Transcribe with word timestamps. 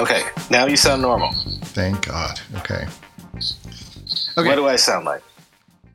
Okay, 0.00 0.22
now 0.50 0.66
you 0.66 0.76
sound 0.76 1.02
normal. 1.02 1.30
Thank 1.62 2.06
God. 2.06 2.40
Okay. 2.56 2.86
Okay. 4.38 4.48
What 4.48 4.54
do 4.54 4.66
I 4.66 4.76
sound 4.76 5.04
like? 5.04 5.22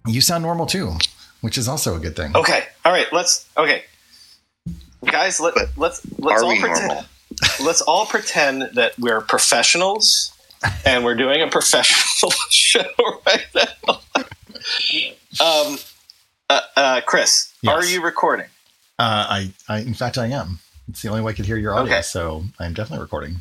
You 0.05 0.21
sound 0.21 0.43
normal 0.43 0.67
too, 0.67 0.93
which 1.41 1.57
is 1.57 1.67
also 1.67 1.95
a 1.95 1.99
good 1.99 2.15
thing. 2.15 2.35
Okay. 2.35 2.65
All 2.85 2.91
right. 2.91 3.07
Let's. 3.11 3.49
Okay. 3.57 3.83
Guys, 5.05 5.39
let, 5.39 5.55
let's 5.75 6.05
let's 6.19 6.43
all 6.43 6.55
pretend. 6.55 6.87
Normal? 6.87 7.05
let's 7.63 7.81
all 7.81 8.05
pretend 8.05 8.69
that 8.75 8.97
we're 8.99 9.21
professionals 9.21 10.31
and 10.85 11.03
we're 11.03 11.15
doing 11.15 11.41
a 11.41 11.47
professional 11.47 12.31
show 12.49 12.83
right 13.25 13.45
now. 13.55 13.99
um, 15.43 15.77
uh, 16.49 16.61
uh, 16.75 17.01
Chris, 17.05 17.53
yes. 17.61 17.73
are 17.73 17.85
you 17.85 18.03
recording? 18.03 18.45
Uh, 18.97 19.25
I, 19.29 19.53
I, 19.67 19.79
in 19.79 19.93
fact, 19.93 20.17
I 20.17 20.27
am. 20.27 20.59
It's 20.87 21.01
the 21.01 21.09
only 21.09 21.21
way 21.21 21.31
I 21.31 21.35
could 21.35 21.45
hear 21.45 21.57
your 21.57 21.73
audio, 21.73 21.93
okay. 21.93 22.01
so 22.03 22.43
I'm 22.59 22.73
definitely 22.73 23.01
recording. 23.01 23.37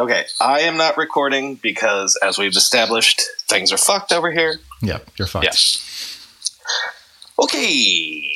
Okay, 0.00 0.26
I 0.40 0.60
am 0.60 0.76
not 0.76 0.96
recording 0.96 1.56
because, 1.56 2.16
as 2.22 2.38
we've 2.38 2.54
established, 2.54 3.20
things 3.48 3.72
are 3.72 3.76
fucked 3.76 4.12
over 4.12 4.30
here. 4.30 4.60
Yep, 4.80 5.10
you're 5.16 5.26
fucked. 5.26 5.44
Yeah. 5.44 7.44
Okay, 7.44 8.30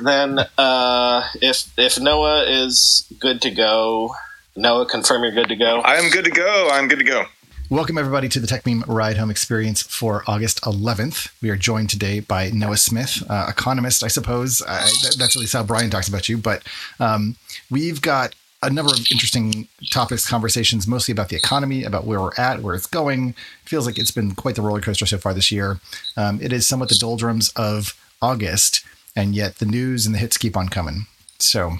then 0.00 0.38
uh, 0.56 1.28
if 1.42 1.72
if 1.76 1.98
Noah 1.98 2.44
is 2.44 3.12
good 3.18 3.42
to 3.42 3.50
go, 3.50 4.14
Noah, 4.54 4.86
confirm 4.86 5.24
you're 5.24 5.32
good 5.32 5.48
to 5.48 5.56
go. 5.56 5.80
I 5.80 5.96
am 5.96 6.12
good 6.12 6.26
to 6.26 6.30
go. 6.30 6.68
I'm 6.70 6.86
good 6.86 7.00
to 7.00 7.04
go. 7.04 7.24
Welcome, 7.70 7.98
everybody, 7.98 8.28
to 8.28 8.38
the 8.38 8.46
Techmeme 8.46 8.84
Ride 8.86 9.16
Home 9.16 9.32
Experience 9.32 9.82
for 9.82 10.22
August 10.28 10.60
11th. 10.60 11.32
We 11.42 11.50
are 11.50 11.56
joined 11.56 11.90
today 11.90 12.20
by 12.20 12.50
Noah 12.50 12.76
Smith, 12.76 13.20
uh, 13.28 13.46
economist, 13.48 14.04
I 14.04 14.08
suppose. 14.08 14.62
I, 14.62 14.82
that's 15.18 15.34
at 15.34 15.36
least 15.36 15.54
how 15.54 15.64
Brian 15.64 15.90
talks 15.90 16.06
about 16.06 16.28
you. 16.28 16.38
But 16.38 16.62
um, 17.00 17.34
we've 17.68 18.00
got 18.00 18.36
a 18.64 18.70
number 18.70 18.92
of 18.92 18.98
interesting 19.10 19.68
topics, 19.90 20.28
conversations, 20.28 20.86
mostly 20.86 21.12
about 21.12 21.28
the 21.28 21.36
economy, 21.36 21.84
about 21.84 22.04
where 22.04 22.20
we're 22.20 22.34
at, 22.38 22.60
where 22.60 22.74
it's 22.74 22.86
going. 22.86 23.30
It 23.30 23.68
feels 23.68 23.86
like 23.86 23.98
it's 23.98 24.10
been 24.10 24.34
quite 24.34 24.56
the 24.56 24.62
roller 24.62 24.80
coaster 24.80 25.06
so 25.06 25.18
far 25.18 25.34
this 25.34 25.52
year. 25.52 25.78
Um, 26.16 26.40
it 26.40 26.52
is 26.52 26.66
somewhat 26.66 26.88
the 26.88 26.96
doldrums 26.96 27.50
of 27.50 27.98
August, 28.20 28.84
and 29.14 29.34
yet 29.34 29.56
the 29.56 29.66
news 29.66 30.06
and 30.06 30.14
the 30.14 30.18
hits 30.18 30.38
keep 30.38 30.56
on 30.56 30.68
coming. 30.68 31.06
So, 31.38 31.74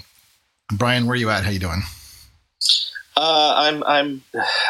Brian, 0.71 1.05
where 1.05 1.13
are 1.13 1.17
you 1.17 1.29
at? 1.29 1.43
How 1.43 1.51
you 1.51 1.59
doing? 1.59 1.81
Uh, 3.17 3.53
I'm 3.55 3.83
I'm 3.83 4.23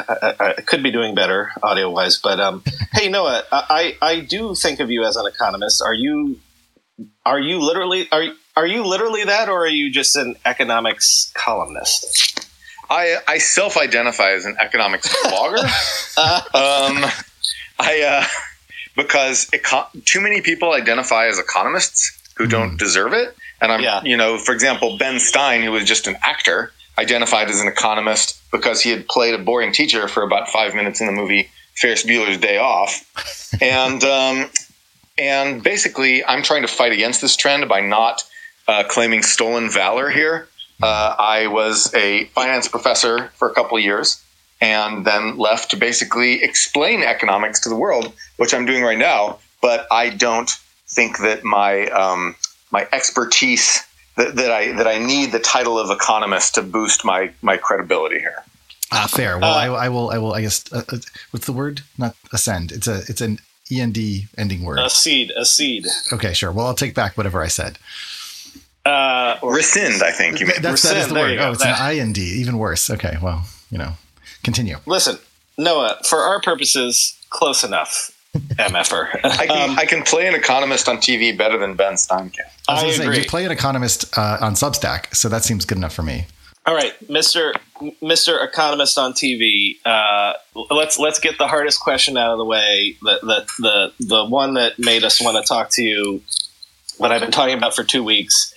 I, 0.07 0.35
I, 0.39 0.61
could 0.61 0.83
be 0.83 0.91
doing 0.91 1.15
better 1.15 1.51
audio 1.63 1.89
wise, 1.89 2.17
but 2.17 2.39
um, 2.39 2.63
hey 2.93 3.09
Noah, 3.09 3.43
I 3.51 3.97
I 4.01 4.19
do 4.19 4.53
think 4.53 4.79
of 4.79 4.91
you 4.91 5.03
as 5.03 5.15
an 5.15 5.25
economist. 5.25 5.81
Are 5.81 5.93
you 5.93 6.39
are 7.25 7.39
you 7.39 7.59
literally 7.59 8.07
are 8.11 8.23
are 8.55 8.65
you 8.65 8.85
literally 8.85 9.23
that, 9.23 9.49
or 9.49 9.65
are 9.65 9.69
you 9.69 9.91
just 9.91 10.15
an 10.15 10.35
economics 10.45 11.31
columnist? 11.35 12.47
I 12.89 13.17
I 13.27 13.37
self 13.37 13.77
identify 13.77 14.31
as 14.31 14.45
an 14.45 14.57
economics 14.59 15.13
blogger. 15.25 15.63
um, 16.17 17.11
I 17.79 18.01
uh, 18.01 18.25
because 18.95 19.49
eco- 19.53 19.87
too 20.05 20.21
many 20.21 20.41
people 20.41 20.71
identify 20.71 21.27
as 21.27 21.39
economists 21.39 22.17
who 22.37 22.47
don't 22.47 22.71
hmm. 22.71 22.77
deserve 22.77 23.13
it, 23.13 23.35
and 23.61 23.71
I'm 23.71 23.81
yeah. 23.81 24.01
you 24.03 24.17
know 24.17 24.37
for 24.37 24.53
example 24.53 24.97
Ben 24.97 25.19
Stein 25.19 25.61
who 25.61 25.71
was 25.71 25.83
just 25.83 26.07
an 26.07 26.15
actor 26.23 26.71
identified 26.97 27.49
as 27.49 27.59
an 27.59 27.67
economist 27.67 28.39
because 28.51 28.81
he 28.81 28.89
had 28.89 29.05
played 29.07 29.33
a 29.33 29.37
boring 29.37 29.73
teacher 29.73 30.07
for 30.07 30.23
about 30.23 30.47
five 30.47 30.73
minutes 30.73 31.01
in 31.01 31.07
the 31.07 31.13
movie 31.13 31.49
Ferris 31.75 32.05
Bueller's 32.05 32.37
Day 32.37 32.57
Off, 32.57 33.53
and 33.61 34.03
um, 34.03 34.49
and 35.17 35.63
basically 35.63 36.23
I'm 36.23 36.43
trying 36.43 36.61
to 36.61 36.67
fight 36.69 36.93
against 36.93 37.21
this 37.21 37.35
trend 37.35 37.67
by 37.67 37.81
not 37.81 38.23
uh, 38.67 38.83
claiming 38.87 39.23
stolen 39.23 39.69
valor 39.69 40.09
here. 40.09 40.47
Uh, 40.81 41.15
I 41.17 41.47
was 41.47 41.93
a 41.93 42.25
finance 42.25 42.67
professor 42.67 43.29
for 43.35 43.49
a 43.49 43.53
couple 43.53 43.77
of 43.77 43.83
years 43.83 44.21
and 44.61 45.05
then 45.05 45.37
left 45.37 45.71
to 45.71 45.77
basically 45.77 46.43
explain 46.43 47.03
economics 47.03 47.59
to 47.61 47.69
the 47.69 47.75
world, 47.75 48.13
which 48.37 48.53
I'm 48.53 48.65
doing 48.65 48.83
right 48.83 48.97
now. 48.97 49.39
But 49.61 49.87
I 49.91 50.09
don't 50.09 50.49
think 50.87 51.19
that 51.19 51.43
my 51.43 51.87
um, 51.87 52.35
my 52.71 52.87
expertise 52.91 53.85
that, 54.17 54.35
that 54.35 54.51
I 54.51 54.71
that 54.73 54.87
I 54.87 54.97
need 54.97 55.31
the 55.31 55.39
title 55.39 55.79
of 55.79 55.89
economist 55.89 56.55
to 56.55 56.61
boost 56.61 57.05
my 57.05 57.31
my 57.41 57.57
credibility 57.57 58.19
here. 58.19 58.43
Ah, 58.91 59.07
fair. 59.07 59.39
Well, 59.39 59.51
uh, 59.51 59.55
I, 59.55 59.85
I, 59.85 59.89
will. 59.89 60.11
I 60.11 60.17
will. 60.19 60.33
I 60.33 60.41
guess. 60.41 60.71
Uh, 60.71 60.83
uh, 60.89 60.97
what's 61.31 61.45
the 61.45 61.53
word? 61.53 61.81
Not 61.97 62.15
ascend. 62.31 62.71
It's 62.71 62.87
a. 62.87 63.01
It's 63.07 63.21
an 63.21 63.39
end 63.71 63.97
ending 64.37 64.63
word. 64.63 64.79
A 64.79 64.89
seed. 64.89 65.31
A 65.35 65.43
seed. 65.43 65.87
Okay, 66.13 66.33
sure. 66.33 66.51
Well, 66.51 66.67
I'll 66.67 66.75
take 66.75 66.93
back 66.93 67.17
whatever 67.17 67.41
I 67.41 67.47
said. 67.47 67.79
Uh, 68.85 69.37
rescind. 69.41 70.03
I 70.03 70.11
think 70.11 70.39
you 70.39 70.45
mean. 70.45 70.61
That's, 70.61 70.83
rescind, 70.83 70.97
that 70.97 71.01
is 71.01 71.07
the 71.07 71.15
word. 71.15 71.39
Oh, 71.39 71.51
it's 71.51 71.63
that. 71.63 71.79
an 71.79 71.97
ind. 71.97 72.17
Even 72.17 72.57
worse. 72.57 72.89
Okay. 72.89 73.17
Well, 73.21 73.45
you 73.71 73.77
know, 73.77 73.93
continue. 74.43 74.77
Listen, 74.85 75.17
Noah. 75.57 75.99
For 76.05 76.19
our 76.19 76.39
purposes, 76.41 77.17
close 77.29 77.63
enough. 77.63 78.11
MFer. 78.35 79.07
I 79.23 79.47
can, 79.47 79.69
um, 79.69 79.79
I 79.79 79.85
can 79.85 80.03
play 80.03 80.27
an 80.27 80.35
economist 80.35 80.89
on 80.89 80.97
TV 80.97 81.35
better 81.37 81.57
than 81.57 81.75
Ben 81.75 81.97
Stein 81.97 82.29
can. 82.29 82.45
I 82.67 82.83
was 82.83 82.95
I 82.95 82.97
say, 82.97 83.03
agree. 83.03 83.17
you 83.19 83.25
play 83.25 83.45
an 83.45 83.51
economist 83.51 84.17
uh, 84.17 84.37
on 84.41 84.53
Substack, 84.55 85.15
so 85.15 85.29
that 85.29 85.43
seems 85.43 85.65
good 85.65 85.77
enough 85.77 85.93
for 85.93 86.03
me. 86.03 86.25
All 86.65 86.73
right, 86.73 86.93
Mister 87.09 87.53
Mister 88.01 88.39
Economist 88.43 88.97
on 88.97 89.13
TV. 89.13 89.77
Uh, 89.85 90.33
let's 90.71 90.97
let's 90.97 91.19
get 91.19 91.37
the 91.37 91.47
hardest 91.47 91.79
question 91.79 92.17
out 92.17 92.31
of 92.31 92.39
the 92.39 92.45
way. 92.45 92.97
The 93.01 93.19
the 93.21 93.45
the 93.59 94.05
the 94.07 94.25
one 94.25 94.55
that 94.55 94.79
made 94.79 95.03
us 95.03 95.21
want 95.21 95.37
to 95.37 95.47
talk 95.47 95.69
to 95.73 95.83
you. 95.83 96.21
That 96.99 97.11
I've 97.11 97.21
been 97.21 97.31
talking 97.31 97.57
about 97.57 97.75
for 97.75 97.83
two 97.83 98.03
weeks. 98.03 98.54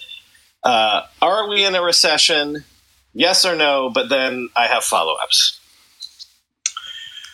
Uh, 0.62 1.02
are 1.22 1.48
we 1.48 1.64
in 1.64 1.74
a 1.74 1.82
recession? 1.82 2.64
Yes 3.14 3.44
or 3.44 3.56
no? 3.56 3.90
But 3.90 4.08
then 4.08 4.48
I 4.56 4.66
have 4.66 4.84
follow 4.84 5.14
ups. 5.14 5.58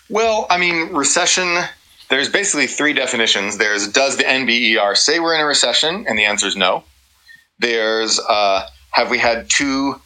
Well, 0.08 0.46
I 0.50 0.58
mean, 0.58 0.92
recession 0.92 1.64
there's 2.10 2.28
basically 2.28 2.66
three 2.66 2.92
definitions. 2.92 3.58
There's 3.58 3.88
does 3.88 4.16
the 4.16 4.24
NBER 4.24 4.96
say 4.96 5.18
we're 5.18 5.34
in 5.34 5.40
a 5.40 5.46
recession? 5.46 6.06
And 6.06 6.18
the 6.18 6.24
answer 6.24 6.46
is 6.46 6.56
no. 6.56 6.84
There's 7.58 8.20
uh, 8.20 8.68
have 8.90 9.10
we 9.10 9.18
had 9.18 9.48
two 9.48 10.00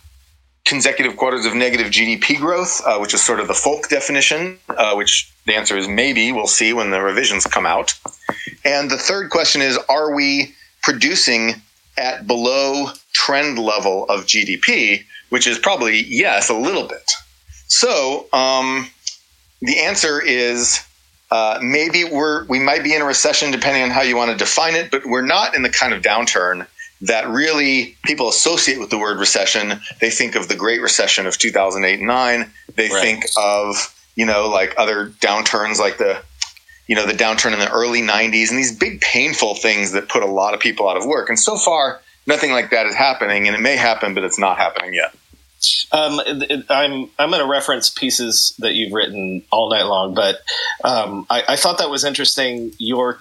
consecutive 0.65 1.17
quarters 1.17 1.47
of 1.47 1.55
negative 1.55 1.89
GDP 1.89 2.39
growth, 2.39 2.83
uh, 2.87 2.99
which 2.99 3.15
is 3.15 3.23
sort 3.23 3.41
of 3.41 3.49
the 3.49 3.55
folk 3.55 3.89
definition, 3.89 4.59
uh, 4.69 4.95
which 4.95 5.33
the 5.47 5.55
answer 5.55 5.77
is 5.77 5.89
maybe. 5.89 6.31
We'll 6.31 6.47
see 6.47 6.73
when 6.73 6.91
the 6.91 7.01
revisions 7.01 7.45
come 7.45 7.67
out. 7.67 7.99
And 8.65 8.91
the 8.91 8.99
third 8.99 9.31
question 9.31 9.63
is 9.63 9.79
are 9.89 10.15
we 10.15 10.55
producing 10.83 11.55
at 11.97 12.27
below 12.27 12.91
trend 13.19 13.59
level 13.59 14.05
of 14.09 14.27
GDP, 14.27 15.05
which 15.29 15.49
is 15.49 15.59
probably 15.59 16.05
yes, 16.05 16.49
a 16.49 16.55
little 16.55 16.87
bit. 16.87 17.13
So 17.67 18.27
um, 18.33 18.89
the 19.61 19.81
answer 19.81 20.23
is 20.23 20.81
uh, 21.33 21.59
maybe 21.61 22.05
we're 22.05 22.45
we 22.47 22.61
might 22.61 22.85
be 22.85 22.95
in 22.95 23.03
a 23.03 23.05
recession 23.05 23.51
depending 23.51 23.83
on 23.83 23.91
how 23.91 24.03
you 24.03 24.17
want 24.17 24.31
to 24.31 24.37
define 24.37 24.77
it, 24.77 24.93
but 24.93 25.05
we're 25.05 25.27
not 25.27 25.57
in 25.57 25.63
the 25.63 25.69
kind 25.69 25.93
of 25.93 26.01
downturn 26.01 26.67
that 27.01 27.29
really 27.29 27.97
people 28.05 28.29
associate 28.29 28.79
with 28.79 28.91
the 28.91 28.99
word 28.99 29.19
recession. 29.19 29.81
They 30.01 30.11
think 30.11 30.37
of 30.37 30.49
the 30.49 30.57
Great 30.57 30.81
Recession 30.81 31.27
of 31.27 31.39
2008 31.39 31.99
and 31.99 32.09
9. 32.09 32.53
They 32.75 32.89
right. 32.89 33.03
think 33.03 33.25
of, 33.37 33.95
you 34.17 34.27
know, 34.27 34.49
like 34.49 34.75
other 34.79 35.11
downturns 35.21 35.79
like 35.79 35.99
the 35.99 36.23
you 36.89 36.97
know, 36.97 37.05
the 37.05 37.13
downturn 37.13 37.53
in 37.53 37.59
the 37.59 37.71
early 37.71 38.01
90s 38.01 38.49
and 38.49 38.59
these 38.59 38.77
big 38.77 39.03
painful 39.03 39.55
things 39.55 39.93
that 39.93 40.09
put 40.09 40.23
a 40.23 40.27
lot 40.27 40.55
of 40.55 40.61
people 40.61 40.89
out 40.89 40.97
of 40.97 41.05
work. 41.05 41.29
And 41.29 41.39
so 41.39 41.59
far, 41.59 42.01
nothing 42.29 42.53
like 42.53 42.71
that 42.71 42.87
is 42.87 42.95
happening 42.95 43.49
and 43.49 43.57
it 43.57 43.61
may 43.61 43.77
happen, 43.77 44.15
but 44.15 44.23
it's 44.23 44.39
not 44.39 44.59
happening 44.59 44.95
yet. 44.95 45.13
Um, 45.91 46.21
I'm 46.69 47.11
I'm 47.19 47.31
going 47.31 47.43
to 47.43 47.49
reference 47.49 47.91
pieces 47.91 48.55
that 48.61 48.75
you've 48.75 48.93
written 48.93 49.43
all 49.51 49.71
night 49.71 49.87
long, 49.87 50.15
but 50.15 50.37
um, 50.85 51.27
I, 51.31 51.43
I, 51.49 51.57
thought 51.57 51.79
that 51.79 51.91
was 51.91 52.05
interesting. 52.05 52.73
Your 52.79 53.19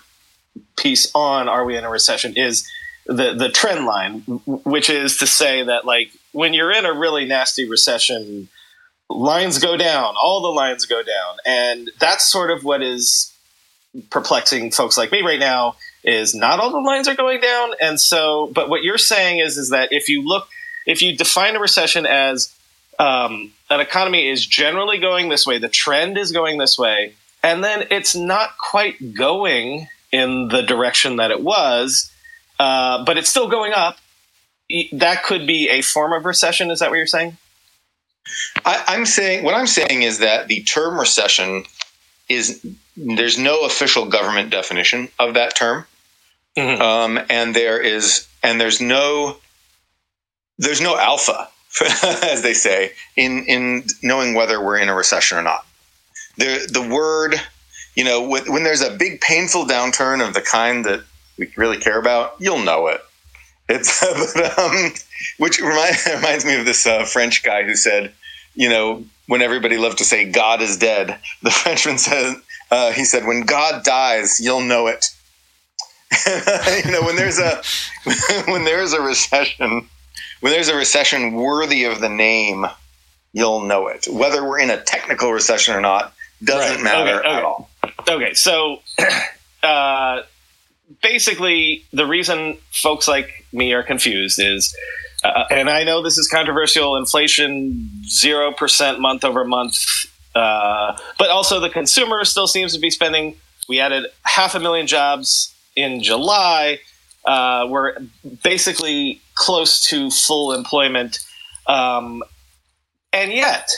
piece 0.75 1.09
on 1.15 1.49
"Are 1.49 1.65
we 1.65 1.75
in 1.75 1.83
a 1.83 1.89
recession?" 1.89 2.35
is 2.35 2.67
the 3.07 3.33
the 3.33 3.49
trend 3.49 3.85
line, 3.85 4.19
which 4.45 4.87
is 4.87 5.17
to 5.17 5.25
say 5.25 5.63
that 5.63 5.85
like 5.85 6.11
when 6.31 6.53
you're 6.53 6.71
in 6.71 6.85
a 6.85 6.93
really 6.93 7.25
nasty 7.25 7.67
recession, 7.67 8.49
lines 9.09 9.57
go 9.57 9.75
down, 9.75 10.13
all 10.21 10.41
the 10.41 10.49
lines 10.49 10.85
go 10.85 11.01
down, 11.01 11.37
and 11.43 11.89
that's 11.99 12.31
sort 12.31 12.51
of 12.51 12.63
what 12.63 12.83
is 12.83 13.33
perplexing 14.11 14.69
folks 14.69 14.95
like 14.95 15.11
me 15.11 15.23
right 15.23 15.39
now. 15.39 15.75
Is 16.07 16.33
not 16.33 16.61
all 16.61 16.71
the 16.71 16.79
lines 16.79 17.09
are 17.09 17.15
going 17.15 17.41
down, 17.41 17.71
and 17.81 17.99
so, 17.99 18.49
but 18.55 18.69
what 18.69 18.81
you're 18.81 18.97
saying 18.97 19.39
is 19.39 19.57
is 19.57 19.71
that 19.71 19.89
if 19.91 20.07
you 20.07 20.25
look 20.25 20.47
if 20.85 21.01
you 21.01 21.17
define 21.17 21.55
a 21.57 21.59
recession 21.59 22.05
as 22.05 22.55
um, 22.97 23.51
an 23.69 23.81
economy 23.81 24.29
is 24.29 24.45
generally 24.45 24.99
going 24.99 25.27
this 25.27 25.45
way, 25.45 25.59
the 25.59 25.67
trend 25.67 26.17
is 26.17 26.31
going 26.31 26.57
this 26.57 26.79
way, 26.79 27.13
and 27.43 27.61
then 27.63 27.87
it's 27.91 28.15
not 28.15 28.57
quite 28.57 29.13
going 29.13 29.87
in 30.11 30.47
the 30.47 30.61
direction 30.61 31.17
that 31.17 31.29
it 31.29 31.41
was, 31.41 32.09
uh, 32.59 33.03
but 33.03 33.17
it's 33.17 33.29
still 33.29 33.49
going 33.49 33.73
up. 33.73 33.97
That 34.93 35.23
could 35.23 35.45
be 35.45 35.69
a 35.69 35.81
form 35.81 36.13
of 36.13 36.25
recession. 36.25 36.71
Is 36.71 36.79
that 36.79 36.89
what 36.89 36.97
you're 36.97 37.05
saying? 37.05 37.37
I, 38.65 38.95
am 38.95 39.05
saying 39.05 39.43
what 39.43 39.55
I'm 39.55 39.67
saying 39.67 40.01
is 40.01 40.19
that 40.19 40.47
the 40.47 40.61
term 40.63 40.99
recession 40.99 41.65
is 42.29 42.65
there's 42.95 43.37
no 43.37 43.65
official 43.65 44.05
government 44.05 44.49
definition 44.49 45.09
of 45.19 45.35
that 45.35 45.55
term, 45.55 45.85
mm-hmm. 46.57 46.81
um, 46.81 47.19
and 47.29 47.55
there 47.55 47.79
is 47.79 48.27
and 48.43 48.59
there's 48.59 48.81
no 48.81 49.37
there's 50.57 50.81
no 50.81 50.97
alpha 50.97 51.47
as 52.23 52.41
they 52.41 52.53
say, 52.53 52.93
in 53.15 53.43
in 53.45 53.83
knowing 54.01 54.33
whether 54.33 54.63
we're 54.63 54.77
in 54.77 54.89
a 54.89 54.95
recession 54.95 55.37
or 55.37 55.43
not. 55.43 55.65
The 56.37 56.67
the 56.71 56.81
word, 56.81 57.35
you 57.95 58.03
know, 58.03 58.27
when, 58.27 58.51
when 58.51 58.63
there's 58.63 58.81
a 58.81 58.95
big 58.95 59.21
painful 59.21 59.65
downturn 59.65 60.25
of 60.25 60.33
the 60.33 60.41
kind 60.41 60.85
that 60.85 61.03
we 61.37 61.51
really 61.55 61.77
care 61.77 61.99
about, 61.99 62.35
you'll 62.39 62.63
know 62.63 62.87
it. 62.87 63.01
It's 63.69 63.99
but, 64.35 64.57
um, 64.59 64.93
which 65.37 65.59
remind, 65.59 65.95
reminds 66.15 66.45
me 66.45 66.55
of 66.55 66.65
this 66.65 66.85
uh, 66.85 67.05
French 67.05 67.43
guy 67.43 67.63
who 67.63 67.75
said, 67.75 68.13
you 68.55 68.69
know, 68.69 69.05
when 69.27 69.41
everybody 69.41 69.77
loved 69.77 69.99
to 69.99 70.05
say 70.05 70.31
God 70.31 70.61
is 70.61 70.77
dead, 70.77 71.19
the 71.43 71.51
Frenchman 71.51 71.97
said 71.97 72.35
uh, 72.71 72.91
he 72.91 73.05
said, 73.05 73.25
when 73.25 73.41
God 73.41 73.83
dies, 73.83 74.39
you'll 74.39 74.61
know 74.61 74.87
it. 74.87 75.09
you 76.85 76.91
know, 76.91 77.01
when 77.03 77.15
there's 77.15 77.39
a 77.39 77.61
when 78.51 78.63
there's 78.63 78.93
a 78.93 79.01
recession, 79.01 79.87
when 80.39 80.53
there's 80.53 80.69
a 80.69 80.75
recession 80.75 81.33
worthy 81.33 81.83
of 81.83 81.99
the 81.99 82.09
name, 82.09 82.65
you'll 83.33 83.61
know 83.61 83.87
it. 83.87 84.07
Whether 84.09 84.43
we're 84.43 84.59
in 84.59 84.69
a 84.69 84.81
technical 84.81 85.31
recession 85.31 85.75
or 85.75 85.81
not 85.81 86.13
doesn't 86.43 86.77
right. 86.77 86.83
matter 86.83 87.19
okay, 87.19 87.27
okay. 87.27 87.37
at 87.37 87.43
all. 87.43 87.69
Okay, 88.07 88.33
so 88.33 88.81
uh, 89.63 90.21
basically, 91.01 91.83
the 91.91 92.05
reason 92.05 92.57
folks 92.71 93.07
like 93.07 93.45
me 93.51 93.73
are 93.73 93.83
confused 93.83 94.39
is, 94.39 94.75
uh, 95.25 95.43
and 95.51 95.69
I 95.69 95.83
know 95.83 96.01
this 96.01 96.17
is 96.17 96.29
controversial. 96.29 96.95
Inflation 96.95 97.89
zero 98.07 98.53
percent 98.53 99.01
month 99.01 99.25
over 99.25 99.43
month, 99.43 99.75
uh, 100.35 100.97
but 101.19 101.29
also 101.29 101.59
the 101.59 101.69
consumer 101.69 102.23
still 102.23 102.47
seems 102.47 102.73
to 102.73 102.79
be 102.79 102.91
spending. 102.91 103.35
We 103.67 103.81
added 103.81 104.05
half 104.23 104.55
a 104.55 104.61
million 104.61 104.87
jobs 104.87 105.53
in 105.77 106.03
July. 106.03 106.79
Uh, 107.23 107.67
we're 107.69 107.95
basically 108.43 109.21
close 109.35 109.81
to 109.85 110.09
full 110.09 110.51
employment, 110.53 111.19
um, 111.67 112.23
and 113.13 113.31
yet, 113.31 113.71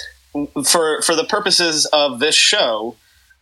for 0.65 1.01
for 1.01 1.15
the 1.15 1.25
purposes 1.25 1.85
of 1.87 2.19
this 2.19 2.35
show, 2.35 2.95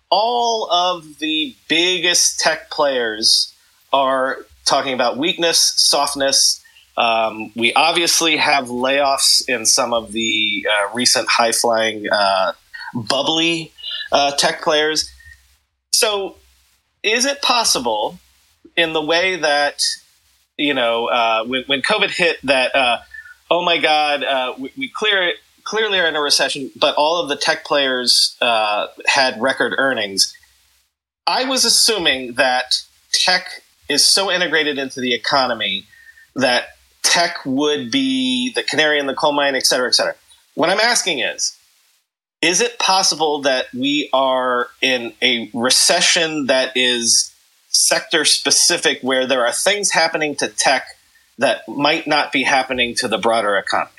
all 0.09 0.69
of 0.71 1.19
the 1.19 1.56
biggest 1.68 2.39
tech 2.39 2.69
players 2.69 3.54
are 3.94 4.39
talking 4.65 4.94
about 4.94 5.18
weakness, 5.18 5.74
softness. 5.77 6.63
Um, 6.98 7.51
we 7.56 7.74
obviously 7.74 8.38
have 8.38 8.68
layoffs 8.68 9.48
in 9.48 9.65
some 9.65 9.94
of 9.94 10.13
the 10.13 10.65
uh, 10.68 10.94
recent 10.95 11.27
high 11.30 11.51
flying, 11.51 12.06
uh, 12.12 12.53
bubbly 12.94 13.71
uh, 14.12 14.31
tech 14.36 14.62
players. 14.62 15.10
So, 15.92 16.38
is 17.03 17.25
it 17.25 17.42
possible 17.42 18.19
in 18.77 18.94
the 18.94 19.01
way 19.01 19.35
that 19.35 19.81
you 20.57 20.74
know 20.74 21.07
uh, 21.07 21.44
when, 21.44 21.63
when 21.65 21.81
COVID 21.81 22.12
hit 22.12 22.38
that 22.44 22.74
uh, 22.74 23.00
oh 23.51 23.65
my 23.65 23.77
god 23.77 24.24
uh, 24.24 24.53
we, 24.57 24.71
we 24.77 24.89
clear 24.89 25.33
clearly 25.68 26.00
are 26.00 26.07
in 26.07 26.15
a 26.15 26.21
recession, 26.21 26.71
but 26.79 26.95
all 26.95 27.21
of 27.21 27.27
the 27.27 27.35
tech 27.35 27.65
players 27.65 28.38
uh, 28.39 28.88
had 29.06 29.39
record 29.41 29.74
earnings. 29.77 30.33
I 31.27 31.44
was 31.44 31.65
assuming 31.65 32.35
that 32.35 32.81
tech 33.12 33.63
is 33.89 34.03
so 34.06 34.31
integrated 34.31 34.77
into 34.77 35.01
the 35.01 35.13
economy 35.13 35.83
that 36.35 36.69
tech 37.03 37.39
would 37.45 37.91
be 37.91 38.53
the 38.53 38.63
canary 38.63 38.97
in 38.97 39.07
the 39.07 39.13
coal 39.13 39.33
mine, 39.33 39.56
et 39.56 39.65
cetera, 39.65 39.89
et 39.89 39.95
cetera. 39.95 40.15
What 40.56 40.69
I'm 40.69 40.79
asking 40.79 41.19
is, 41.19 41.57
is 42.41 42.62
it 42.62 42.79
possible 42.79 43.41
that 43.41 43.65
we 43.74 44.09
are 44.13 44.68
in 44.81 45.12
a 45.21 45.50
recession 45.53 46.45
that 46.45 46.71
is 46.77 47.33
sector 47.77 48.25
specific 48.25 49.00
where 49.01 49.27
there 49.27 49.45
are 49.45 49.53
things 49.53 49.91
happening 49.91 50.35
to 50.35 50.47
tech 50.47 50.88
that 51.38 51.68
might 51.68 52.07
not 52.07 52.31
be 52.31 52.44
happening 52.44 52.95
to 52.95 53.07
the 53.07 53.18
broader 53.18 53.56
economy. 53.56 53.91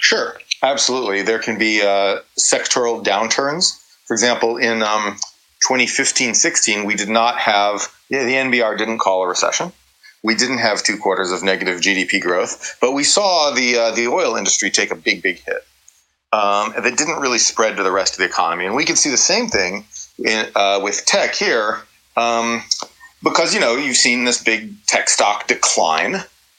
Sure, 0.00 0.38
absolutely. 0.62 1.22
There 1.22 1.38
can 1.38 1.58
be 1.58 1.80
uh, 1.80 2.20
sectoral 2.38 3.02
downturns. 3.02 3.82
For 4.04 4.14
example, 4.14 4.58
in 4.58 4.82
um, 4.82 5.16
2015 5.66 6.34
16, 6.34 6.84
we 6.84 6.94
did 6.94 7.08
not 7.08 7.38
have, 7.38 7.88
yeah, 8.10 8.24
the 8.24 8.34
NBER 8.34 8.76
didn't 8.76 8.98
call 8.98 9.22
a 9.22 9.28
recession. 9.28 9.72
We 10.22 10.34
didn't 10.34 10.58
have 10.58 10.82
two 10.82 10.98
quarters 10.98 11.32
of 11.32 11.42
negative 11.42 11.80
GDP 11.80 12.20
growth, 12.20 12.76
but 12.80 12.92
we 12.92 13.04
saw 13.04 13.52
the, 13.52 13.78
uh, 13.78 13.90
the 13.92 14.08
oil 14.08 14.36
industry 14.36 14.70
take 14.70 14.90
a 14.90 14.96
big, 14.96 15.22
big 15.22 15.40
hit. 15.40 15.64
Um, 16.32 16.74
that 16.76 16.98
didn't 16.98 17.20
really 17.20 17.38
spread 17.38 17.76
to 17.76 17.82
the 17.82 17.92
rest 17.92 18.14
of 18.14 18.18
the 18.18 18.24
economy. 18.26 18.66
And 18.66 18.74
we 18.74 18.84
can 18.84 18.96
see 18.96 19.10
the 19.10 19.16
same 19.16 19.48
thing 19.48 19.86
in, 20.18 20.46
uh, 20.54 20.80
with 20.82 21.06
tech 21.06 21.34
here 21.34 21.80
um, 22.16 22.62
because 23.22 23.54
you 23.54 23.60
know 23.60 23.76
you've 23.76 23.96
seen 23.96 24.24
this 24.24 24.42
big 24.42 24.74
tech 24.86 25.08
stock 25.08 25.46
decline, 25.46 26.16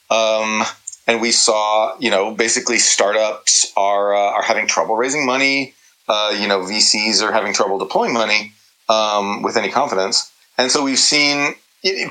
um, 0.10 0.64
and 1.08 1.22
we 1.22 1.32
saw 1.32 1.98
you 2.00 2.10
know 2.10 2.32
basically 2.34 2.78
startups 2.78 3.72
are 3.76 4.16
uh, 4.16 4.32
are 4.32 4.44
having 4.44 4.68
trouble 4.68 4.96
raising 4.96 5.26
money. 5.26 5.74
Uh, 6.08 6.36
you 6.40 6.48
know 6.48 6.60
VCs 6.60 7.22
are 7.22 7.32
having 7.32 7.54
trouble 7.54 7.78
deploying 7.78 8.14
money 8.14 8.54
um, 8.90 9.42
with 9.42 9.58
any 9.58 9.70
confidence, 9.70 10.32
and 10.58 10.72
so 10.72 10.84
we've 10.84 11.00
seen 11.00 11.56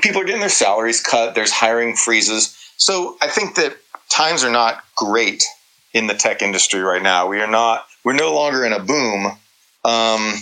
people 0.01 0.21
are 0.21 0.25
getting 0.25 0.41
their 0.41 0.49
salaries 0.49 1.01
cut. 1.01 1.35
There's 1.35 1.51
hiring 1.51 1.95
freezes. 1.95 2.55
So 2.77 3.17
I 3.21 3.27
think 3.27 3.55
that 3.55 3.77
times 4.09 4.43
are 4.43 4.51
not 4.51 4.83
great 4.95 5.43
in 5.93 6.07
the 6.07 6.13
tech 6.13 6.41
industry 6.41 6.81
right 6.81 7.01
now. 7.01 7.27
We 7.27 7.39
are 7.39 7.49
not. 7.49 7.85
We're 8.03 8.13
no 8.13 8.33
longer 8.33 8.65
in 8.65 8.73
a 8.73 8.79
boom. 8.79 9.25
Um, 9.83 10.33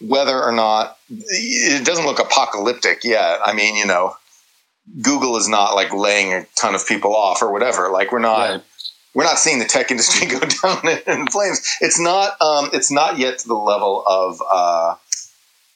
whether 0.00 0.42
or 0.42 0.52
not 0.52 0.96
it 1.10 1.84
doesn't 1.84 2.06
look 2.06 2.18
apocalyptic 2.18 3.04
yet. 3.04 3.40
I 3.44 3.52
mean, 3.52 3.76
you 3.76 3.86
know, 3.86 4.14
Google 5.02 5.36
is 5.36 5.48
not 5.48 5.74
like 5.74 5.92
laying 5.92 6.32
a 6.32 6.46
ton 6.56 6.74
of 6.74 6.86
people 6.86 7.14
off 7.14 7.42
or 7.42 7.52
whatever. 7.52 7.90
Like 7.90 8.12
we're 8.12 8.18
not 8.18 8.50
right. 8.50 8.62
we're 9.14 9.24
not 9.24 9.38
seeing 9.38 9.58
the 9.58 9.64
tech 9.64 9.90
industry 9.90 10.26
go 10.28 10.40
down 10.40 10.88
in 11.06 11.26
flames. 11.28 11.76
It's 11.80 12.00
not 12.00 12.40
um, 12.40 12.70
it's 12.72 12.90
not 12.90 13.18
yet 13.18 13.38
to 13.38 13.48
the 13.48 13.54
level 13.54 14.04
of 14.06 14.42
uh, 14.52 14.94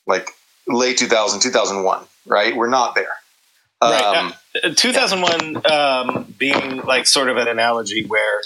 like 0.06 0.30
late 0.68 0.98
2000 0.98 1.40
2001, 1.40 2.04
right? 2.26 2.56
We're 2.56 2.68
not 2.68 2.94
there. 2.94 3.16
Right. 3.82 4.16
Um, 4.16 4.32
uh, 4.62 4.70
2001 4.76 5.66
um, 5.70 6.34
being 6.38 6.82
like 6.82 7.06
sort 7.06 7.28
of 7.28 7.36
an 7.36 7.48
analogy 7.48 8.04
where 8.06 8.40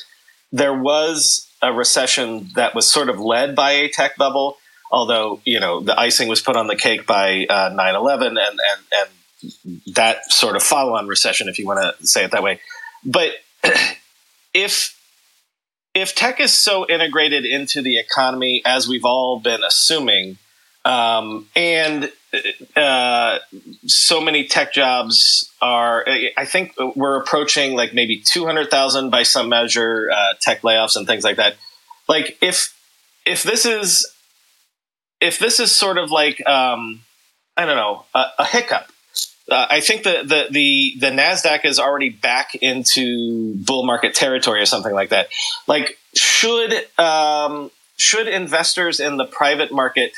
there 0.50 0.74
was 0.74 1.46
a 1.60 1.72
recession 1.72 2.48
that 2.54 2.74
was 2.74 2.90
sort 2.90 3.10
of 3.10 3.20
led 3.20 3.54
by 3.54 3.72
a 3.72 3.88
tech 3.90 4.16
bubble 4.16 4.56
although 4.90 5.40
you 5.44 5.60
know 5.60 5.80
the 5.80 5.98
icing 5.98 6.28
was 6.28 6.40
put 6.40 6.56
on 6.56 6.66
the 6.66 6.76
cake 6.76 7.06
by 7.06 7.46
uh, 7.48 7.70
9-11 7.70 8.26
and, 8.28 8.38
and, 8.38 8.58
and 8.92 9.80
that 9.94 10.30
sort 10.32 10.56
of 10.56 10.62
follow-on 10.62 11.06
recession 11.06 11.48
if 11.48 11.58
you 11.58 11.66
want 11.66 11.80
to 11.98 12.06
say 12.06 12.24
it 12.24 12.30
that 12.30 12.42
way. 12.42 12.60
But 13.04 13.32
if 14.54 14.98
if 15.94 16.14
tech 16.14 16.40
is 16.40 16.52
so 16.52 16.86
integrated 16.86 17.46
into 17.46 17.80
the 17.80 17.98
economy 17.98 18.62
as 18.66 18.86
we've 18.86 19.04
all 19.04 19.40
been 19.40 19.62
assuming 19.62 20.38
um, 20.84 21.48
and 21.56 22.12
uh, 22.76 23.38
so 23.86 24.20
many 24.20 24.46
tech 24.46 24.72
jobs 24.72 25.50
are 25.60 26.06
i 26.36 26.44
think 26.44 26.74
we're 26.94 27.18
approaching 27.18 27.74
like 27.74 27.94
maybe 27.94 28.20
200000 28.20 29.10
by 29.10 29.22
some 29.22 29.48
measure 29.48 30.10
uh, 30.14 30.34
tech 30.40 30.62
layoffs 30.62 30.96
and 30.96 31.06
things 31.06 31.24
like 31.24 31.36
that. 31.36 31.56
Like 32.08 32.38
if 32.40 32.74
if 33.24 33.42
this 33.42 33.66
is 33.66 34.06
if 35.20 35.38
this 35.38 35.60
is 35.60 35.72
sort 35.72 35.98
of 35.98 36.10
like 36.10 36.46
um, 36.46 37.00
I 37.56 37.66
don't 37.66 37.76
know 37.76 38.04
a, 38.14 38.24
a 38.40 38.44
hiccup, 38.44 38.90
uh, 39.50 39.66
I 39.70 39.80
think 39.80 40.02
the, 40.02 40.22
the 40.24 40.46
the 40.50 40.94
the 40.98 41.10
Nasdaq 41.10 41.64
is 41.64 41.78
already 41.78 42.10
back 42.10 42.54
into 42.56 43.54
bull 43.56 43.86
market 43.86 44.14
territory 44.14 44.60
or 44.60 44.66
something 44.66 44.94
like 44.94 45.10
that. 45.10 45.28
Like 45.66 45.98
should 46.14 46.72
um, 46.98 47.70
should 47.96 48.28
investors 48.28 49.00
in 49.00 49.16
the 49.16 49.24
private 49.24 49.72
market 49.72 50.12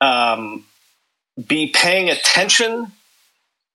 um, 0.00 0.64
be 1.46 1.68
paying 1.68 2.08
attention 2.08 2.92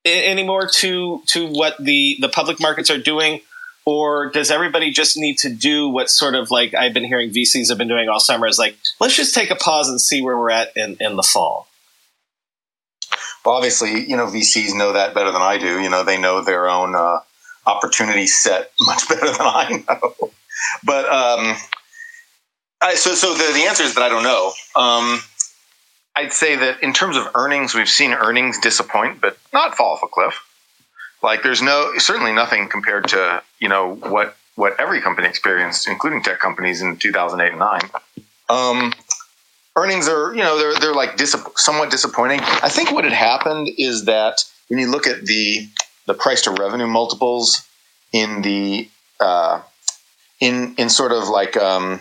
anymore 0.04 0.66
to 0.66 1.22
to 1.28 1.46
what 1.46 1.76
the 1.78 2.16
the 2.20 2.28
public 2.28 2.60
markets 2.60 2.90
are 2.90 2.98
doing 2.98 3.40
or 3.84 4.30
does 4.30 4.50
everybody 4.50 4.90
just 4.90 5.16
need 5.16 5.38
to 5.38 5.50
do 5.50 5.88
what 5.88 6.08
sort 6.08 6.34
of 6.34 6.50
like 6.50 6.74
I've 6.74 6.94
been 6.94 7.04
hearing 7.04 7.30
VCs 7.30 7.68
have 7.68 7.78
been 7.78 7.88
doing 7.88 8.08
all 8.08 8.20
summer 8.20 8.46
is 8.46 8.58
like, 8.58 8.76
let's 9.00 9.16
just 9.16 9.34
take 9.34 9.50
a 9.50 9.56
pause 9.56 9.88
and 9.88 10.00
see 10.00 10.22
where 10.22 10.36
we're 10.38 10.50
at 10.50 10.72
in, 10.76 10.96
in 11.00 11.16
the 11.16 11.22
fall? 11.22 11.66
Well, 13.44 13.56
obviously, 13.56 14.08
you 14.08 14.16
know, 14.16 14.26
VCs 14.26 14.76
know 14.76 14.92
that 14.92 15.14
better 15.14 15.32
than 15.32 15.42
I 15.42 15.58
do. 15.58 15.80
You 15.80 15.90
know, 15.90 16.04
they 16.04 16.18
know 16.18 16.42
their 16.42 16.68
own 16.68 16.94
uh, 16.94 17.18
opportunity 17.66 18.26
set 18.26 18.70
much 18.80 19.08
better 19.08 19.26
than 19.26 19.40
I 19.40 19.84
know. 19.88 20.30
But 20.84 21.04
um, 21.06 21.56
I, 22.80 22.94
so, 22.94 23.14
so 23.14 23.34
the, 23.34 23.52
the 23.52 23.66
answer 23.66 23.82
is 23.82 23.94
that 23.94 24.02
I 24.02 24.08
don't 24.08 24.22
know. 24.22 24.52
Um, 24.76 25.20
I'd 26.14 26.32
say 26.32 26.56
that 26.56 26.82
in 26.82 26.92
terms 26.92 27.16
of 27.16 27.28
earnings, 27.34 27.74
we've 27.74 27.88
seen 27.88 28.12
earnings 28.12 28.60
disappoint, 28.60 29.20
but 29.20 29.38
not 29.52 29.74
fall 29.74 29.94
off 29.94 30.02
a 30.02 30.06
cliff. 30.06 30.40
Like 31.22 31.42
there's 31.42 31.62
no 31.62 31.92
certainly 31.98 32.32
nothing 32.32 32.68
compared 32.68 33.08
to 33.08 33.42
you 33.60 33.68
know 33.68 33.94
what 33.94 34.36
what 34.54 34.78
every 34.78 35.00
company 35.00 35.28
experienced, 35.28 35.88
including 35.88 36.22
tech 36.22 36.40
companies 36.40 36.82
in 36.82 36.96
2008 36.96 37.50
and 37.50 37.58
nine. 37.58 37.90
Um, 38.48 38.92
earnings 39.76 40.08
are 40.08 40.34
you 40.34 40.42
know 40.42 40.58
they're 40.58 40.78
they're 40.78 40.94
like 40.94 41.18
somewhat 41.56 41.90
disappointing. 41.90 42.40
I 42.40 42.68
think 42.68 42.90
what 42.90 43.04
had 43.04 43.12
happened 43.12 43.68
is 43.78 44.04
that 44.06 44.44
when 44.68 44.78
you 44.78 44.90
look 44.90 45.06
at 45.06 45.24
the 45.24 45.68
the 46.06 46.14
price 46.14 46.42
to 46.42 46.50
revenue 46.50 46.86
multiples 46.86 47.66
in 48.12 48.42
the 48.42 48.88
uh, 49.20 49.60
in 50.40 50.74
in 50.76 50.88
sort 50.88 51.12
of 51.12 51.28
like 51.28 51.56
um, 51.56 52.00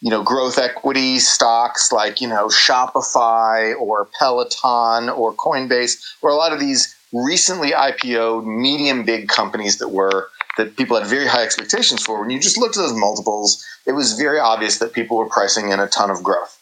you 0.00 0.10
know 0.10 0.22
growth 0.22 0.58
equity 0.58 1.18
stocks 1.18 1.90
like 1.90 2.20
you 2.20 2.28
know 2.28 2.46
Shopify 2.48 3.74
or 3.80 4.08
Peloton 4.18 5.08
or 5.08 5.32
Coinbase 5.32 5.96
or 6.22 6.30
a 6.30 6.34
lot 6.34 6.52
of 6.52 6.60
these 6.60 6.94
recently 7.12 7.72
IPO'd 7.72 8.46
medium 8.46 9.04
big 9.04 9.28
companies 9.28 9.78
that 9.78 9.88
were 9.88 10.28
that 10.56 10.76
people 10.76 10.98
had 10.98 11.06
very 11.06 11.26
high 11.26 11.44
expectations 11.44 12.02
for. 12.02 12.20
When 12.20 12.30
you 12.30 12.40
just 12.40 12.58
looked 12.58 12.76
at 12.76 12.80
those 12.80 12.98
multiples, 12.98 13.64
it 13.86 13.92
was 13.92 14.14
very 14.14 14.40
obvious 14.40 14.78
that 14.78 14.92
people 14.92 15.16
were 15.16 15.28
pricing 15.28 15.70
in 15.70 15.78
a 15.78 15.86
ton 15.86 16.10
of 16.10 16.22
growth. 16.22 16.58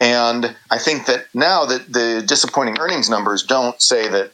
And 0.00 0.56
I 0.70 0.78
think 0.78 1.06
that 1.06 1.26
now 1.32 1.64
that 1.66 1.92
the 1.92 2.24
disappointing 2.26 2.78
earnings 2.80 3.08
numbers 3.08 3.44
don't 3.44 3.80
say 3.80 4.08
that 4.08 4.32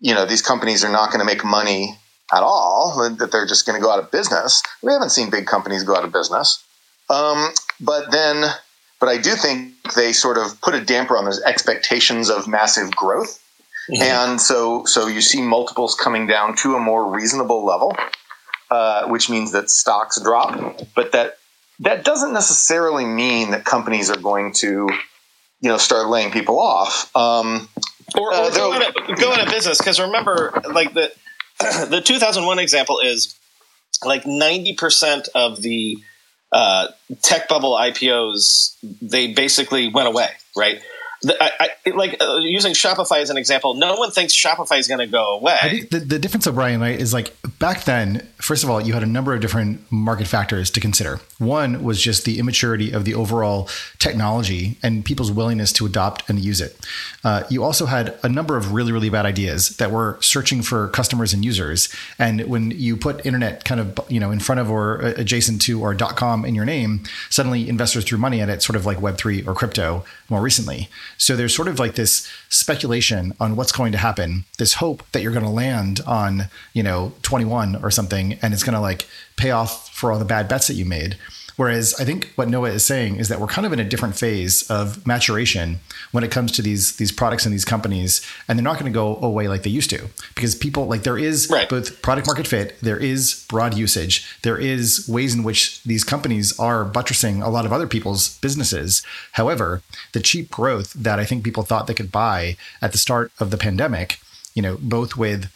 you 0.00 0.14
know 0.14 0.26
these 0.26 0.42
companies 0.42 0.84
are 0.84 0.92
not 0.92 1.10
going 1.10 1.20
to 1.20 1.26
make 1.26 1.44
money 1.44 1.96
at 2.32 2.42
all, 2.42 2.96
that 3.18 3.30
they're 3.30 3.46
just 3.46 3.66
going 3.66 3.78
to 3.78 3.84
go 3.84 3.92
out 3.92 3.98
of 3.98 4.10
business. 4.10 4.62
We 4.82 4.92
haven't 4.92 5.10
seen 5.10 5.30
big 5.30 5.46
companies 5.46 5.84
go 5.84 5.94
out 5.94 6.04
of 6.04 6.12
business. 6.12 6.64
Um, 7.10 7.50
but 7.80 8.10
then, 8.10 8.44
but 8.98 9.08
I 9.08 9.18
do 9.18 9.32
think 9.32 9.74
they 9.94 10.12
sort 10.12 10.38
of 10.38 10.60
put 10.60 10.74
a 10.74 10.84
damper 10.84 11.18
on 11.18 11.26
those 11.26 11.42
expectations 11.42 12.30
of 12.30 12.48
massive 12.48 12.90
growth. 12.96 13.40
Mm-hmm. 13.90 14.02
And 14.02 14.40
so, 14.40 14.84
so 14.84 15.06
you 15.06 15.20
see 15.20 15.42
multiples 15.42 15.94
coming 15.94 16.26
down 16.26 16.56
to 16.56 16.74
a 16.74 16.80
more 16.80 17.10
reasonable 17.10 17.64
level, 17.64 17.96
uh, 18.70 19.06
which 19.08 19.28
means 19.28 19.52
that 19.52 19.70
stocks 19.70 20.20
drop. 20.20 20.80
But 20.94 21.12
that 21.12 21.38
that 21.80 22.04
doesn't 22.04 22.32
necessarily 22.32 23.04
mean 23.04 23.50
that 23.50 23.64
companies 23.64 24.10
are 24.10 24.20
going 24.20 24.52
to, 24.52 24.88
you 25.60 25.68
know, 25.68 25.76
start 25.76 26.08
laying 26.08 26.30
people 26.30 26.58
off. 26.58 27.14
Um, 27.16 27.68
or, 28.16 28.28
or 28.28 28.34
uh, 28.34 28.50
go, 28.50 28.72
out 28.72 28.86
of, 28.88 29.18
go 29.18 29.32
out 29.32 29.40
of 29.40 29.48
business 29.52 29.78
because 29.78 30.00
remember, 30.00 30.52
like 30.72 30.94
the 30.94 31.12
the 31.88 32.00
2001 32.04 32.58
example 32.58 33.00
is 33.00 33.38
like 34.04 34.24
90% 34.24 35.28
of 35.34 35.62
the 35.62 35.98
uh, 36.52 36.88
tech 37.22 37.48
bubble 37.48 37.72
IPOs, 37.72 38.76
they 39.02 39.32
basically 39.32 39.88
went 39.88 40.08
away, 40.08 40.30
right? 40.56 40.80
I, 41.28 41.70
I, 41.86 41.90
like 41.90 42.16
uh, 42.20 42.36
using 42.36 42.72
Shopify 42.72 43.18
as 43.18 43.30
an 43.30 43.36
example. 43.36 43.74
No 43.74 43.94
one 43.94 44.10
thinks 44.10 44.34
Shopify 44.34 44.78
is 44.78 44.88
going 44.88 45.00
to 45.00 45.06
go 45.06 45.36
away. 45.36 45.56
I 45.60 45.70
think 45.70 45.90
the, 45.90 46.00
the 46.00 46.18
difference, 46.18 46.46
O'Brien, 46.46 46.80
right, 46.80 46.98
is 46.98 47.12
like 47.12 47.34
back 47.58 47.84
then. 47.84 48.26
First 48.36 48.64
of 48.64 48.70
all, 48.70 48.80
you 48.80 48.92
had 48.92 49.02
a 49.02 49.06
number 49.06 49.34
of 49.34 49.40
different 49.40 49.80
market 49.90 50.26
factors 50.26 50.70
to 50.72 50.80
consider. 50.80 51.20
One 51.38 51.82
was 51.82 52.00
just 52.00 52.24
the 52.24 52.38
immaturity 52.38 52.92
of 52.92 53.04
the 53.04 53.14
overall 53.14 53.68
technology 53.98 54.78
and 54.82 55.04
people's 55.04 55.32
willingness 55.32 55.72
to 55.74 55.86
adopt 55.86 56.28
and 56.28 56.38
use 56.38 56.60
it. 56.60 56.78
Uh, 57.24 57.42
you 57.50 57.64
also 57.64 57.86
had 57.86 58.18
a 58.22 58.28
number 58.28 58.56
of 58.56 58.72
really, 58.72 58.92
really 58.92 59.10
bad 59.10 59.26
ideas 59.26 59.76
that 59.78 59.90
were 59.90 60.16
searching 60.20 60.62
for 60.62 60.88
customers 60.88 61.32
and 61.32 61.44
users. 61.44 61.88
And 62.18 62.42
when 62.46 62.70
you 62.70 62.96
put 62.96 63.26
internet 63.26 63.64
kind 63.64 63.80
of 63.80 63.98
you 64.08 64.20
know 64.20 64.30
in 64.30 64.40
front 64.40 64.60
of 64.60 64.70
or 64.70 65.00
adjacent 65.00 65.60
to 65.62 65.82
or 65.82 65.94
.com 65.94 66.44
in 66.44 66.54
your 66.54 66.64
name, 66.64 67.02
suddenly 67.30 67.68
investors 67.68 68.04
threw 68.04 68.18
money 68.18 68.40
at 68.40 68.48
it, 68.48 68.62
sort 68.62 68.76
of 68.76 68.86
like 68.86 69.00
Web 69.00 69.16
three 69.16 69.44
or 69.44 69.54
crypto 69.54 70.04
more 70.28 70.40
recently. 70.40 70.88
So 71.18 71.36
there's 71.36 71.54
sort 71.54 71.68
of 71.68 71.78
like 71.78 71.94
this 71.94 72.30
speculation 72.54 73.34
on 73.40 73.56
what's 73.56 73.72
going 73.72 73.92
to 73.92 73.98
happen, 73.98 74.44
this 74.58 74.74
hope 74.74 75.02
that 75.12 75.22
you're 75.22 75.32
going 75.32 75.44
to 75.44 75.50
land 75.50 76.00
on, 76.06 76.44
you 76.72 76.82
know, 76.82 77.12
21 77.22 77.76
or 77.82 77.90
something, 77.90 78.38
and 78.40 78.54
it's 78.54 78.62
going 78.62 78.74
to 78.74 78.80
like 78.80 79.06
pay 79.36 79.50
off 79.50 79.92
for 79.94 80.12
all 80.12 80.18
the 80.18 80.24
bad 80.24 80.48
bets 80.48 80.68
that 80.68 80.74
you 80.74 80.84
made. 80.84 81.16
Whereas 81.56 81.94
I 82.00 82.04
think 82.04 82.32
what 82.34 82.48
Noah 82.48 82.70
is 82.70 82.84
saying 82.84 83.16
is 83.16 83.28
that 83.28 83.40
we're 83.40 83.46
kind 83.46 83.66
of 83.66 83.72
in 83.72 83.78
a 83.78 83.84
different 83.84 84.16
phase 84.16 84.68
of 84.70 85.06
maturation 85.06 85.80
when 86.10 86.24
it 86.24 86.30
comes 86.30 86.50
to 86.52 86.62
these 86.62 86.96
these 86.96 87.12
products 87.12 87.44
and 87.44 87.52
these 87.52 87.64
companies, 87.64 88.20
and 88.48 88.58
they're 88.58 88.64
not 88.64 88.78
going 88.78 88.90
to 88.90 88.94
go 88.94 89.16
away 89.16 89.46
like 89.48 89.62
they 89.62 89.70
used 89.70 89.90
to 89.90 90.08
because 90.34 90.54
people 90.54 90.86
like 90.86 91.02
there 91.04 91.18
is 91.18 91.48
right. 91.50 91.68
both 91.68 92.02
product 92.02 92.26
market 92.26 92.46
fit, 92.46 92.78
there 92.80 92.98
is 92.98 93.46
broad 93.48 93.76
usage, 93.76 94.26
there 94.42 94.58
is 94.58 95.08
ways 95.08 95.34
in 95.34 95.44
which 95.44 95.82
these 95.84 96.04
companies 96.04 96.58
are 96.58 96.84
buttressing 96.84 97.42
a 97.42 97.48
lot 97.48 97.64
of 97.64 97.72
other 97.72 97.86
people's 97.86 98.38
businesses. 98.38 99.02
However, 99.32 99.82
the 100.12 100.20
cheap 100.20 100.50
growth 100.50 100.92
that 100.94 101.18
I 101.18 101.24
think 101.24 101.44
people 101.44 101.62
thought 101.62 101.86
they 101.86 101.94
could 101.94 102.12
buy 102.12 102.56
at 102.82 102.92
the 102.92 102.98
start 102.98 103.30
of 103.38 103.50
the 103.50 103.58
pandemic, 103.58 104.18
you 104.54 104.62
know, 104.62 104.76
both 104.80 105.16
with 105.16 105.50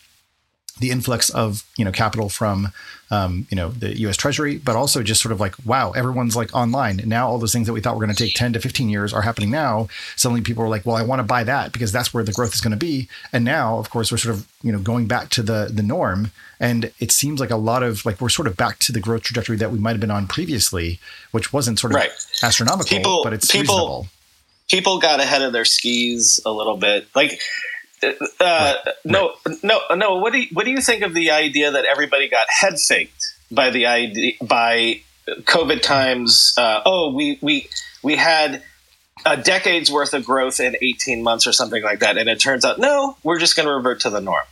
the 0.78 0.90
influx 0.90 1.30
of 1.30 1.64
you 1.76 1.84
know 1.84 1.92
capital 1.92 2.28
from 2.28 2.72
um, 3.10 3.46
you 3.50 3.56
know 3.56 3.70
the 3.70 3.98
U.S. 4.00 4.16
Treasury, 4.16 4.58
but 4.58 4.76
also 4.76 5.02
just 5.02 5.22
sort 5.22 5.32
of 5.32 5.40
like 5.40 5.54
wow, 5.64 5.92
everyone's 5.92 6.36
like 6.36 6.54
online 6.54 7.00
now. 7.04 7.28
All 7.28 7.38
those 7.38 7.52
things 7.52 7.66
that 7.66 7.72
we 7.72 7.80
thought 7.80 7.94
were 7.94 8.04
going 8.04 8.14
to 8.14 8.24
take 8.24 8.34
ten 8.34 8.52
to 8.52 8.60
fifteen 8.60 8.88
years 8.88 9.12
are 9.12 9.22
happening 9.22 9.50
now. 9.50 9.88
Suddenly, 10.16 10.42
people 10.42 10.62
are 10.62 10.68
like, 10.68 10.84
well, 10.84 10.96
I 10.96 11.02
want 11.02 11.20
to 11.20 11.24
buy 11.24 11.44
that 11.44 11.72
because 11.72 11.92
that's 11.92 12.12
where 12.12 12.24
the 12.24 12.32
growth 12.32 12.54
is 12.54 12.60
going 12.60 12.72
to 12.72 12.76
be. 12.76 13.08
And 13.32 13.44
now, 13.44 13.78
of 13.78 13.90
course, 13.90 14.12
we're 14.12 14.18
sort 14.18 14.34
of 14.34 14.46
you 14.62 14.72
know 14.72 14.78
going 14.78 15.06
back 15.06 15.30
to 15.30 15.42
the 15.42 15.70
the 15.72 15.82
norm, 15.82 16.32
and 16.60 16.92
it 16.98 17.10
seems 17.10 17.40
like 17.40 17.50
a 17.50 17.56
lot 17.56 17.82
of 17.82 18.04
like 18.04 18.20
we're 18.20 18.28
sort 18.28 18.48
of 18.48 18.56
back 18.56 18.78
to 18.80 18.92
the 18.92 19.00
growth 19.00 19.22
trajectory 19.22 19.56
that 19.56 19.70
we 19.70 19.78
might 19.78 19.92
have 19.92 20.00
been 20.00 20.10
on 20.10 20.26
previously, 20.26 21.00
which 21.30 21.52
wasn't 21.52 21.78
sort 21.78 21.92
of 21.92 21.96
right. 21.96 22.10
astronomical, 22.42 22.96
people, 22.96 23.20
but 23.24 23.32
it's 23.32 23.50
people, 23.50 23.74
reasonable. 23.74 24.06
People 24.68 24.98
got 24.98 25.18
ahead 25.20 25.40
of 25.40 25.52
their 25.52 25.64
skis 25.64 26.40
a 26.44 26.52
little 26.52 26.76
bit, 26.76 27.06
like 27.14 27.40
uh. 28.40 28.74
No, 29.04 29.34
no, 29.62 29.80
no. 29.94 30.16
What 30.16 30.32
do 30.32 30.40
you, 30.40 30.48
what 30.52 30.64
do 30.64 30.70
you 30.70 30.80
think 30.80 31.02
of 31.02 31.14
the 31.14 31.30
idea 31.30 31.70
that 31.70 31.84
everybody 31.84 32.28
got 32.28 32.46
head 32.48 32.78
faked 32.78 33.34
by 33.50 33.70
the 33.70 33.86
idea 33.86 34.32
by 34.42 35.00
COVID 35.26 35.82
times? 35.82 36.54
Uh, 36.56 36.82
oh, 36.84 37.12
we 37.12 37.38
we 37.40 37.68
we 38.02 38.16
had 38.16 38.62
a 39.26 39.36
decade's 39.36 39.90
worth 39.90 40.14
of 40.14 40.24
growth 40.24 40.60
in 40.60 40.76
18 40.80 41.22
months 41.22 41.46
or 41.46 41.52
something 41.52 41.82
like 41.82 42.00
that, 42.00 42.18
and 42.18 42.28
it 42.28 42.40
turns 42.40 42.64
out 42.64 42.78
no, 42.78 43.16
we're 43.22 43.38
just 43.38 43.56
going 43.56 43.66
to 43.66 43.74
revert 43.74 44.00
to 44.00 44.10
the 44.10 44.20
norm. 44.20 44.44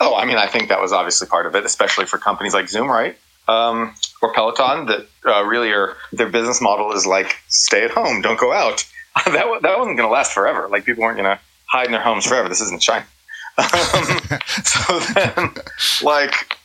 Oh, 0.00 0.16
I 0.16 0.24
mean, 0.24 0.36
I 0.36 0.46
think 0.46 0.68
that 0.68 0.80
was 0.80 0.92
obviously 0.92 1.28
part 1.28 1.46
of 1.46 1.54
it, 1.54 1.64
especially 1.64 2.06
for 2.06 2.18
companies 2.18 2.54
like 2.54 2.68
Zoom, 2.68 2.88
right? 2.88 3.16
Um, 3.48 3.94
or 4.20 4.32
Peloton 4.32 4.86
that 4.86 5.06
uh, 5.24 5.44
really 5.44 5.72
are 5.72 5.96
their 6.12 6.28
business 6.28 6.60
model 6.60 6.92
is 6.92 7.06
like 7.06 7.36
stay 7.48 7.84
at 7.84 7.90
home, 7.90 8.20
don't 8.20 8.38
go 8.38 8.52
out 8.52 8.84
that 9.26 9.62
that 9.62 9.78
wasn't 9.78 9.96
going 9.96 10.08
to 10.08 10.12
last 10.12 10.32
forever. 10.32 10.68
Like 10.68 10.84
people 10.84 11.02
weren't 11.02 11.18
going 11.18 11.36
to 11.36 11.40
hide 11.66 11.86
in 11.86 11.92
their 11.92 12.00
homes 12.00 12.26
forever. 12.26 12.48
This 12.48 12.60
isn't 12.60 12.80
China. 12.80 13.06
Um, 13.58 14.38
so 14.64 14.98
then, 15.12 15.50
like, 16.02 16.56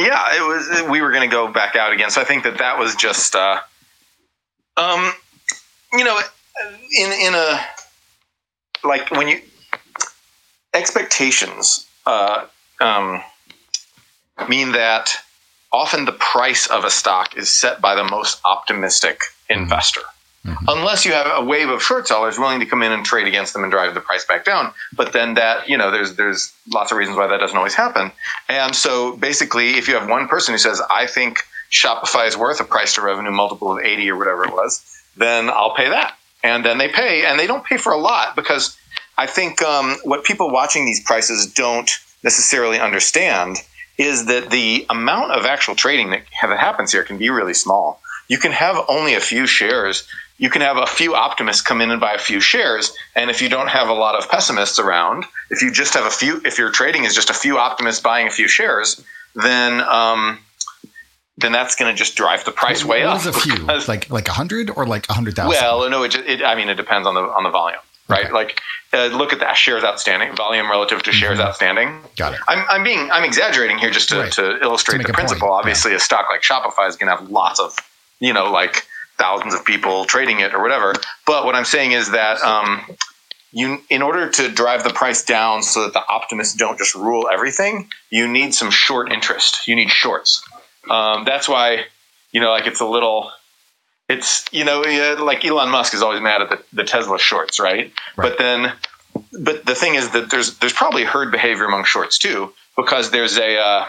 yeah, 0.00 0.36
it 0.36 0.42
was. 0.42 0.90
We 0.90 1.00
were 1.00 1.12
going 1.12 1.28
to 1.28 1.32
go 1.32 1.46
back 1.46 1.76
out 1.76 1.92
again. 1.92 2.10
So 2.10 2.20
I 2.20 2.24
think 2.24 2.42
that 2.42 2.58
that 2.58 2.76
was 2.76 2.96
just, 2.96 3.36
uh, 3.36 3.60
um, 4.76 5.12
you 5.92 6.02
know, 6.02 6.20
in 6.98 7.12
in 7.12 7.34
a 7.34 7.60
like 8.82 9.12
when 9.12 9.28
you 9.28 9.40
expectations 10.74 11.86
uh, 12.06 12.46
um, 12.80 13.22
mean 14.48 14.72
that 14.72 15.14
often 15.72 16.04
the 16.04 16.12
price 16.12 16.66
of 16.66 16.84
a 16.84 16.90
stock 16.90 17.36
is 17.36 17.48
set 17.48 17.80
by 17.80 17.94
the 17.94 18.04
most 18.04 18.40
optimistic 18.44 19.20
investor. 19.48 20.02
Mm-hmm. 20.48 20.64
Unless 20.68 21.04
you 21.04 21.12
have 21.12 21.26
a 21.30 21.44
wave 21.44 21.68
of 21.68 21.82
short 21.82 22.08
sellers 22.08 22.38
willing 22.38 22.60
to 22.60 22.66
come 22.66 22.82
in 22.82 22.92
and 22.92 23.04
trade 23.04 23.26
against 23.26 23.52
them 23.52 23.62
and 23.62 23.70
drive 23.70 23.94
the 23.94 24.00
price 24.00 24.24
back 24.24 24.44
down, 24.44 24.72
but 24.96 25.12
then 25.12 25.34
that 25.34 25.68
you 25.68 25.76
know 25.76 25.90
there's 25.90 26.16
there's 26.16 26.52
lots 26.72 26.90
of 26.92 26.98
reasons 26.98 27.16
why 27.16 27.26
that 27.26 27.38
doesn't 27.38 27.56
always 27.56 27.74
happen. 27.74 28.10
And 28.48 28.74
so 28.74 29.16
basically, 29.16 29.72
if 29.78 29.88
you 29.88 29.94
have 29.94 30.08
one 30.08 30.28
person 30.28 30.54
who 30.54 30.58
says, 30.58 30.80
"I 30.90 31.06
think 31.06 31.40
Shopify 31.70 32.26
is 32.26 32.36
worth 32.36 32.60
a 32.60 32.64
price 32.64 32.94
to 32.94 33.02
revenue 33.02 33.30
multiple 33.30 33.72
of 33.72 33.84
80 33.84 34.10
or 34.10 34.16
whatever 34.16 34.44
it 34.44 34.52
was," 34.52 34.84
then 35.16 35.50
I'll 35.50 35.74
pay 35.74 35.88
that. 35.88 36.14
And 36.42 36.64
then 36.64 36.78
they 36.78 36.88
pay, 36.88 37.26
and 37.26 37.38
they 37.38 37.46
don't 37.46 37.64
pay 37.64 37.76
for 37.76 37.92
a 37.92 37.98
lot 37.98 38.36
because 38.36 38.76
I 39.16 39.26
think 39.26 39.60
um, 39.62 39.96
what 40.04 40.24
people 40.24 40.50
watching 40.50 40.86
these 40.86 41.02
prices 41.02 41.52
don't 41.52 41.90
necessarily 42.22 42.78
understand 42.78 43.56
is 43.98 44.26
that 44.26 44.50
the 44.50 44.86
amount 44.88 45.32
of 45.32 45.44
actual 45.44 45.74
trading 45.74 46.10
that 46.10 46.22
happens 46.40 46.92
here 46.92 47.02
can 47.02 47.18
be 47.18 47.28
really 47.28 47.54
small. 47.54 48.00
You 48.28 48.38
can 48.38 48.52
have 48.52 48.84
only 48.88 49.14
a 49.14 49.20
few 49.20 49.46
shares 49.46 50.06
you 50.38 50.48
can 50.50 50.62
have 50.62 50.76
a 50.76 50.86
few 50.86 51.14
optimists 51.14 51.62
come 51.62 51.80
in 51.80 51.90
and 51.90 52.00
buy 52.00 52.12
a 52.12 52.18
few 52.18 52.40
shares. 52.40 52.92
And 53.16 53.28
if 53.28 53.42
you 53.42 53.48
don't 53.48 53.68
have 53.68 53.88
a 53.88 53.92
lot 53.92 54.14
of 54.14 54.28
pessimists 54.30 54.78
around, 54.78 55.24
if 55.50 55.62
you 55.62 55.72
just 55.72 55.94
have 55.94 56.06
a 56.06 56.10
few, 56.10 56.40
if 56.44 56.58
your 56.58 56.70
trading 56.70 57.04
is 57.04 57.14
just 57.14 57.28
a 57.28 57.34
few 57.34 57.58
optimists 57.58 58.00
buying 58.00 58.28
a 58.28 58.30
few 58.30 58.48
shares, 58.48 59.04
then 59.34 59.80
um, 59.82 60.38
then 61.36 61.52
that's 61.52 61.74
going 61.74 61.92
to 61.92 61.96
just 61.96 62.16
drive 62.16 62.44
the 62.44 62.52
price 62.52 62.84
way 62.84 63.04
what 63.04 63.16
up. 63.16 63.24
What 63.24 63.36
is 63.36 63.46
a 63.46 63.56
few? 63.56 63.66
like 63.88 64.10
like 64.10 64.28
a 64.28 64.32
hundred 64.32 64.70
or 64.70 64.86
like 64.86 65.08
a 65.08 65.12
hundred 65.12 65.34
thousand? 65.34 65.50
Well, 65.50 65.90
no, 65.90 66.04
it, 66.04 66.14
it, 66.14 66.42
I 66.42 66.54
mean 66.54 66.68
it 66.68 66.76
depends 66.76 67.06
on 67.06 67.14
the 67.14 67.22
on 67.22 67.42
the 67.42 67.50
volume, 67.50 67.80
right? 68.08 68.26
Okay. 68.26 68.32
Like 68.32 68.60
uh, 68.92 69.06
look 69.06 69.32
at 69.32 69.40
the 69.40 69.52
shares 69.54 69.82
outstanding, 69.82 70.34
volume 70.36 70.70
relative 70.70 71.02
to 71.02 71.12
shares 71.12 71.38
mm-hmm. 71.38 71.48
outstanding. 71.48 72.00
Got 72.16 72.34
it. 72.34 72.40
I'm, 72.48 72.64
I'm 72.68 72.84
being 72.84 73.10
I'm 73.10 73.24
exaggerating 73.24 73.78
here 73.78 73.90
just 73.90 74.08
to, 74.10 74.20
right. 74.20 74.32
to 74.32 74.60
illustrate 74.62 74.98
to 74.98 75.06
the 75.06 75.12
principle. 75.12 75.48
Point. 75.48 75.60
Obviously, 75.60 75.90
yeah. 75.92 75.98
a 75.98 76.00
stock 76.00 76.26
like 76.30 76.42
Shopify 76.42 76.88
is 76.88 76.96
going 76.96 77.10
to 77.10 77.16
have 77.16 77.28
lots 77.28 77.60
of 77.60 77.76
you 78.20 78.32
know 78.32 78.50
like 78.50 78.86
thousands 79.18 79.54
of 79.54 79.64
people 79.64 80.04
trading 80.04 80.40
it 80.40 80.54
or 80.54 80.62
whatever. 80.62 80.94
But 81.26 81.44
what 81.44 81.54
I'm 81.54 81.64
saying 81.64 81.92
is 81.92 82.12
that 82.12 82.40
um, 82.42 82.84
you, 83.52 83.78
in 83.90 84.02
order 84.02 84.28
to 84.30 84.48
drive 84.48 84.84
the 84.84 84.90
price 84.90 85.24
down 85.24 85.62
so 85.62 85.84
that 85.84 85.92
the 85.92 86.02
optimists 86.08 86.54
don't 86.54 86.78
just 86.78 86.94
rule 86.94 87.28
everything, 87.32 87.90
you 88.10 88.28
need 88.28 88.54
some 88.54 88.70
short 88.70 89.10
interest. 89.10 89.66
You 89.66 89.76
need 89.76 89.90
shorts. 89.90 90.42
Um, 90.88 91.24
that's 91.24 91.48
why, 91.48 91.84
you 92.32 92.40
know, 92.40 92.50
like 92.50 92.66
it's 92.66 92.80
a 92.80 92.86
little, 92.86 93.30
it's 94.08 94.44
you 94.52 94.64
know, 94.64 94.80
like 95.20 95.44
Elon 95.44 95.70
Musk 95.70 95.94
is 95.94 96.02
always 96.02 96.20
mad 96.20 96.40
at 96.42 96.48
the, 96.50 96.62
the 96.72 96.84
Tesla 96.84 97.18
shorts, 97.18 97.58
right? 97.60 97.92
right? 98.16 98.28
But 98.28 98.38
then, 98.38 98.72
but 99.42 99.66
the 99.66 99.74
thing 99.74 99.96
is 99.96 100.10
that 100.10 100.30
there's 100.30 100.58
there's 100.58 100.72
probably 100.72 101.04
herd 101.04 101.30
behavior 101.30 101.64
among 101.64 101.84
shorts 101.84 102.16
too, 102.18 102.52
because 102.76 103.10
there's 103.10 103.36
a 103.36 103.58
uh, 103.58 103.86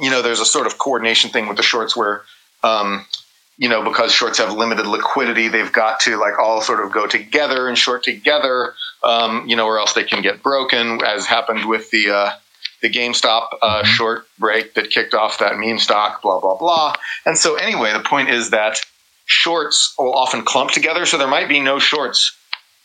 you 0.00 0.10
know, 0.10 0.22
there's 0.22 0.40
a 0.40 0.44
sort 0.44 0.66
of 0.66 0.78
coordination 0.78 1.30
thing 1.30 1.48
with 1.48 1.56
the 1.56 1.62
shorts 1.62 1.96
where, 1.96 2.22
um, 2.62 3.04
you 3.62 3.68
know, 3.68 3.84
because 3.84 4.12
shorts 4.12 4.38
have 4.38 4.52
limited 4.52 4.88
liquidity, 4.88 5.46
they've 5.46 5.70
got 5.70 6.00
to 6.00 6.16
like 6.16 6.36
all 6.36 6.60
sort 6.60 6.84
of 6.84 6.90
go 6.90 7.06
together 7.06 7.68
and 7.68 7.78
short 7.78 8.02
together, 8.02 8.74
um, 9.04 9.48
you 9.48 9.54
know, 9.54 9.66
or 9.66 9.78
else 9.78 9.92
they 9.92 10.02
can 10.02 10.20
get 10.20 10.42
broken, 10.42 11.00
as 11.06 11.26
happened 11.26 11.68
with 11.68 11.88
the 11.92 12.10
uh, 12.10 12.32
the 12.80 12.90
GameStop 12.90 13.46
uh, 13.62 13.84
short 13.84 14.26
break 14.36 14.74
that 14.74 14.90
kicked 14.90 15.14
off 15.14 15.38
that 15.38 15.58
meme 15.58 15.78
stock, 15.78 16.22
blah 16.22 16.40
blah 16.40 16.56
blah. 16.56 16.96
And 17.24 17.38
so, 17.38 17.54
anyway, 17.54 17.92
the 17.92 18.00
point 18.00 18.30
is 18.30 18.50
that 18.50 18.80
shorts 19.26 19.94
will 19.96 20.12
often 20.12 20.42
clump 20.44 20.72
together, 20.72 21.06
so 21.06 21.16
there 21.16 21.28
might 21.28 21.48
be 21.48 21.60
no 21.60 21.78
shorts 21.78 22.36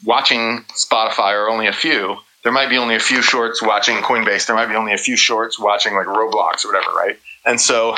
watching 0.06 0.64
Spotify 0.76 1.34
or 1.34 1.50
only 1.50 1.66
a 1.66 1.74
few. 1.74 2.18
There 2.44 2.52
might 2.52 2.70
be 2.70 2.78
only 2.78 2.94
a 2.94 3.00
few 3.00 3.24
shorts 3.24 3.64
watching 3.64 3.96
Coinbase. 3.96 4.46
There 4.46 4.56
might 4.56 4.70
be 4.70 4.76
only 4.76 4.94
a 4.94 5.00
few 5.00 5.18
shorts 5.18 5.58
watching 5.58 5.96
like 5.96 6.06
Roblox 6.06 6.64
or 6.64 6.72
whatever, 6.72 6.94
right? 6.96 7.18
And 7.48 7.60
so 7.60 7.98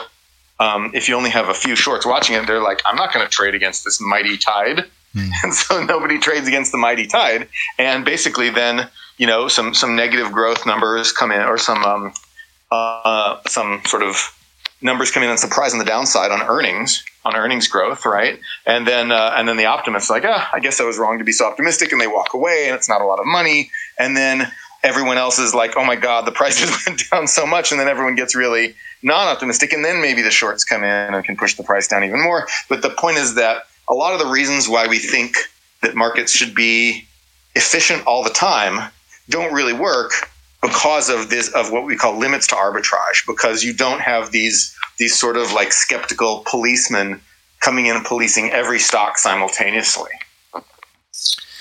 um, 0.60 0.92
if 0.94 1.08
you 1.08 1.16
only 1.16 1.30
have 1.30 1.50
a 1.50 1.54
few 1.54 1.76
shorts 1.76 2.06
watching 2.06 2.36
it, 2.36 2.46
they're 2.48 2.62
like, 2.62 2.82
I'm 2.86 2.96
not 2.96 3.14
going 3.14 3.26
to 3.26 3.32
trade 3.32 3.56
against 3.56 3.86
this 3.86 4.02
mighty 4.02 4.38
tide. 4.38 4.86
Mm. 5.16 5.30
And 5.44 5.54
so 5.54 5.84
nobody 5.84 6.20
trades 6.20 6.48
against 6.48 6.72
the 6.72 6.78
mighty 6.78 7.08
tide. 7.08 7.48
And 7.78 8.06
basically, 8.06 8.50
then 8.50 8.90
you 9.18 9.28
know 9.28 9.48
some 9.48 9.74
some 9.74 9.96
negative 9.96 10.32
growth 10.32 10.66
numbers 10.66 11.12
come 11.12 11.32
in, 11.32 11.42
or 11.42 11.58
some 11.58 11.84
um, 11.84 12.14
uh, 12.72 13.40
some 13.48 13.82
sort 13.86 14.04
of 14.04 14.36
numbers 14.82 15.12
come 15.12 15.24
in 15.24 15.30
and 15.30 15.40
surprise 15.40 15.74
on 15.74 15.80
the 15.80 15.86
downside 15.86 16.32
on 16.32 16.42
earnings 16.44 17.04
on 17.26 17.36
earnings 17.36 17.68
growth, 17.68 18.06
right? 18.06 18.40
And 18.66 18.88
then 18.88 19.12
uh, 19.12 19.34
and 19.36 19.48
then 19.48 19.58
the 19.58 19.66
optimists 19.66 20.10
like, 20.10 20.24
ah, 20.26 20.50
I 20.54 20.60
guess 20.60 20.80
I 20.80 20.84
was 20.84 20.98
wrong 20.98 21.18
to 21.20 21.24
be 21.24 21.32
so 21.32 21.46
optimistic, 21.46 21.92
and 21.92 22.00
they 22.00 22.08
walk 22.08 22.34
away, 22.34 22.66
and 22.68 22.76
it's 22.76 22.90
not 22.90 23.02
a 23.02 23.06
lot 23.06 23.20
of 23.20 23.26
money. 23.26 23.72
And 23.98 24.16
then 24.16 24.52
everyone 24.84 25.18
else 25.18 25.40
is 25.40 25.54
like, 25.54 25.76
oh 25.76 25.86
my 25.86 25.96
god, 25.96 26.26
the 26.26 26.32
prices 26.32 26.72
went 26.86 27.02
down 27.10 27.28
so 27.28 27.46
much, 27.46 27.72
and 27.72 27.80
then 27.80 27.88
everyone 27.88 28.16
gets 28.16 28.36
really 28.36 28.76
non-optimistic, 29.02 29.74
and 29.74 29.84
then 29.84 30.02
maybe 30.02 30.22
the 30.22 30.32
shorts 30.32 30.64
come 30.64 30.84
in 30.84 31.14
and 31.14 31.24
can 31.24 31.38
push 31.38 31.56
the 31.56 31.64
price 31.64 31.88
down 31.88 32.04
even 32.04 32.22
more. 32.22 32.48
But 32.68 32.82
the 32.82 32.90
point 32.90 33.18
is 33.18 33.36
that 33.36 33.64
a 33.90 33.94
lot 33.94 34.14
of 34.14 34.20
the 34.20 34.28
reasons 34.28 34.68
why 34.68 34.88
we 34.88 35.00
think 35.00 35.36
that 35.82 35.96
markets 35.96 36.32
should 36.32 36.54
be 36.54 37.08
efficient 37.56 38.06
all 38.06 38.24
the 38.24 38.30
time 38.30 38.92
don't 39.30 39.54
really 39.54 39.74
work 39.74 40.12
because 40.62 41.10
of 41.10 41.30
this 41.30 41.50
of 41.54 41.72
what 41.72 41.86
we 41.86 41.96
call 41.96 42.18
limits 42.18 42.48
to 42.48 42.56
arbitrage 42.56 43.26
because 43.26 43.64
you 43.64 43.74
don't 43.74 44.02
have 44.02 44.32
these 44.32 44.76
these 44.98 45.18
sort 45.18 45.38
of 45.38 45.52
like 45.54 45.72
skeptical 45.72 46.44
policemen 46.50 47.22
coming 47.62 47.86
in 47.86 47.96
and 47.96 48.06
policing 48.06 48.50
every 48.52 48.80
stock 48.80 49.18
simultaneously. 49.18 50.12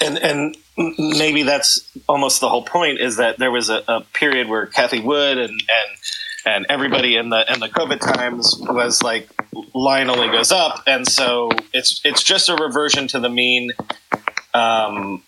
And 0.00 0.18
and 0.18 0.56
maybe 0.78 1.42
that's 1.42 1.80
almost 2.08 2.40
the 2.40 2.48
whole 2.48 2.62
point 2.62 3.00
is 3.00 3.16
that 3.16 3.38
there 3.38 3.50
was 3.50 3.68
a, 3.68 3.82
a 3.88 4.00
period 4.12 4.48
where 4.48 4.66
Cathie 4.66 5.00
Wood 5.00 5.38
and 5.38 5.50
and 5.50 5.98
and 6.46 6.66
everybody 6.68 7.16
in 7.16 7.30
the 7.30 7.52
in 7.52 7.60
the 7.60 7.68
COVID 7.68 8.00
times 8.00 8.56
was 8.60 9.02
like 9.02 9.28
line 9.74 10.08
only 10.08 10.28
goes 10.28 10.52
up, 10.52 10.82
and 10.86 11.06
so 11.06 11.50
it's 11.72 12.00
it's 12.04 12.22
just 12.22 12.48
a 12.48 12.54
reversion 12.54 13.08
to 13.08 13.20
the 13.20 13.28
mean, 13.28 13.72
um, 14.54 15.22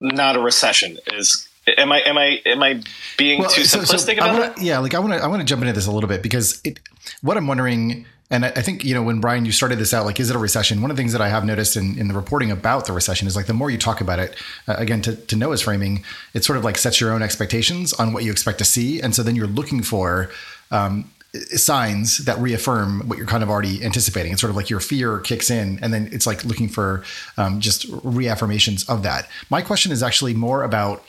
not 0.00 0.36
a 0.36 0.40
recession. 0.40 0.98
Is 1.14 1.48
am 1.66 1.90
I 1.90 2.00
am 2.00 2.18
I 2.18 2.40
am 2.44 2.62
I 2.62 2.82
being 3.16 3.40
well, 3.40 3.50
too 3.50 3.62
simplistic 3.62 3.86
so, 3.88 3.98
so 3.98 4.12
about 4.12 4.32
wanna, 4.32 4.54
Yeah, 4.60 4.78
like 4.78 4.94
I 4.94 4.98
want 4.98 5.14
to 5.14 5.20
I 5.20 5.26
want 5.26 5.40
to 5.40 5.46
jump 5.46 5.62
into 5.62 5.72
this 5.72 5.86
a 5.86 5.92
little 5.92 6.08
bit 6.08 6.22
because 6.22 6.60
it. 6.64 6.78
What 7.22 7.36
I'm 7.36 7.46
wondering 7.46 8.06
and 8.32 8.46
I 8.46 8.62
think, 8.62 8.82
you 8.82 8.94
know, 8.94 9.02
when 9.02 9.20
Brian, 9.20 9.44
you 9.44 9.52
started 9.52 9.78
this 9.78 9.92
out, 9.92 10.06
like, 10.06 10.18
is 10.18 10.30
it 10.30 10.36
a 10.36 10.38
recession? 10.38 10.80
One 10.80 10.90
of 10.90 10.96
the 10.96 11.00
things 11.02 11.12
that 11.12 11.20
I 11.20 11.28
have 11.28 11.44
noticed 11.44 11.76
in, 11.76 11.98
in 11.98 12.08
the 12.08 12.14
reporting 12.14 12.50
about 12.50 12.86
the 12.86 12.94
recession 12.94 13.28
is 13.28 13.36
like 13.36 13.44
the 13.44 13.52
more 13.52 13.70
you 13.70 13.76
talk 13.76 14.00
about 14.00 14.18
it, 14.18 14.34
uh, 14.66 14.74
again, 14.78 15.02
to, 15.02 15.14
to 15.14 15.36
Noah's 15.36 15.60
framing, 15.60 16.02
it 16.32 16.42
sort 16.42 16.56
of 16.56 16.64
like 16.64 16.78
sets 16.78 16.98
your 16.98 17.12
own 17.12 17.20
expectations 17.20 17.92
on 17.92 18.14
what 18.14 18.24
you 18.24 18.32
expect 18.32 18.56
to 18.58 18.64
see. 18.64 19.02
And 19.02 19.14
so 19.14 19.22
then 19.22 19.36
you're 19.36 19.46
looking 19.46 19.82
for 19.82 20.30
um, 20.70 21.10
signs 21.34 22.24
that 22.24 22.38
reaffirm 22.38 23.06
what 23.06 23.18
you're 23.18 23.26
kind 23.26 23.42
of 23.42 23.50
already 23.50 23.84
anticipating. 23.84 24.32
It's 24.32 24.40
sort 24.40 24.50
of 24.50 24.56
like 24.56 24.70
your 24.70 24.80
fear 24.80 25.18
kicks 25.18 25.50
in, 25.50 25.78
and 25.82 25.92
then 25.92 26.08
it's 26.10 26.26
like 26.26 26.42
looking 26.42 26.68
for 26.68 27.04
um, 27.36 27.60
just 27.60 27.90
reaffirmations 27.90 28.88
of 28.88 29.02
that. 29.02 29.28
My 29.50 29.60
question 29.60 29.92
is 29.92 30.02
actually 30.02 30.32
more 30.32 30.62
about 30.62 31.04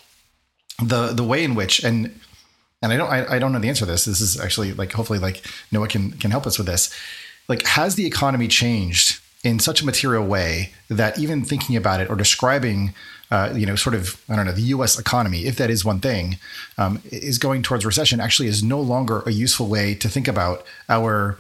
the 0.84 1.08
the 1.14 1.24
way 1.24 1.44
in 1.44 1.56
which 1.56 1.84
and 1.84 2.20
and 2.84 2.94
I 2.94 2.98
don't 2.98 3.10
I, 3.10 3.36
I 3.36 3.40
don't 3.40 3.52
know 3.52 3.60
the 3.60 3.70
answer 3.70 3.86
to 3.86 3.92
this. 3.92 4.06
This 4.06 4.22
is 4.22 4.40
actually 4.40 4.74
like 4.74 4.92
hopefully 4.92 5.18
like 5.18 5.44
Noah 5.72 5.88
can 5.88 6.12
can 6.12 6.30
help 6.30 6.46
us 6.46 6.60
with 6.60 6.68
this. 6.68 6.94
Like, 7.48 7.66
has 7.66 7.96
the 7.96 8.06
economy 8.06 8.48
changed 8.48 9.20
in 9.44 9.60
such 9.60 9.82
a 9.82 9.86
material 9.86 10.26
way 10.26 10.72
that 10.90 11.20
even 11.20 11.44
thinking 11.44 11.76
about 11.76 12.00
it 12.00 12.10
or 12.10 12.16
describing 12.16 12.94
uh, 13.32 13.52
you 13.56 13.66
know, 13.66 13.76
sort 13.76 13.96
of, 13.96 14.22
I 14.30 14.36
don't 14.36 14.46
know, 14.46 14.52
the 14.52 14.62
U.S. 14.62 15.00
economy, 15.00 15.46
if 15.46 15.56
that 15.56 15.72
is 15.72 15.84
one 15.84 16.00
thing, 16.00 16.38
um, 16.78 17.02
is 17.12 17.40
going 17.40 17.64
towards 17.64 17.84
recession. 17.84 18.20
Actually, 18.20 18.48
is 18.48 18.62
no 18.62 18.80
longer 18.80 19.24
a 19.26 19.32
useful 19.32 19.68
way 19.68 19.96
to 19.96 20.08
think 20.08 20.28
about 20.28 20.64
our 20.88 21.40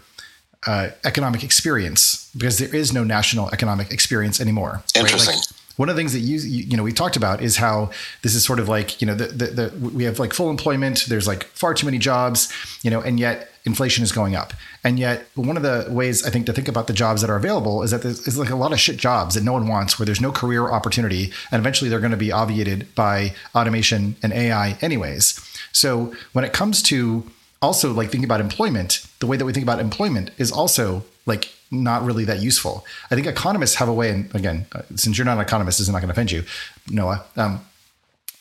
uh, 0.65 0.89
economic 1.03 1.43
experience 1.43 2.31
because 2.35 2.57
there 2.57 2.73
is 2.73 2.91
no 2.93 3.03
national 3.03 3.47
economic 3.51 3.91
experience 3.91 4.41
anymore. 4.41 4.81
Interesting. 4.95 5.35
Right? 5.35 5.45
Like, 5.51 5.52
one 5.77 5.89
of 5.89 5.95
the 5.95 5.99
things 5.99 6.13
that 6.13 6.19
you, 6.19 6.37
you, 6.37 6.77
know 6.77 6.83
we 6.83 6.91
talked 6.91 7.15
about 7.15 7.41
is 7.41 7.57
how 7.57 7.89
this 8.21 8.35
is 8.35 8.43
sort 8.43 8.59
of 8.59 8.69
like 8.69 9.01
you 9.01 9.07
know 9.07 9.15
the, 9.15 9.27
the, 9.27 9.45
the 9.47 9.89
we 9.89 10.03
have 10.03 10.19
like 10.19 10.33
full 10.33 10.49
employment 10.49 11.05
there's 11.07 11.27
like 11.27 11.43
far 11.45 11.73
too 11.73 11.85
many 11.85 11.97
jobs 11.97 12.51
you 12.83 12.91
know 12.91 13.01
and 13.01 13.19
yet 13.19 13.49
inflation 13.65 14.03
is 14.03 14.11
going 14.11 14.35
up. 14.35 14.53
And 14.83 14.99
yet 14.99 15.25
one 15.35 15.55
of 15.55 15.63
the 15.63 15.87
ways 15.89 16.25
i 16.25 16.29
think 16.29 16.45
to 16.45 16.53
think 16.53 16.67
about 16.67 16.87
the 16.87 16.93
jobs 16.93 17.21
that 17.21 17.29
are 17.29 17.37
available 17.37 17.83
is 17.83 17.91
that 17.91 18.01
there's 18.01 18.37
like 18.37 18.49
a 18.49 18.55
lot 18.55 18.73
of 18.73 18.79
shit 18.79 18.97
jobs 18.97 19.35
that 19.35 19.43
no 19.43 19.53
one 19.53 19.67
wants 19.67 19.97
where 19.97 20.05
there's 20.05 20.21
no 20.21 20.31
career 20.31 20.69
opportunity 20.69 21.31
and 21.51 21.59
eventually 21.59 21.89
they're 21.89 21.99
going 21.99 22.11
to 22.11 22.17
be 22.17 22.31
obviated 22.31 22.93
by 22.95 23.33
automation 23.55 24.15
and 24.21 24.33
ai 24.33 24.77
anyways. 24.81 25.39
So 25.71 26.13
when 26.33 26.43
it 26.43 26.53
comes 26.53 26.81
to 26.83 27.29
also 27.61 27.93
like 27.93 28.09
thinking 28.09 28.25
about 28.25 28.41
employment 28.41 29.07
the 29.19 29.27
way 29.27 29.37
that 29.37 29.45
we 29.45 29.53
think 29.53 29.63
about 29.63 29.79
employment 29.79 30.31
is 30.37 30.51
also 30.51 31.03
like 31.25 31.53
not 31.73 32.03
really 32.03 32.25
that 32.25 32.39
useful. 32.39 32.85
I 33.11 33.15
think 33.15 33.27
economists 33.27 33.75
have 33.75 33.89
a 33.89 33.93
way, 33.93 34.11
and 34.11 34.33
again, 34.35 34.65
uh, 34.71 34.83
since 34.95 35.17
you're 35.17 35.25
not 35.25 35.37
an 35.37 35.43
economist, 35.43 35.79
this 35.79 35.87
is 35.87 35.93
not 35.93 35.99
going 35.99 36.09
to 36.09 36.13
offend 36.13 36.31
you, 36.31 36.43
Noah. 36.89 37.25
Um, 37.35 37.65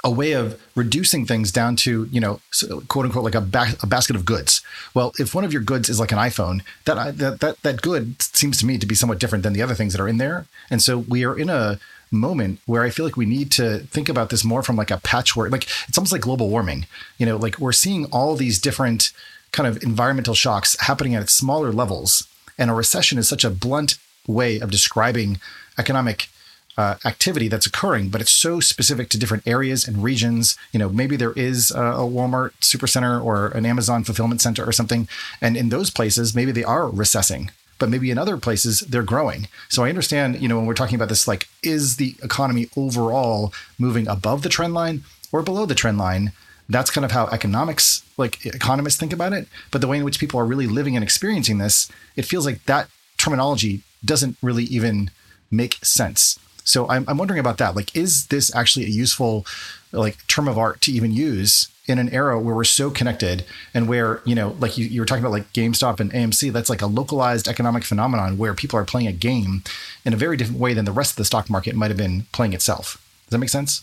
a 0.04 0.10
way 0.10 0.32
of 0.32 0.60
reducing 0.74 1.24
things 1.26 1.52
down 1.52 1.76
to 1.76 2.08
you 2.10 2.20
know 2.20 2.40
quote 2.88 3.06
unquote 3.06 3.24
like 3.24 3.34
a, 3.34 3.40
ba- 3.40 3.76
a, 3.82 3.86
basket 3.86 4.16
of 4.16 4.24
goods 4.24 4.60
well 4.94 5.12
if 5.18 5.34
one 5.34 5.44
of 5.44 5.52
your 5.52 5.62
goods 5.62 5.88
is 5.88 6.00
like 6.00 6.12
an 6.12 6.18
iphone 6.18 6.62
that, 6.86 6.98
uh, 6.98 7.10
that 7.12 7.40
that 7.40 7.62
that 7.62 7.82
good 7.82 8.20
seems 8.20 8.58
to 8.58 8.66
me 8.66 8.78
to 8.78 8.86
be 8.86 8.94
somewhat 8.94 9.20
different 9.20 9.44
than 9.44 9.52
the 9.52 9.62
other 9.62 9.74
things 9.74 9.92
that 9.92 10.02
are 10.02 10.08
in 10.08 10.18
there 10.18 10.46
and 10.70 10.82
so 10.82 10.98
we 10.98 11.24
are 11.24 11.38
in 11.38 11.48
a 11.48 11.78
moment 12.10 12.58
where 12.66 12.82
i 12.82 12.90
feel 12.90 13.04
like 13.04 13.16
we 13.16 13.26
need 13.26 13.50
to 13.50 13.78
think 13.90 14.08
about 14.08 14.30
this 14.30 14.44
more 14.44 14.62
from 14.62 14.76
like 14.76 14.90
a 14.90 14.98
patchwork 14.98 15.52
like 15.52 15.68
it's 15.88 15.96
almost 15.96 16.12
like 16.12 16.20
global 16.20 16.48
warming 16.48 16.86
you 17.18 17.24
know 17.24 17.36
like 17.36 17.58
we're 17.58 17.72
seeing 17.72 18.04
all 18.06 18.34
these 18.34 18.58
different 18.58 19.12
kind 19.52 19.68
of 19.68 19.82
environmental 19.82 20.34
shocks 20.34 20.76
happening 20.80 21.14
at 21.14 21.30
smaller 21.30 21.72
levels 21.72 22.26
and 22.58 22.70
a 22.70 22.74
recession 22.74 23.18
is 23.18 23.28
such 23.28 23.44
a 23.44 23.50
blunt 23.50 23.98
way 24.26 24.60
of 24.60 24.70
describing 24.70 25.40
economic 25.78 26.28
uh, 26.76 26.94
activity 27.04 27.48
that's 27.48 27.66
occurring, 27.66 28.08
but 28.08 28.20
it's 28.20 28.30
so 28.30 28.60
specific 28.60 29.08
to 29.10 29.18
different 29.18 29.46
areas 29.46 29.86
and 29.86 30.02
regions. 30.02 30.56
You 30.72 30.78
know, 30.78 30.88
maybe 30.88 31.16
there 31.16 31.32
is 31.32 31.70
a, 31.70 31.82
a 31.82 32.08
Walmart 32.08 32.52
supercenter 32.60 33.22
or 33.22 33.48
an 33.48 33.66
Amazon 33.66 34.04
fulfillment 34.04 34.40
center 34.40 34.64
or 34.64 34.72
something, 34.72 35.08
and 35.40 35.56
in 35.56 35.68
those 35.68 35.90
places, 35.90 36.34
maybe 36.34 36.52
they 36.52 36.64
are 36.64 36.88
recessing. 36.88 37.50
But 37.78 37.90
maybe 37.90 38.12
in 38.12 38.18
other 38.18 38.36
places 38.36 38.80
they're 38.80 39.02
growing. 39.02 39.48
So 39.68 39.82
I 39.82 39.88
understand, 39.88 40.40
you 40.40 40.46
know, 40.48 40.56
when 40.56 40.66
we're 40.66 40.74
talking 40.74 40.94
about 40.94 41.08
this, 41.08 41.26
like, 41.26 41.48
is 41.64 41.96
the 41.96 42.14
economy 42.22 42.68
overall 42.76 43.52
moving 43.76 44.06
above 44.06 44.42
the 44.42 44.48
trend 44.48 44.72
line 44.72 45.02
or 45.32 45.42
below 45.42 45.66
the 45.66 45.74
trend 45.74 45.98
line? 45.98 46.30
That's 46.72 46.90
kind 46.90 47.04
of 47.04 47.12
how 47.12 47.26
economics, 47.26 48.02
like 48.16 48.44
economists 48.46 48.96
think 48.96 49.12
about 49.12 49.32
it. 49.32 49.46
But 49.70 49.80
the 49.80 49.88
way 49.88 49.98
in 49.98 50.04
which 50.04 50.18
people 50.18 50.40
are 50.40 50.46
really 50.46 50.66
living 50.66 50.96
and 50.96 51.04
experiencing 51.04 51.58
this, 51.58 51.90
it 52.16 52.24
feels 52.24 52.46
like 52.46 52.64
that 52.64 52.88
terminology 53.18 53.82
doesn't 54.04 54.36
really 54.42 54.64
even 54.64 55.10
make 55.50 55.74
sense. 55.84 56.38
So 56.64 56.88
I'm, 56.88 57.04
I'm 57.08 57.18
wondering 57.18 57.40
about 57.40 57.58
that. 57.58 57.76
Like, 57.76 57.94
is 57.96 58.26
this 58.26 58.54
actually 58.54 58.86
a 58.86 58.90
useful 58.90 59.46
like 59.92 60.26
term 60.26 60.48
of 60.48 60.58
art 60.58 60.80
to 60.82 60.92
even 60.92 61.12
use 61.12 61.68
in 61.86 61.98
an 61.98 62.08
era 62.10 62.38
where 62.40 62.54
we're 62.54 62.64
so 62.64 62.90
connected 62.90 63.44
and 63.74 63.88
where, 63.88 64.22
you 64.24 64.34
know, 64.34 64.56
like 64.60 64.78
you, 64.78 64.86
you 64.86 65.00
were 65.00 65.06
talking 65.06 65.22
about 65.22 65.32
like 65.32 65.52
GameStop 65.52 66.00
and 66.00 66.12
AMC, 66.12 66.52
that's 66.52 66.70
like 66.70 66.80
a 66.80 66.86
localized 66.86 67.48
economic 67.48 67.84
phenomenon 67.84 68.38
where 68.38 68.54
people 68.54 68.78
are 68.78 68.84
playing 68.84 69.08
a 69.08 69.12
game 69.12 69.62
in 70.04 70.12
a 70.12 70.16
very 70.16 70.36
different 70.36 70.60
way 70.60 70.74
than 70.74 70.84
the 70.84 70.92
rest 70.92 71.12
of 71.12 71.16
the 71.16 71.24
stock 71.24 71.50
market 71.50 71.74
might 71.74 71.90
have 71.90 71.98
been 71.98 72.26
playing 72.32 72.52
itself. 72.52 73.02
Does 73.26 73.32
that 73.32 73.38
make 73.38 73.48
sense? 73.48 73.82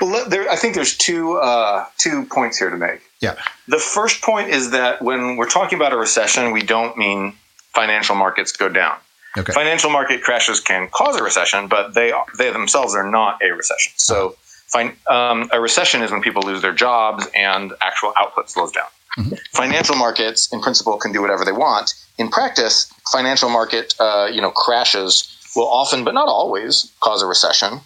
Well, 0.00 0.28
there, 0.28 0.50
I 0.50 0.56
think 0.56 0.74
there's 0.74 0.96
two 0.96 1.36
uh, 1.38 1.86
two 1.98 2.24
points 2.26 2.58
here 2.58 2.70
to 2.70 2.76
make. 2.76 3.00
Yeah. 3.20 3.36
The 3.68 3.78
first 3.78 4.22
point 4.22 4.48
is 4.48 4.70
that 4.72 5.00
when 5.00 5.36
we're 5.36 5.48
talking 5.48 5.78
about 5.78 5.92
a 5.92 5.96
recession, 5.96 6.50
we 6.50 6.62
don't 6.62 6.96
mean 6.96 7.34
financial 7.74 8.16
markets 8.16 8.52
go 8.52 8.68
down. 8.68 8.96
Okay. 9.36 9.52
Financial 9.52 9.90
market 9.90 10.22
crashes 10.22 10.60
can 10.60 10.88
cause 10.88 11.16
a 11.16 11.22
recession, 11.22 11.68
but 11.68 11.94
they 11.94 12.12
they 12.36 12.50
themselves 12.50 12.94
are 12.94 13.08
not 13.08 13.40
a 13.42 13.54
recession. 13.54 13.92
So, 13.96 14.36
fin- 14.66 14.96
um, 15.08 15.48
a 15.52 15.60
recession 15.60 16.02
is 16.02 16.10
when 16.10 16.20
people 16.20 16.42
lose 16.42 16.62
their 16.62 16.74
jobs 16.74 17.26
and 17.34 17.72
actual 17.80 18.12
output 18.18 18.50
slows 18.50 18.72
down. 18.72 18.88
Mm-hmm. 19.18 19.34
Financial 19.52 19.94
markets, 19.94 20.52
in 20.52 20.60
principle, 20.60 20.96
can 20.96 21.12
do 21.12 21.20
whatever 21.22 21.44
they 21.44 21.52
want. 21.52 21.94
In 22.18 22.28
practice, 22.28 22.92
financial 23.10 23.48
market 23.48 23.94
uh, 24.00 24.28
you 24.30 24.40
know 24.40 24.50
crashes 24.50 25.38
will 25.54 25.68
often, 25.68 26.04
but 26.04 26.12
not 26.12 26.28
always, 26.28 26.92
cause 27.00 27.22
a 27.22 27.26
recession. 27.26 27.80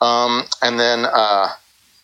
Um, 0.00 0.44
and 0.62 0.78
then, 0.78 1.06
uh, 1.06 1.48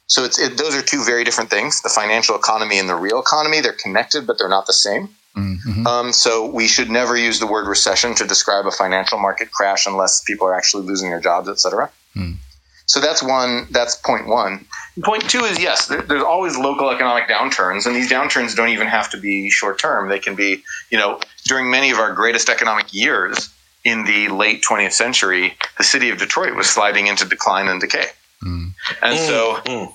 So 0.06 0.24
it's 0.24 0.38
it, 0.38 0.58
those 0.58 0.74
are 0.76 0.82
two 0.82 1.04
very 1.04 1.24
different 1.24 1.48
things. 1.48 1.80
The 1.80 1.88
financial 1.88 2.36
economy 2.36 2.78
and 2.78 2.88
the 2.88 2.94
real 2.94 3.18
economy 3.18 3.62
they're 3.62 3.72
connected, 3.72 4.26
but 4.26 4.36
they're 4.36 4.54
not 4.58 4.66
the 4.66 4.72
same. 4.72 5.08
Mm-hmm. 5.34 5.86
Um, 5.86 6.12
so 6.12 6.44
we 6.44 6.68
should 6.68 6.90
never 6.90 7.16
use 7.16 7.38
the 7.38 7.46
word 7.46 7.66
recession 7.66 8.14
to 8.16 8.26
describe 8.26 8.66
a 8.66 8.70
financial 8.70 9.18
market 9.18 9.50
crash 9.50 9.86
unless 9.86 10.20
people 10.22 10.46
are 10.46 10.54
actually 10.54 10.84
losing 10.84 11.08
their 11.08 11.20
jobs, 11.20 11.48
et 11.48 11.58
cetera. 11.58 11.88
Mm. 12.14 12.36
So 12.84 13.00
that's 13.00 13.22
one. 13.22 13.66
That's 13.70 13.96
point 13.96 14.26
one. 14.26 14.66
Point 15.02 15.24
two 15.30 15.44
is 15.44 15.58
yes, 15.58 15.86
there, 15.86 16.02
there's 16.02 16.22
always 16.22 16.58
local 16.58 16.90
economic 16.90 17.26
downturns, 17.28 17.86
and 17.86 17.96
these 17.96 18.10
downturns 18.10 18.54
don't 18.54 18.68
even 18.68 18.88
have 18.88 19.08
to 19.12 19.18
be 19.18 19.48
short 19.48 19.78
term. 19.78 20.10
They 20.10 20.18
can 20.18 20.34
be, 20.34 20.62
you 20.90 20.98
know, 20.98 21.20
during 21.44 21.70
many 21.70 21.90
of 21.90 21.98
our 21.98 22.12
greatest 22.12 22.50
economic 22.50 22.92
years 22.92 23.48
in 23.84 24.04
the 24.04 24.28
late 24.28 24.62
20th 24.62 24.92
century, 24.92 25.54
the 25.78 25.84
city 25.84 26.10
of 26.10 26.18
Detroit 26.18 26.54
was 26.54 26.68
sliding 26.68 27.06
into 27.06 27.24
decline 27.26 27.68
and 27.68 27.80
decay. 27.80 28.06
Mm. 28.44 28.72
And 29.02 29.18
mm, 29.18 29.26
so, 29.26 29.54
mm. 29.64 29.92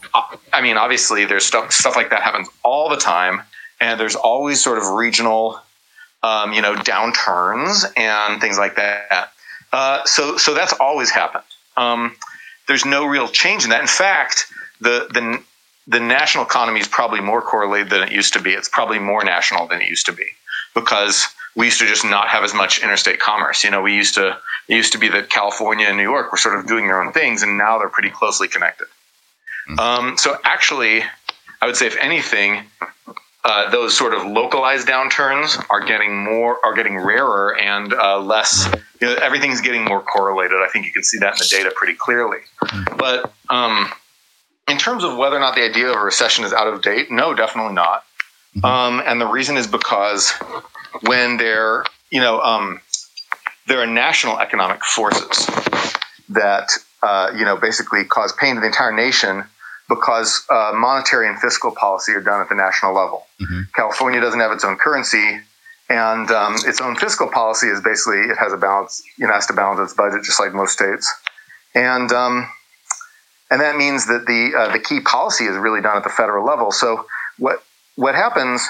I 0.53 0.61
mean, 0.61 0.77
obviously, 0.77 1.25
there's 1.25 1.45
stuff 1.45 1.71
stuff 1.71 1.95
like 1.95 2.09
that 2.11 2.21
happens 2.21 2.47
all 2.63 2.89
the 2.89 2.97
time, 2.97 3.41
and 3.79 3.99
there's 3.99 4.15
always 4.15 4.61
sort 4.61 4.77
of 4.77 4.87
regional, 4.87 5.59
um, 6.23 6.53
you 6.53 6.61
know, 6.61 6.75
downturns 6.75 7.85
and 7.97 8.39
things 8.39 8.57
like 8.57 8.75
that. 8.77 9.31
Uh, 9.73 10.03
so, 10.05 10.37
so 10.37 10.53
that's 10.53 10.73
always 10.73 11.09
happened. 11.09 11.43
Um, 11.75 12.15
there's 12.67 12.85
no 12.85 13.05
real 13.05 13.27
change 13.27 13.65
in 13.65 13.69
that. 13.71 13.81
In 13.81 13.87
fact, 13.87 14.45
the 14.79 15.07
the 15.11 15.43
the 15.87 15.99
national 15.99 16.45
economy 16.45 16.79
is 16.79 16.87
probably 16.87 17.21
more 17.21 17.41
correlated 17.41 17.89
than 17.89 18.03
it 18.03 18.11
used 18.11 18.33
to 18.33 18.41
be. 18.41 18.51
It's 18.51 18.69
probably 18.69 18.99
more 18.99 19.23
national 19.23 19.67
than 19.67 19.81
it 19.81 19.89
used 19.89 20.05
to 20.07 20.13
be 20.13 20.25
because 20.73 21.27
we 21.57 21.65
used 21.65 21.79
to 21.79 21.87
just 21.87 22.05
not 22.05 22.29
have 22.29 22.43
as 22.43 22.53
much 22.53 22.81
interstate 22.83 23.19
commerce. 23.19 23.63
You 23.63 23.71
know, 23.71 23.81
we 23.81 23.95
used 23.95 24.13
to 24.13 24.37
it 24.67 24.75
used 24.75 24.93
to 24.93 24.99
be 24.99 25.09
that 25.09 25.29
California 25.29 25.87
and 25.87 25.97
New 25.97 26.03
York 26.03 26.31
were 26.31 26.37
sort 26.37 26.57
of 26.57 26.67
doing 26.67 26.87
their 26.87 27.01
own 27.01 27.11
things, 27.11 27.41
and 27.41 27.57
now 27.57 27.79
they're 27.79 27.89
pretty 27.89 28.11
closely 28.11 28.47
connected. 28.47 28.87
Mm-hmm. 29.67 29.79
Um, 29.79 30.17
so 30.17 30.37
actually, 30.43 31.01
I 31.61 31.65
would 31.65 31.75
say 31.75 31.87
if 31.87 31.97
anything, 31.97 32.61
uh, 33.43 33.71
those 33.71 33.97
sort 33.97 34.13
of 34.13 34.25
localized 34.25 34.87
downturns 34.87 35.61
are 35.69 35.83
getting 35.83 36.15
more 36.15 36.63
are 36.63 36.75
getting 36.75 36.95
rarer 36.95 37.57
and 37.59 37.91
uh, 37.93 38.19
less. 38.19 38.69
You 39.01 39.07
know, 39.07 39.15
everything's 39.15 39.61
getting 39.61 39.83
more 39.83 40.01
correlated. 40.01 40.57
I 40.57 40.69
think 40.71 40.85
you 40.85 40.91
can 40.91 41.03
see 41.03 41.17
that 41.19 41.33
in 41.33 41.37
the 41.39 41.47
data 41.49 41.73
pretty 41.75 41.95
clearly. 41.95 42.39
Mm-hmm. 42.61 42.97
But 42.97 43.33
um, 43.49 43.91
in 44.67 44.77
terms 44.77 45.03
of 45.03 45.17
whether 45.17 45.35
or 45.35 45.39
not 45.39 45.55
the 45.55 45.63
idea 45.63 45.89
of 45.89 45.95
a 45.95 45.99
recession 45.99 46.45
is 46.45 46.53
out 46.53 46.67
of 46.67 46.83
date, 46.83 47.09
no, 47.09 47.33
definitely 47.33 47.73
not. 47.73 48.03
Mm-hmm. 48.57 48.65
Um, 48.65 49.03
and 49.05 49.21
the 49.21 49.27
reason 49.27 49.55
is 49.55 49.67
because 49.67 50.31
when 51.01 51.37
there, 51.37 51.83
you 52.09 52.19
know, 52.19 52.39
um, 52.41 52.81
there 53.67 53.79
are 53.79 53.85
national 53.85 54.39
economic 54.39 54.83
forces 54.83 55.45
that, 56.29 56.69
uh, 57.03 57.31
you 57.37 57.45
know, 57.45 57.55
basically 57.55 58.03
cause 58.03 58.33
pain 58.33 58.55
to 58.55 58.61
the 58.61 58.67
entire 58.67 58.91
nation 58.91 59.43
because 59.89 60.43
uh, 60.49 60.71
monetary 60.73 61.27
and 61.27 61.39
fiscal 61.39 61.71
policy 61.71 62.13
are 62.13 62.21
done 62.21 62.41
at 62.41 62.49
the 62.49 62.55
national 62.55 62.93
level. 62.93 63.27
Mm-hmm. 63.39 63.61
California 63.75 64.19
doesn't 64.19 64.39
have 64.39 64.51
its 64.51 64.65
own 64.65 64.77
currency, 64.77 65.39
and 65.89 66.29
um, 66.31 66.55
its 66.65 66.81
own 66.81 66.95
fiscal 66.95 67.29
policy 67.29 67.67
is 67.67 67.79
basically 67.81 68.19
it 68.21 68.37
has 68.37 68.51
a 68.53 68.57
balance, 68.57 69.03
you 69.17 69.27
know, 69.27 69.33
has 69.33 69.45
to 69.47 69.53
balance 69.53 69.79
its 69.79 69.93
budget 69.93 70.23
just 70.23 70.39
like 70.39 70.53
most 70.53 70.73
states, 70.73 71.13
and 71.75 72.11
um, 72.11 72.49
and 73.49 73.61
that 73.61 73.77
means 73.77 74.07
that 74.07 74.25
the 74.25 74.51
uh, 74.57 74.73
the 74.73 74.79
key 74.79 74.99
policy 74.99 75.45
is 75.45 75.55
really 75.55 75.81
done 75.81 75.95
at 75.95 76.03
the 76.03 76.09
federal 76.09 76.45
level. 76.45 76.71
So 76.71 77.05
what 77.37 77.63
what 77.97 78.15
happens 78.15 78.65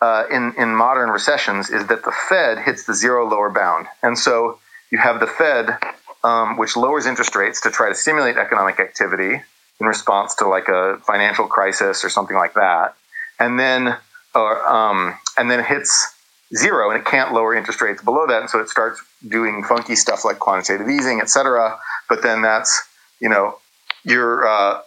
uh, 0.00 0.24
in 0.30 0.54
in 0.56 0.76
modern 0.76 1.10
recessions 1.10 1.70
is 1.70 1.86
that 1.88 2.04
the 2.04 2.12
Fed 2.28 2.58
hits 2.58 2.84
the 2.84 2.94
zero 2.94 3.28
lower 3.28 3.50
bound, 3.50 3.86
and 4.02 4.16
so 4.16 4.58
you 4.92 4.98
have 4.98 5.18
the 5.18 5.26
Fed, 5.26 5.76
um, 6.22 6.56
which 6.56 6.76
lowers 6.76 7.06
interest 7.06 7.34
rates 7.34 7.60
to 7.62 7.70
try 7.70 7.88
to 7.88 7.94
stimulate 7.94 8.36
economic 8.36 8.78
activity 8.78 9.42
in 9.80 9.86
response 9.86 10.34
to 10.36 10.46
like 10.46 10.68
a 10.68 10.98
financial 11.06 11.46
crisis 11.46 12.04
or 12.04 12.10
something 12.10 12.36
like 12.36 12.54
that, 12.54 12.94
and 13.38 13.58
then 13.58 13.96
or 14.34 14.66
um, 14.68 15.18
and 15.38 15.50
then 15.50 15.64
hits 15.64 16.14
zero, 16.54 16.90
and 16.90 17.00
it 17.00 17.06
can't 17.06 17.32
lower 17.32 17.54
interest 17.54 17.80
rates 17.80 18.02
below 18.02 18.26
that, 18.26 18.42
and 18.42 18.50
so 18.50 18.60
it 18.60 18.68
starts 18.68 19.02
doing 19.28 19.64
funky 19.64 19.96
stuff 19.96 20.24
like 20.24 20.38
quantitative 20.38 20.88
easing, 20.88 21.20
et 21.20 21.30
cetera. 21.30 21.78
But 22.10 22.22
then 22.22 22.42
that's 22.42 22.82
you 23.20 23.28
know 23.30 23.58
you're 24.04 24.46
uh, 24.46 24.82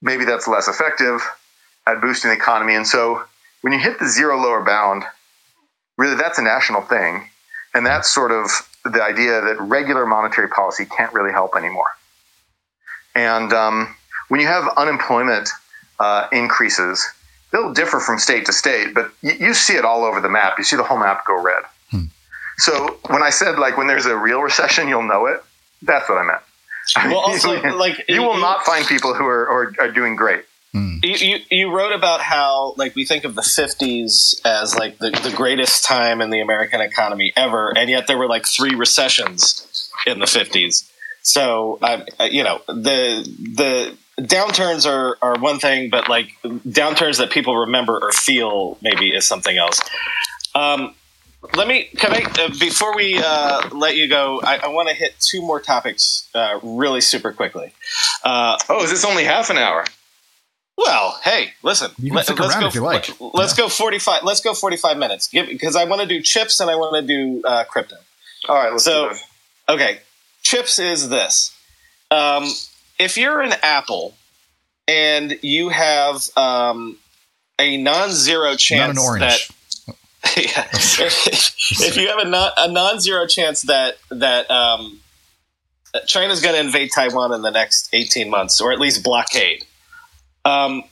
maybe 0.00 0.24
that's 0.24 0.46
less 0.46 0.68
effective 0.68 1.20
at 1.86 2.00
boosting 2.00 2.30
the 2.30 2.36
economy, 2.36 2.74
and 2.74 2.86
so 2.86 3.22
when 3.62 3.72
you 3.72 3.78
hit 3.78 3.98
the 3.98 4.08
zero 4.08 4.36
lower 4.40 4.62
bound, 4.62 5.04
really 5.96 6.16
that's 6.16 6.38
a 6.38 6.42
national 6.42 6.82
thing. 6.82 7.28
And 7.74 7.86
that's 7.86 8.12
sort 8.12 8.32
of 8.32 8.50
the 8.84 9.02
idea 9.02 9.40
that 9.40 9.58
regular 9.60 10.04
monetary 10.04 10.48
policy 10.48 10.84
can't 10.84 11.12
really 11.14 11.32
help 11.32 11.56
anymore. 11.56 11.86
And 13.14 13.52
um, 13.52 13.94
when 14.28 14.40
you 14.40 14.46
have 14.46 14.68
unemployment 14.76 15.48
uh, 15.98 16.28
increases, 16.32 17.06
they'll 17.50 17.72
differ 17.72 18.00
from 18.00 18.18
state 18.18 18.46
to 18.46 18.52
state, 18.52 18.94
but 18.94 19.10
you, 19.22 19.32
you, 19.32 19.54
see 19.54 19.74
it 19.74 19.84
all 19.84 20.04
over 20.04 20.20
the 20.20 20.28
map. 20.28 20.54
You 20.58 20.64
see 20.64 20.76
the 20.76 20.82
whole 20.82 20.98
map 20.98 21.24
go 21.26 21.40
red. 21.40 21.62
Hmm. 21.90 22.04
So 22.58 22.98
when 23.08 23.22
I 23.22 23.30
said 23.30 23.58
like 23.58 23.76
when 23.76 23.86
there's 23.86 24.06
a 24.06 24.16
real 24.16 24.40
recession, 24.40 24.88
you'll 24.88 25.02
know 25.02 25.26
it. 25.26 25.42
That's 25.82 26.08
what 26.08 26.18
I 26.18 26.24
meant. 26.24 26.42
Well, 27.10 27.20
also, 27.26 27.60
like 27.76 28.04
you 28.08 28.22
will 28.22 28.38
not 28.38 28.64
find 28.64 28.86
people 28.86 29.14
who 29.14 29.24
are, 29.26 29.48
are, 29.48 29.74
are 29.80 29.90
doing 29.90 30.16
great. 30.16 30.44
Mm. 30.74 31.04
You, 31.04 31.28
you, 31.28 31.38
you 31.50 31.70
wrote 31.70 31.92
about 31.92 32.20
how 32.22 32.74
like 32.78 32.94
we 32.94 33.04
think 33.04 33.24
of 33.24 33.34
the 33.34 33.42
50s 33.42 34.40
as 34.44 34.74
like 34.74 34.98
the, 34.98 35.10
the 35.10 35.32
greatest 35.36 35.84
time 35.84 36.20
in 36.22 36.30
the 36.30 36.40
American 36.40 36.80
economy 36.80 37.32
ever, 37.36 37.76
and 37.76 37.90
yet 37.90 38.06
there 38.06 38.16
were 38.16 38.28
like 38.28 38.46
three 38.46 38.74
recessions 38.74 39.90
in 40.06 40.18
the 40.18 40.26
50s. 40.26 40.88
So 41.22 41.78
um, 41.82 42.04
you 42.30 42.42
know 42.42 42.62
the 42.66 43.28
the 43.38 43.96
downturns 44.22 44.90
are, 44.90 45.16
are 45.22 45.38
one 45.38 45.58
thing, 45.58 45.90
but 45.90 46.08
like 46.08 46.32
downturns 46.42 47.18
that 47.18 47.30
people 47.30 47.56
remember 47.56 47.98
or 47.98 48.12
feel 48.12 48.78
maybe 48.82 49.14
is 49.14 49.26
something 49.26 49.56
else. 49.56 49.80
Um, 50.54 50.94
let 51.54 51.68
me 51.68 51.84
can 51.96 52.12
I 52.12 52.22
uh, 52.42 52.48
before 52.58 52.96
we 52.96 53.20
uh, 53.22 53.68
let 53.72 53.96
you 53.96 54.08
go, 54.08 54.40
I, 54.42 54.60
I 54.64 54.68
want 54.68 54.88
to 54.88 54.94
hit 54.94 55.14
two 55.20 55.42
more 55.42 55.60
topics 55.60 56.28
uh, 56.34 56.58
really 56.62 57.00
super 57.00 57.32
quickly. 57.32 57.72
Uh, 58.24 58.58
oh, 58.68 58.82
is 58.82 58.90
this 58.90 59.04
only 59.04 59.24
half 59.24 59.50
an 59.50 59.58
hour? 59.58 59.84
Well, 60.84 61.20
hey, 61.22 61.52
listen. 61.62 61.92
You 61.98 62.10
can 62.10 62.16
let, 62.16 62.24
stick 62.24 62.40
around 62.40 62.60
go, 62.60 62.66
if 62.66 62.74
you 62.74 62.80
like. 62.80 63.08
Let's 63.20 63.56
yeah. 63.56 63.64
go 63.64 63.68
forty-five. 63.68 64.24
Let's 64.24 64.40
go 64.40 64.52
forty-five 64.52 64.96
minutes. 64.96 65.28
because 65.28 65.76
I 65.76 65.84
want 65.84 66.00
to 66.00 66.08
do 66.08 66.20
chips 66.20 66.58
and 66.60 66.70
I 66.70 66.74
want 66.74 66.96
to 66.96 67.02
do 67.02 67.42
uh, 67.46 67.64
crypto. 67.64 67.96
All 68.48 68.56
right. 68.56 68.72
Let's 68.72 68.84
so, 68.84 69.12
okay, 69.68 70.00
chips 70.42 70.78
is 70.78 71.08
this. 71.08 71.54
Um, 72.10 72.46
if 72.98 73.16
you're 73.16 73.40
an 73.40 73.52
Apple 73.62 74.16
and 74.88 75.38
you 75.42 75.68
have 75.68 76.28
um, 76.36 76.98
a 77.58 77.76
non-zero 77.76 78.56
chance 78.56 78.96
not 78.96 79.20
that. 79.20 79.38
yeah, 80.36 80.68
if 80.72 81.96
you 81.96 82.08
have 82.08 82.18
a, 82.18 82.28
non, 82.28 82.50
a 82.56 82.70
non-zero 82.70 83.26
chance 83.26 83.62
that 83.62 83.98
that 84.10 84.50
um, 84.50 85.00
China's 86.06 86.40
going 86.40 86.54
to 86.54 86.60
invade 86.60 86.90
Taiwan 86.92 87.32
in 87.32 87.42
the 87.42 87.50
next 87.50 87.88
eighteen 87.92 88.30
months, 88.30 88.60
or 88.60 88.72
at 88.72 88.80
least 88.80 89.04
blockade 89.04 89.64
um, 90.44 90.84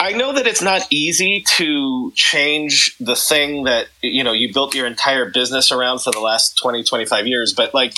I 0.00 0.12
know 0.12 0.32
that 0.34 0.46
it's 0.46 0.62
not 0.62 0.86
easy 0.90 1.44
to 1.56 2.12
change 2.14 2.96
the 2.98 3.16
thing 3.16 3.64
that 3.64 3.86
you 4.02 4.22
know 4.24 4.32
you 4.32 4.52
built 4.52 4.74
your 4.74 4.86
entire 4.86 5.30
business 5.30 5.72
around 5.72 6.00
for 6.00 6.12
the 6.12 6.20
last 6.20 6.58
20 6.58 6.84
25 6.84 7.26
years 7.26 7.54
but 7.54 7.72
like 7.74 7.94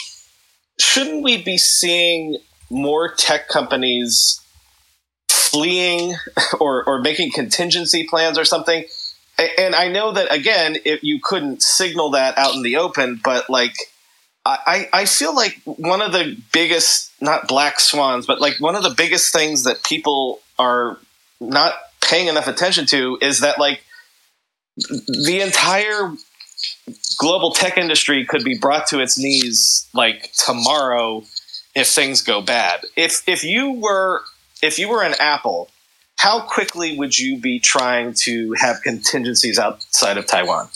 shouldn't 0.78 1.22
we 1.22 1.42
be 1.42 1.58
seeing 1.58 2.38
more 2.70 3.12
tech 3.12 3.48
companies 3.48 4.40
fleeing 5.28 6.14
or, 6.60 6.84
or 6.84 7.00
making 7.00 7.32
contingency 7.32 8.06
plans 8.08 8.38
or 8.38 8.44
something? 8.44 8.84
And 9.58 9.74
i 9.74 9.88
know 9.88 10.12
that 10.12 10.32
again 10.32 10.76
if 10.84 11.02
you 11.02 11.20
couldn't 11.22 11.62
signal 11.62 12.10
that 12.12 12.38
out 12.38 12.54
in 12.54 12.62
the 12.62 12.76
open 12.76 13.20
but 13.22 13.50
like 13.50 13.74
I, 14.46 14.88
I 14.92 15.04
feel 15.06 15.35
like 15.35 15.61
one 15.64 16.00
of 16.02 16.12
the 16.12 16.37
biggest, 16.52 17.11
not 17.20 17.48
black 17.48 17.80
swans, 17.80 18.26
but 18.26 18.40
like 18.40 18.61
one 18.61 18.76
of 18.76 18.82
the 18.82 18.94
biggest 18.96 19.32
things 19.32 19.64
that 19.64 19.82
people 19.82 20.40
are 20.59 20.98
not 21.40 21.74
paying 22.00 22.28
enough 22.28 22.46
attention 22.46 22.87
to 22.87 23.18
is 23.20 23.40
that 23.40 23.59
like 23.59 23.82
the 24.76 25.40
entire 25.42 26.12
global 27.18 27.50
tech 27.52 27.76
industry 27.78 28.24
could 28.24 28.44
be 28.44 28.56
brought 28.56 28.87
to 28.88 29.00
its 29.00 29.18
knees 29.18 29.88
like 29.94 30.32
tomorrow 30.32 31.24
if 31.74 31.88
things 31.88 32.22
go 32.22 32.40
bad. 32.40 32.80
If 32.96 33.22
if 33.28 33.44
you 33.44 33.72
were 33.72 34.22
if 34.62 34.78
you 34.78 34.88
were 34.88 35.02
an 35.02 35.14
Apple, 35.18 35.70
how 36.18 36.40
quickly 36.40 36.96
would 36.96 37.18
you 37.18 37.38
be 37.38 37.59
trying 37.59 38.14
to 38.24 38.52
have 38.54 38.82
contingencies 38.82 39.59
outside 39.59 40.16
of 40.16 40.26
Taiwan? 40.26 40.68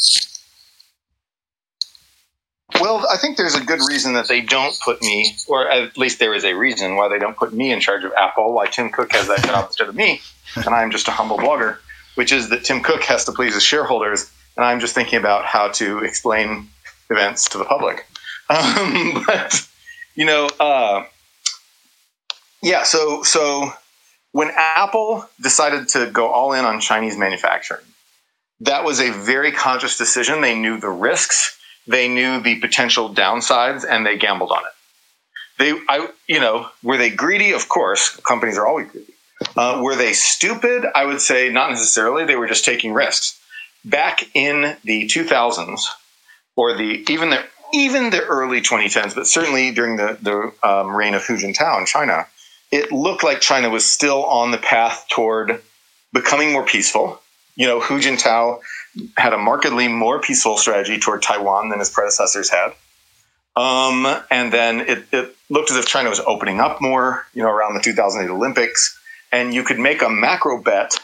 Well, 2.78 3.06
I 3.10 3.16
think 3.16 3.36
there's 3.36 3.54
a 3.54 3.64
good 3.64 3.80
reason 3.88 4.14
that 4.14 4.28
they 4.28 4.40
don't 4.40 4.78
put 4.80 5.00
me, 5.02 5.34
or 5.48 5.68
at 5.68 5.96
least 5.96 6.18
there 6.18 6.34
is 6.34 6.44
a 6.44 6.54
reason 6.54 6.96
why 6.96 7.08
they 7.08 7.18
don't 7.18 7.36
put 7.36 7.52
me 7.52 7.72
in 7.72 7.80
charge 7.80 8.04
of 8.04 8.12
Apple, 8.18 8.52
why 8.52 8.66
Tim 8.66 8.90
Cook 8.90 9.12
has 9.12 9.28
that 9.28 9.44
job 9.44 9.66
instead 9.66 9.88
of 9.88 9.94
me, 9.94 10.20
and 10.54 10.68
I'm 10.68 10.90
just 10.90 11.08
a 11.08 11.10
humble 11.10 11.38
blogger, 11.38 11.78
which 12.14 12.32
is 12.32 12.48
that 12.50 12.64
Tim 12.64 12.82
Cook 12.82 13.02
has 13.04 13.24
to 13.24 13.32
please 13.32 13.54
his 13.54 13.62
shareholders, 13.62 14.30
and 14.56 14.64
I'm 14.64 14.80
just 14.80 14.94
thinking 14.94 15.18
about 15.18 15.44
how 15.46 15.68
to 15.68 15.98
explain 16.00 16.68
events 17.10 17.48
to 17.50 17.58
the 17.58 17.64
public. 17.64 18.06
Um, 18.50 19.22
but, 19.28 19.64
you 20.16 20.24
know, 20.24 20.48
uh, 20.58 21.04
yeah, 22.62 22.82
so 22.82 23.22
so 23.22 23.72
when 24.32 24.50
Apple 24.56 25.24
decided 25.40 25.86
to 25.90 26.10
go 26.10 26.28
all 26.28 26.52
in 26.52 26.64
on 26.64 26.80
Chinese 26.80 27.16
manufacturing, 27.16 27.84
that 28.60 28.84
was 28.84 29.00
a 29.00 29.10
very 29.12 29.52
conscious 29.52 29.96
decision. 29.96 30.40
They 30.40 30.58
knew 30.58 30.78
the 30.80 30.90
risks, 30.90 31.58
they 31.90 32.08
knew 32.08 32.40
the 32.40 32.56
potential 32.60 33.12
downsides, 33.12 33.84
and 33.88 34.06
they 34.06 34.16
gambled 34.16 34.52
on 34.52 34.62
it. 34.64 34.72
They, 35.58 35.72
I, 35.88 36.08
you 36.26 36.40
know, 36.40 36.68
were 36.82 36.96
they 36.96 37.10
greedy? 37.10 37.52
Of 37.52 37.68
course, 37.68 38.16
companies 38.16 38.56
are 38.56 38.66
always 38.66 38.90
greedy. 38.90 39.12
Uh, 39.56 39.80
were 39.82 39.96
they 39.96 40.12
stupid? 40.12 40.84
I 40.94 41.04
would 41.04 41.20
say 41.20 41.50
not 41.50 41.70
necessarily. 41.70 42.24
They 42.24 42.36
were 42.36 42.46
just 42.46 42.64
taking 42.64 42.92
risks. 42.92 43.38
Back 43.84 44.24
in 44.34 44.76
the 44.84 45.06
2000s, 45.06 45.80
or 46.54 46.76
the 46.76 47.04
even 47.08 47.30
the 47.30 47.44
even 47.72 48.10
the 48.10 48.22
early 48.24 48.60
2010s, 48.60 49.14
but 49.14 49.26
certainly 49.26 49.72
during 49.72 49.96
the 49.96 50.18
the 50.20 50.52
um, 50.68 50.94
reign 50.94 51.14
of 51.14 51.24
Hu 51.24 51.36
Jintao 51.36 51.80
in 51.80 51.86
China, 51.86 52.26
it 52.70 52.92
looked 52.92 53.24
like 53.24 53.40
China 53.40 53.70
was 53.70 53.84
still 53.84 54.24
on 54.24 54.50
the 54.50 54.58
path 54.58 55.06
toward 55.10 55.62
becoming 56.12 56.52
more 56.52 56.64
peaceful. 56.64 57.20
You 57.56 57.66
know, 57.66 57.80
Hu 57.80 58.00
Jintao 58.00 58.60
had 59.16 59.32
a 59.32 59.38
markedly 59.38 59.88
more 59.88 60.20
peaceful 60.20 60.56
strategy 60.56 60.98
toward 60.98 61.22
Taiwan 61.22 61.68
than 61.68 61.78
his 61.78 61.90
predecessors 61.90 62.50
had. 62.50 62.72
Um, 63.56 64.06
and 64.30 64.52
then 64.52 64.80
it, 64.80 65.04
it 65.12 65.36
looked 65.48 65.70
as 65.70 65.76
if 65.76 65.86
China 65.86 66.08
was 66.08 66.20
opening 66.20 66.60
up 66.60 66.80
more, 66.80 67.26
you 67.34 67.42
know, 67.42 67.50
around 67.50 67.74
the 67.74 67.80
2008 67.80 68.32
Olympics. 68.32 68.98
And 69.32 69.54
you 69.54 69.62
could 69.62 69.78
make 69.78 70.02
a 70.02 70.10
macro 70.10 70.62
bet 70.62 70.94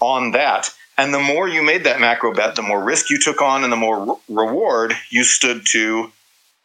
on 0.00 0.32
that. 0.32 0.70
And 0.98 1.14
the 1.14 1.20
more 1.20 1.48
you 1.48 1.62
made 1.62 1.84
that 1.84 2.00
macro 2.00 2.34
bet, 2.34 2.56
the 2.56 2.62
more 2.62 2.82
risk 2.82 3.10
you 3.10 3.18
took 3.18 3.40
on 3.40 3.64
and 3.64 3.72
the 3.72 3.76
more 3.76 4.04
re- 4.04 4.36
reward 4.36 4.94
you 5.10 5.24
stood 5.24 5.62
to 5.72 6.10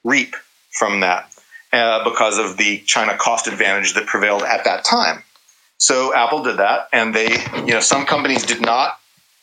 reap 0.04 0.36
from 0.72 1.02
that 1.02 1.32
uh, 1.72 2.04
because 2.04 2.38
of 2.38 2.58
the 2.58 2.80
China 2.80 3.18
cost 3.18 3.48
advantage 3.48 3.94
that 3.94 4.08
prevailed 4.08 4.44
at 4.44 4.66
that 4.66 4.84
time. 4.84 5.24
So 5.78 6.14
Apple 6.16 6.44
did 6.44 6.58
that, 6.58 6.88
and 6.94 7.14
they, 7.14 7.32
you 7.58 7.74
know, 7.74 7.82
some 7.82 8.06
companies 8.06 8.46
did 8.46 8.62
not 8.62 8.98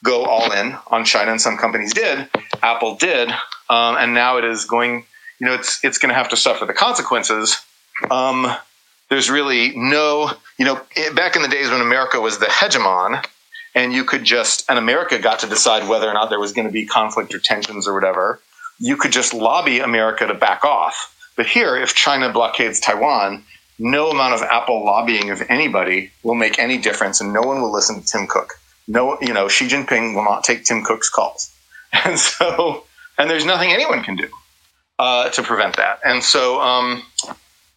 go 0.04 0.24
all 0.24 0.52
in 0.52 0.76
on 0.88 1.04
China, 1.04 1.30
and 1.30 1.40
some 1.40 1.56
companies 1.56 1.92
did. 1.92 2.28
Apple 2.62 2.96
did, 2.96 3.30
um, 3.70 3.96
and 3.96 4.14
now 4.14 4.38
it 4.38 4.44
is 4.44 4.64
going. 4.64 5.04
You 5.38 5.48
know, 5.48 5.54
it's 5.54 5.84
it's 5.84 5.98
going 5.98 6.10
to 6.10 6.14
have 6.14 6.28
to 6.28 6.36
suffer 6.36 6.66
the 6.66 6.72
consequences. 6.72 7.60
Um, 8.10 8.46
there's 9.08 9.28
really 9.28 9.76
no, 9.76 10.30
you 10.58 10.64
know, 10.64 10.80
it, 10.96 11.14
back 11.14 11.36
in 11.36 11.42
the 11.42 11.48
days 11.48 11.68
when 11.70 11.80
America 11.80 12.20
was 12.20 12.38
the 12.38 12.46
hegemon, 12.46 13.24
and 13.74 13.92
you 13.92 14.04
could 14.04 14.24
just, 14.24 14.64
and 14.68 14.78
America 14.78 15.18
got 15.18 15.40
to 15.40 15.48
decide 15.48 15.88
whether 15.88 16.08
or 16.08 16.14
not 16.14 16.30
there 16.30 16.40
was 16.40 16.52
going 16.52 16.66
to 16.66 16.72
be 16.72 16.86
conflict 16.86 17.34
or 17.34 17.38
tensions 17.38 17.88
or 17.88 17.94
whatever. 17.94 18.40
You 18.78 18.96
could 18.96 19.12
just 19.12 19.34
lobby 19.34 19.80
America 19.80 20.26
to 20.26 20.34
back 20.34 20.64
off 20.64 21.12
but 21.36 21.46
here, 21.46 21.76
if 21.76 21.94
China 21.94 22.30
blockades 22.30 22.80
Taiwan, 22.80 23.44
no 23.78 24.10
amount 24.10 24.34
of 24.34 24.42
Apple 24.42 24.84
lobbying 24.84 25.30
of 25.30 25.42
anybody 25.48 26.10
will 26.22 26.34
make 26.34 26.58
any 26.58 26.78
difference, 26.78 27.20
and 27.20 27.32
no 27.32 27.40
one 27.42 27.62
will 27.62 27.72
listen 27.72 28.00
to 28.00 28.06
Tim 28.06 28.26
Cook. 28.26 28.54
No, 28.88 29.18
you 29.20 29.32
know, 29.32 29.48
Xi 29.48 29.68
Jinping 29.68 30.14
will 30.14 30.24
not 30.24 30.44
take 30.44 30.64
Tim 30.64 30.82
Cook's 30.82 31.08
calls, 31.08 31.54
and 32.04 32.18
so, 32.18 32.84
and 33.18 33.30
there's 33.30 33.44
nothing 33.44 33.72
anyone 33.72 34.02
can 34.02 34.16
do 34.16 34.28
uh, 34.98 35.30
to 35.30 35.42
prevent 35.42 35.76
that. 35.76 36.00
And 36.04 36.22
so, 36.22 36.60
um, 36.60 37.02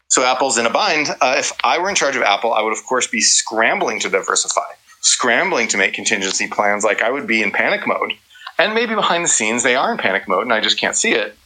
so 0.08 0.24
Apple's 0.24 0.58
in 0.58 0.66
a 0.66 0.70
bind. 0.70 1.10
Uh, 1.22 1.36
if 1.38 1.52
I 1.64 1.80
were 1.80 1.90
in 1.90 1.96
charge 1.96 2.16
of 2.16 2.24
Apple, 2.24 2.54
I 2.54 2.62
would 2.62 2.74
of 2.74 2.84
course 2.86 3.08
be 3.08 3.22
scrambling 3.22 4.00
to 4.02 4.10
diversify, 4.10 4.62
scrambling 5.02 5.68
to 5.70 5.78
make 5.78 5.94
contingency 5.94 6.48
plans. 6.48 6.84
Like 6.84 7.02
I 7.02 7.12
would 7.12 7.28
be 7.28 7.42
in 7.42 7.52
panic 7.52 7.88
mode, 7.88 8.14
and 8.58 8.74
maybe 8.74 8.96
behind 8.96 9.24
the 9.24 9.30
scenes 9.30 9.64
they 9.64 9.76
are 9.76 9.92
in 9.92 9.98
panic 9.98 10.28
mode, 10.28 10.44
and 10.44 10.54
I 10.54 10.62
just 10.62 10.80
can't 10.80 10.96
see 10.96 11.14
it. 11.14 11.38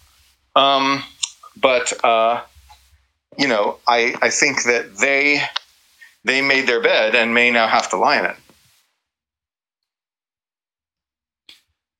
Um, 0.55 1.03
but 1.55 1.93
uh, 2.03 2.41
you 3.37 3.47
know, 3.47 3.77
I 3.87 4.15
I 4.21 4.29
think 4.29 4.63
that 4.63 4.97
they 4.97 5.41
they 6.23 6.41
made 6.41 6.67
their 6.67 6.81
bed 6.81 7.15
and 7.15 7.33
may 7.33 7.51
now 7.51 7.67
have 7.67 7.89
to 7.91 7.97
lie 7.97 8.19
in 8.19 8.25
it. 8.25 8.35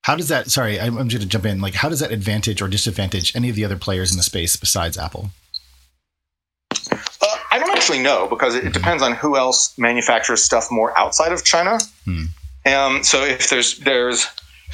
How 0.04 0.16
does 0.16 0.30
that? 0.30 0.50
Sorry, 0.50 0.80
I'm, 0.80 0.98
I'm 0.98 1.08
going 1.08 1.22
to 1.22 1.26
jump 1.26 1.46
in. 1.46 1.62
Like, 1.62 1.76
how 1.76 1.90
does 1.90 2.00
that 2.00 2.12
advantage 2.12 2.62
or 2.62 2.68
disadvantage 2.68 3.36
any 3.36 3.50
of 3.50 3.56
the 3.56 3.66
other 3.66 3.78
players 3.78 4.12
in 4.12 4.18
the 4.18 4.24
space 4.24 4.56
besides 4.56 4.98
Apple? 4.98 5.30
Uh, 6.72 6.98
I 7.52 7.60
don't 7.60 7.72
actually 7.72 8.00
know 8.00 8.28
because 8.28 8.56
it, 8.56 8.64
it, 8.64 8.74
depends 8.74 9.04
on 9.04 9.14
who 9.14 9.36
else 9.36 9.78
manufactures 9.78 10.44
stuff 10.44 10.68
more 10.72 10.98
outside 10.98 11.32
of 11.32 11.44
China. 11.44 11.80
Hmm. 12.06 12.24
Um, 12.66 13.04
so 13.04 13.24
if 13.24 13.50
there's 13.50 13.80
there's 13.80 14.28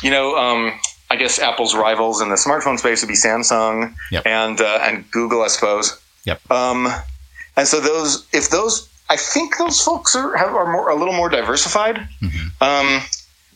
you 0.03 0.11
know 0.11 0.35
um, 0.35 0.79
I 1.09 1.15
guess 1.15 1.39
Apple's 1.39 1.75
rivals 1.75 2.21
in 2.21 2.29
the 2.29 2.35
smartphone 2.35 2.77
space 2.77 3.01
would 3.01 3.07
be 3.07 3.15
Samsung 3.15 3.95
yep. 4.11 4.25
and 4.25 4.59
uh, 4.59 4.79
and 4.81 5.09
Google, 5.11 5.41
I 5.41 5.47
suppose. 5.47 5.99
Yep. 6.25 6.51
Um, 6.51 6.87
and 7.57 7.67
so 7.67 7.79
those, 7.79 8.27
if 8.33 8.49
those, 8.49 8.89
I 9.09 9.15
think 9.15 9.57
those 9.57 9.79
folks 9.81 10.15
are 10.15 10.35
have, 10.35 10.53
are 10.53 10.71
more 10.71 10.89
a 10.89 10.95
little 10.95 11.13
more 11.13 11.29
diversified. 11.29 12.07
Mm-hmm. 12.21 12.63
Um, 12.63 13.01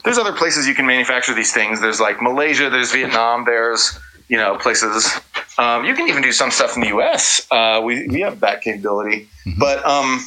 there's 0.04 0.18
other 0.18 0.34
places 0.34 0.68
you 0.68 0.76
can 0.76 0.86
manufacture 0.86 1.34
these 1.34 1.54
things. 1.54 1.82
There's 1.82 2.00
like 2.00 2.22
Malaysia. 2.22 2.70
There's 2.70 2.92
Vietnam. 2.92 3.46
There's 3.46 3.98
you 4.28 4.38
know 4.38 4.58
places. 4.58 5.20
Um, 5.58 5.86
you 5.86 5.94
can 5.94 6.08
even 6.08 6.22
do 6.22 6.32
some 6.32 6.52
stuff 6.52 6.76
in 6.76 6.82
the 6.82 6.88
U.S. 6.90 7.46
Uh, 7.52 7.82
we 7.84 8.08
we 8.08 8.22
have 8.22 8.40
that 8.42 8.62
capability, 8.62 9.28
mm-hmm. 9.46 9.60
but 9.60 9.86
um, 9.86 10.26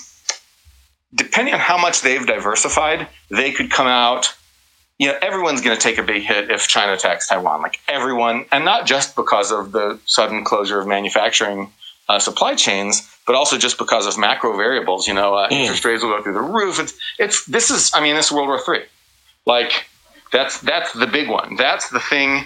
depending 1.15 1.55
on 1.55 1.61
how 1.61 1.79
much 1.79 2.03
they've 2.03 2.27
diversified, 2.27 3.09
they 3.31 3.53
could 3.53 3.71
come 3.71 3.87
out 3.87 4.35
you 5.03 5.09
know, 5.09 5.19
everyone's 5.21 5.61
going 5.61 5.77
to 5.77 5.83
take 5.83 5.99
a 5.99 6.03
big 6.05 6.23
hit 6.23 6.49
if 6.49 6.69
China 6.69 6.93
attacks 6.93 7.27
Taiwan. 7.27 7.61
Like 7.61 7.81
everyone, 7.89 8.47
and 8.53 8.65
not 8.65 8.87
just 8.87 9.17
because 9.17 9.51
of 9.51 9.73
the 9.73 9.99
sudden 10.07 10.45
closure 10.45 10.79
of 10.79 10.87
manufacturing 10.87 11.73
uh, 12.09 12.21
supply 12.21 12.55
chains, 12.55 13.11
but 13.27 13.35
also 13.35 13.59
just 13.59 13.79
because 13.79 14.07
of 14.07 14.17
macro 14.17 14.57
variables. 14.57 15.09
You 15.09 15.15
know, 15.15 15.35
uh, 15.35 15.49
mm. 15.49 15.53
interest 15.53 15.85
rates 15.85 16.05
will 16.05 16.11
go 16.11 16.23
through 16.23 16.35
the 16.35 16.41
roof. 16.41 16.79
It's, 16.79 16.95
it's 17.19 17.45
this 17.47 17.71
is, 17.71 17.91
I 17.93 18.01
mean, 18.01 18.15
this 18.15 18.27
is 18.27 18.33
World 18.33 18.47
War 18.47 18.61
Three. 18.61 18.85
Like 19.47 19.87
that's 20.33 20.61
that's 20.61 20.93
the 20.93 21.07
big 21.07 21.29
one. 21.29 21.57
That's 21.57 21.91
the 21.91 22.01
thing. 22.01 22.45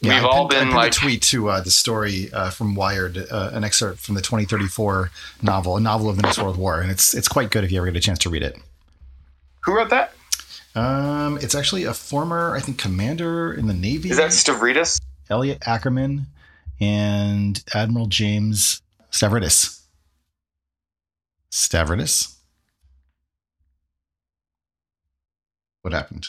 Yeah, 0.00 0.16
We've 0.16 0.26
all 0.26 0.46
been 0.46 0.70
like 0.70 0.92
a 0.92 0.94
tweet 0.94 1.22
to 1.22 1.48
uh, 1.48 1.60
the 1.62 1.70
story 1.70 2.30
uh, 2.32 2.50
from 2.50 2.74
Wired, 2.74 3.16
uh, 3.30 3.50
an 3.54 3.64
excerpt 3.64 3.98
from 3.98 4.14
the 4.14 4.20
2034 4.20 5.10
novel, 5.42 5.76
a 5.76 5.80
novel 5.80 6.10
of 6.10 6.16
the 6.16 6.22
next 6.22 6.38
World 6.38 6.58
War, 6.58 6.80
and 6.80 6.90
it's 6.90 7.14
it's 7.14 7.28
quite 7.28 7.50
good 7.50 7.64
if 7.64 7.72
you 7.72 7.78
ever 7.78 7.86
get 7.86 7.96
a 7.96 8.00
chance 8.00 8.18
to 8.20 8.30
read 8.30 8.42
it. 8.42 8.58
Who 9.60 9.74
wrote 9.74 9.90
that? 9.90 10.12
Um, 10.74 11.38
it's 11.38 11.54
actually 11.54 11.84
a 11.84 11.94
former, 11.94 12.54
I 12.54 12.60
think, 12.60 12.78
commander 12.78 13.52
in 13.52 13.66
the 13.66 13.74
Navy. 13.74 14.10
Is 14.10 14.18
that 14.18 14.30
Stavridis? 14.30 15.00
Elliot 15.30 15.66
Ackerman 15.66 16.26
and 16.78 17.64
Admiral 17.74 18.06
James 18.06 18.82
Stavridis. 19.10 19.80
Stavridis? 21.50 22.36
What 25.80 25.94
happened? 25.94 26.28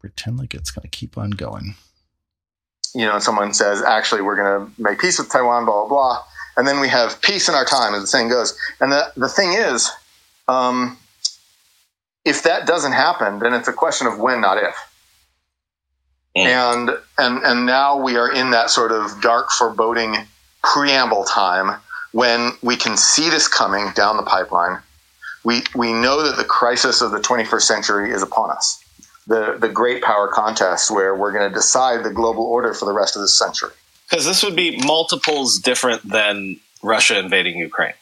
Pretend 0.00 0.38
like 0.38 0.54
it's 0.54 0.70
going 0.70 0.82
to 0.82 0.88
keep 0.88 1.16
on 1.16 1.30
going. 1.30 1.74
You 2.94 3.06
know, 3.06 3.18
someone 3.18 3.54
says, 3.54 3.82
actually, 3.82 4.22
we're 4.22 4.36
going 4.36 4.66
to 4.66 4.82
make 4.82 4.98
peace 4.98 5.18
with 5.18 5.30
Taiwan, 5.30 5.64
blah, 5.64 5.86
blah, 5.86 5.88
blah. 5.88 6.24
And 6.56 6.66
then 6.66 6.80
we 6.80 6.88
have 6.88 7.20
peace 7.22 7.48
in 7.48 7.54
our 7.54 7.64
time, 7.64 7.94
as 7.94 8.02
the 8.02 8.06
saying 8.06 8.28
goes. 8.28 8.58
And 8.80 8.90
the, 8.90 9.12
the 9.16 9.28
thing 9.28 9.52
is, 9.52 9.90
um, 10.48 10.98
if 12.24 12.42
that 12.42 12.66
doesn't 12.66 12.92
happen, 12.92 13.38
then 13.38 13.54
it's 13.54 13.68
a 13.68 13.72
question 13.72 14.06
of 14.06 14.18
when, 14.18 14.40
not 14.40 14.58
if. 14.58 14.74
Mm. 16.36 16.46
And 16.46 16.90
and 17.18 17.42
and 17.42 17.66
now 17.66 18.00
we 18.00 18.16
are 18.16 18.32
in 18.32 18.50
that 18.50 18.70
sort 18.70 18.92
of 18.92 19.20
dark, 19.20 19.50
foreboding 19.50 20.16
preamble 20.62 21.24
time 21.24 21.80
when 22.12 22.52
we 22.62 22.76
can 22.76 22.96
see 22.96 23.30
this 23.30 23.48
coming 23.48 23.90
down 23.94 24.16
the 24.16 24.22
pipeline. 24.22 24.78
We 25.42 25.62
we 25.74 25.92
know 25.92 26.22
that 26.22 26.36
the 26.36 26.44
crisis 26.44 27.00
of 27.00 27.10
the 27.10 27.18
21st 27.18 27.62
century 27.62 28.10
is 28.12 28.22
upon 28.22 28.50
us. 28.50 28.79
The 29.30 29.56
the 29.58 29.68
great 29.68 30.02
power 30.02 30.26
contest 30.26 30.90
where 30.90 31.14
we're 31.14 31.30
going 31.30 31.48
to 31.48 31.54
decide 31.54 32.04
the 32.04 32.10
global 32.10 32.42
order 32.42 32.74
for 32.74 32.84
the 32.84 32.92
rest 32.92 33.14
of 33.14 33.22
this 33.22 33.38
century. 33.38 33.70
Because 34.08 34.26
this 34.26 34.42
would 34.42 34.56
be 34.56 34.76
multiples 34.84 35.58
different 35.58 36.02
than 36.02 36.58
Russia 36.82 37.16
invading 37.16 37.56
Ukraine. 37.56 37.94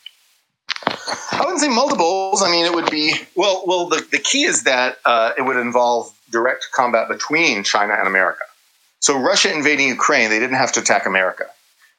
I 0.87 1.41
wouldn't 1.41 1.61
say 1.61 1.69
multiples. 1.69 2.43
I 2.43 2.51
mean, 2.51 2.65
it 2.65 2.75
would 2.75 2.91
be 2.91 3.15
well. 3.35 3.63
Well, 3.67 3.91
the, 3.91 4.07
the 4.11 4.19
key 4.19 4.45
is 4.45 4.65
that 4.65 4.97
uh, 5.05 5.33
it 5.37 5.43
would 5.43 5.59
involve 5.59 6.11
direct 6.31 6.69
combat 6.73 7.09
between 7.09 7.63
China 7.63 7.93
and 7.93 8.09
America. 8.09 8.45
So 9.01 9.19
Russia 9.19 9.53
invading 9.53 9.89
Ukraine, 9.89 10.31
they 10.31 10.39
didn't 10.39 10.57
have 10.57 10.73
to 10.73 10.81
attack 10.81 11.05
America. 11.05 11.45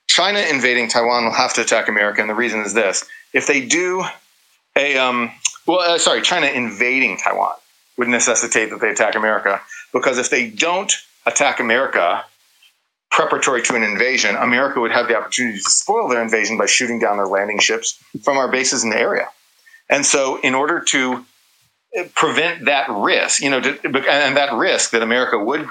China 0.07 0.39
invading 0.39 0.89
Taiwan 0.89 1.25
will 1.25 1.33
have 1.33 1.53
to 1.53 1.61
attack 1.61 1.87
America, 1.87 2.19
and 2.19 2.29
the 2.29 2.39
reason 2.45 2.61
is 2.61 2.73
this: 2.73 3.05
if 3.31 3.45
they 3.45 3.63
do 3.63 4.03
a 4.75 4.97
um, 4.97 5.31
well, 5.67 5.81
uh, 5.81 5.99
sorry, 5.99 6.23
China 6.23 6.47
invading 6.47 7.17
Taiwan 7.17 7.53
would 7.99 8.07
necessitate 8.07 8.69
that 8.69 8.79
they 8.79 8.89
attack 8.89 9.15
America 9.15 9.61
because 9.91 10.17
if 10.17 10.29
they 10.29 10.49
don't 10.49 10.93
attack 11.25 11.59
America, 11.59 12.23
preparatory 13.11 13.61
to 13.61 13.75
an 13.75 13.83
invasion, 13.83 14.37
America 14.37 14.79
would 14.79 14.91
have 14.91 15.09
the 15.09 15.17
opportunity 15.17 15.57
to 15.57 15.69
spoil 15.69 16.07
their 16.07 16.23
invasion 16.23 16.57
by 16.57 16.65
shooting 16.65 16.97
down 16.97 17.17
their 17.17 17.27
landing 17.27 17.59
ships 17.59 18.01
from 18.23 18.37
our 18.37 18.49
bases 18.49 18.85
in 18.85 18.89
the 18.89 18.97
area. 18.97 19.27
And 19.89 20.05
so, 20.05 20.39
in 20.39 20.55
order 20.55 20.79
to 20.89 21.25
prevent 22.15 22.65
that 22.65 22.87
risk, 22.89 23.41
you 23.41 23.49
know, 23.49 23.57
and 23.57 24.37
that 24.37 24.53
risk 24.53 24.91
that 24.91 25.01
America 25.01 25.37
would, 25.37 25.61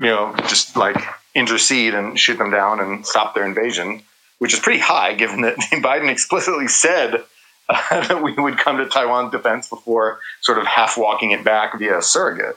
you 0.00 0.06
know, 0.06 0.34
just 0.48 0.76
like 0.76 0.96
intercede 1.36 1.94
and 1.94 2.18
shoot 2.18 2.36
them 2.38 2.50
down 2.50 2.80
and 2.80 3.06
stop 3.06 3.34
their 3.36 3.46
invasion, 3.46 4.02
which 4.38 4.52
is 4.52 4.58
pretty 4.58 4.80
high 4.80 5.14
given 5.14 5.42
that 5.42 5.56
Biden 5.72 6.10
explicitly 6.10 6.66
said 6.66 7.22
we 8.22 8.32
would 8.32 8.58
come 8.58 8.78
to 8.78 8.86
Taiwan 8.86 9.30
defense 9.30 9.68
before 9.68 10.20
sort 10.40 10.58
of 10.58 10.66
half 10.66 10.96
walking 10.96 11.32
it 11.32 11.44
back 11.44 11.78
via 11.78 12.00
surrogate. 12.02 12.56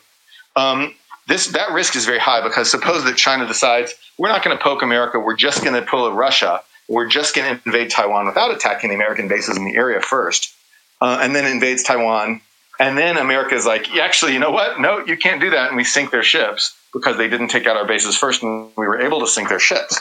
Um, 0.55 0.93
this 1.27 1.47
that 1.47 1.71
risk 1.71 1.95
is 1.95 2.05
very 2.05 2.19
high 2.19 2.41
because 2.41 2.69
suppose 2.69 3.03
that 3.03 3.15
China 3.15 3.47
decides 3.47 3.93
we're 4.17 4.29
not 4.29 4.43
going 4.43 4.57
to 4.57 4.61
poke 4.61 4.81
America, 4.81 5.19
we're 5.19 5.35
just 5.35 5.63
going 5.63 5.75
to 5.75 5.81
pull 5.81 6.05
a 6.05 6.13
Russia, 6.13 6.61
we're 6.87 7.07
just 7.07 7.35
going 7.35 7.55
to 7.55 7.61
invade 7.65 7.91
Taiwan 7.91 8.25
without 8.25 8.51
attacking 8.51 8.89
the 8.89 8.95
American 8.95 9.27
bases 9.27 9.55
in 9.55 9.63
the 9.63 9.75
area 9.75 10.01
first, 10.01 10.53
uh, 11.01 11.19
and 11.21 11.35
then 11.35 11.45
invades 11.45 11.83
Taiwan, 11.83 12.41
and 12.79 12.97
then 12.97 13.17
America 13.17 13.55
is 13.55 13.65
like, 13.65 13.95
actually, 13.95 14.33
you 14.33 14.39
know 14.39 14.51
what? 14.51 14.79
No, 14.79 15.05
you 15.05 15.17
can't 15.17 15.39
do 15.39 15.51
that, 15.51 15.67
and 15.67 15.77
we 15.77 15.83
sink 15.83 16.11
their 16.11 16.23
ships 16.23 16.75
because 16.93 17.17
they 17.17 17.27
didn't 17.27 17.49
take 17.49 17.67
out 17.67 17.77
our 17.77 17.85
bases 17.85 18.17
first, 18.17 18.41
and 18.41 18.71
we 18.75 18.87
were 18.87 18.99
able 18.99 19.19
to 19.19 19.27
sink 19.27 19.49
their 19.49 19.59
ships. 19.59 19.99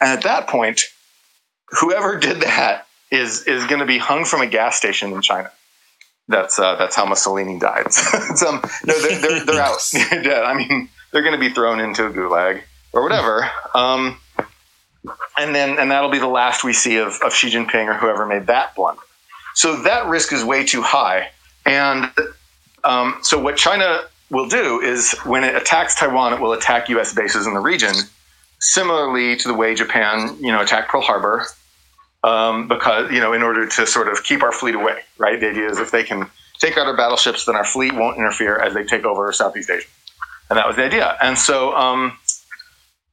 And 0.00 0.10
at 0.10 0.22
that 0.24 0.46
point, 0.46 0.82
whoever 1.70 2.18
did 2.18 2.40
that 2.42 2.86
is 3.10 3.42
is 3.46 3.64
going 3.66 3.80
to 3.80 3.86
be 3.86 3.98
hung 3.98 4.24
from 4.24 4.40
a 4.40 4.46
gas 4.46 4.76
station 4.76 5.12
in 5.12 5.22
China. 5.22 5.50
That's 6.28 6.58
uh, 6.58 6.76
that's 6.76 6.94
how 6.94 7.06
Mussolini 7.06 7.58
died. 7.58 7.86
um, 8.46 8.62
no, 8.84 9.00
they're, 9.00 9.20
they're, 9.20 9.44
they're 9.44 9.60
out 9.60 9.78
dead. 9.92 10.26
I 10.44 10.54
mean, 10.54 10.88
they're 11.12 11.22
going 11.22 11.34
to 11.34 11.40
be 11.40 11.52
thrown 11.52 11.80
into 11.80 12.06
a 12.06 12.10
gulag 12.10 12.62
or 12.92 13.02
whatever. 13.02 13.50
Um, 13.74 14.18
and 15.38 15.54
then 15.54 15.78
and 15.78 15.90
that'll 15.90 16.10
be 16.10 16.18
the 16.18 16.26
last 16.26 16.64
we 16.64 16.72
see 16.72 16.98
of, 16.98 17.18
of 17.22 17.32
Xi 17.32 17.50
Jinping 17.50 17.86
or 17.86 17.94
whoever 17.94 18.26
made 18.26 18.46
that 18.46 18.74
blunder. 18.74 19.00
So 19.54 19.82
that 19.82 20.06
risk 20.06 20.32
is 20.32 20.44
way 20.44 20.64
too 20.64 20.82
high. 20.82 21.30
And 21.64 22.10
um, 22.84 23.18
so 23.22 23.40
what 23.40 23.56
China 23.56 24.02
will 24.30 24.48
do 24.48 24.80
is 24.80 25.12
when 25.24 25.44
it 25.44 25.54
attacks 25.54 25.94
Taiwan, 25.94 26.34
it 26.34 26.40
will 26.40 26.52
attack 26.52 26.88
U.S. 26.90 27.14
bases 27.14 27.46
in 27.46 27.54
the 27.54 27.60
region, 27.60 27.94
similarly 28.60 29.36
to 29.36 29.48
the 29.48 29.54
way 29.54 29.74
Japan, 29.74 30.36
you 30.40 30.52
know, 30.52 30.60
attacked 30.60 30.90
Pearl 30.90 31.00
Harbor 31.00 31.46
um, 32.28 32.68
because 32.68 33.10
you 33.10 33.20
know 33.20 33.32
in 33.32 33.42
order 33.42 33.66
to 33.66 33.86
sort 33.86 34.08
of 34.08 34.22
keep 34.22 34.42
our 34.42 34.52
fleet 34.52 34.74
away, 34.74 35.00
right? 35.16 35.40
The 35.40 35.50
idea 35.50 35.70
is 35.70 35.78
if 35.78 35.90
they 35.90 36.04
can 36.04 36.30
take 36.58 36.76
out 36.76 36.86
our 36.86 36.96
battleships, 36.96 37.44
then 37.46 37.56
our 37.56 37.64
fleet 37.64 37.94
won't 37.94 38.18
interfere 38.18 38.56
as 38.56 38.74
they 38.74 38.84
take 38.84 39.04
over 39.04 39.32
Southeast 39.32 39.70
Asia, 39.70 39.88
and 40.50 40.58
that 40.58 40.66
was 40.66 40.76
the 40.76 40.84
idea. 40.84 41.16
And 41.22 41.38
so, 41.38 41.74
um, 41.74 42.18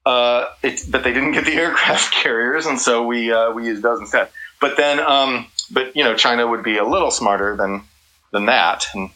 uh, 0.05 0.47
it, 0.63 0.81
but 0.89 1.03
they 1.03 1.13
didn't 1.13 1.31
get 1.31 1.45
the 1.45 1.53
aircraft 1.63 2.13
carriers, 2.13 2.65
and 2.65 2.79
so 2.79 3.05
we 3.05 3.31
uh, 3.31 3.51
we 3.51 3.65
used 3.65 3.83
those 3.83 3.99
instead. 3.99 4.29
But 4.59 4.77
then, 4.77 4.99
um, 4.99 5.47
but 5.71 5.95
you 5.95 6.03
know, 6.03 6.15
China 6.15 6.47
would 6.47 6.63
be 6.63 6.77
a 6.77 6.85
little 6.85 7.11
smarter 7.11 7.55
than 7.55 7.83
than 8.31 8.47
that, 8.47 8.85
and 8.93 9.09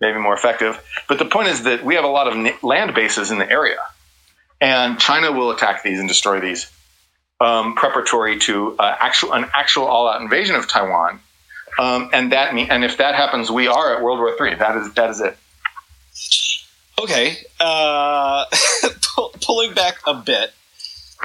maybe 0.00 0.18
more 0.18 0.34
effective. 0.34 0.82
But 1.08 1.18
the 1.18 1.24
point 1.24 1.48
is 1.48 1.62
that 1.62 1.84
we 1.84 1.94
have 1.94 2.04
a 2.04 2.08
lot 2.08 2.28
of 2.28 2.62
land 2.62 2.94
bases 2.94 3.30
in 3.30 3.38
the 3.38 3.50
area, 3.50 3.78
and 4.60 4.98
China 5.00 5.32
will 5.32 5.50
attack 5.50 5.82
these 5.82 5.98
and 5.98 6.08
destroy 6.08 6.40
these 6.40 6.70
um, 7.40 7.74
preparatory 7.74 8.38
to 8.40 8.76
uh, 8.78 8.96
actual 8.98 9.32
an 9.32 9.46
actual 9.54 9.84
all-out 9.84 10.20
invasion 10.20 10.56
of 10.56 10.68
Taiwan. 10.68 11.20
Um, 11.78 12.10
and 12.12 12.32
that 12.32 12.54
mean, 12.54 12.68
and 12.70 12.84
if 12.84 12.96
that 12.96 13.14
happens, 13.14 13.50
we 13.50 13.68
are 13.68 13.94
at 13.96 14.02
World 14.02 14.18
War 14.18 14.34
III. 14.40 14.56
That 14.56 14.76
is 14.76 14.92
that 14.94 15.10
is 15.10 15.20
it. 15.20 15.36
Okay, 17.00 17.36
uh, 17.60 18.44
pulling 19.40 19.72
back 19.72 19.98
a 20.04 20.14
bit, 20.14 20.52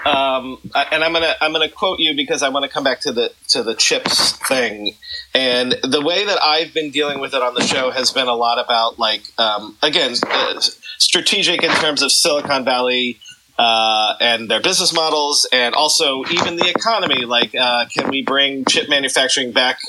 um, 0.05 0.59
and 0.75 1.03
I'm 1.03 1.13
gonna 1.13 1.33
I'm 1.41 1.51
gonna 1.51 1.69
quote 1.69 1.99
you 1.99 2.15
because 2.15 2.43
I 2.43 2.49
want 2.49 2.63
to 2.65 2.69
come 2.69 2.83
back 2.83 2.99
to 3.01 3.11
the 3.11 3.31
to 3.49 3.63
the 3.63 3.73
chips 3.73 4.33
thing, 4.33 4.93
and 5.33 5.71
the 5.81 6.01
way 6.01 6.25
that 6.25 6.39
I've 6.43 6.75
been 6.75 6.91
dealing 6.91 7.19
with 7.19 7.33
it 7.33 7.41
on 7.41 7.55
the 7.55 7.63
show 7.63 7.89
has 7.89 8.11
been 8.11 8.27
a 8.27 8.35
lot 8.35 8.63
about 8.63 8.99
like 8.99 9.23
um, 9.39 9.75
again 9.81 10.13
uh, 10.27 10.59
strategic 10.99 11.63
in 11.63 11.71
terms 11.71 12.03
of 12.03 12.11
Silicon 12.11 12.63
Valley 12.63 13.17
uh, 13.57 14.15
and 14.19 14.49
their 14.49 14.61
business 14.61 14.93
models, 14.93 15.47
and 15.51 15.75
also 15.75 16.23
even 16.31 16.55
the 16.55 16.69
economy. 16.69 17.25
Like, 17.25 17.53
uh, 17.55 17.85
can 17.85 18.09
we 18.09 18.23
bring 18.23 18.65
chip 18.65 18.89
manufacturing 18.89 19.51
back 19.51 19.79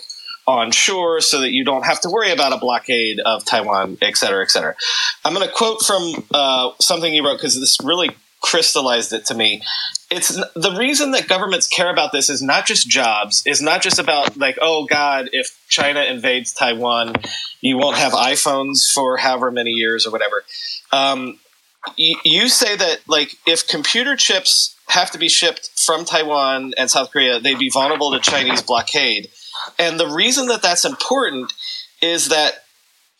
on 0.46 0.70
shore 0.70 1.20
so 1.20 1.40
that 1.40 1.52
you 1.52 1.64
don't 1.64 1.84
have 1.84 2.00
to 2.02 2.10
worry 2.10 2.30
about 2.30 2.52
a 2.52 2.58
blockade 2.58 3.18
of 3.20 3.44
Taiwan, 3.44 3.96
et 4.02 4.16
cetera, 4.16 4.42
et 4.42 4.50
cetera? 4.50 4.74
I'm 5.24 5.34
going 5.34 5.46
to 5.46 5.52
quote 5.52 5.80
from 5.82 6.26
uh, 6.32 6.70
something 6.80 7.12
you 7.12 7.24
wrote 7.24 7.36
because 7.36 7.58
this 7.58 7.78
really 7.82 8.10
crystallized 8.42 9.14
it 9.14 9.24
to 9.24 9.34
me. 9.34 9.62
It's 10.10 10.28
the 10.28 10.76
reason 10.78 11.12
that 11.12 11.28
governments 11.28 11.66
care 11.66 11.90
about 11.90 12.12
this 12.12 12.28
is 12.28 12.42
not 12.42 12.66
just 12.66 12.86
jobs, 12.86 13.42
is 13.46 13.62
not 13.62 13.80
just 13.80 13.98
about 13.98 14.36
like, 14.36 14.58
oh 14.60 14.84
God, 14.84 15.30
if 15.32 15.58
China 15.70 16.02
invades 16.02 16.52
Taiwan, 16.52 17.14
you 17.62 17.78
won't 17.78 17.96
have 17.96 18.12
iPhones 18.12 18.86
for 18.92 19.16
however 19.16 19.50
many 19.50 19.70
years 19.70 20.06
or 20.06 20.10
whatever. 20.12 20.44
Um, 20.92 21.40
you 21.96 22.48
say 22.48 22.76
that 22.76 23.00
like 23.08 23.36
if 23.46 23.66
computer 23.68 24.16
chips 24.16 24.76
have 24.88 25.10
to 25.10 25.18
be 25.18 25.28
shipped 25.28 25.70
from 25.76 26.04
Taiwan 26.04 26.74
and 26.76 26.90
South 26.90 27.10
Korea, 27.10 27.40
they'd 27.40 27.58
be 27.58 27.70
vulnerable 27.70 28.12
to 28.12 28.20
Chinese 28.20 28.62
blockade. 28.62 29.28
And 29.78 29.98
the 29.98 30.08
reason 30.08 30.46
that 30.46 30.62
that's 30.62 30.84
important 30.84 31.52
is 32.02 32.28
that 32.28 32.64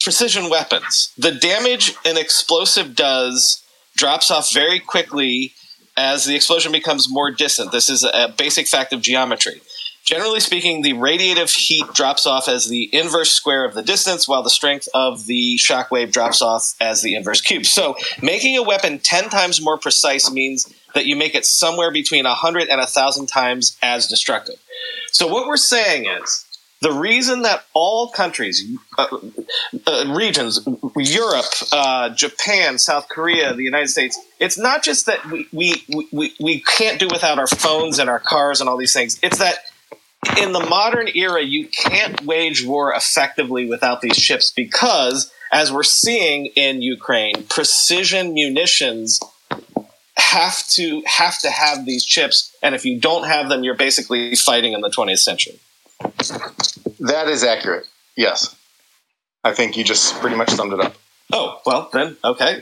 precision 0.00 0.50
weapons, 0.50 1.12
the 1.16 1.32
damage 1.32 1.94
an 2.04 2.18
explosive 2.18 2.94
does 2.94 3.62
drops 3.96 4.30
off 4.30 4.52
very 4.52 4.78
quickly 4.78 5.52
as 5.96 6.24
the 6.24 6.34
explosion 6.34 6.72
becomes 6.72 7.10
more 7.10 7.30
distant. 7.30 7.72
This 7.72 7.88
is 7.88 8.04
a 8.04 8.34
basic 8.36 8.66
fact 8.66 8.92
of 8.92 9.00
geometry. 9.00 9.60
Generally 10.04 10.40
speaking, 10.40 10.82
the 10.82 10.92
radiative 10.92 11.54
heat 11.56 11.86
drops 11.94 12.26
off 12.26 12.46
as 12.46 12.68
the 12.68 12.94
inverse 12.94 13.30
square 13.30 13.64
of 13.64 13.72
the 13.72 13.82
distance, 13.82 14.28
while 14.28 14.42
the 14.42 14.50
strength 14.50 14.86
of 14.92 15.24
the 15.24 15.56
shock 15.56 15.90
wave 15.90 16.12
drops 16.12 16.42
off 16.42 16.74
as 16.78 17.00
the 17.00 17.14
inverse 17.14 17.40
cube. 17.40 17.64
So, 17.64 17.96
making 18.20 18.54
a 18.58 18.62
weapon 18.62 18.98
10 18.98 19.30
times 19.30 19.62
more 19.62 19.78
precise 19.78 20.30
means 20.30 20.70
that 20.94 21.06
you 21.06 21.16
make 21.16 21.34
it 21.34 21.46
somewhere 21.46 21.90
between 21.90 22.24
100 22.24 22.68
and 22.68 22.78
1,000 22.78 23.26
times 23.28 23.78
as 23.82 24.06
destructive. 24.06 24.56
So, 25.10 25.26
what 25.26 25.46
we're 25.46 25.56
saying 25.56 26.04
is 26.22 26.44
the 26.82 26.92
reason 26.92 27.40
that 27.42 27.64
all 27.72 28.10
countries, 28.10 28.62
uh, 28.98 29.06
uh, 29.86 30.14
regions, 30.14 30.60
Europe, 30.96 31.46
uh, 31.72 32.10
Japan, 32.10 32.76
South 32.76 33.08
Korea, 33.08 33.54
the 33.54 33.62
United 33.62 33.88
States, 33.88 34.20
it's 34.38 34.58
not 34.58 34.82
just 34.82 35.06
that 35.06 35.24
we, 35.30 35.48
we, 35.50 35.82
we, 36.12 36.34
we 36.38 36.60
can't 36.60 37.00
do 37.00 37.08
without 37.10 37.38
our 37.38 37.46
phones 37.46 37.98
and 37.98 38.10
our 38.10 38.18
cars 38.18 38.60
and 38.60 38.68
all 38.68 38.76
these 38.76 38.92
things. 38.92 39.18
It's 39.22 39.38
that 39.38 39.60
in 40.38 40.52
the 40.52 40.64
modern 40.68 41.08
era, 41.14 41.42
you 41.42 41.68
can't 41.68 42.22
wage 42.24 42.64
war 42.64 42.92
effectively 42.94 43.66
without 43.66 44.00
these 44.00 44.16
ships 44.16 44.50
because, 44.50 45.32
as 45.52 45.72
we're 45.72 45.82
seeing 45.82 46.46
in 46.56 46.82
Ukraine, 46.82 47.44
precision 47.44 48.34
munitions 48.34 49.20
have 50.16 50.66
to 50.68 51.02
have 51.06 51.38
to 51.40 51.50
have 51.50 51.86
these 51.86 52.04
chips, 52.04 52.54
and 52.62 52.74
if 52.74 52.84
you 52.84 53.00
don't 53.00 53.26
have 53.26 53.48
them, 53.48 53.64
you're 53.64 53.76
basically 53.76 54.34
fighting 54.36 54.72
in 54.72 54.80
the 54.80 54.90
20th 54.90 55.18
century. 55.18 55.58
That 57.00 57.28
is 57.28 57.44
accurate. 57.44 57.86
Yes, 58.16 58.54
I 59.42 59.52
think 59.52 59.76
you 59.76 59.84
just 59.84 60.14
pretty 60.20 60.36
much 60.36 60.50
summed 60.50 60.72
it 60.72 60.80
up. 60.80 60.96
Oh 61.32 61.60
well, 61.66 61.88
then 61.92 62.16
okay, 62.24 62.60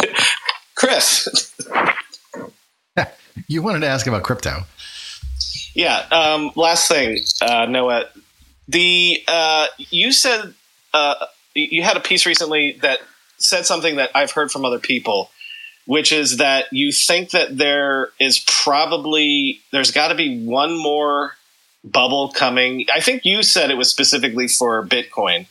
Chris. 0.74 1.54
you 3.48 3.62
wanted 3.62 3.80
to 3.80 3.86
ask 3.86 4.06
about 4.06 4.22
crypto. 4.22 4.64
Yeah. 5.74 6.06
Um, 6.10 6.50
last 6.56 6.88
thing, 6.88 7.18
uh, 7.40 7.66
Noah. 7.66 8.06
The 8.68 9.22
uh, 9.26 9.66
you 9.78 10.12
said 10.12 10.54
uh, 10.94 11.26
you 11.54 11.82
had 11.82 11.96
a 11.96 12.00
piece 12.00 12.26
recently 12.26 12.78
that 12.82 13.00
said 13.38 13.66
something 13.66 13.96
that 13.96 14.10
I've 14.14 14.32
heard 14.32 14.50
from 14.50 14.64
other 14.64 14.78
people, 14.78 15.30
which 15.86 16.12
is 16.12 16.36
that 16.36 16.66
you 16.72 16.92
think 16.92 17.30
that 17.30 17.56
there 17.56 18.10
is 18.20 18.44
probably 18.46 19.60
there's 19.72 19.90
got 19.90 20.08
to 20.08 20.14
be 20.14 20.44
one 20.44 20.76
more 20.76 21.36
bubble 21.82 22.30
coming. 22.30 22.86
I 22.92 23.00
think 23.00 23.24
you 23.24 23.42
said 23.42 23.70
it 23.70 23.76
was 23.76 23.88
specifically 23.90 24.46
for 24.48 24.86
Bitcoin, 24.86 25.46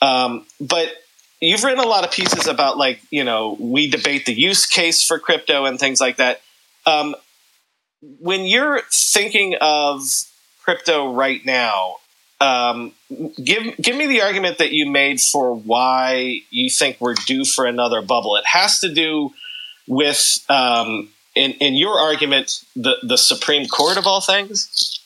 um, 0.00 0.44
but 0.60 0.88
you've 1.40 1.64
written 1.64 1.82
a 1.82 1.88
lot 1.88 2.04
of 2.04 2.10
pieces 2.10 2.46
about 2.46 2.76
like 2.76 3.00
you 3.10 3.24
know 3.24 3.56
we 3.58 3.88
debate 3.88 4.26
the 4.26 4.34
use 4.34 4.66
case 4.66 5.02
for 5.02 5.18
crypto 5.18 5.64
and 5.64 5.78
things 5.78 6.00
like 6.00 6.16
that. 6.16 6.40
Um, 6.84 7.14
when 8.02 8.44
you're 8.44 8.82
thinking 8.92 9.56
of 9.60 10.02
crypto 10.62 11.14
right 11.14 11.44
now, 11.44 11.96
um, 12.40 12.92
give 13.42 13.76
give 13.76 13.96
me 13.96 14.06
the 14.06 14.22
argument 14.22 14.58
that 14.58 14.72
you 14.72 14.90
made 14.90 15.20
for 15.20 15.54
why 15.54 16.40
you 16.50 16.68
think 16.68 16.96
we're 17.00 17.14
due 17.14 17.44
for 17.44 17.66
another 17.66 18.02
bubble. 18.02 18.36
It 18.36 18.46
has 18.46 18.80
to 18.80 18.92
do 18.92 19.30
with, 19.86 20.44
um, 20.48 21.08
in 21.36 21.52
in 21.52 21.74
your 21.74 22.00
argument, 22.00 22.64
the 22.74 22.96
the 23.02 23.16
Supreme 23.16 23.68
Court 23.68 23.96
of 23.96 24.06
all 24.06 24.20
things. 24.20 24.98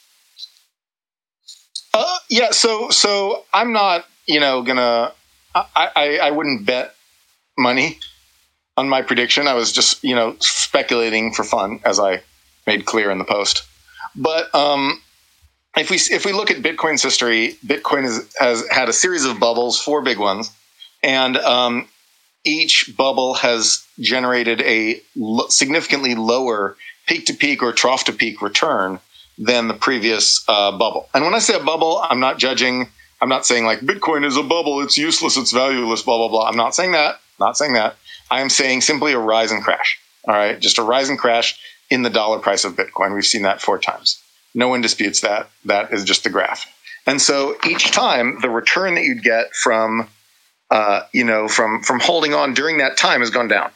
Uh, 1.93 2.19
yeah. 2.31 2.51
So 2.53 2.89
so 2.89 3.45
I'm 3.53 3.73
not 3.73 4.07
you 4.27 4.41
know 4.41 4.63
gonna 4.63 5.13
I, 5.55 5.67
I 5.75 6.19
I 6.23 6.31
wouldn't 6.31 6.65
bet 6.65 6.95
money 7.59 7.99
on 8.79 8.89
my 8.89 9.03
prediction. 9.03 9.47
I 9.47 9.55
was 9.55 9.73
just 9.73 10.03
you 10.03 10.15
know 10.15 10.37
speculating 10.41 11.35
for 11.35 11.45
fun 11.45 11.81
as 11.85 12.01
I 12.01 12.23
made 12.67 12.85
clear 12.85 13.11
in 13.11 13.19
the 13.19 13.25
post. 13.25 13.63
But 14.15 14.55
um, 14.55 15.01
if 15.77 15.91
we 15.91 15.97
if 15.97 16.25
we 16.25 16.33
look 16.33 16.51
at 16.51 16.59
Bitcoin's 16.59 17.03
history, 17.03 17.57
Bitcoin 17.65 18.03
has, 18.03 18.29
has 18.39 18.69
had 18.69 18.89
a 18.89 18.93
series 18.93 19.25
of 19.25 19.39
bubbles, 19.39 19.81
four 19.81 20.03
big 20.03 20.19
ones, 20.19 20.51
and 21.03 21.37
um, 21.39 21.89
each 22.45 22.95
bubble 22.97 23.35
has 23.35 23.85
generated 24.01 24.63
a 24.63 25.01
lo- 25.17 25.49
significantly 25.49 26.15
lower 26.15 26.77
peak 27.07 27.27
to 27.27 27.35
peak 27.35 27.63
or 27.63 27.73
trough 27.73 28.05
to 28.05 28.13
peak 28.13 28.43
return 28.43 28.99
than 29.39 29.69
the 29.69 29.75
previous 29.75 30.45
uh, 30.49 30.77
bubble. 30.77 31.09
And 31.15 31.25
when 31.25 31.35
I 31.35 31.41
say 31.41 31.55
a 31.55 31.63
bubble, 31.63 32.01
I'm 32.03 32.21
not 32.21 32.39
judging. 32.39 32.89
I'm 33.21 33.29
not 33.29 33.47
saying 33.47 33.65
like 33.65 33.81
Bitcoin 33.81 34.25
is 34.25 34.37
a 34.37 34.43
bubble, 34.43 34.81
it's 34.83 34.99
useless, 34.99 35.37
it's 35.37 35.53
valueless, 35.53 36.03
blah 36.03 36.19
blah 36.19 36.29
blah. 36.29 36.49
I'm 36.49 36.57
not 36.57 36.75
saying 36.75 36.93
that. 36.93 37.21
Not 37.39 37.57
saying 37.57 37.75
that. 37.75 37.97
I 38.31 38.41
am 38.41 38.49
saying 38.49 38.81
simply 38.81 39.13
a 39.13 39.19
rise 39.19 39.53
and 39.53 39.63
crash. 39.63 39.99
All 40.27 40.35
right, 40.35 40.59
just 40.59 40.79
a 40.79 40.83
rise 40.83 41.09
and 41.09 41.19
crash 41.19 41.59
in 41.91 42.03
the 42.03 42.11
dollar 42.11 42.39
price 42.39 42.65
of 42.65 42.75
Bitcoin. 42.77 43.15
We've 43.15 43.27
seen 43.27 43.43
that 43.43 43.61
four 43.61 43.79
times. 43.79 44.23
No 44.55 44.69
one 44.69 44.81
disputes 44.81 45.21
that. 45.21 45.49
That 45.65 45.93
is 45.93 46.05
just 46.05 46.25
the 46.25 46.31
graph. 46.31 46.67
And 47.07 47.21
so 47.21 47.57
each 47.67 47.93
time 47.93 48.41
the 48.41 48.51
return 48.51 48.95
that 48.95 49.05
you'd 49.05 49.23
get 49.23 49.55
from, 49.55 50.09
uh, 50.71 51.03
you 51.13 51.25
know, 51.25 51.47
from 51.47 51.83
from 51.83 52.01
holding 52.01 52.35
on 52.35 52.55
during 52.55 52.79
that 52.79 52.97
time 52.97 53.21
has 53.21 53.31
gone 53.31 53.49
down. 53.49 53.71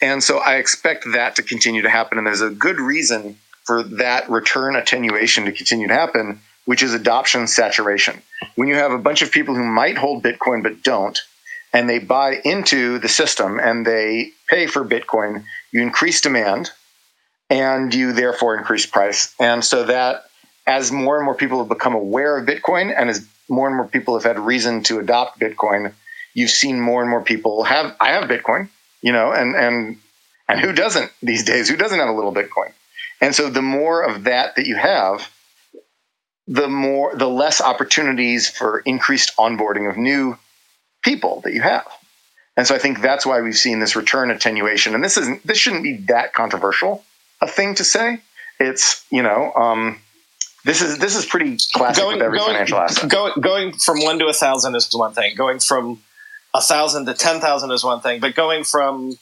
And 0.00 0.22
so 0.22 0.38
I 0.38 0.56
expect 0.56 1.04
that 1.12 1.36
to 1.36 1.42
continue 1.42 1.82
to 1.82 1.90
happen. 1.90 2.18
And 2.18 2.26
there's 2.26 2.40
a 2.40 2.50
good 2.50 2.80
reason 2.80 3.38
for 3.64 3.82
that 3.84 4.28
return 4.28 4.74
attenuation 4.74 5.44
to 5.44 5.52
continue 5.52 5.88
to 5.88 5.94
happen, 5.94 6.40
which 6.64 6.82
is 6.82 6.94
adoption 6.94 7.46
saturation. 7.46 8.20
When 8.56 8.68
you 8.68 8.74
have 8.74 8.92
a 8.92 8.98
bunch 8.98 9.22
of 9.22 9.30
people 9.30 9.54
who 9.54 9.64
might 9.64 9.96
hold 9.96 10.24
Bitcoin 10.24 10.62
but 10.62 10.82
don't, 10.82 11.20
and 11.72 11.88
they 11.88 11.98
buy 11.98 12.40
into 12.44 12.98
the 12.98 13.08
system 13.08 13.60
and 13.60 13.86
they 13.86 14.32
pay 14.48 14.66
for 14.66 14.84
Bitcoin, 14.84 15.44
you 15.70 15.82
increase 15.82 16.20
demand 16.20 16.70
and 17.52 17.94
you 17.94 18.14
therefore 18.14 18.56
increase 18.56 18.86
price. 18.86 19.34
And 19.38 19.62
so 19.62 19.84
that 19.84 20.24
as 20.66 20.90
more 20.90 21.16
and 21.16 21.24
more 21.26 21.34
people 21.34 21.58
have 21.58 21.68
become 21.68 21.94
aware 21.94 22.38
of 22.38 22.46
Bitcoin 22.46 22.94
and 22.96 23.10
as 23.10 23.28
more 23.48 23.66
and 23.66 23.76
more 23.76 23.86
people 23.86 24.14
have 24.14 24.24
had 24.24 24.38
reason 24.38 24.82
to 24.84 24.98
adopt 24.98 25.38
Bitcoin, 25.38 25.92
you've 26.32 26.50
seen 26.50 26.80
more 26.80 27.02
and 27.02 27.10
more 27.10 27.22
people 27.22 27.64
have 27.64 27.94
I 28.00 28.12
have 28.12 28.24
Bitcoin, 28.24 28.70
you 29.02 29.12
know, 29.12 29.32
and 29.32 29.54
and 29.54 29.98
and 30.48 30.60
who 30.60 30.72
doesn't 30.72 31.12
these 31.22 31.44
days? 31.44 31.68
Who 31.68 31.76
doesn't 31.76 31.98
have 31.98 32.08
a 32.08 32.12
little 32.12 32.32
Bitcoin? 32.32 32.72
And 33.20 33.34
so 33.34 33.50
the 33.50 33.62
more 33.62 34.02
of 34.02 34.24
that 34.24 34.56
that 34.56 34.66
you 34.66 34.76
have, 34.76 35.30
the 36.48 36.68
more 36.68 37.14
the 37.14 37.28
less 37.28 37.60
opportunities 37.60 38.48
for 38.48 38.80
increased 38.80 39.36
onboarding 39.36 39.90
of 39.90 39.98
new 39.98 40.38
people 41.04 41.42
that 41.42 41.52
you 41.52 41.60
have. 41.60 41.86
And 42.56 42.66
so 42.66 42.74
I 42.74 42.78
think 42.78 43.02
that's 43.02 43.26
why 43.26 43.42
we've 43.42 43.56
seen 43.56 43.78
this 43.78 43.94
return 43.94 44.30
attenuation. 44.30 44.94
And 44.94 45.04
this 45.04 45.18
isn't 45.18 45.46
this 45.46 45.58
shouldn't 45.58 45.82
be 45.82 45.98
that 46.08 46.32
controversial 46.32 47.04
a 47.42 47.46
thing 47.48 47.74
to 47.74 47.84
say. 47.84 48.20
It's 48.58 49.04
you 49.10 49.22
know 49.22 49.52
um, 49.54 49.98
this 50.64 50.80
is 50.80 50.98
this 50.98 51.16
is 51.16 51.26
pretty 51.26 51.58
classic 51.74 52.02
going, 52.02 52.16
with 52.16 52.24
every 52.24 52.38
going, 52.38 52.52
financial 52.52 52.78
asset. 52.78 53.10
Going 53.10 53.32
going 53.40 53.72
from 53.72 54.02
one 54.02 54.18
to 54.20 54.26
a 54.26 54.32
thousand 54.32 54.74
is 54.76 54.88
one 54.94 55.12
thing. 55.12 55.34
Going 55.36 55.58
from 55.58 56.00
a 56.54 56.62
thousand 56.62 57.06
to 57.06 57.14
ten 57.14 57.40
thousand 57.40 57.72
is 57.72 57.84
one 57.84 58.00
thing, 58.00 58.20
but 58.20 58.34
going 58.34 58.62
from 58.64 59.18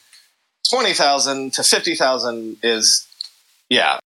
twenty 0.69 0.93
thousand 0.93 1.53
to 1.53 1.63
fifty 1.63 1.95
thousand 1.95 2.57
is 2.61 3.07
yeah. 3.69 3.99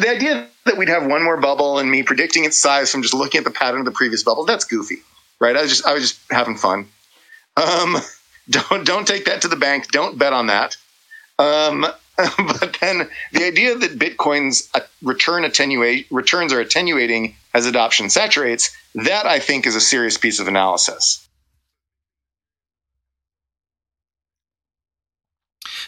The 0.00 0.10
idea 0.10 0.48
that 0.64 0.76
we'd 0.76 0.88
have 0.88 1.06
one 1.06 1.24
more 1.24 1.36
bubble 1.36 1.78
and 1.78 1.90
me 1.90 2.04
predicting 2.04 2.44
its 2.44 2.56
size 2.56 2.90
from 2.90 3.02
just 3.02 3.14
looking 3.14 3.38
at 3.38 3.44
the 3.44 3.50
pattern 3.50 3.80
of 3.80 3.84
the 3.84 3.90
previous 3.90 4.22
bubble, 4.22 4.44
that's 4.44 4.64
goofy, 4.64 4.98
right? 5.40 5.56
I 5.56 5.62
was 5.62 5.70
just 5.70 5.86
I 5.86 5.92
was 5.92 6.02
just 6.02 6.20
having 6.30 6.56
fun. 6.56 6.86
Um, 7.56 7.96
don't 8.70 8.84
don't 8.86 9.06
take 9.06 9.26
that 9.26 9.42
to 9.42 9.48
the 9.48 9.56
bank. 9.56 9.88
Don't 9.88 10.18
bet 10.18 10.32
on 10.32 10.46
that. 10.46 10.76
Um, 11.38 11.86
but 12.16 12.76
then 12.80 13.08
the 13.32 13.44
idea 13.44 13.76
that 13.76 13.98
Bitcoin's 13.98 14.68
uh, 14.74 14.80
return 15.02 15.44
attenuate 15.44 16.06
returns 16.10 16.52
are 16.52 16.60
attenuating 16.60 17.36
as 17.54 17.66
adoption 17.66 18.10
saturates, 18.10 18.70
that 18.94 19.26
I 19.26 19.38
think 19.38 19.66
is 19.66 19.76
a 19.76 19.80
serious 19.80 20.18
piece 20.18 20.40
of 20.40 20.48
analysis. 20.48 21.24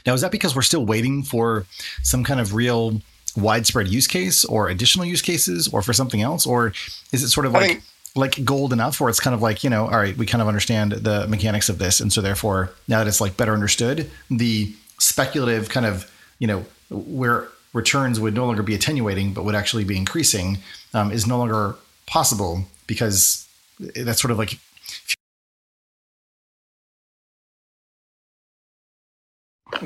Now, 0.07 0.15
is 0.15 0.21
that 0.21 0.31
because 0.31 0.55
we're 0.55 0.63
still 0.63 0.87
waiting 0.87 1.23
for 1.23 1.67
some 2.03 2.25
kind 2.25 2.41
of 2.41 2.55
real 2.55 3.03
widespread 3.37 3.89
use 3.89 4.07
case 4.07 4.45
or 4.45 4.69
additional 4.69 5.05
use 5.05 5.23
cases 5.23 5.69
or 5.69 5.83
for 5.83 5.93
something 5.93 6.23
else? 6.23 6.47
Or 6.47 6.73
is 7.13 7.23
it 7.23 7.29
sort 7.29 7.47
of 7.47 7.53
like 7.53 7.83
like 8.17 8.45
gold 8.45 8.73
enough 8.73 9.01
where 9.01 9.09
it's 9.09 9.21
kind 9.21 9.35
of 9.35 9.43
like 9.43 9.63
you 9.63 9.71
know 9.71 9.85
all 9.85 9.99
right 9.99 10.17
we 10.17 10.27
kind 10.27 10.43
of 10.43 10.49
understand 10.49 10.93
the 10.93 11.27
mechanics 11.29 11.69
of 11.69 11.79
this. 11.79 12.01
And 12.01 12.13
so 12.13 12.21
therefore 12.21 12.73
now 12.89 12.99
that 12.99 13.07
it's 13.07 13.21
like 13.21 13.37
better 13.37 13.53
understood 13.53 14.11
the 14.31 14.75
speculative 14.99 15.69
kind 15.69 15.87
of 15.87 16.11
you 16.39 16.47
know 16.47 16.65
where 16.91 17.49
returns 17.73 18.19
would 18.19 18.35
no 18.35 18.47
longer 18.47 18.63
be 18.63 18.75
attenuating 18.75 19.33
but 19.33 19.45
would 19.45 19.55
actually 19.55 19.85
be 19.85 19.97
increasing 19.97 20.59
um, 20.95 21.13
is 21.13 21.27
no 21.27 21.39
longer 21.39 21.77
possible 22.07 22.65
because 22.87 23.49
that's 23.79 24.21
sort 24.21 24.33
of 24.33 24.39
like 24.39 24.59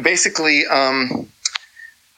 basically 0.03 0.67
um, 0.67 1.29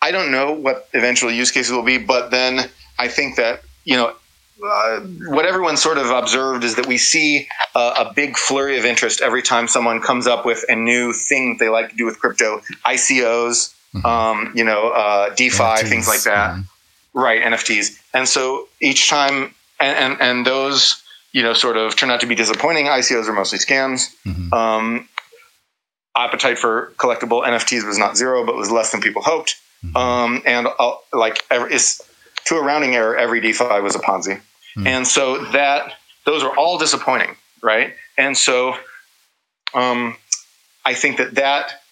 i 0.01 0.11
don't 0.11 0.31
know 0.31 0.53
what 0.53 0.89
eventual 0.95 1.31
use 1.31 1.51
cases 1.51 1.73
will 1.73 1.83
be 1.83 1.99
but 1.99 2.31
then 2.31 2.71
i 2.99 3.09
think 3.09 3.37
that 3.37 3.63
you 3.85 3.97
know 3.97 4.15
uh, 4.63 5.01
what 5.29 5.45
everyone 5.45 5.77
sort 5.77 5.99
of 5.99 6.11
observed 6.11 6.65
is 6.65 6.77
that 6.77 6.87
we 6.87 6.97
see 6.97 7.47
uh, 7.75 8.07
a 8.07 8.15
big 8.15 8.37
flurry 8.37 8.79
of 8.79 8.85
interest 8.85 9.21
every 9.21 9.43
time 9.43 9.69
someone 9.69 10.01
comes 10.01 10.27
up 10.27 10.47
with 10.47 10.65
a 10.69 10.75
new 10.75 11.13
thing 11.13 11.57
they 11.59 11.69
like 11.69 11.91
to 11.91 11.97
do 11.97 12.07
with 12.07 12.19
crypto, 12.19 12.61
ICOs, 12.87 13.75
mm-hmm. 13.95 14.07
um, 14.07 14.53
you 14.55 14.65
know, 14.65 14.89
uh, 14.89 15.35
DeFi, 15.35 15.63
NFTs, 15.63 15.89
things 15.89 16.09
like 16.09 16.23
that, 16.23 16.55
mm-hmm. 16.55 17.19
right? 17.19 17.43
NFTs, 17.43 18.01
and 18.15 18.27
so 18.27 18.69
each 18.81 19.11
time, 19.11 19.55
and, 19.79 20.13
and, 20.13 20.21
and 20.21 20.47
those 20.47 21.03
you 21.33 21.43
know 21.43 21.53
sort 21.53 21.77
of 21.77 21.97
turn 21.97 22.11
out 22.11 22.21
to 22.21 22.27
be 22.27 22.35
disappointing. 22.35 22.87
ICOs 22.87 23.29
are 23.29 23.35
mostly 23.35 23.59
scams. 23.59 24.15
Mm-hmm. 24.25 24.55
Um, 24.55 25.09
appetite 26.17 26.59
for 26.59 26.93
collectible 26.97 27.45
NFTs 27.45 27.87
was 27.87 27.99
not 27.99 28.17
zero, 28.17 28.45
but 28.45 28.57
was 28.57 28.71
less 28.71 28.91
than 28.91 29.01
people 29.01 29.23
hoped. 29.23 29.57
Mm-hmm. 29.85 29.97
Um, 29.97 30.43
and 30.47 30.67
uh, 30.79 30.95
like 31.13 31.45
every, 31.51 31.75
it's 31.75 32.01
to 32.47 32.57
a 32.57 32.62
rounding 32.62 32.94
error, 32.94 33.16
every 33.16 33.40
DeFi 33.40 33.80
was 33.80 33.94
a 33.94 33.99
Ponzi, 33.99 34.36
mm-hmm. 34.36 34.86
and 34.86 35.07
so 35.07 35.44
that 35.53 35.92
those 36.24 36.42
are 36.42 36.57
all 36.57 36.78
disappointing, 36.78 37.36
right? 37.62 37.94
And 38.18 38.36
so, 38.36 38.76
um, 39.74 40.16
I 40.84 40.94
think 40.94 41.18
that 41.18 41.34
that 41.34 41.82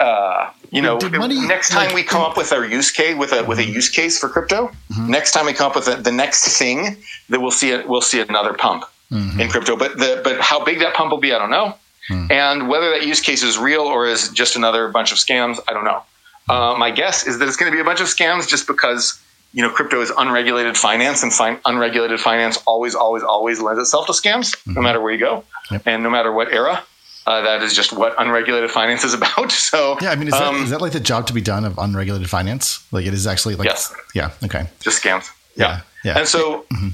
uh, 0.00 0.50
you 0.70 0.80
know, 0.80 0.98
money, 1.10 1.46
next 1.46 1.70
time 1.70 1.86
like, 1.86 1.94
we 1.94 2.02
come 2.02 2.22
up 2.22 2.36
with 2.36 2.52
our 2.52 2.64
use 2.64 2.90
case 2.90 3.14
with 3.16 3.32
a 3.32 3.44
with 3.44 3.58
a 3.58 3.64
use 3.64 3.90
case 3.90 4.18
for 4.18 4.28
crypto, 4.28 4.68
mm-hmm. 4.90 5.10
next 5.10 5.32
time 5.32 5.44
we 5.44 5.52
come 5.52 5.70
up 5.70 5.76
with 5.76 5.88
a, 5.88 5.96
the 5.96 6.10
next 6.12 6.56
thing 6.56 6.96
that 7.28 7.40
we'll 7.40 7.50
see 7.50 7.70
it, 7.70 7.86
we'll 7.86 8.00
see 8.00 8.20
another 8.20 8.54
pump 8.54 8.84
mm-hmm. 9.10 9.38
in 9.38 9.48
crypto. 9.50 9.76
But 9.76 9.98
the 9.98 10.20
but 10.24 10.40
how 10.40 10.64
big 10.64 10.78
that 10.78 10.94
pump 10.94 11.10
will 11.10 11.18
be, 11.18 11.34
I 11.34 11.38
don't 11.38 11.50
know. 11.50 11.74
Mm. 12.08 12.30
And 12.30 12.68
whether 12.68 12.90
that 12.90 13.06
use 13.06 13.20
case 13.20 13.42
is 13.42 13.58
real 13.58 13.82
or 13.82 14.06
is 14.06 14.30
just 14.30 14.56
another 14.56 14.88
bunch 14.88 15.12
of 15.12 15.18
scams, 15.18 15.58
I 15.68 15.74
don't 15.74 15.84
know. 15.84 16.02
Uh, 16.48 16.74
my 16.78 16.90
guess 16.90 17.26
is 17.26 17.38
that 17.38 17.46
it's 17.46 17.56
going 17.56 17.70
to 17.70 17.76
be 17.76 17.80
a 17.80 17.84
bunch 17.84 18.00
of 18.00 18.06
scams 18.06 18.48
just 18.48 18.66
because 18.66 19.20
you 19.52 19.62
know 19.62 19.70
crypto 19.70 20.00
is 20.00 20.12
unregulated 20.16 20.76
finance, 20.76 21.22
and 21.22 21.60
unregulated 21.64 22.20
finance 22.20 22.58
always, 22.66 22.94
always, 22.94 23.22
always 23.22 23.60
lends 23.60 23.80
itself 23.80 24.06
to 24.06 24.12
scams, 24.12 24.56
mm-hmm. 24.56 24.74
no 24.74 24.80
matter 24.80 25.00
where 25.00 25.12
you 25.12 25.18
go, 25.18 25.44
yep. 25.70 25.82
and 25.86 26.02
no 26.02 26.10
matter 26.10 26.32
what 26.32 26.52
era. 26.52 26.82
Uh, 27.26 27.42
that 27.42 27.62
is 27.62 27.74
just 27.74 27.92
what 27.92 28.14
unregulated 28.18 28.70
finance 28.70 29.04
is 29.04 29.12
about. 29.20 29.52
So 29.52 29.96
yeah, 30.00 30.10
I 30.10 30.16
mean, 30.16 30.28
is, 30.28 30.34
um, 30.34 30.56
that, 30.56 30.62
is 30.64 30.70
that 30.70 30.80
like 30.80 30.92
the 30.92 31.00
job 31.00 31.26
to 31.26 31.32
be 31.32 31.40
done 31.40 31.64
of 31.64 31.78
unregulated 31.78 32.28
finance? 32.30 32.84
Like 32.92 33.06
it 33.06 33.14
is 33.14 33.26
actually 33.26 33.56
like 33.56 33.66
yes, 33.66 33.94
yeah, 34.14 34.30
okay, 34.44 34.66
just 34.80 35.02
scams. 35.02 35.30
Yeah, 35.54 35.80
yeah, 36.04 36.12
yeah. 36.12 36.18
and 36.18 36.28
so 36.28 36.62
mm-hmm. 36.72 36.88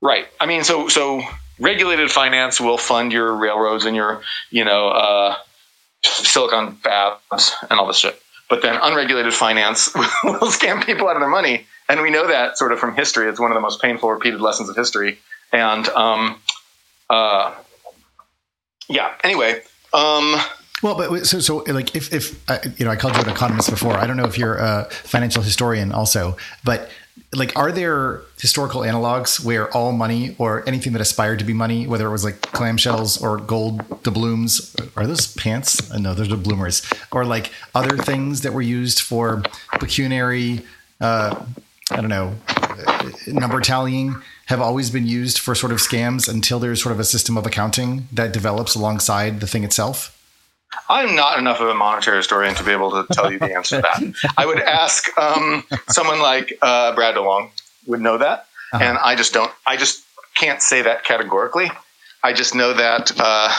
right. 0.00 0.26
I 0.40 0.46
mean, 0.46 0.64
so 0.64 0.88
so 0.88 1.22
regulated 1.58 2.10
finance 2.10 2.60
will 2.60 2.78
fund 2.78 3.12
your 3.12 3.34
railroads 3.34 3.84
and 3.84 3.94
your 3.94 4.22
you 4.50 4.64
know 4.64 4.88
uh, 4.88 5.36
silicon 6.02 6.76
fabs 6.76 7.52
and 7.68 7.78
all 7.78 7.86
this 7.86 7.98
shit. 7.98 8.20
But 8.48 8.62
then 8.62 8.78
unregulated 8.80 9.32
finance 9.32 9.94
will 9.94 10.50
scam 10.50 10.84
people 10.84 11.08
out 11.08 11.16
of 11.16 11.20
their 11.20 11.30
money, 11.30 11.66
and 11.88 12.02
we 12.02 12.10
know 12.10 12.26
that 12.28 12.58
sort 12.58 12.72
of 12.72 12.78
from 12.78 12.94
history. 12.94 13.28
It's 13.28 13.40
one 13.40 13.50
of 13.50 13.54
the 13.54 13.60
most 13.60 13.80
painful 13.80 14.10
repeated 14.10 14.40
lessons 14.40 14.68
of 14.68 14.76
history. 14.76 15.18
And 15.52 15.88
um, 15.88 16.40
uh, 17.08 17.54
yeah. 18.88 19.14
Anyway. 19.22 19.62
Um, 19.92 20.36
well, 20.82 20.96
but 20.96 21.26
so 21.26 21.38
so 21.40 21.58
like 21.66 21.94
if 21.94 22.12
if 22.12 22.50
uh, 22.50 22.58
you 22.76 22.84
know 22.84 22.90
I 22.90 22.96
called 22.96 23.16
you 23.16 23.22
an 23.22 23.28
economist 23.28 23.70
before. 23.70 23.94
I 23.94 24.06
don't 24.06 24.16
know 24.16 24.26
if 24.26 24.36
you're 24.36 24.56
a 24.56 24.86
financial 24.90 25.42
historian 25.42 25.92
also, 25.92 26.36
but 26.64 26.90
like 27.34 27.56
are 27.56 27.72
there 27.72 28.22
historical 28.40 28.82
analogs 28.82 29.44
where 29.44 29.70
all 29.72 29.92
money 29.92 30.34
or 30.38 30.66
anything 30.68 30.92
that 30.92 31.02
aspired 31.02 31.38
to 31.38 31.44
be 31.44 31.52
money, 31.52 31.86
whether 31.86 32.06
it 32.06 32.10
was 32.10 32.24
like 32.24 32.40
clamshells 32.40 33.20
or 33.22 33.38
gold 33.38 34.02
doubloons, 34.02 34.74
are 34.96 35.06
those 35.06 35.26
pants? 35.34 35.90
Uh, 35.90 35.98
no, 35.98 36.14
those 36.14 36.32
are 36.32 36.36
bloomers, 36.36 36.82
or 37.12 37.24
like 37.24 37.50
other 37.74 37.96
things 37.96 38.42
that 38.42 38.52
were 38.52 38.62
used 38.62 39.00
for 39.00 39.42
pecuniary. 39.72 40.62
Uh, 41.00 41.44
I 41.90 41.96
don't 41.96 42.08
know, 42.08 42.34
uh, 42.48 43.10
number 43.26 43.60
tallying 43.60 44.16
have 44.46 44.60
always 44.60 44.90
been 44.90 45.06
used 45.06 45.38
for 45.38 45.54
sort 45.54 45.72
of 45.72 45.78
scams 45.78 46.28
until 46.28 46.58
there's 46.58 46.82
sort 46.82 46.92
of 46.92 47.00
a 47.00 47.04
system 47.04 47.36
of 47.36 47.46
accounting 47.46 48.08
that 48.12 48.32
develops 48.32 48.74
alongside 48.74 49.40
the 49.40 49.46
thing 49.46 49.64
itself? 49.64 50.13
I'm 50.88 51.14
not 51.14 51.38
enough 51.38 51.60
of 51.60 51.68
a 51.68 51.74
monetary 51.74 52.18
historian 52.18 52.54
to 52.56 52.64
be 52.64 52.72
able 52.72 52.90
to 52.90 53.12
tell 53.12 53.30
you 53.30 53.38
the 53.38 53.54
answer 53.54 53.76
to 53.76 53.82
that. 53.82 54.32
I 54.36 54.46
would 54.46 54.60
ask 54.60 55.16
um, 55.18 55.64
someone 55.88 56.20
like 56.20 56.56
uh, 56.62 56.94
Brad 56.94 57.14
DeLong 57.14 57.50
would 57.86 58.00
know 58.00 58.18
that, 58.18 58.46
uh-huh. 58.72 58.84
and 58.84 58.98
I 58.98 59.14
just 59.14 59.32
don't. 59.32 59.52
I 59.66 59.76
just 59.76 60.04
can't 60.34 60.62
say 60.62 60.82
that 60.82 61.04
categorically. 61.04 61.70
I 62.22 62.32
just 62.32 62.54
know 62.54 62.72
that 62.72 63.12
uh, 63.18 63.52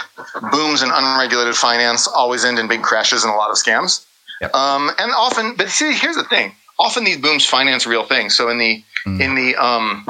booms 0.51 0.81
in 0.81 0.89
unregulated 0.91 1.55
finance 1.55 2.07
always 2.07 2.43
end 2.43 2.57
in 2.57 2.67
big 2.67 2.81
crashes 2.81 3.23
and 3.23 3.31
a 3.31 3.35
lot 3.35 3.51
of 3.51 3.57
scams. 3.57 4.05
Yep. 4.41 4.53
Um, 4.55 4.89
and 4.97 5.11
often, 5.11 5.55
but 5.55 5.69
see, 5.69 5.93
here's 5.93 6.15
the 6.15 6.23
thing: 6.23 6.53
often 6.79 7.03
these 7.03 7.17
booms 7.17 7.45
finance 7.45 7.85
real 7.85 8.03
things. 8.03 8.35
So 8.35 8.49
in 8.49 8.57
the 8.57 8.83
mm. 9.05 9.21
in 9.21 9.35
the 9.35 9.55
um, 9.55 10.07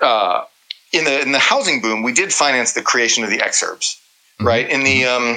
uh, 0.00 0.44
in 0.92 1.04
the 1.04 1.22
in 1.22 1.32
the 1.32 1.38
housing 1.38 1.80
boom, 1.80 2.02
we 2.02 2.12
did 2.12 2.32
finance 2.32 2.72
the 2.72 2.82
creation 2.82 3.24
of 3.24 3.30
the 3.30 3.38
exurbs, 3.38 3.96
mm-hmm. 4.38 4.46
right? 4.46 4.68
In 4.68 4.84
the 4.84 5.04
um, 5.04 5.36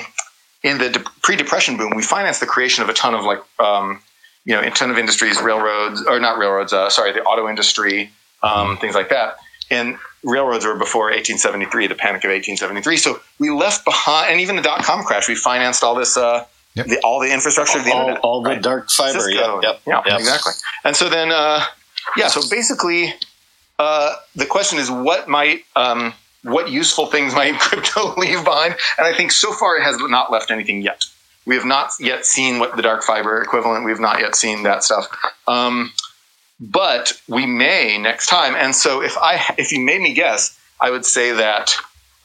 in 0.67 0.77
the 0.77 0.89
de- 0.89 0.99
pre-depression 1.21 1.77
boom, 1.77 1.93
we 1.95 2.03
financed 2.03 2.39
the 2.39 2.45
creation 2.45 2.83
of 2.83 2.89
a 2.89 2.93
ton 2.93 3.13
of 3.13 3.23
like 3.23 3.39
um, 3.59 4.01
you 4.45 4.53
know 4.53 4.61
a 4.61 4.69
ton 4.71 4.91
of 4.91 4.97
industries, 4.97 5.41
railroads 5.41 6.03
or 6.03 6.19
not 6.19 6.37
railroads, 6.37 6.73
uh, 6.73 6.89
sorry, 6.89 7.13
the 7.13 7.23
auto 7.23 7.47
industry, 7.49 8.11
um, 8.43 8.77
things 8.77 8.95
like 8.95 9.09
that. 9.09 9.37
And 9.69 9.97
railroads 10.23 10.65
were 10.65 10.75
before 10.75 11.05
1873, 11.05 11.87
the 11.87 11.95
Panic 11.95 12.23
of 12.23 12.29
1873. 12.29 12.97
So 12.97 13.19
we 13.39 13.49
left 13.49 13.83
behind, 13.85 14.31
and 14.31 14.41
even 14.41 14.55
the 14.55 14.61
dot 14.61 14.83
com 14.83 15.03
crash, 15.03 15.27
we 15.27 15.35
financed 15.35 15.83
all 15.83 15.95
this. 15.95 16.17
Uh, 16.17 16.45
Yep. 16.75 16.85
The, 16.85 16.99
all 17.03 17.19
the 17.19 17.33
infrastructure 17.33 17.79
all, 17.79 17.79
of 17.79 17.85
the 17.85 17.91
internet, 17.91 18.19
all, 18.21 18.31
all 18.33 18.43
right? 18.43 18.57
the 18.57 18.61
dark 18.61 18.91
fiber, 18.91 19.19
Cisco, 19.19 19.61
yep, 19.63 19.81
yep, 19.87 20.03
yep, 20.05 20.19
exactly. 20.19 20.53
And 20.83 20.95
so 20.95 21.09
then, 21.09 21.31
uh, 21.31 21.63
yeah, 22.15 22.27
so 22.27 22.47
basically, 22.47 23.15
uh, 23.79 24.15
the 24.35 24.45
question 24.45 24.77
is 24.77 24.91
what 24.91 25.27
might 25.27 25.65
um, 25.75 26.13
what 26.43 26.69
useful 26.69 27.07
things 27.07 27.33
might 27.33 27.59
crypto 27.59 28.13
leave 28.17 28.43
behind? 28.43 28.75
And 28.97 29.07
I 29.07 29.13
think 29.13 29.31
so 29.31 29.53
far 29.53 29.77
it 29.77 29.83
has 29.83 29.97
not 29.99 30.31
left 30.31 30.51
anything 30.51 30.81
yet. 30.81 31.05
We 31.45 31.55
have 31.55 31.65
not 31.65 31.91
yet 31.99 32.25
seen 32.25 32.59
what 32.59 32.75
the 32.75 32.81
dark 32.81 33.03
fiber 33.03 33.41
equivalent. 33.41 33.85
We 33.85 33.91
have 33.91 34.01
not 34.01 34.19
yet 34.19 34.35
seen 34.35 34.63
that 34.63 34.83
stuff. 34.83 35.07
Um, 35.47 35.93
but 36.59 37.13
we 37.27 37.45
may 37.45 37.97
next 37.97 38.27
time. 38.27 38.55
And 38.55 38.75
so 38.75 39.01
if 39.01 39.17
I 39.17 39.55
if 39.57 39.71
you 39.71 39.79
made 39.79 40.01
me 40.01 40.13
guess, 40.13 40.59
I 40.81 40.91
would 40.91 41.05
say 41.05 41.31
that 41.31 41.73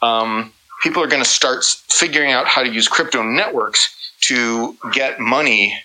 um, 0.01 0.53
people 0.83 1.03
are 1.03 1.07
going 1.07 1.23
to 1.23 1.29
start 1.29 1.65
figuring 1.89 2.33
out 2.33 2.47
how 2.47 2.63
to 2.63 2.69
use 2.69 2.89
crypto 2.89 3.23
networks 3.23 3.95
to 4.23 4.77
get 4.93 5.21
money 5.21 5.79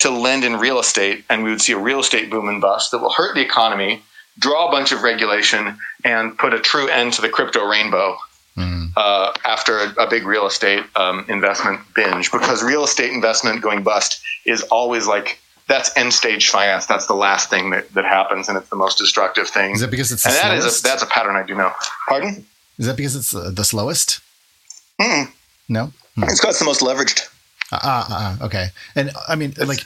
to 0.00 0.10
lend 0.10 0.44
in 0.44 0.56
real 0.56 0.78
estate, 0.78 1.24
and 1.28 1.42
we 1.42 1.50
would 1.50 1.60
see 1.60 1.72
a 1.72 1.78
real 1.78 2.00
estate 2.00 2.30
boom 2.30 2.48
and 2.48 2.60
bust 2.60 2.92
that 2.92 2.98
will 2.98 3.10
hurt 3.10 3.34
the 3.34 3.40
economy 3.40 4.02
draw 4.38 4.68
a 4.68 4.70
bunch 4.70 4.92
of 4.92 5.02
regulation 5.02 5.78
and 6.04 6.36
put 6.38 6.54
a 6.54 6.60
true 6.60 6.88
end 6.88 7.12
to 7.14 7.22
the 7.22 7.28
crypto 7.28 7.66
rainbow 7.66 8.16
mm. 8.56 8.92
uh, 8.96 9.32
after 9.44 9.78
a, 9.78 10.04
a, 10.04 10.08
big 10.08 10.26
real 10.26 10.46
estate 10.46 10.84
um, 10.96 11.24
investment 11.28 11.80
binge 11.94 12.30
because 12.30 12.62
real 12.62 12.84
estate 12.84 13.12
investment 13.12 13.62
going 13.62 13.82
bust 13.82 14.20
is 14.44 14.62
always 14.62 15.06
like 15.06 15.40
that's 15.68 15.94
end 15.96 16.12
stage 16.12 16.48
finance. 16.48 16.86
That's 16.86 17.06
the 17.06 17.14
last 17.14 17.50
thing 17.50 17.70
that, 17.70 17.92
that 17.92 18.04
happens, 18.04 18.48
and 18.48 18.56
it's 18.56 18.70
the 18.70 18.76
most 18.76 18.98
destructive 18.98 19.48
thing. 19.48 19.72
Is 19.72 19.82
that 19.82 19.90
because 19.90 20.10
it's 20.10 20.22
the 20.22 20.30
and 20.30 20.38
slowest? 20.38 20.62
that 20.62 20.68
is 20.68 20.80
a, 20.80 20.82
that's 20.82 21.02
a 21.02 21.06
pattern 21.06 21.36
I 21.36 21.44
do 21.44 21.54
know. 21.54 21.72
Pardon? 22.08 22.46
Is 22.78 22.86
that 22.86 22.96
because 22.96 23.14
it's 23.14 23.34
uh, 23.34 23.50
the 23.52 23.64
slowest? 23.64 24.20
Mm. 25.00 25.30
No, 25.68 25.92
mm. 26.16 26.24
it's 26.24 26.40
because 26.40 26.54
it's 26.54 26.58
the 26.60 26.64
most 26.64 26.80
leveraged. 26.80 27.28
Ah, 27.70 27.76
uh, 27.76 28.14
uh, 28.14 28.42
uh, 28.42 28.46
okay. 28.46 28.68
And 28.96 29.10
I 29.28 29.36
mean, 29.36 29.52
like, 29.58 29.84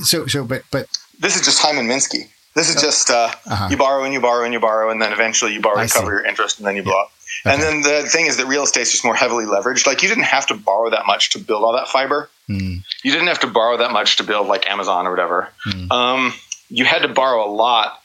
so, 0.00 0.26
so, 0.26 0.44
but, 0.44 0.62
but 0.72 0.88
this 1.20 1.36
is 1.36 1.42
just 1.42 1.60
Hyman 1.60 1.86
Minsky. 1.86 2.28
This 2.54 2.68
is 2.74 2.82
just 2.82 3.10
uh, 3.10 3.30
uh-huh. 3.46 3.68
you 3.70 3.76
borrow 3.76 4.02
and 4.02 4.12
you 4.12 4.20
borrow 4.20 4.44
and 4.44 4.52
you 4.52 4.60
borrow, 4.60 4.90
and 4.90 5.00
then 5.00 5.12
eventually 5.12 5.52
you 5.52 5.60
borrow 5.60 5.86
to 5.86 5.92
cover 5.92 6.10
your 6.10 6.26
interest, 6.26 6.58
and 6.58 6.66
then 6.66 6.74
you 6.76 6.82
blow 6.82 6.98
up. 7.00 7.12
Okay. 7.46 7.54
And 7.54 7.62
then 7.62 7.82
the 7.82 8.08
thing 8.08 8.26
is 8.26 8.36
that 8.38 8.46
real 8.46 8.64
estate 8.64 8.82
is 8.82 8.90
just 8.90 9.04
more 9.04 9.14
heavily 9.14 9.44
leveraged. 9.44 9.86
Like 9.86 10.02
you 10.02 10.08
didn't 10.08 10.24
have 10.24 10.46
to 10.48 10.54
borrow 10.54 10.90
that 10.90 11.06
much 11.06 11.30
to 11.30 11.38
build 11.38 11.62
all 11.62 11.72
that 11.74 11.88
fiber. 11.88 12.28
Mm. 12.48 12.82
You 13.04 13.12
didn't 13.12 13.28
have 13.28 13.40
to 13.40 13.46
borrow 13.46 13.76
that 13.76 13.92
much 13.92 14.16
to 14.16 14.24
build 14.24 14.48
like 14.48 14.68
Amazon 14.68 15.06
or 15.06 15.10
whatever. 15.10 15.48
Mm. 15.66 15.90
Um, 15.92 16.34
you 16.68 16.84
had 16.84 17.02
to 17.02 17.08
borrow 17.08 17.46
a 17.46 17.50
lot 17.50 18.02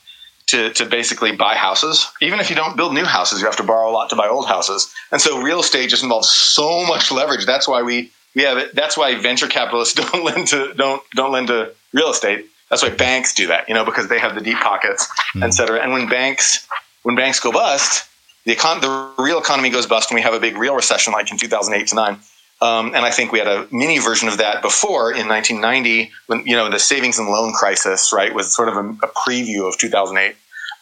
to, 0.47 0.71
to 0.73 0.85
basically 0.85 1.35
buy 1.35 1.55
houses. 1.55 2.07
Even 2.21 2.39
if 2.39 2.49
you 2.49 2.55
don't 2.55 2.77
build 2.77 2.93
new 2.93 3.03
houses, 3.03 3.39
you 3.39 3.45
have 3.45 3.57
to 3.57 3.63
borrow 3.63 3.89
a 3.89 3.93
lot 3.93 4.09
to 4.11 4.15
buy 4.15 4.27
old 4.27 4.47
houses. 4.47 4.93
And 5.11 5.19
so 5.19 5.41
real 5.41 5.59
estate 5.59 5.89
just 5.89 6.03
involves 6.03 6.29
so 6.29 6.85
much 6.85 7.11
leverage. 7.11 7.45
That's 7.45 7.67
why 7.67 7.81
we, 7.81 8.11
we 8.35 8.43
have 8.43 8.57
it. 8.57 8.75
That's 8.75 8.95
why 8.95 9.15
venture 9.15 9.47
capitalists 9.47 9.95
don't 10.11 10.23
lend 10.23 10.47
to 10.49 10.73
don't 10.75 11.01
don't 11.11 11.31
lend 11.31 11.47
to 11.47 11.73
real 11.93 12.11
estate 12.11 12.47
that's 12.69 12.81
why 12.81 12.89
banks 12.89 13.33
do 13.33 13.47
that, 13.47 13.67
you 13.67 13.75
know, 13.75 13.85
because 13.85 14.07
they 14.07 14.19
have 14.19 14.35
the 14.35 14.41
deep 14.41 14.57
pockets, 14.57 15.07
mm. 15.35 15.43
et 15.43 15.51
cetera. 15.51 15.79
And 15.81 15.91
when 15.93 16.09
banks 16.09 16.67
when 17.03 17.15
banks 17.15 17.39
go 17.39 17.51
bust, 17.51 18.09
the 18.45 18.55
econ- 18.55 18.81
the 18.81 19.21
real 19.21 19.39
economy 19.39 19.69
goes 19.69 19.85
bust, 19.85 20.09
and 20.09 20.15
we 20.15 20.21
have 20.21 20.33
a 20.33 20.39
big 20.39 20.57
real 20.57 20.75
recession 20.75 21.13
like 21.13 21.31
in 21.31 21.37
2008 21.37 21.87
to 21.87 21.95
nine. 21.95 22.19
Um, 22.61 22.95
and 22.95 23.05
I 23.05 23.11
think 23.11 23.31
we 23.31 23.39
had 23.39 23.47
a 23.47 23.67
mini 23.71 23.99
version 23.99 24.27
of 24.27 24.37
that 24.37 24.61
before 24.61 25.11
in 25.11 25.27
1990 25.27 26.11
when 26.27 26.45
you 26.47 26.55
know 26.55 26.69
the 26.69 26.79
savings 26.79 27.19
and 27.19 27.29
loan 27.29 27.53
crisis, 27.53 28.11
right, 28.11 28.33
was 28.33 28.53
sort 28.53 28.69
of 28.69 28.77
a, 28.77 28.89
a 29.03 29.09
preview 29.09 29.67
of 29.67 29.77
2008. 29.77 30.35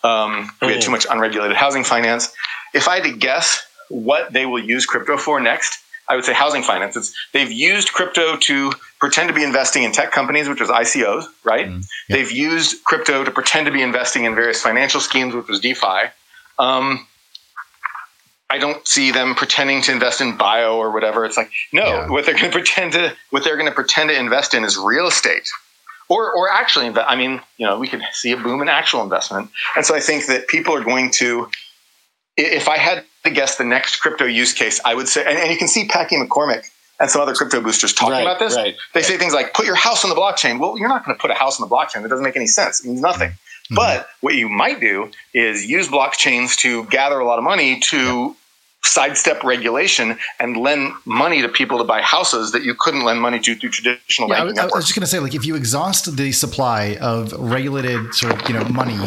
Um, 0.04 0.52
we 0.62 0.74
had 0.74 0.82
too 0.82 0.92
much 0.92 1.06
unregulated 1.10 1.58
housing 1.58 1.84
finance. 1.84 2.34
If 2.74 2.88
I 2.88 2.96
had 2.96 3.04
to 3.06 3.14
guess 3.14 3.66
what 3.90 4.34
they 4.34 4.46
will 4.46 4.64
use 4.64 4.86
crypto 4.86 5.18
for 5.18 5.40
next, 5.40 5.83
I 6.10 6.16
would 6.16 6.26
say 6.26 6.34
housing 6.34 6.64
finance. 6.64 6.96
It's 6.96 7.14
they've 7.32 7.52
used 7.52 7.94
crypto 7.94 8.38
to 8.38 8.72
pretend 9.00 9.30
to 9.30 9.34
be 9.34 9.44
investing 9.44 9.84
in 9.84 9.92
tech 9.92 10.12
companies, 10.12 10.50
which 10.50 10.60
was 10.60 10.70
ICOs, 10.70 11.26
right? 11.44 11.68
Mm, 11.68 11.86
yeah. 12.10 12.16
They've 12.16 12.32
used 12.32 12.84
crypto 12.84 13.24
to 13.24 13.32
pretend 13.32 13.66
to 13.68 13.72
be 13.72 13.82
investing 13.82 14.26
in 14.26 14.36
various 14.36 14.62
financial 14.62 15.00
schemes, 15.00 15.34
which 15.34 15.48
was 15.48 15.60
DeFi. 15.60 16.10
Um, 16.60 17.08
I 18.50 18.60
don't 18.60 18.88
see 18.88 19.12
them 19.12 19.34
pretending 19.34 19.82
to 19.84 19.92
invest 19.92 20.22
in 20.22 20.38
bio 20.38 20.78
or 20.78 20.92
whatever. 20.92 21.26
It's 21.26 21.38
like 21.38 21.52
no, 21.72 21.86
yeah. 21.86 22.10
what 22.10 22.26
they're 22.26 22.36
going 22.36 22.52
to 22.52 22.52
pretend 22.52 22.94
to 22.94 23.16
what 23.32 23.44
they're 23.44 23.58
going 23.58 23.70
to 23.70 23.74
pretend 23.74 24.10
to 24.10 24.20
invest 24.20 24.54
in 24.54 24.64
is 24.64 24.78
real 24.78 25.08
estate, 25.08 25.50
or 26.10 26.32
or 26.32 26.52
actually, 26.52 26.90
I 26.90 27.16
mean, 27.16 27.42
you 27.58 27.66
know, 27.66 27.80
we 27.80 27.88
could 27.88 28.02
see 28.12 28.32
a 28.32 28.38
boom 28.38 28.62
in 28.62 28.70
actual 28.70 29.02
investment. 29.02 29.50
And 29.76 29.86
so 29.86 29.96
I 29.96 30.00
think 30.00 30.28
that 30.28 30.48
people 30.48 30.76
are 30.76 30.84
going 30.84 31.10
to, 31.12 31.50
if 32.38 32.68
I 32.68 32.78
had 32.78 33.06
to 33.24 33.32
guess 33.32 33.58
the 33.58 33.64
next 33.64 33.98
crypto 33.98 34.26
use 34.26 34.54
case, 34.54 34.80
I 34.84 34.96
would 34.96 35.08
say, 35.08 35.26
and, 35.26 35.38
and 35.38 35.52
you 35.52 35.58
can 35.58 35.68
see 35.68 35.88
Packy 35.88 36.18
McCormick 36.18 36.70
and 37.00 37.10
some 37.10 37.22
other 37.22 37.34
crypto 37.34 37.62
boosters 37.62 37.94
talking 37.94 38.14
right, 38.14 38.22
about 38.22 38.40
this. 38.40 38.56
Right, 38.56 38.76
they 38.94 39.00
right. 39.00 39.06
say 39.06 39.18
things 39.18 39.34
like, 39.34 39.54
"Put 39.54 39.66
your 39.66 39.76
house 39.76 40.04
on 40.04 40.10
the 40.10 40.16
blockchain." 40.16 40.60
Well, 40.60 40.78
you're 40.78 40.90
not 40.90 41.06
going 41.06 41.16
to 41.16 41.22
put 41.22 41.32
a 41.32 41.36
house 41.36 41.60
on 41.60 41.68
the 41.68 41.74
blockchain. 41.74 42.04
That 42.04 42.10
doesn't 42.10 42.24
make 42.24 42.36
any 42.36 42.48
sense. 42.48 42.84
It 42.84 42.88
means 42.88 43.02
nothing. 43.02 43.30
Mm-hmm. 43.30 43.76
But 43.76 44.08
what 44.22 44.36
you 44.36 44.50
might 44.50 44.80
do 44.80 45.10
is 45.34 45.66
use 45.66 45.88
blockchains 45.88 46.56
to 46.58 46.84
gather 46.86 47.20
a 47.20 47.26
lot 47.26 47.38
of 47.38 47.44
money 47.44 47.80
to 47.80 48.36
sidestep 48.86 49.44
regulation 49.44 50.18
and 50.40 50.58
lend 50.58 50.94
money 51.06 51.42
to 51.42 51.48
people 51.48 51.78
to 51.78 51.86
buy 51.86 52.02
houses 52.02 52.52
that 52.52 52.64
you 52.64 52.76
couldn't 52.78 53.06
lend 53.06 53.22
money 53.22 53.40
to 53.40 53.56
through 53.56 53.70
traditional 53.70 54.28
yeah, 54.28 54.44
banking 54.44 54.60
I, 54.60 54.64
I 54.64 54.70
was 54.74 54.84
just 54.84 54.96
going 54.96 55.06
to 55.06 55.08
say, 55.08 55.20
like, 55.20 55.34
if 55.34 55.46
you 55.46 55.56
exhaust 55.56 56.18
the 56.18 56.34
supply 56.34 56.98
of 57.00 57.32
regulated 57.34 58.14
sort 58.14 58.34
of 58.34 58.50
you 58.50 58.54
know 58.54 58.66
money 58.66 58.98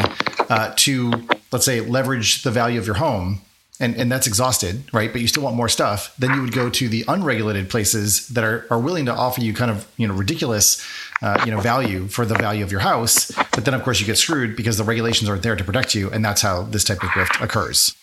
uh, 0.48 0.72
to 0.76 1.12
let's 1.52 1.64
say 1.64 1.80
leverage 1.80 2.42
the 2.42 2.50
value 2.50 2.78
of 2.78 2.86
your 2.86 2.96
home. 2.96 3.40
And, 3.78 3.94
and 3.96 4.10
that's 4.10 4.26
exhausted, 4.26 4.84
right? 4.92 5.12
But 5.12 5.20
you 5.20 5.28
still 5.28 5.42
want 5.42 5.54
more 5.54 5.68
stuff. 5.68 6.14
Then 6.18 6.32
you 6.32 6.40
would 6.40 6.52
go 6.52 6.70
to 6.70 6.88
the 6.88 7.04
unregulated 7.08 7.68
places 7.68 8.26
that 8.28 8.42
are, 8.42 8.66
are 8.70 8.78
willing 8.78 9.04
to 9.04 9.12
offer 9.12 9.42
you 9.42 9.52
kind 9.52 9.70
of 9.70 9.86
you 9.98 10.08
know 10.08 10.14
ridiculous 10.14 10.82
uh, 11.20 11.42
you 11.44 11.50
know 11.50 11.60
value 11.60 12.08
for 12.08 12.24
the 12.24 12.34
value 12.34 12.64
of 12.64 12.70
your 12.70 12.80
house. 12.80 13.30
But 13.52 13.66
then 13.66 13.74
of 13.74 13.82
course 13.82 14.00
you 14.00 14.06
get 14.06 14.16
screwed 14.16 14.56
because 14.56 14.78
the 14.78 14.84
regulations 14.84 15.28
aren't 15.28 15.42
there 15.42 15.56
to 15.56 15.64
protect 15.64 15.94
you, 15.94 16.10
and 16.10 16.24
that's 16.24 16.40
how 16.40 16.62
this 16.62 16.84
type 16.84 17.02
of 17.02 17.10
grift 17.10 17.42
occurs. 17.42 17.94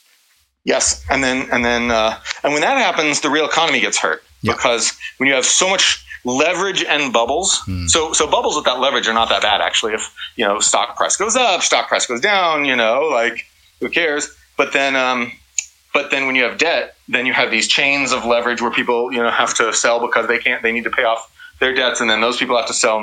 Yes, 0.66 1.04
and 1.10 1.24
then 1.24 1.50
and 1.52 1.66
then 1.66 1.92
uh, 1.92 2.20
and 2.44 2.54
when 2.54 2.62
that 2.62 2.78
happens, 2.78 3.22
the 3.22 3.30
real 3.30 3.46
economy 3.46 3.80
gets 3.82 3.98
hurt 3.98 4.24
yep. 4.42 4.56
because 4.56 4.94
when 5.18 5.28
you 5.28 5.36
have 5.36 5.46
so 5.46 5.70
much 5.70 6.06
leverage 6.24 6.84
and 6.84 7.12
bubbles, 7.12 7.60
mm. 7.68 7.90
so 7.90 8.14
so 8.14 8.30
bubbles 8.30 8.56
with 8.56 8.66
that 8.66 8.80
leverage 8.80 9.08
are 9.08 9.14
not 9.14 9.30
that 9.30 9.42
bad 9.42 9.60
actually. 9.60 9.94
If 9.94 10.14
you 10.36 10.46
know 10.46 10.60
stock 10.60 10.96
price 10.96 11.18
goes 11.18 11.36
up, 11.36 11.62
stock 11.64 11.88
price 11.90 12.06
goes 12.06 12.22
down, 12.22 12.64
you 12.64 12.76
know, 12.76 13.10
like 13.12 13.46
who 13.82 13.90
cares? 13.90 14.34
But 14.56 14.72
then 14.72 14.96
um, 14.96 15.32
but 15.94 16.12
then 16.12 16.26
when 16.26 16.36
you 16.36 16.44
have 16.44 16.58
debt, 16.58 16.96
then 17.08 17.26
you 17.26 17.34
have 17.34 17.52
these 17.52 17.68
chains 17.68 18.12
of 18.12 18.26
leverage 18.26 18.62
where 18.62 18.72
people 18.72 19.12
you 19.12 19.22
know 19.22 19.30
have 19.30 19.54
to 19.56 19.74
sell 19.74 20.00
because 20.00 20.28
they 20.28 20.40
can't, 20.40 20.62
they 20.64 20.72
need 20.72 20.84
to 20.84 20.92
pay 20.92 21.04
off 21.04 21.32
their 21.60 21.74
debts, 21.74 22.02
and 22.02 22.10
then 22.10 22.22
those 22.22 22.38
people 22.38 22.58
have 22.58 22.68
to 22.68 22.74
sell 22.74 22.98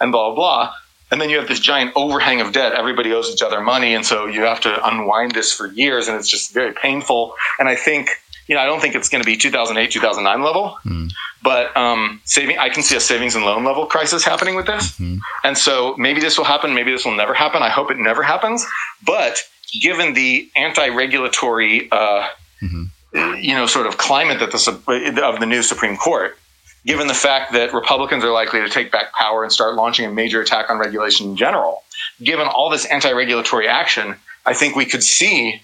and 0.00 0.12
blah 0.12 0.30
blah 0.30 0.34
blah 0.34 0.72
and 1.14 1.20
then 1.20 1.30
you 1.30 1.38
have 1.38 1.46
this 1.46 1.60
giant 1.60 1.92
overhang 1.94 2.40
of 2.40 2.52
debt. 2.52 2.72
Everybody 2.72 3.12
owes 3.12 3.30
each 3.30 3.42
other 3.42 3.60
money, 3.60 3.94
and 3.94 4.04
so 4.04 4.26
you 4.26 4.40
have 4.42 4.60
to 4.62 4.88
unwind 4.88 5.32
this 5.32 5.52
for 5.52 5.68
years, 5.68 6.08
and 6.08 6.16
it's 6.16 6.28
just 6.28 6.52
very 6.52 6.72
painful. 6.72 7.34
And 7.60 7.68
I 7.68 7.76
think, 7.76 8.10
you 8.48 8.54
know, 8.56 8.60
I 8.60 8.66
don't 8.66 8.80
think 8.80 8.96
it's 8.96 9.08
going 9.08 9.22
to 9.22 9.26
be 9.26 9.36
2008, 9.36 9.92
2009 9.92 10.42
level, 10.42 10.76
mm. 10.84 11.12
but 11.40 11.76
um, 11.76 12.20
saving. 12.24 12.58
I 12.58 12.68
can 12.68 12.82
see 12.82 12.96
a 12.96 13.00
savings 13.00 13.36
and 13.36 13.44
loan 13.44 13.64
level 13.64 13.86
crisis 13.86 14.24
happening 14.24 14.56
with 14.56 14.66
this, 14.66 14.98
mm-hmm. 14.98 15.18
and 15.44 15.56
so 15.56 15.94
maybe 15.98 16.20
this 16.20 16.36
will 16.36 16.46
happen. 16.46 16.74
Maybe 16.74 16.90
this 16.90 17.04
will 17.04 17.16
never 17.16 17.32
happen. 17.32 17.62
I 17.62 17.70
hope 17.70 17.92
it 17.92 17.98
never 17.98 18.24
happens. 18.24 18.66
But 19.06 19.40
given 19.80 20.14
the 20.14 20.48
anti-regulatory, 20.56 21.90
uh, 21.90 22.28
mm-hmm. 22.62 23.34
you 23.36 23.54
know, 23.54 23.66
sort 23.66 23.86
of 23.86 23.98
climate 23.98 24.40
that 24.40 24.52
the 24.52 25.24
of 25.24 25.40
the 25.40 25.46
new 25.46 25.62
Supreme 25.62 25.96
Court 25.96 26.38
given 26.86 27.06
the 27.06 27.14
fact 27.14 27.52
that 27.52 27.72
Republicans 27.72 28.24
are 28.24 28.32
likely 28.32 28.60
to 28.60 28.68
take 28.68 28.92
back 28.92 29.12
power 29.14 29.42
and 29.42 29.52
start 29.52 29.74
launching 29.74 30.06
a 30.06 30.10
major 30.10 30.40
attack 30.40 30.70
on 30.70 30.78
regulation 30.78 31.30
in 31.30 31.36
general, 31.36 31.82
given 32.22 32.46
all 32.46 32.70
this 32.70 32.84
anti 32.86 33.12
regulatory 33.12 33.66
action, 33.68 34.16
I 34.44 34.54
think 34.54 34.76
we 34.76 34.84
could 34.84 35.02
see 35.02 35.62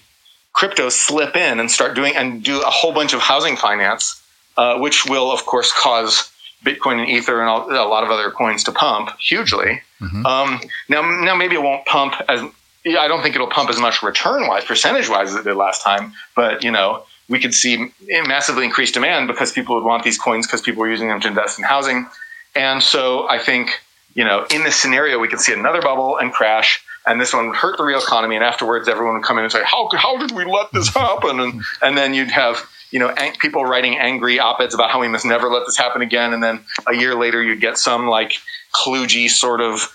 crypto 0.53 0.89
slip 0.89 1.35
in 1.35 1.59
and 1.59 1.69
start 1.71 1.95
doing 1.95 2.15
and 2.15 2.43
do 2.43 2.61
a 2.61 2.69
whole 2.69 2.93
bunch 2.93 3.13
of 3.13 3.21
housing 3.21 3.55
finance, 3.55 4.21
uh, 4.57 4.79
which 4.79 5.05
will, 5.05 5.31
of 5.31 5.45
course, 5.45 5.71
cause 5.71 6.31
Bitcoin 6.65 6.99
and 6.99 7.09
Ether 7.09 7.39
and 7.39 7.49
all, 7.49 7.69
a 7.69 7.87
lot 7.87 8.03
of 8.03 8.09
other 8.09 8.31
coins 8.31 8.63
to 8.65 8.71
pump 8.71 9.11
hugely. 9.19 9.81
Mm-hmm. 10.01 10.25
Um, 10.25 10.59
now, 10.89 11.01
now 11.01 11.35
maybe 11.35 11.55
it 11.55 11.61
won't 11.61 11.85
pump 11.85 12.15
as. 12.27 12.41
I 12.85 13.07
don't 13.07 13.21
think 13.21 13.35
it'll 13.35 13.47
pump 13.47 13.69
as 13.69 13.79
much 13.79 14.01
return 14.01 14.47
wise, 14.47 14.65
percentage 14.65 15.09
wise, 15.09 15.29
as 15.29 15.35
it 15.35 15.43
did 15.43 15.55
last 15.55 15.83
time. 15.83 16.13
But 16.35 16.63
you 16.63 16.71
know, 16.71 17.03
we 17.29 17.39
could 17.39 17.53
see 17.53 17.91
massively 18.27 18.65
increased 18.65 18.93
demand 18.93 19.27
because 19.27 19.51
people 19.51 19.75
would 19.75 19.85
want 19.85 20.03
these 20.03 20.17
coins 20.17 20.45
because 20.45 20.61
people 20.61 20.81
were 20.81 20.89
using 20.89 21.07
them 21.07 21.21
to 21.21 21.27
invest 21.27 21.57
in 21.57 21.65
housing. 21.65 22.07
And 22.55 22.83
so 22.83 23.27
I 23.29 23.39
think, 23.39 23.79
you 24.13 24.25
know, 24.25 24.45
in 24.53 24.63
this 24.63 24.75
scenario, 24.75 25.17
we 25.19 25.29
could 25.29 25.39
see 25.39 25.53
another 25.53 25.81
bubble 25.81 26.17
and 26.17 26.33
crash. 26.33 26.83
And 27.07 27.19
this 27.19 27.33
one 27.33 27.47
would 27.47 27.55
hurt 27.55 27.77
the 27.77 27.83
real 27.83 27.99
economy. 27.99 28.35
And 28.35 28.43
afterwards, 28.43 28.87
everyone 28.87 29.15
would 29.15 29.23
come 29.23 29.37
in 29.37 29.43
and 29.45 29.51
say, 29.51 29.63
how, 29.63 29.89
how 29.95 30.17
did 30.17 30.35
we 30.35 30.43
let 30.45 30.71
this 30.73 30.89
happen? 30.93 31.39
And, 31.39 31.61
and 31.81 31.97
then 31.97 32.13
you'd 32.13 32.29
have, 32.29 32.61
you 32.91 32.99
know, 32.99 33.09
ang- 33.09 33.35
people 33.39 33.65
writing 33.65 33.97
angry 33.97 34.37
op-eds 34.37 34.75
about 34.75 34.91
how 34.91 34.99
we 34.99 35.07
must 35.07 35.25
never 35.25 35.49
let 35.49 35.65
this 35.65 35.77
happen 35.77 36.01
again. 36.01 36.33
And 36.33 36.43
then 36.43 36.59
a 36.87 36.95
year 36.95 37.15
later, 37.15 37.41
you'd 37.41 37.61
get 37.61 37.77
some 37.77 38.07
like 38.07 38.33
kludgy 38.75 39.29
sort 39.29 39.61
of, 39.61 39.91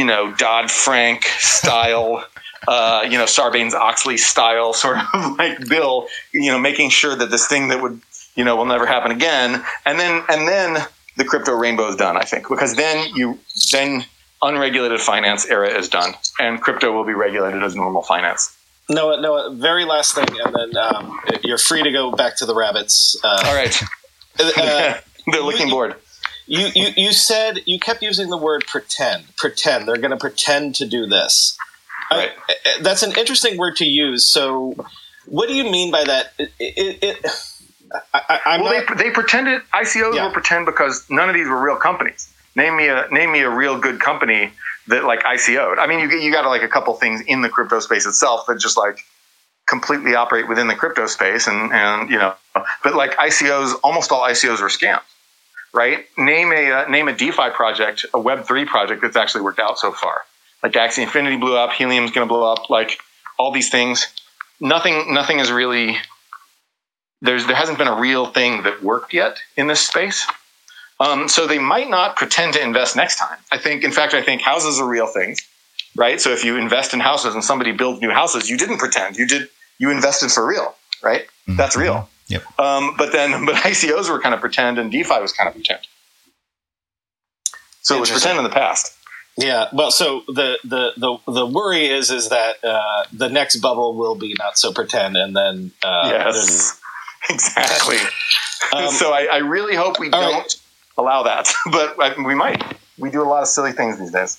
you 0.00 0.06
know, 0.06 0.32
Dodd-Frank 0.34 1.24
style 1.38 2.24
uh, 2.68 3.06
you 3.08 3.18
know, 3.18 3.24
Sarbanes 3.24 3.72
Oxley 3.72 4.16
style 4.16 4.72
sort 4.72 4.98
of 4.98 5.04
like 5.38 5.68
bill, 5.68 6.08
you 6.32 6.50
know, 6.50 6.58
making 6.58 6.90
sure 6.90 7.16
that 7.16 7.30
this 7.30 7.46
thing 7.46 7.68
that 7.68 7.82
would, 7.82 8.00
you 8.34 8.44
know, 8.44 8.56
will 8.56 8.66
never 8.66 8.86
happen 8.86 9.10
again. 9.10 9.62
And 9.86 9.98
then, 9.98 10.22
and 10.28 10.48
then 10.48 10.86
the 11.16 11.24
crypto 11.24 11.52
rainbow 11.52 11.88
is 11.88 11.96
done, 11.96 12.16
I 12.16 12.24
think, 12.24 12.48
because 12.48 12.76
then 12.76 13.14
you, 13.14 13.38
then 13.72 14.04
unregulated 14.42 15.00
finance 15.00 15.46
era 15.46 15.68
is 15.68 15.88
done 15.88 16.14
and 16.38 16.60
crypto 16.60 16.92
will 16.92 17.04
be 17.04 17.12
regulated 17.12 17.62
as 17.62 17.74
normal 17.74 18.02
finance. 18.02 18.56
No, 18.88 19.18
no, 19.20 19.52
very 19.54 19.84
last 19.84 20.14
thing. 20.14 20.28
And 20.44 20.54
then 20.54 20.76
um, 20.76 21.20
you're 21.42 21.58
free 21.58 21.82
to 21.82 21.92
go 21.92 22.10
back 22.12 22.36
to 22.38 22.46
the 22.46 22.54
rabbits. 22.54 23.16
Uh, 23.22 23.42
All 23.46 23.54
right. 23.54 23.82
Uh, 24.56 24.94
They're 25.26 25.42
looking 25.42 25.68
bored. 25.68 25.96
You, 26.50 26.68
you, 26.74 26.88
you 26.96 27.12
said 27.12 27.60
you 27.64 27.78
kept 27.78 28.02
using 28.02 28.28
the 28.28 28.36
word 28.36 28.64
pretend. 28.66 29.36
Pretend. 29.36 29.86
They're 29.86 29.98
going 29.98 30.10
to 30.10 30.16
pretend 30.16 30.74
to 30.76 30.86
do 30.86 31.06
this. 31.06 31.56
Right. 32.10 32.32
I, 32.48 32.54
that's 32.82 33.04
an 33.04 33.16
interesting 33.16 33.56
word 33.56 33.76
to 33.76 33.84
use. 33.84 34.28
So, 34.28 34.74
what 35.26 35.48
do 35.48 35.54
you 35.54 35.62
mean 35.62 35.92
by 35.92 36.02
that? 36.02 36.32
It, 36.40 36.50
it, 36.58 36.98
it 37.02 37.26
I, 38.12 38.58
well, 38.60 38.74
not, 38.74 38.98
they, 38.98 39.04
they 39.04 39.10
pretended 39.10 39.62
ICOs 39.72 40.16
yeah. 40.16 40.24
will 40.24 40.32
pretend 40.32 40.66
because 40.66 41.08
none 41.08 41.28
of 41.28 41.36
these 41.36 41.46
were 41.46 41.62
real 41.62 41.76
companies. 41.76 42.32
Name 42.56 42.76
me 42.76 42.88
a 42.88 43.06
name 43.12 43.30
me 43.30 43.42
a 43.42 43.50
real 43.50 43.78
good 43.78 44.00
company 44.00 44.50
that 44.88 45.04
like 45.04 45.22
ICO'd. 45.22 45.78
I 45.78 45.86
mean, 45.86 46.00
you 46.00 46.18
you 46.18 46.32
got 46.32 46.44
like 46.46 46.64
a 46.64 46.68
couple 46.68 46.92
things 46.94 47.20
in 47.28 47.42
the 47.42 47.48
crypto 47.48 47.78
space 47.78 48.06
itself 48.06 48.46
that 48.48 48.58
just 48.58 48.76
like 48.76 49.04
completely 49.68 50.16
operate 50.16 50.48
within 50.48 50.66
the 50.66 50.74
crypto 50.74 51.06
space, 51.06 51.46
and 51.46 51.72
and 51.72 52.10
you 52.10 52.18
know, 52.18 52.34
but 52.82 52.96
like 52.96 53.16
ICOs, 53.18 53.74
almost 53.84 54.10
all 54.10 54.22
ICOs 54.22 54.60
were 54.60 54.66
scams, 54.66 55.02
right? 55.72 56.06
Name 56.18 56.52
a 56.52 56.70
uh, 56.70 56.88
name 56.88 57.08
a 57.08 57.12
DeFi 57.12 57.50
project, 57.50 58.06
a 58.14 58.20
Web 58.20 58.44
three 58.44 58.64
project 58.64 59.02
that's 59.02 59.16
actually 59.16 59.42
worked 59.42 59.60
out 59.60 59.78
so 59.78 59.92
far 59.92 60.24
like 60.62 60.72
Axie 60.72 61.02
Infinity 61.02 61.36
blew 61.36 61.56
up, 61.56 61.72
Helium's 61.72 62.10
going 62.10 62.26
to 62.26 62.32
blow 62.32 62.50
up, 62.50 62.70
like 62.70 63.00
all 63.38 63.52
these 63.52 63.70
things. 63.70 64.06
Nothing, 64.60 65.14
nothing 65.14 65.38
is 65.38 65.50
really. 65.50 65.96
There's 67.22 67.46
there 67.46 67.56
hasn't 67.56 67.76
been 67.76 67.88
a 67.88 68.00
real 68.00 68.26
thing 68.26 68.62
that 68.62 68.82
worked 68.82 69.12
yet 69.12 69.38
in 69.56 69.66
this 69.66 69.86
space. 69.86 70.26
Um, 71.00 71.28
so 71.28 71.46
they 71.46 71.58
might 71.58 71.88
not 71.88 72.16
pretend 72.16 72.54
to 72.54 72.62
invest 72.62 72.96
next 72.96 73.16
time. 73.16 73.38
I 73.50 73.58
think, 73.58 73.84
in 73.84 73.92
fact, 73.92 74.12
I 74.12 74.22
think 74.22 74.42
houses 74.42 74.78
are 74.78 74.88
real 74.88 75.06
things, 75.06 75.40
right? 75.96 76.20
So 76.20 76.30
if 76.30 76.44
you 76.44 76.56
invest 76.56 76.92
in 76.92 77.00
houses 77.00 77.34
and 77.34 77.42
somebody 77.42 77.72
builds 77.72 78.00
new 78.02 78.10
houses, 78.10 78.50
you 78.50 78.58
didn't 78.58 78.78
pretend. 78.78 79.16
You 79.16 79.26
did. 79.26 79.48
You 79.78 79.90
invested 79.90 80.30
for 80.30 80.46
real, 80.46 80.74
right? 81.02 81.22
Mm-hmm. 81.22 81.56
That's 81.56 81.76
real. 81.76 82.08
Yep. 82.30 82.58
Um, 82.58 82.94
but 82.96 83.12
then, 83.12 83.44
but 83.46 83.56
ICOs 83.56 84.08
were 84.08 84.20
kind 84.20 84.34
of 84.34 84.40
pretend, 84.40 84.78
and 84.78 84.90
DeFi 84.90 85.20
was 85.20 85.32
kind 85.32 85.48
of 85.48 85.54
pretend. 85.54 85.80
So 87.82 87.96
it 87.96 88.00
was 88.00 88.10
pretend 88.10 88.38
in 88.38 88.44
the 88.44 88.50
past. 88.50 88.96
Yeah, 89.36 89.68
well, 89.72 89.90
so 89.90 90.22
the 90.26 90.58
the 90.64 90.92
the, 90.96 91.32
the 91.32 91.46
worry 91.46 91.86
is 91.86 92.10
is 92.10 92.28
that 92.28 92.62
uh, 92.62 93.04
the 93.12 93.28
next 93.28 93.56
bubble 93.56 93.94
will 93.94 94.14
be 94.14 94.34
not 94.38 94.58
so 94.58 94.72
pretend, 94.72 95.16
and 95.16 95.34
then 95.34 95.72
uh, 95.82 96.10
yes, 96.12 96.80
exactly. 97.30 97.98
Um, 98.74 98.90
so 98.90 99.12
I, 99.12 99.26
I, 99.32 99.36
really 99.38 99.74
hope 99.74 99.98
we 99.98 100.10
don't 100.10 100.34
right. 100.34 100.54
allow 100.98 101.22
that, 101.22 101.50
but 101.72 101.98
I, 101.98 102.14
we 102.22 102.34
might. 102.34 102.62
We 102.98 103.10
do 103.10 103.22
a 103.22 103.24
lot 103.24 103.40
of 103.42 103.48
silly 103.48 103.72
things 103.72 103.98
these 103.98 104.12
days. 104.12 104.38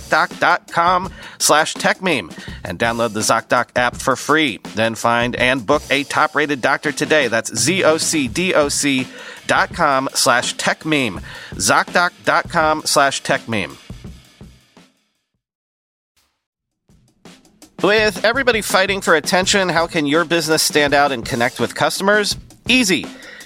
ZocDoc.com 0.00 1.12
slash 1.38 1.74
TechMeme 1.74 2.32
and 2.64 2.78
download 2.78 3.12
the 3.12 3.20
ZocDoc 3.20 3.68
app 3.76 3.96
for 3.96 4.16
free. 4.16 4.58
Then 4.74 4.94
find 4.94 5.36
and 5.36 5.64
book 5.66 5.82
a 5.90 6.04
top 6.04 6.34
rated 6.34 6.60
doctor 6.60 6.92
today. 6.92 7.28
That's 7.28 7.54
Z-O-C-D-O-C 7.54 9.06
dot 9.46 9.74
com 9.74 10.08
slash 10.14 10.54
TechMeme. 10.56 11.22
ZocDoc.com 11.52 12.82
slash 12.84 13.22
TechMeme. 13.22 13.76
With 17.82 18.24
everybody 18.24 18.62
fighting 18.62 19.00
for 19.02 19.14
attention, 19.14 19.68
how 19.68 19.86
can 19.86 20.06
your 20.06 20.24
business 20.24 20.62
stand 20.62 20.94
out 20.94 21.12
and 21.12 21.24
connect 21.24 21.60
with 21.60 21.74
customers? 21.74 22.36
Easy. 22.66 23.06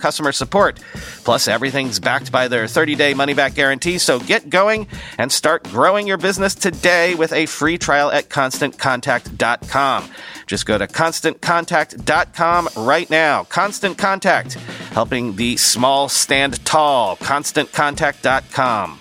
customer 0.00 0.32
support. 0.32 0.80
Plus, 1.24 1.48
everything's 1.48 2.00
backed 2.00 2.32
by 2.32 2.48
their 2.48 2.66
30 2.66 2.94
day 2.94 3.14
money 3.14 3.34
back 3.34 3.54
guarantee, 3.54 3.98
so 3.98 4.18
get 4.18 4.50
going 4.50 4.86
and 5.18 5.30
start 5.30 5.64
growing 5.64 6.06
your 6.06 6.18
business 6.18 6.54
today 6.54 7.14
with 7.14 7.32
a 7.32 7.46
free 7.46 7.78
trial 7.78 8.10
at 8.10 8.28
constantcontact.com. 8.28 10.10
Just 10.46 10.66
go 10.66 10.78
to 10.78 10.86
constantcontact.com 10.86 12.68
right 12.76 13.10
now. 13.10 13.44
Constant 13.44 13.98
Contact, 13.98 14.54
helping 14.92 15.36
the 15.36 15.56
small 15.56 16.08
stand 16.08 16.64
tall. 16.64 17.16
ConstantContact.com. 17.16 19.00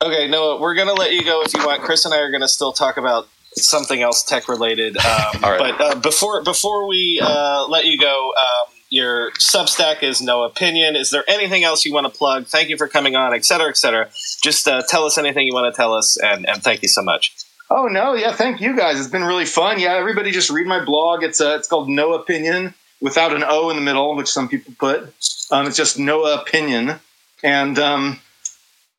Okay, 0.00 0.28
Noah, 0.28 0.60
we're 0.60 0.74
going 0.74 0.86
to 0.86 0.94
let 0.94 1.12
you 1.12 1.24
go 1.24 1.42
if 1.42 1.52
you 1.54 1.66
want. 1.66 1.82
Chris 1.82 2.04
and 2.04 2.14
I 2.14 2.18
are 2.18 2.30
going 2.30 2.40
to 2.40 2.48
still 2.48 2.72
talk 2.72 2.98
about 2.98 3.28
something 3.58 4.02
else 4.02 4.22
tech 4.22 4.48
related. 4.48 4.96
Um, 4.96 5.04
All 5.42 5.50
right. 5.50 5.74
But 5.78 5.80
uh, 5.80 5.94
before 6.00 6.42
before 6.42 6.88
we 6.88 7.20
uh, 7.22 7.66
let 7.68 7.86
you 7.86 7.98
go, 7.98 8.32
um, 8.36 8.74
your 8.90 9.32
Substack 9.32 10.02
is 10.02 10.20
Noahpinion. 10.20 10.96
Is 10.96 11.10
there 11.10 11.24
anything 11.28 11.64
else 11.64 11.84
you 11.84 11.92
want 11.92 12.10
to 12.10 12.16
plug? 12.16 12.46
Thank 12.46 12.68
you 12.70 12.76
for 12.76 12.88
coming 12.88 13.16
on, 13.16 13.34
et 13.34 13.44
cetera, 13.44 13.68
et 13.68 13.76
cetera. 13.76 14.08
Just 14.42 14.66
uh, 14.66 14.82
tell 14.88 15.04
us 15.04 15.18
anything 15.18 15.46
you 15.46 15.52
want 15.52 15.72
to 15.72 15.76
tell 15.76 15.92
us, 15.92 16.16
and, 16.16 16.48
and 16.48 16.62
thank 16.62 16.82
you 16.82 16.88
so 16.88 17.02
much. 17.02 17.36
Oh 17.70 17.86
no, 17.86 18.14
yeah, 18.14 18.32
thank 18.32 18.60
you 18.60 18.74
guys. 18.74 18.98
It's 18.98 19.10
been 19.10 19.24
really 19.24 19.44
fun. 19.44 19.78
Yeah, 19.78 19.94
everybody 19.94 20.30
just 20.30 20.48
read 20.48 20.66
my 20.66 20.82
blog. 20.82 21.22
It's 21.22 21.40
uh, 21.40 21.56
it's 21.58 21.68
called 21.68 21.88
Noahpinion 21.88 22.72
without 23.00 23.34
an 23.34 23.44
O 23.46 23.68
in 23.70 23.76
the 23.76 23.82
middle, 23.82 24.16
which 24.16 24.28
some 24.28 24.48
people 24.48 24.72
put. 24.78 25.02
Um, 25.50 25.66
it's 25.66 25.76
just 25.76 25.98
Noahpinion, 25.98 26.98
and 27.42 27.78
um, 27.78 28.20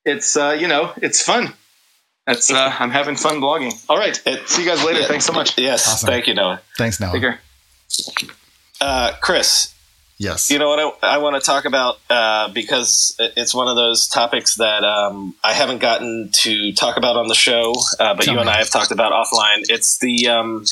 it's 0.05 0.37
uh, 0.37 0.55
you 0.59 0.67
know 0.67 0.93
it's 0.97 1.21
fun. 1.21 1.53
It's 2.29 2.51
uh, 2.51 2.73
I'm 2.79 2.91
having 2.91 3.15
fun 3.15 3.41
blogging. 3.41 3.73
All 3.89 3.97
right, 3.97 4.15
see 4.45 4.63
you 4.63 4.67
guys 4.69 4.83
later. 4.85 5.03
Thanks 5.03 5.25
so 5.25 5.33
much. 5.33 5.57
Yes, 5.57 5.87
Awesome. 5.87 6.07
thank 6.07 6.27
you, 6.27 6.33
Noah. 6.35 6.61
Thanks, 6.77 6.99
Noah. 6.99 7.11
Take 7.11 7.21
care. 7.21 7.39
Uh, 8.81 9.13
Chris, 9.21 9.73
Yes. 10.21 10.51
You 10.51 10.59
know 10.59 10.67
what 10.67 10.97
I, 11.01 11.15
I 11.15 11.17
want 11.19 11.37
to 11.37 11.41
talk 11.41 11.63
about 11.63 11.97
uh, 12.09 12.49
because 12.49 13.15
it's 13.37 13.55
one 13.55 13.69
of 13.69 13.77
those 13.77 14.09
topics 14.09 14.55
that 14.55 14.83
um, 14.83 15.33
I 15.45 15.53
haven't 15.53 15.77
gotten 15.79 16.29
to 16.43 16.73
talk 16.73 16.97
about 16.97 17.15
on 17.15 17.27
the 17.29 17.35
show, 17.35 17.73
uh, 18.01 18.15
but 18.15 18.25
Tell 18.25 18.33
you 18.33 18.39
and. 18.41 18.49
I 18.49 18.57
have 18.57 18.69
talked 18.69 18.91
about 18.91 19.13
offline. 19.13 19.61
It's 19.69 19.97
the 19.99 20.27
um, 20.27 20.65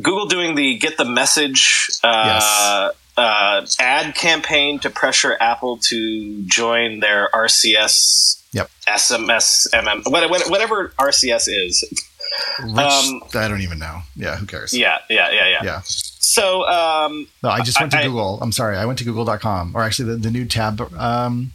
Google 0.00 0.26
doing 0.26 0.54
the 0.54 0.78
get 0.78 0.96
the 0.96 1.04
message 1.04 1.88
uh, 2.04 2.90
uh, 3.18 3.66
ad 3.80 4.14
campaign 4.14 4.78
to 4.80 4.90
pressure 4.90 5.36
Apple 5.40 5.78
to 5.88 6.42
join 6.46 7.00
their 7.00 7.28
RCS. 7.34 8.42
Yep. 8.52 8.70
SMS, 8.88 9.66
MM, 9.74 10.02
what- 10.10 10.30
what- 10.30 10.48
whatever 10.50 10.92
RCS 10.98 11.48
is. 11.48 11.84
Um, 12.62 13.22
I 13.34 13.48
don't 13.48 13.60
even 13.62 13.78
know. 13.78 14.00
Yeah, 14.16 14.36
who 14.36 14.46
cares? 14.46 14.72
Yeah, 14.72 14.98
yeah, 15.10 15.30
yeah, 15.30 15.48
yeah. 15.48 15.64
Yeah. 15.64 15.80
So, 15.84 16.66
um, 16.68 17.26
No, 17.42 17.48
I 17.50 17.60
just 17.62 17.80
went 17.80 17.92
to 17.92 17.98
I- 17.98 18.04
Google. 18.04 18.38
I'm 18.40 18.52
sorry. 18.52 18.76
I 18.76 18.84
went 18.84 18.98
to 19.00 19.04
google.com 19.04 19.72
or 19.74 19.82
actually 19.82 20.12
the, 20.12 20.16
the 20.18 20.30
new 20.30 20.44
tab 20.44 20.80
um, 20.98 21.52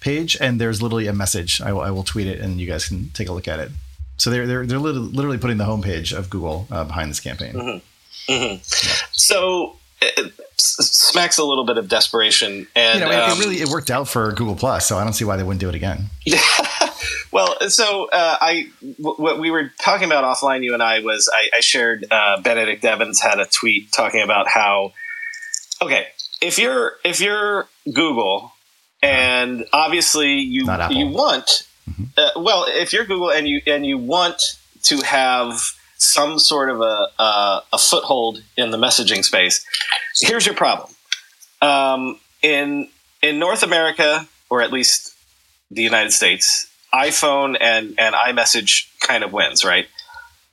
page, 0.00 0.36
and 0.40 0.60
there's 0.60 0.82
literally 0.82 1.06
a 1.06 1.12
message. 1.12 1.60
I 1.60 1.72
will, 1.72 1.80
I 1.80 1.90
will 1.90 2.02
tweet 2.04 2.26
it, 2.26 2.40
and 2.40 2.60
you 2.60 2.66
guys 2.66 2.86
can 2.86 3.10
take 3.10 3.28
a 3.28 3.32
look 3.32 3.48
at 3.48 3.60
it. 3.60 3.70
So 4.18 4.30
they're 4.30 4.46
they're 4.46 4.66
they're 4.66 4.78
literally 4.78 5.38
putting 5.38 5.58
the 5.58 5.64
homepage 5.64 6.12
of 6.16 6.28
Google 6.30 6.66
uh, 6.70 6.84
behind 6.84 7.10
this 7.10 7.20
campaign. 7.20 7.54
Mm-hmm. 7.54 8.32
mhm. 8.32 9.08
so 9.12 9.75
it 10.00 10.32
smacks 10.58 11.38
a 11.38 11.44
little 11.44 11.64
bit 11.64 11.78
of 11.78 11.88
desperation, 11.88 12.66
and 12.74 13.00
You 13.00 13.06
know, 13.06 13.10
it, 13.10 13.18
um, 13.18 13.38
it 13.38 13.44
really 13.44 13.60
it 13.60 13.68
worked 13.68 13.90
out 13.90 14.08
for 14.08 14.32
Google 14.32 14.56
Plus, 14.56 14.86
so 14.86 14.98
I 14.98 15.04
don't 15.04 15.12
see 15.12 15.24
why 15.24 15.36
they 15.36 15.42
wouldn't 15.42 15.60
do 15.60 15.68
it 15.68 15.74
again. 15.74 16.06
well, 17.32 17.68
so 17.68 18.08
uh, 18.10 18.36
I 18.40 18.68
w- 18.80 19.16
what 19.16 19.38
we 19.38 19.50
were 19.50 19.72
talking 19.80 20.06
about 20.06 20.24
offline, 20.24 20.62
you 20.64 20.74
and 20.74 20.82
I 20.82 21.00
was 21.00 21.30
I, 21.32 21.58
I 21.58 21.60
shared 21.60 22.06
uh, 22.10 22.40
Benedict 22.42 22.84
Evans 22.84 23.20
had 23.20 23.38
a 23.40 23.46
tweet 23.46 23.92
talking 23.92 24.22
about 24.22 24.48
how 24.48 24.92
okay 25.82 26.08
if 26.40 26.58
you're 26.58 26.96
if 27.04 27.20
you're 27.20 27.68
Google 27.92 28.52
and 29.02 29.66
obviously 29.72 30.34
you 30.34 30.64
you 30.98 31.06
want 31.08 31.66
uh, 32.16 32.30
well 32.36 32.64
if 32.68 32.92
you're 32.92 33.04
Google 33.04 33.30
and 33.30 33.46
you 33.46 33.60
and 33.66 33.84
you 33.84 33.98
want 33.98 34.40
to 34.84 34.98
have 34.98 35.60
some 35.98 36.38
sort 36.38 36.70
of 36.70 36.80
a 36.80 37.08
a, 37.18 37.62
a 37.72 37.78
foothold 37.78 38.42
in 38.56 38.70
the 38.70 38.78
messaging 38.78 39.24
space, 39.24 39.64
here's 40.20 40.46
your 40.46 40.54
problem 40.54 40.90
um, 41.62 42.18
in 42.42 42.88
in 43.22 43.38
North 43.38 43.62
America 43.62 44.26
or 44.50 44.62
at 44.62 44.72
least 44.72 45.14
the 45.70 45.82
United 45.82 46.12
States, 46.12 46.68
iPhone 46.94 47.56
and, 47.60 47.94
and 47.98 48.14
iMessage 48.14 48.88
kind 49.00 49.24
of 49.24 49.32
wins, 49.32 49.64
right? 49.64 49.86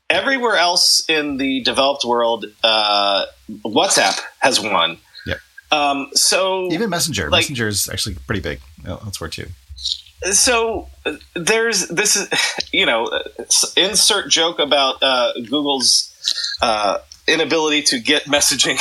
Everywhere 0.10 0.56
else 0.56 1.08
in 1.08 1.38
the 1.38 1.62
developed 1.62 2.04
world, 2.06 2.46
uh, 2.64 3.26
WhatsApp 3.64 4.20
has 4.39 4.60
won. 4.60 4.98
Yep. 5.26 5.38
Um, 5.72 6.10
so 6.14 6.72
Even 6.72 6.89
Messenger. 6.89 7.30
Like- 7.30 7.44
Messenger 7.44 7.68
is 7.68 7.89
actually 7.89 8.16
pretty 8.28 8.41
big 8.41 8.60
elsewhere 8.86 9.30
too. 9.30 9.48
So 10.32 10.88
there's 11.36 11.88
this 11.88 12.16
is 12.16 12.30
you 12.72 12.86
know 12.86 13.08
insert 13.76 14.30
joke 14.30 14.60
about 14.60 15.02
uh, 15.02 15.34
Google's 15.50 16.10
uh, 16.62 17.00
inability 17.28 17.82
to 17.82 18.00
get 18.00 18.24
messaging 18.24 18.80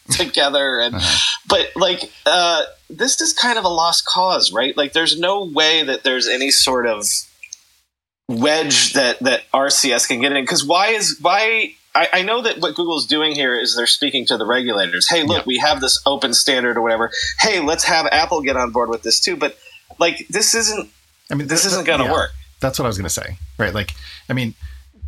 together 0.10 0.80
and 0.80 0.96
uh-huh. 0.96 1.18
but 1.48 1.70
like 1.76 2.10
uh, 2.26 2.62
this 2.88 3.20
is 3.20 3.32
kind 3.32 3.58
of 3.58 3.64
a 3.64 3.68
lost 3.68 4.06
cause 4.06 4.52
right 4.52 4.76
like 4.76 4.92
there's 4.92 5.18
no 5.18 5.44
way 5.44 5.82
that 5.82 6.04
there's 6.04 6.28
any 6.28 6.50
sort 6.50 6.86
of 6.86 7.04
wedge 8.28 8.92
that 8.94 9.18
that 9.20 9.42
rcs 9.54 10.08
can 10.08 10.20
get 10.20 10.32
in 10.32 10.42
because 10.42 10.64
why 10.64 10.88
is 10.88 11.16
why 11.20 11.72
I, 11.94 12.08
I, 12.12 12.22
know 12.22 12.42
that 12.42 12.58
what 12.58 12.74
Google's 12.74 13.06
doing 13.06 13.34
here 13.34 13.58
is 13.58 13.74
they're 13.74 13.86
speaking 13.86 14.26
to 14.26 14.36
the 14.36 14.44
regulators. 14.44 15.08
Hey, 15.08 15.22
look, 15.22 15.38
yeah. 15.38 15.44
we 15.46 15.58
have 15.58 15.80
this 15.80 15.98
open 16.04 16.34
standard 16.34 16.76
or 16.76 16.82
whatever. 16.82 17.10
Hey, 17.40 17.60
let's 17.60 17.84
have 17.84 18.04
Apple 18.12 18.42
get 18.42 18.54
on 18.54 18.70
board 18.70 18.90
with 18.90 19.02
this 19.02 19.18
too. 19.18 19.34
But 19.34 19.56
like, 19.98 20.26
this 20.28 20.54
isn't. 20.54 20.90
I 21.30 21.34
mean, 21.34 21.48
this 21.48 21.62
th- 21.62 21.72
isn't 21.72 21.84
going 21.84 21.98
to 22.00 22.06
yeah, 22.06 22.12
work. 22.12 22.30
That's 22.60 22.78
what 22.78 22.84
I 22.84 22.88
was 22.88 22.96
going 22.96 23.08
to 23.08 23.10
say, 23.10 23.38
right? 23.58 23.74
Like, 23.74 23.94
I 24.28 24.32
mean, 24.32 24.54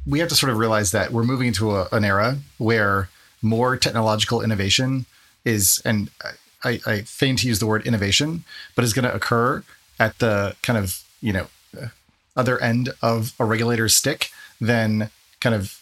we 0.07 0.18
have 0.20 0.28
to 0.28 0.34
sort 0.34 0.51
of 0.51 0.59
realize 0.59 0.91
that 0.93 1.12
we're 1.12 1.24
moving 1.24 1.49
into 1.49 1.76
a, 1.76 1.89
an 1.93 2.05
era 2.05 2.39
where 2.59 3.09
more 3.43 3.76
technological 3.76 4.41
innovation 4.41 5.07
is, 5.45 5.80
and 5.84 6.11
I, 6.64 6.80
I 6.86 7.01
feign 7.03 7.36
to 7.36 7.47
use 7.47 7.61
the 7.61 7.66
word 7.66 7.86
innovation, 7.86 8.45
but 8.74 8.84
is 8.84 8.93
going 8.93 9.05
to 9.05 9.14
occur 9.14 9.62
at 10.01 10.18
the 10.18 10.57
kind 10.62 10.78
of 10.78 11.03
you 11.20 11.32
know 11.32 11.47
uh, 11.80 11.89
other 12.36 12.59
end 12.61 12.91
of 13.03 13.34
a 13.39 13.45
regulator's 13.45 13.95
stick 13.95 14.30
than 14.61 15.11
kind 15.41 15.55
of 15.55 15.80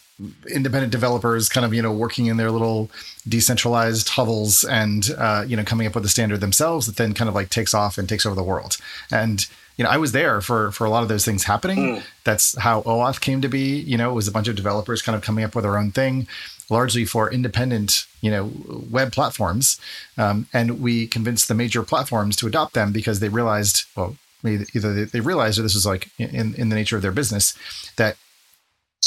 independent 0.49 0.91
developers 0.91 1.47
kind 1.47 1.65
of 1.65 1.73
you 1.73 1.81
know 1.81 1.91
working 1.91 2.25
in 2.25 2.37
their 2.37 2.51
little 2.51 2.89
decentralized 3.27 4.09
hovels 4.09 4.63
and 4.63 5.11
uh, 5.17 5.43
you 5.47 5.55
know 5.55 5.63
coming 5.63 5.85
up 5.85 5.95
with 5.95 6.05
a 6.05 6.09
standard 6.09 6.41
themselves 6.41 6.87
that 6.87 6.95
then 6.95 7.13
kind 7.13 7.29
of 7.29 7.35
like 7.35 7.49
takes 7.49 7.73
off 7.73 7.97
and 7.97 8.09
takes 8.09 8.25
over 8.25 8.35
the 8.35 8.43
world. 8.43 8.77
And 9.11 9.45
you 9.77 9.83
know 9.83 9.91
i 9.91 9.97
was 9.97 10.11
there 10.11 10.41
for 10.41 10.71
for 10.71 10.85
a 10.85 10.89
lot 10.89 11.03
of 11.03 11.09
those 11.09 11.23
things 11.23 11.43
happening. 11.43 11.77
Mm. 11.77 12.03
that's 12.23 12.57
how 12.57 12.81
OAuth 12.81 13.21
came 13.21 13.41
to 13.41 13.49
be. 13.49 13.79
You 13.79 13.97
know 13.97 14.09
it 14.09 14.15
was 14.15 14.27
a 14.27 14.31
bunch 14.31 14.47
of 14.47 14.55
developers 14.55 15.01
kind 15.01 15.15
of 15.15 15.21
coming 15.21 15.43
up 15.43 15.53
with 15.55 15.63
their 15.63 15.77
own 15.77 15.91
thing 15.91 16.27
largely 16.69 17.05
for 17.05 17.31
independent 17.31 18.05
you 18.21 18.31
know 18.31 18.51
web 18.89 19.11
platforms. 19.11 19.79
Um, 20.17 20.47
and 20.51 20.81
we 20.81 21.07
convinced 21.07 21.47
the 21.47 21.53
major 21.53 21.83
platforms 21.83 22.35
to 22.37 22.47
adopt 22.47 22.73
them 22.73 22.91
because 22.91 23.19
they 23.19 23.29
realized 23.29 23.85
well 23.95 24.17
either 24.43 25.05
they 25.05 25.19
realized 25.19 25.59
or 25.59 25.63
this 25.63 25.73
was 25.73 25.85
like 25.85 26.09
in, 26.17 26.53
in 26.55 26.69
the 26.69 26.75
nature 26.75 26.95
of 26.95 27.01
their 27.01 27.11
business 27.11 27.53
that 27.97 28.17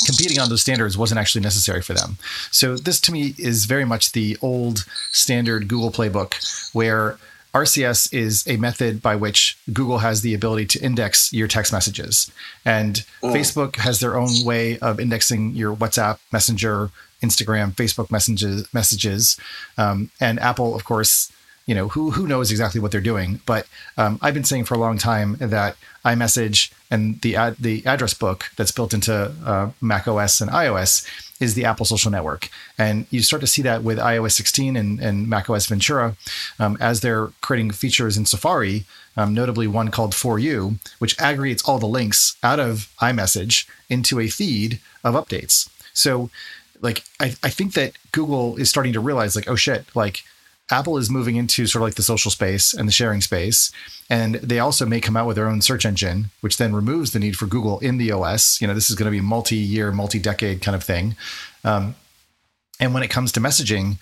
competing 0.07 0.39
on 0.39 0.49
those 0.49 0.63
standards 0.63 0.97
wasn't 0.97 1.19
actually 1.19 1.43
necessary 1.43 1.83
for 1.83 1.95
them. 1.95 2.17
So 2.51 2.77
this 2.77 3.01
to 3.03 3.13
me 3.13 3.35
is 3.39 3.65
very 3.65 3.85
much 3.85 4.13
the 4.13 4.37
old 4.41 4.85
standard 5.13 5.69
Google 5.69 5.91
playbook 5.91 6.75
where 6.75 7.19
RCS 7.55 8.13
is 8.15 8.47
a 8.47 8.57
method 8.57 9.03
by 9.03 9.17
which 9.17 9.59
Google 9.73 9.99
has 9.99 10.23
the 10.23 10.35
ability 10.35 10.67
to 10.67 10.81
index 10.81 11.33
your 11.33 11.49
text 11.49 11.73
messages. 11.73 12.31
And 12.65 13.05
mm. 13.23 13.35
Facebook 13.35 13.77
has 13.77 13.99
their 13.99 14.17
own 14.17 14.45
way 14.45 14.79
of 14.79 15.01
indexing 15.01 15.57
your 15.57 15.75
WhatsApp, 15.75 16.19
Messenger, 16.33 16.91
Instagram, 17.23 17.73
Facebook 17.73 18.11
messages 18.11 18.73
messages. 18.73 19.39
Um, 19.77 20.11
and 20.21 20.39
Apple, 20.41 20.75
of 20.75 20.85
course, 20.85 21.33
you 21.71 21.77
know, 21.77 21.87
who 21.87 22.11
who 22.11 22.27
knows 22.27 22.51
exactly 22.51 22.81
what 22.81 22.91
they're 22.91 23.01
doing. 23.01 23.41
But 23.47 23.65
um, 23.97 24.19
I've 24.21 24.35
been 24.35 24.43
saying 24.43 24.65
for 24.65 24.75
a 24.75 24.79
long 24.79 24.99
time 24.99 25.37
that 25.39 25.77
iMessage 26.05 26.73
and 26.91 27.21
the 27.21 27.37
ad, 27.37 27.59
the 27.61 27.87
address 27.87 28.13
book 28.13 28.51
that's 28.57 28.73
built 28.73 28.93
into 28.93 29.33
uh, 29.47 29.71
Mac 29.81 30.09
OS 30.09 30.41
and 30.41 30.51
iOS 30.51 31.07
is 31.39 31.55
the 31.55 31.65
Apple 31.65 31.87
Social 31.87 32.11
Network, 32.11 32.49
and 32.77 33.07
you 33.11 33.23
start 33.23 33.41
to 33.43 33.47
see 33.47 33.63
that 33.63 33.85
with 33.85 33.99
iOS 33.99 34.33
16 34.33 34.77
and, 34.77 34.99
and 34.99 35.29
Mac 35.29 35.49
OS 35.49 35.67
Ventura 35.67 36.17
um, 36.59 36.77
as 36.81 37.03
they're 37.03 37.29
creating 37.41 37.71
features 37.71 38.17
in 38.17 38.27
Safari, 38.27 38.85
um, 39.17 39.33
notably 39.33 39.69
one 39.69 39.93
called 39.93 40.13
For 40.13 40.41
You, 40.41 40.75
which 40.99 41.17
aggregates 41.21 41.63
all 41.69 41.79
the 41.79 41.87
links 41.87 42.37
out 42.43 42.59
of 42.59 42.93
iMessage 43.01 43.69
into 43.89 44.19
a 44.19 44.27
feed 44.27 44.81
of 45.05 45.15
updates. 45.15 45.71
So, 45.93 46.31
like, 46.81 47.05
I, 47.21 47.37
I 47.45 47.51
think 47.51 47.75
that 47.75 47.93
Google 48.11 48.57
is 48.57 48.69
starting 48.69 48.93
to 48.95 49.01
realize, 49.01 49.37
like, 49.37 49.49
oh 49.49 49.55
shit, 49.55 49.85
like 49.95 50.25
Apple 50.71 50.97
is 50.97 51.11
moving 51.11 51.37
into 51.37 51.67
sort 51.67 51.83
of 51.83 51.87
like 51.87 51.95
the 51.95 52.03
social 52.03 52.31
space 52.31 52.73
and 52.73 52.87
the 52.87 52.93
sharing 52.93 53.21
space. 53.21 53.73
And 54.09 54.37
they 54.37 54.59
also 54.59 54.87
may 54.87 55.01
come 55.01 55.17
out 55.17 55.27
with 55.27 55.37
their 55.37 55.49
own 55.49 55.61
search 55.61 55.85
engine, 55.85 56.31
which 56.41 56.57
then 56.57 56.75
removes 56.75 57.13
the 57.13 57.19
need 57.19 57.37
for 57.37 57.47
Google 57.47 57.79
in 57.81 57.99
the 57.99 58.13
OS. 58.13 58.61
You 58.61 58.67
know, 58.67 58.75
this 58.75 58.91
is 58.91 58.97
going 58.97 59.07
to 59.07 59.11
be 59.11 59.19
a 59.19 59.23
multi 59.23 59.57
year, 59.57 59.93
multi 59.93 60.19
decade 60.19 60.63
kind 60.63 60.75
of 60.75 60.83
thing. 60.83 61.17
Um, 61.65 61.95
and 62.79 62.95
when 62.95 63.03
it 63.03 63.09
comes 63.09 63.33
to 63.33 63.41
messaging, 63.41 63.99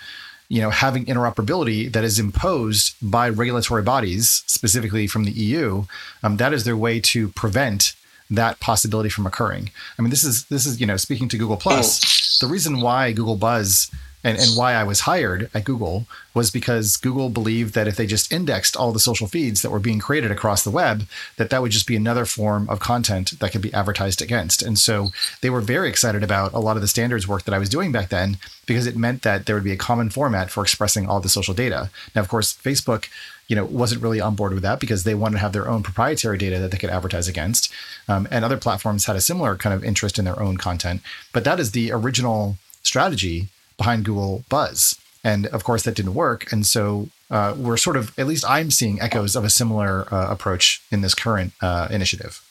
you 0.49 0.62
know, 0.62 0.71
having 0.71 1.05
interoperability 1.05 1.93
that 1.93 2.05
is 2.05 2.19
imposed 2.19 2.95
by 3.03 3.29
regulatory 3.29 3.83
bodies, 3.83 4.43
specifically 4.47 5.07
from 5.07 5.25
the 5.25 5.31
EU, 5.33 5.85
um, 6.23 6.39
that 6.39 6.53
is 6.53 6.64
their 6.64 6.77
way 6.77 7.01
to 7.01 7.29
prevent 7.29 7.95
that 8.31 8.61
possibility 8.61 9.09
from 9.09 9.27
occurring. 9.27 9.71
I 9.99 10.03
mean, 10.03 10.11
this 10.11 10.25
is 10.25 10.45
this 10.47 10.66
is 10.66 10.81
you 10.81 10.87
know, 10.87 10.97
speaking 10.97 11.29
to 11.31 11.39
Google 11.39 11.57
Plus, 11.57 12.39
the 12.41 12.47
reason 12.47 12.81
why 12.81 13.12
Google 13.12 13.37
Buzz 13.37 13.91
and, 14.25 14.37
and 14.37 14.57
why 14.57 14.75
I 14.75 14.85
was 14.85 15.01
hired 15.01 15.49
at 15.55 15.64
Google 15.64 16.07
was 16.35 16.51
because 16.51 16.97
Google 16.97 17.31
believed 17.31 17.75
that 17.75 17.87
if 17.87 17.97
they 17.97 18.07
just 18.07 18.33
indexed 18.33 18.77
all 18.77 18.93
the 18.93 18.99
social 18.99 19.27
feeds 19.27 19.62
that 19.62 19.71
were 19.71 19.79
being 19.79 20.01
created 20.01 20.31
across 20.31 20.64
the 20.64 20.71
web, 20.71 21.05
that 21.37 21.51
that 21.51 21.62
would 21.62 21.71
just 21.71 21.87
be 21.87 21.97
another 21.97 22.25
form 22.25 22.69
of 22.69 22.81
content 22.81 23.39
that 23.39 23.53
could 23.53 23.62
be 23.62 23.73
advertised 23.73 24.21
against. 24.21 24.62
And 24.62 24.79
so 24.79 25.09
they 25.41 25.51
were 25.51 25.61
very 25.61 25.89
excited 25.89 26.25
about 26.25 26.53
a 26.53 26.59
lot 26.59 26.77
of 26.77 26.83
the 26.83 26.89
standards 26.89 27.29
work 27.29 27.45
that 27.45 27.55
I 27.55 27.59
was 27.59 27.69
doing 27.69 27.93
back 27.93 28.09
then 28.09 28.39
because 28.66 28.87
it 28.87 28.97
meant 28.97 29.23
that 29.23 29.47
there 29.47 29.55
would 29.55 29.64
be 29.64 29.73
a 29.73 29.77
common 29.77 30.11
format 30.11 30.51
for 30.51 30.62
expressing 30.62 31.09
all 31.09 31.21
the 31.21 31.29
social 31.29 31.55
data. 31.55 31.91
Now, 32.14 32.21
of 32.21 32.29
course, 32.29 32.55
Facebook 32.55 33.09
you 33.47 33.57
know 33.57 33.64
wasn't 33.64 34.03
really 34.03 34.21
on 34.21 34.35
board 34.35 34.53
with 34.53 34.62
that 34.62 34.79
because 34.79 35.05
they 35.05 35.14
wanted 35.14 35.37
to 35.37 35.41
have 35.41 35.55
their 35.55 35.69
own 35.69 35.83
proprietary 35.83 36.37
data 36.37 36.59
that 36.59 36.71
they 36.71 36.77
could 36.77 36.91
advertise 36.91 37.29
against 37.29 37.73
um, 38.07 38.29
and 38.31 38.45
other 38.45 38.59
platforms 38.59 39.07
had 39.07 39.16
a 39.16 39.23
similar 39.23 39.57
kind 39.57 39.75
of 39.75 39.83
interest 39.83 40.19
in 40.19 40.27
their 40.27 40.39
own 40.39 40.59
content 40.59 41.01
but 41.33 41.45
that 41.45 41.59
is 41.59 41.73
the 41.73 41.91
original 41.91 42.59
strategy 42.83 43.49
behind 43.79 44.05
Google 44.05 44.45
Buzz. 44.51 44.99
And 45.24 45.47
of 45.47 45.64
course, 45.64 45.83
that 45.85 45.95
didn't 45.95 46.14
work. 46.14 46.53
And 46.53 46.66
so 46.66 47.09
uh, 47.31 47.55
we're 47.57 47.79
sort 47.79 47.97
of, 47.97 48.16
at 48.18 48.26
least 48.26 48.45
I'm 48.47 48.70
seeing 48.70 49.01
echoes 49.01 49.35
of 49.35 49.45
a 49.45 49.51
similar 49.51 50.07
uh, 50.12 50.31
approach 50.31 50.83
in 50.91 51.01
this 51.01 51.14
current 51.14 51.53
uh, 51.62 51.89
initiative. 51.91 52.45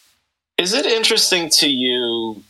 Is 0.57 0.73
it 0.73 0.85
interesting 0.85 1.49
to 1.59 1.69
you? 1.69 2.43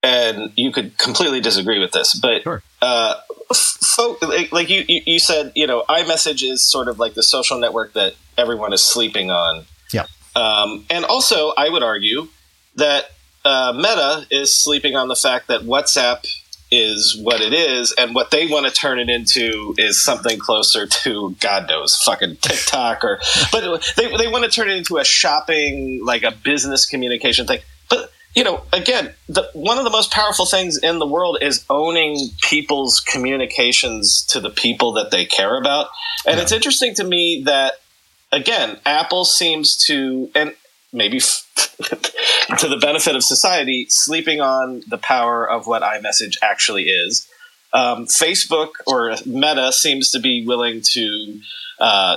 And 0.00 0.52
you 0.54 0.70
could 0.70 0.96
completely 0.96 1.40
disagree 1.40 1.80
with 1.80 1.90
this, 1.90 2.14
but 2.14 2.42
sure. 2.42 2.62
Uh, 2.80 3.14
folk, 3.52 4.22
like 4.52 4.70
you, 4.70 4.84
you 4.86 5.18
said, 5.18 5.50
you 5.56 5.66
know, 5.66 5.84
iMessage 5.88 6.48
is 6.48 6.64
sort 6.64 6.86
of 6.86 7.00
like 7.00 7.14
the 7.14 7.22
social 7.22 7.58
network 7.58 7.94
that 7.94 8.14
everyone 8.36 8.72
is 8.72 8.80
sleeping 8.80 9.32
on. 9.32 9.64
Yeah. 9.92 10.06
Um, 10.36 10.86
and 10.88 11.04
also, 11.04 11.52
I 11.58 11.68
would 11.68 11.82
argue 11.82 12.28
that 12.76 13.10
uh, 13.44 13.72
Meta 13.74 14.24
is 14.30 14.54
sleeping 14.54 14.94
on 14.94 15.08
the 15.08 15.16
fact 15.16 15.48
that 15.48 15.62
WhatsApp 15.62 16.24
is 16.70 17.16
what 17.16 17.40
it 17.40 17.52
is, 17.52 17.92
and 17.92 18.14
what 18.14 18.30
they 18.30 18.46
want 18.46 18.66
to 18.66 18.72
turn 18.72 18.98
it 18.98 19.08
into 19.08 19.74
is 19.78 20.02
something 20.02 20.38
closer 20.38 20.86
to 20.86 21.34
God 21.40 21.68
knows 21.68 21.96
fucking 21.96 22.36
TikTok 22.36 23.04
or, 23.04 23.20
but 23.50 23.82
they 23.96 24.14
they 24.16 24.28
want 24.28 24.44
to 24.44 24.50
turn 24.50 24.68
it 24.68 24.76
into 24.76 24.98
a 24.98 25.04
shopping 25.04 26.04
like 26.04 26.22
a 26.22 26.30
business 26.30 26.86
communication 26.86 27.46
thing. 27.46 27.60
But 27.88 28.10
you 28.34 28.44
know, 28.44 28.62
again, 28.72 29.14
the, 29.28 29.48
one 29.54 29.78
of 29.78 29.84
the 29.84 29.90
most 29.90 30.12
powerful 30.12 30.46
things 30.46 30.78
in 30.78 30.98
the 30.98 31.06
world 31.06 31.38
is 31.40 31.64
owning 31.70 32.28
people's 32.42 33.00
communications 33.00 34.22
to 34.26 34.40
the 34.40 34.50
people 34.50 34.92
that 34.92 35.10
they 35.10 35.24
care 35.24 35.56
about, 35.58 35.88
and 36.26 36.36
yeah. 36.36 36.42
it's 36.42 36.52
interesting 36.52 36.94
to 36.96 37.04
me 37.04 37.42
that 37.46 37.74
again, 38.32 38.78
Apple 38.84 39.24
seems 39.24 39.76
to 39.86 40.30
and 40.34 40.54
maybe 40.92 41.20
to 42.58 42.68
the 42.68 42.78
benefit 42.80 43.14
of 43.14 43.22
society, 43.22 43.86
sleeping 43.88 44.40
on 44.40 44.82
the 44.88 44.98
power 44.98 45.48
of 45.48 45.66
what 45.66 45.82
iMessage 45.82 46.36
actually 46.42 46.84
is. 46.84 47.28
Um, 47.72 48.06
Facebook 48.06 48.70
or 48.86 49.14
Meta 49.26 49.72
seems 49.72 50.10
to 50.12 50.20
be 50.20 50.46
willing 50.46 50.80
to 50.92 51.40
uh, 51.78 52.16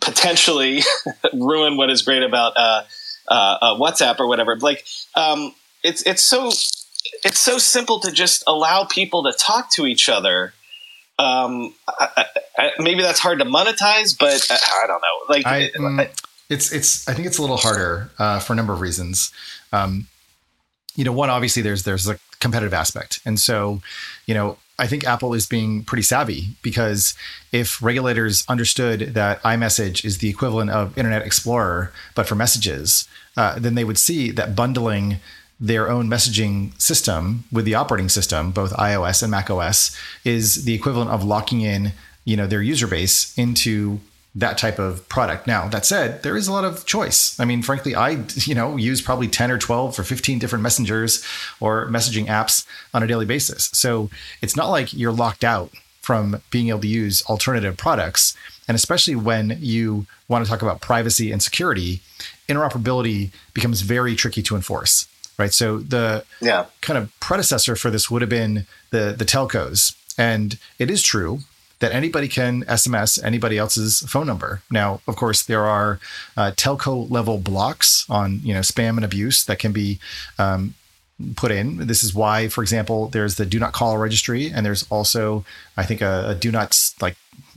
potentially 0.00 0.82
ruin 1.32 1.76
what 1.76 1.90
is 1.90 2.02
great 2.02 2.22
about 2.22 2.56
uh, 2.56 2.84
uh, 3.28 3.58
uh, 3.60 3.74
WhatsApp 3.74 4.20
or 4.20 4.28
whatever. 4.28 4.56
Like 4.56 4.84
um, 5.16 5.54
it's 5.82 6.02
it's 6.02 6.22
so 6.22 6.48
it's 7.24 7.38
so 7.38 7.58
simple 7.58 7.98
to 8.00 8.12
just 8.12 8.44
allow 8.46 8.84
people 8.84 9.24
to 9.24 9.32
talk 9.32 9.70
to 9.72 9.86
each 9.86 10.08
other. 10.08 10.52
Um, 11.18 11.74
I, 11.88 12.26
I, 12.56 12.70
maybe 12.78 13.02
that's 13.02 13.20
hard 13.20 13.40
to 13.40 13.44
monetize, 13.44 14.16
but 14.18 14.46
I, 14.50 14.84
I 14.84 14.86
don't 14.86 15.02
know. 15.02 15.34
Like. 15.34 15.72
Mm, 15.74 16.21
it's 16.52 16.72
it's 16.72 17.08
I 17.08 17.14
think 17.14 17.26
it's 17.26 17.38
a 17.38 17.40
little 17.40 17.56
harder 17.56 18.10
uh, 18.18 18.38
for 18.38 18.52
a 18.52 18.56
number 18.56 18.72
of 18.72 18.80
reasons. 18.80 19.32
Um, 19.72 20.06
you 20.94 21.04
know, 21.04 21.12
one 21.12 21.30
obviously 21.30 21.62
there's 21.62 21.84
there's 21.84 22.06
a 22.08 22.18
competitive 22.38 22.74
aspect, 22.74 23.20
and 23.24 23.40
so 23.40 23.80
you 24.26 24.34
know 24.34 24.58
I 24.78 24.86
think 24.86 25.04
Apple 25.04 25.34
is 25.34 25.46
being 25.46 25.84
pretty 25.84 26.02
savvy 26.02 26.48
because 26.62 27.14
if 27.52 27.82
regulators 27.82 28.44
understood 28.48 29.14
that 29.14 29.42
iMessage 29.42 30.04
is 30.04 30.18
the 30.18 30.28
equivalent 30.28 30.70
of 30.70 30.96
Internet 30.98 31.22
Explorer 31.22 31.92
but 32.14 32.26
for 32.26 32.34
messages, 32.34 33.08
uh, 33.36 33.58
then 33.58 33.74
they 33.74 33.84
would 33.84 33.98
see 33.98 34.30
that 34.32 34.56
bundling 34.56 35.16
their 35.60 35.88
own 35.88 36.08
messaging 36.08 36.78
system 36.80 37.44
with 37.52 37.64
the 37.64 37.74
operating 37.74 38.08
system, 38.08 38.50
both 38.50 38.72
iOS 38.72 39.22
and 39.22 39.30
macOS, 39.30 39.96
is 40.24 40.64
the 40.64 40.74
equivalent 40.74 41.10
of 41.10 41.22
locking 41.22 41.60
in 41.60 41.92
you 42.24 42.36
know 42.36 42.46
their 42.46 42.62
user 42.62 42.86
base 42.86 43.36
into 43.38 44.00
that 44.34 44.56
type 44.56 44.78
of 44.78 45.06
product. 45.08 45.46
Now, 45.46 45.68
that 45.68 45.84
said, 45.84 46.22
there 46.22 46.36
is 46.36 46.48
a 46.48 46.52
lot 46.52 46.64
of 46.64 46.86
choice. 46.86 47.38
I 47.38 47.44
mean, 47.44 47.62
frankly, 47.62 47.94
I, 47.94 48.24
you 48.36 48.54
know, 48.54 48.76
use 48.76 49.02
probably 49.02 49.28
10 49.28 49.50
or 49.50 49.58
12 49.58 49.98
or 49.98 50.02
15 50.02 50.38
different 50.38 50.62
messengers 50.62 51.24
or 51.60 51.86
messaging 51.88 52.26
apps 52.26 52.66
on 52.94 53.02
a 53.02 53.06
daily 53.06 53.26
basis. 53.26 53.64
So 53.74 54.10
it's 54.40 54.56
not 54.56 54.70
like 54.70 54.92
you're 54.92 55.12
locked 55.12 55.44
out 55.44 55.70
from 56.00 56.40
being 56.50 56.68
able 56.68 56.80
to 56.80 56.88
use 56.88 57.22
alternative 57.26 57.76
products. 57.76 58.36
And 58.66 58.74
especially 58.74 59.14
when 59.14 59.58
you 59.60 60.06
want 60.28 60.44
to 60.44 60.50
talk 60.50 60.62
about 60.62 60.80
privacy 60.80 61.30
and 61.30 61.42
security, 61.42 62.00
interoperability 62.48 63.30
becomes 63.54 63.82
very 63.82 64.16
tricky 64.16 64.42
to 64.42 64.56
enforce. 64.56 65.06
Right. 65.38 65.52
So 65.52 65.78
the 65.78 66.24
yeah. 66.40 66.66
kind 66.82 66.98
of 66.98 67.10
predecessor 67.18 67.74
for 67.74 67.90
this 67.90 68.10
would 68.10 68.22
have 68.22 68.28
been 68.28 68.66
the 68.90 69.14
the 69.16 69.24
telcos. 69.24 69.96
And 70.18 70.58
it 70.78 70.90
is 70.90 71.02
true 71.02 71.40
that 71.82 71.92
anybody 71.92 72.28
can 72.28 72.62
SMS 72.62 73.22
anybody 73.24 73.58
else's 73.58 74.00
phone 74.08 74.28
number. 74.28 74.62
Now, 74.70 75.00
of 75.08 75.16
course, 75.16 75.42
there 75.42 75.64
are 75.64 75.98
uh, 76.36 76.52
telco 76.52 77.10
level 77.10 77.38
blocks 77.38 78.06
on 78.08 78.40
you 78.44 78.54
know 78.54 78.60
spam 78.60 78.96
and 78.96 79.04
abuse 79.04 79.44
that 79.46 79.58
can 79.58 79.72
be 79.72 79.98
um, 80.38 80.74
put 81.34 81.50
in. 81.50 81.88
This 81.88 82.04
is 82.04 82.14
why, 82.14 82.46
for 82.46 82.62
example, 82.62 83.08
there's 83.08 83.34
the 83.34 83.44
do 83.44 83.58
not 83.58 83.72
call 83.72 83.98
registry, 83.98 84.48
and 84.48 84.64
there's 84.64 84.86
also, 84.90 85.44
I 85.76 85.84
think, 85.84 86.00
a, 86.00 86.28
a 86.28 86.34
do 86.36 86.52
not 86.52 86.78
like 87.00 87.16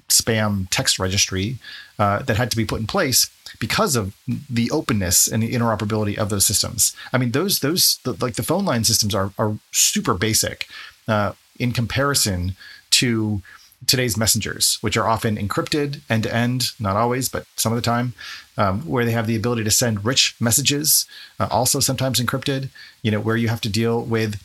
spam 0.10 0.68
text 0.72 0.98
registry 0.98 1.58
uh, 2.00 2.24
that 2.24 2.36
had 2.36 2.50
to 2.50 2.58
be 2.58 2.66
put 2.66 2.80
in 2.80 2.88
place 2.88 3.30
because 3.60 3.96
of 3.96 4.16
the 4.50 4.72
openness 4.72 5.28
and 5.28 5.44
the 5.44 5.54
interoperability 5.54 6.18
of 6.18 6.30
those 6.30 6.48
systems. 6.48 6.96
I 7.14 7.20
mean, 7.20 7.32
those 7.32 7.60
those 7.60 8.00
the, 8.04 8.14
like 8.20 8.36
the 8.36 8.44
phone 8.44 8.66
line 8.66 8.86
systems 8.86 9.14
are 9.14 9.32
are 9.38 9.60
super 9.72 10.16
basic 10.16 10.66
uh, 11.08 11.34
in 11.60 11.74
comparison 11.74 12.56
to 12.92 13.42
today's 13.88 14.18
messengers, 14.18 14.78
which 14.82 14.98
are 14.98 15.08
often 15.08 15.38
encrypted 15.38 16.02
end 16.10 16.24
to 16.24 16.34
end, 16.34 16.72
not 16.80 16.96
always, 16.96 17.30
but 17.30 17.46
some 17.56 17.72
of 17.72 17.76
the 17.76 17.82
time, 17.82 18.14
um, 18.58 18.82
where 18.82 19.06
they 19.06 19.12
have 19.12 19.28
the 19.28 19.36
ability 19.36 19.64
to 19.64 19.72
send 19.72 20.06
rich 20.06 20.36
messages, 20.40 21.06
uh, 21.40 21.48
also 21.52 21.80
sometimes 21.80 22.20
encrypted, 22.20 22.70
you 23.02 23.12
know, 23.12 23.20
where 23.20 23.36
you 23.36 23.48
have 23.48 23.62
to 23.62 23.70
deal 23.70 24.02
with 24.02 24.42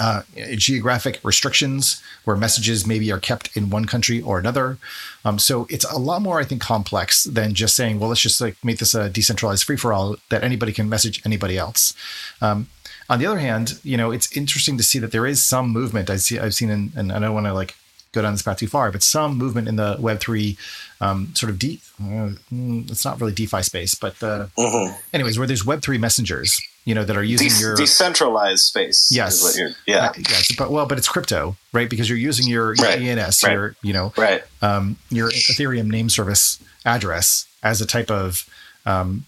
uh, 0.00 0.22
geographic 0.56 1.20
restrictions 1.22 2.02
where 2.24 2.36
messages 2.36 2.86
maybe 2.86 3.12
are 3.12 3.20
kept 3.20 3.56
in 3.56 3.70
one 3.70 3.84
country 3.84 4.20
or 4.20 4.38
another. 4.38 4.76
Um, 5.24 5.38
so 5.38 5.66
it's 5.70 5.84
a 5.84 5.98
lot 5.98 6.20
more, 6.20 6.40
I 6.40 6.44
think, 6.44 6.60
complex 6.60 7.24
than 7.24 7.54
just 7.54 7.76
saying, 7.76 8.00
well, 8.00 8.08
let's 8.08 8.20
just 8.20 8.40
like 8.40 8.56
make 8.64 8.78
this 8.78 8.94
a 8.94 9.08
decentralized 9.08 9.64
free 9.64 9.76
for 9.76 9.92
all 9.92 10.16
that 10.30 10.42
anybody 10.42 10.72
can 10.72 10.88
message 10.88 11.22
anybody 11.24 11.56
else. 11.56 11.94
Um, 12.40 12.68
on 13.08 13.18
the 13.18 13.26
other 13.26 13.38
hand, 13.38 13.78
you 13.84 13.96
know, 13.96 14.10
it's 14.10 14.36
interesting 14.36 14.76
to 14.78 14.82
see 14.82 14.98
that 14.98 15.12
there 15.12 15.26
is 15.26 15.42
some 15.42 15.68
movement. 15.68 16.10
I 16.10 16.16
see, 16.16 16.38
I've 16.38 16.54
seen, 16.54 16.70
and 16.96 17.12
I 17.12 17.20
don't 17.20 17.34
want 17.34 17.46
to 17.46 17.54
like 17.54 17.76
go 18.14 18.22
down 18.22 18.32
this 18.32 18.42
path 18.42 18.58
too 18.58 18.66
far, 18.66 18.90
but 18.90 19.02
some 19.02 19.36
movement 19.36 19.68
in 19.68 19.76
the 19.76 19.96
Web 19.98 20.20
three 20.20 20.56
um, 21.00 21.34
sort 21.34 21.50
of 21.50 21.58
deep. 21.58 21.82
Uh, 22.00 22.32
mm, 22.52 22.90
it's 22.90 23.04
not 23.04 23.20
really 23.20 23.32
DeFi 23.32 23.62
space, 23.62 23.94
but 23.94 24.22
uh, 24.22 24.46
mm-hmm. 24.56 24.94
anyways, 25.12 25.38
where 25.38 25.46
there's 25.46 25.66
Web 25.66 25.82
three 25.82 25.98
messengers, 25.98 26.60
you 26.84 26.94
know, 26.94 27.04
that 27.04 27.16
are 27.16 27.24
using 27.24 27.48
De- 27.48 27.58
your 27.58 27.76
decentralized 27.76 28.64
space. 28.64 29.10
Yes, 29.12 29.58
yeah, 29.86 30.06
uh, 30.06 30.12
yes, 30.16 30.54
but 30.56 30.70
well, 30.70 30.86
but 30.86 30.96
it's 30.96 31.08
crypto, 31.08 31.56
right? 31.72 31.90
Because 31.90 32.08
you're 32.08 32.18
using 32.18 32.46
your, 32.46 32.74
your 32.74 32.86
right. 32.86 33.00
ENS, 33.00 33.42
right. 33.42 33.52
your 33.52 33.76
you 33.82 33.92
know, 33.92 34.12
right, 34.16 34.42
um, 34.62 34.96
your 35.10 35.30
Ethereum 35.30 35.90
name 35.90 36.08
service 36.08 36.62
address 36.84 37.46
as 37.62 37.80
a 37.80 37.86
type 37.86 38.10
of 38.10 38.48
um, 38.86 39.24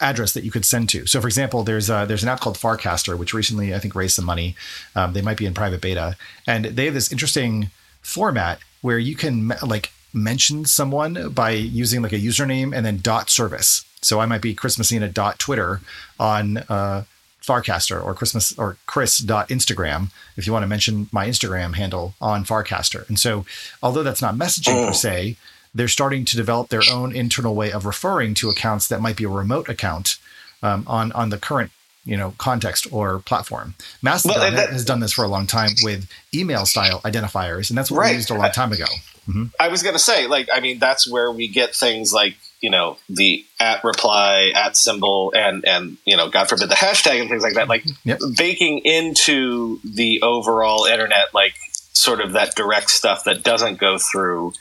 address 0.00 0.32
that 0.32 0.44
you 0.44 0.50
could 0.50 0.64
send 0.64 0.88
to. 0.90 1.06
So, 1.06 1.20
for 1.20 1.28
example, 1.28 1.62
there's 1.62 1.90
a, 1.90 2.04
there's 2.08 2.22
an 2.22 2.28
app 2.28 2.40
called 2.40 2.56
Farcaster, 2.56 3.16
which 3.18 3.34
recently 3.34 3.74
I 3.74 3.78
think 3.78 3.94
raised 3.94 4.14
some 4.14 4.24
money. 4.24 4.56
Um, 4.96 5.12
they 5.12 5.22
might 5.22 5.36
be 5.36 5.46
in 5.46 5.54
private 5.54 5.80
beta, 5.80 6.16
and 6.46 6.64
they 6.64 6.86
have 6.86 6.94
this 6.94 7.12
interesting 7.12 7.70
format 8.02 8.58
where 8.82 8.98
you 8.98 9.14
can 9.14 9.52
like 9.66 9.92
mention 10.12 10.64
someone 10.64 11.30
by 11.30 11.50
using 11.50 12.02
like 12.02 12.12
a 12.12 12.18
username 12.18 12.74
and 12.74 12.84
then 12.84 12.98
dot 12.98 13.30
service. 13.30 13.84
So 14.02 14.20
I 14.20 14.26
might 14.26 14.42
be 14.42 14.54
Chris 14.54 14.78
Messina 14.78 15.08
dot 15.08 15.38
Twitter 15.38 15.80
on 16.18 16.58
uh, 16.68 17.04
Farcaster 17.42 18.02
or 18.04 18.14
Christmas 18.14 18.56
or 18.58 18.76
Chris 18.86 19.18
dot 19.18 19.48
Instagram 19.48 20.10
if 20.36 20.46
you 20.46 20.52
want 20.52 20.62
to 20.62 20.68
mention 20.68 21.08
my 21.12 21.26
Instagram 21.26 21.74
handle 21.74 22.14
on 22.20 22.44
Farcaster. 22.44 23.08
And 23.08 23.18
so, 23.18 23.44
although 23.82 24.02
that's 24.02 24.22
not 24.22 24.34
messaging 24.34 24.86
per 24.86 24.92
se, 24.92 25.36
they're 25.74 25.88
starting 25.88 26.24
to 26.24 26.36
develop 26.36 26.68
their 26.68 26.82
own 26.90 27.14
internal 27.14 27.54
way 27.54 27.70
of 27.72 27.86
referring 27.86 28.34
to 28.34 28.50
accounts 28.50 28.88
that 28.88 29.00
might 29.00 29.16
be 29.16 29.24
a 29.24 29.28
remote 29.28 29.68
account 29.68 30.18
um, 30.62 30.84
on 30.86 31.12
on 31.12 31.30
the 31.30 31.38
current 31.38 31.70
you 32.04 32.16
know 32.16 32.34
context 32.38 32.86
or 32.92 33.20
platform. 33.20 33.74
Mastodon 34.02 34.40
well, 34.40 34.52
that, 34.52 34.70
has 34.70 34.84
done 34.84 35.00
this 35.00 35.12
for 35.12 35.24
a 35.24 35.28
long 35.28 35.46
time 35.46 35.70
with 35.82 36.08
email 36.34 36.66
style 36.66 37.00
identifiers, 37.00 37.70
and 37.70 37.78
that's 37.78 37.90
what 37.90 38.00
right. 38.00 38.10
we 38.10 38.16
used 38.16 38.30
a 38.30 38.34
long 38.34 38.50
time 38.52 38.72
ago. 38.72 38.86
Mm-hmm. 39.28 39.44
I 39.60 39.68
was 39.68 39.82
going 39.82 39.94
to 39.94 40.00
say, 40.00 40.26
like, 40.26 40.48
I 40.52 40.60
mean, 40.60 40.78
that's 40.78 41.08
where 41.08 41.30
we 41.30 41.46
get 41.46 41.74
things 41.74 42.12
like 42.12 42.36
you 42.60 42.70
know 42.70 42.96
the 43.08 43.44
at 43.58 43.82
reply 43.84 44.52
at 44.54 44.76
symbol 44.76 45.32
and 45.34 45.64
and 45.66 45.96
you 46.04 46.16
know 46.16 46.28
god 46.28 46.48
forbid 46.48 46.68
the 46.68 46.74
hashtag 46.74 47.20
and 47.20 47.30
things 47.30 47.42
like 47.42 47.54
that 47.54 47.68
like 47.68 47.84
yep. 48.04 48.18
baking 48.36 48.78
into 48.84 49.80
the 49.82 50.20
overall 50.22 50.84
internet 50.84 51.32
like 51.32 51.54
sort 51.92 52.20
of 52.20 52.32
that 52.32 52.54
direct 52.54 52.90
stuff 52.90 53.24
that 53.24 53.42
doesn't 53.42 53.78
go 53.78 53.98
through 53.98 54.52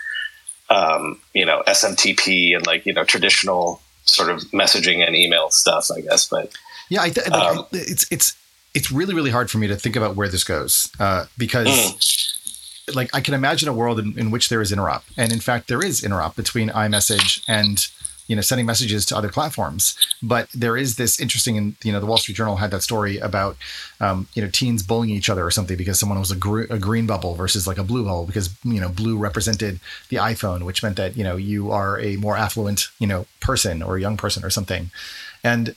um, 0.70 1.20
you 1.34 1.46
know 1.46 1.62
smtp 1.68 2.56
and 2.56 2.66
like 2.66 2.86
you 2.86 2.94
know 2.94 3.04
traditional 3.04 3.82
sort 4.06 4.30
of 4.30 4.40
messaging 4.52 5.06
and 5.06 5.16
email 5.16 5.50
stuff 5.50 5.90
i 5.96 6.00
guess 6.02 6.28
but 6.28 6.52
yeah, 6.90 7.02
I 7.02 7.10
th- 7.10 7.30
like, 7.30 7.58
um, 7.58 7.60
I, 7.60 7.66
it's 7.72 8.06
it's 8.12 8.36
it's 8.74 8.92
really 8.92 9.14
really 9.14 9.32
hard 9.32 9.50
for 9.50 9.58
me 9.58 9.68
to 9.68 9.76
think 9.76 9.96
about 9.96 10.16
where 10.16 10.28
this 10.28 10.44
goes 10.44 10.92
uh, 11.00 11.26
because. 11.38 11.68
Mm. 11.68 12.26
Like 12.96 13.14
I 13.14 13.22
can 13.22 13.36
imagine 13.36 13.70
a 13.70 13.74
world 13.74 14.00
in, 14.00 14.18
in 14.18 14.32
which 14.32 14.50
there 14.50 14.64
is 14.64 14.72
interop, 14.72 15.04
and 15.16 15.32
in 15.32 15.40
fact, 15.40 15.68
there 15.68 15.86
is 15.86 16.02
interop 16.02 16.36
between 16.36 16.70
iMessage 16.70 17.44
and 17.48 17.88
you 18.30 18.36
know 18.36 18.42
sending 18.42 18.66
messages 18.66 19.06
to 19.08 19.18
other 19.18 19.28
platforms 19.28 19.98
but 20.24 20.48
there 20.52 20.78
is 20.78 20.96
this 20.96 21.20
interesting 21.20 21.58
and 21.58 21.76
you 21.84 21.92
know 21.92 22.00
the 22.00 22.06
wall 22.06 22.18
street 22.18 22.36
journal 22.36 22.58
had 22.58 22.72
that 22.72 22.82
story 22.82 23.18
about 23.18 23.58
um, 24.00 24.28
you 24.36 24.42
know 24.42 24.48
teens 24.50 24.84
bullying 24.84 25.14
each 25.14 25.30
other 25.30 25.46
or 25.46 25.52
something 25.52 25.76
because 25.76 26.00
someone 26.00 26.20
was 26.20 26.32
a, 26.32 26.36
gr- 26.36 26.70
a, 26.70 26.80
green 26.80 27.06
bubble 27.06 27.34
versus 27.36 27.68
like 27.68 27.78
a 27.78 27.84
blue 27.84 28.04
bubble 28.06 28.26
because 28.26 28.56
you 28.64 28.80
know 28.80 28.88
blue 28.88 29.18
represented 29.18 29.80
the 30.10 30.18
iphone 30.18 30.64
which 30.64 30.82
meant 30.84 30.96
that 30.96 31.18
you 31.18 31.24
know 31.24 31.36
you 31.36 31.72
are 31.72 32.00
a 32.00 32.16
more 32.18 32.38
affluent 32.38 32.88
you 33.00 33.08
know 33.08 33.26
person 33.42 33.82
or 33.82 33.98
a 33.98 34.02
young 34.02 34.16
person 34.16 34.46
or 34.46 34.50
something 34.50 34.92
and 35.44 35.76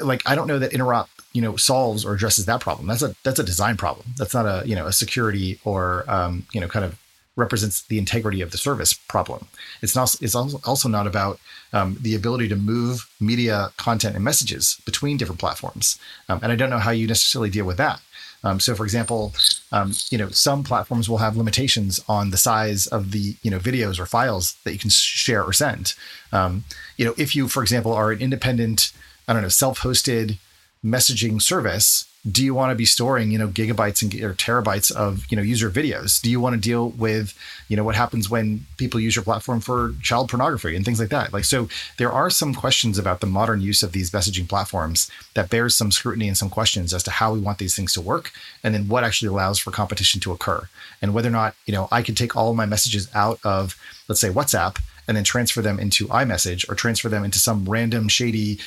like 0.00 0.22
I 0.26 0.34
don't 0.34 0.46
know 0.46 0.58
that 0.58 0.72
interop 0.72 1.08
you 1.32 1.42
know 1.42 1.56
solves 1.56 2.04
or 2.04 2.14
addresses 2.14 2.46
that 2.46 2.60
problem. 2.60 2.86
That's 2.86 3.02
a 3.02 3.14
that's 3.22 3.38
a 3.38 3.44
design 3.44 3.76
problem. 3.76 4.08
That's 4.16 4.34
not 4.34 4.46
a 4.46 4.66
you 4.66 4.74
know 4.74 4.86
a 4.86 4.92
security 4.92 5.58
or 5.64 6.04
um, 6.08 6.46
you 6.52 6.60
know 6.60 6.68
kind 6.68 6.84
of 6.84 6.98
represents 7.36 7.82
the 7.82 7.98
integrity 7.98 8.40
of 8.40 8.50
the 8.50 8.58
service 8.58 8.92
problem. 8.92 9.46
It's 9.80 9.94
not 9.94 10.14
it's 10.20 10.34
also 10.34 10.88
not 10.88 11.06
about 11.06 11.38
um, 11.72 11.96
the 12.00 12.14
ability 12.14 12.48
to 12.48 12.56
move 12.56 13.08
media 13.20 13.70
content 13.76 14.16
and 14.16 14.24
messages 14.24 14.80
between 14.84 15.16
different 15.16 15.40
platforms. 15.40 15.98
Um, 16.28 16.40
and 16.42 16.50
I 16.50 16.56
don't 16.56 16.70
know 16.70 16.78
how 16.78 16.90
you 16.90 17.06
necessarily 17.06 17.50
deal 17.50 17.64
with 17.64 17.76
that. 17.76 18.00
Um, 18.44 18.60
so, 18.60 18.74
for 18.74 18.84
example, 18.84 19.34
um, 19.72 19.92
you 20.10 20.18
know, 20.18 20.28
some 20.28 20.62
platforms 20.62 21.08
will 21.08 21.18
have 21.18 21.36
limitations 21.36 22.00
on 22.08 22.30
the 22.30 22.36
size 22.36 22.86
of 22.86 23.10
the 23.10 23.34
you 23.42 23.50
know 23.50 23.58
videos 23.58 23.98
or 23.98 24.06
files 24.06 24.56
that 24.64 24.72
you 24.72 24.78
can 24.78 24.90
share 24.90 25.42
or 25.42 25.52
send. 25.52 25.94
Um, 26.32 26.64
you 26.96 27.04
know, 27.04 27.14
if 27.16 27.34
you, 27.34 27.48
for 27.48 27.62
example, 27.62 27.92
are 27.92 28.12
an 28.12 28.20
independent 28.20 28.92
I 29.28 29.34
don't 29.34 29.42
know, 29.42 29.48
self-hosted 29.48 30.38
messaging 30.84 31.42
service, 31.42 32.06
do 32.30 32.44
you 32.44 32.54
want 32.54 32.70
to 32.70 32.76
be 32.76 32.84
storing, 32.84 33.30
you 33.30 33.38
know, 33.38 33.48
gigabytes 33.48 34.02
and 34.02 34.12
or 34.22 34.34
terabytes 34.34 34.92
of, 34.92 35.24
you 35.28 35.36
know, 35.36 35.42
user 35.42 35.70
videos? 35.70 36.20
Do 36.20 36.30
you 36.30 36.40
want 36.40 36.54
to 36.54 36.60
deal 36.60 36.90
with, 36.90 37.32
you 37.68 37.76
know, 37.76 37.84
what 37.84 37.94
happens 37.94 38.28
when 38.28 38.66
people 38.76 39.00
use 39.00 39.16
your 39.16 39.24
platform 39.24 39.60
for 39.60 39.94
child 40.02 40.28
pornography 40.28 40.76
and 40.76 40.84
things 40.84 41.00
like 41.00 41.08
that? 41.10 41.32
Like, 41.32 41.44
so 41.44 41.68
there 41.96 42.12
are 42.12 42.28
some 42.28 42.54
questions 42.54 42.98
about 42.98 43.20
the 43.20 43.26
modern 43.26 43.60
use 43.60 43.82
of 43.82 43.92
these 43.92 44.10
messaging 44.10 44.48
platforms 44.48 45.10
that 45.34 45.50
bears 45.50 45.76
some 45.76 45.90
scrutiny 45.90 46.28
and 46.28 46.36
some 46.36 46.50
questions 46.50 46.92
as 46.92 47.02
to 47.04 47.10
how 47.10 47.32
we 47.32 47.40
want 47.40 47.58
these 47.58 47.76
things 47.76 47.92
to 47.94 48.00
work, 48.00 48.32
and 48.62 48.74
then 48.74 48.88
what 48.88 49.04
actually 49.04 49.28
allows 49.28 49.58
for 49.58 49.70
competition 49.70 50.20
to 50.20 50.32
occur, 50.32 50.68
and 51.00 51.14
whether 51.14 51.28
or 51.28 51.32
not, 51.32 51.54
you 51.66 51.72
know, 51.72 51.88
I 51.90 52.02
can 52.02 52.14
take 52.14 52.36
all 52.36 52.52
my 52.54 52.66
messages 52.66 53.08
out 53.14 53.38
of, 53.44 53.76
let's 54.08 54.20
say, 54.20 54.30
WhatsApp 54.30 54.80
and 55.06 55.16
then 55.16 55.24
transfer 55.24 55.62
them 55.62 55.80
into 55.80 56.06
iMessage 56.08 56.68
or 56.68 56.74
transfer 56.74 57.08
them 57.08 57.24
into 57.24 57.38
some 57.38 57.64
random 57.64 58.08
shady 58.08 58.58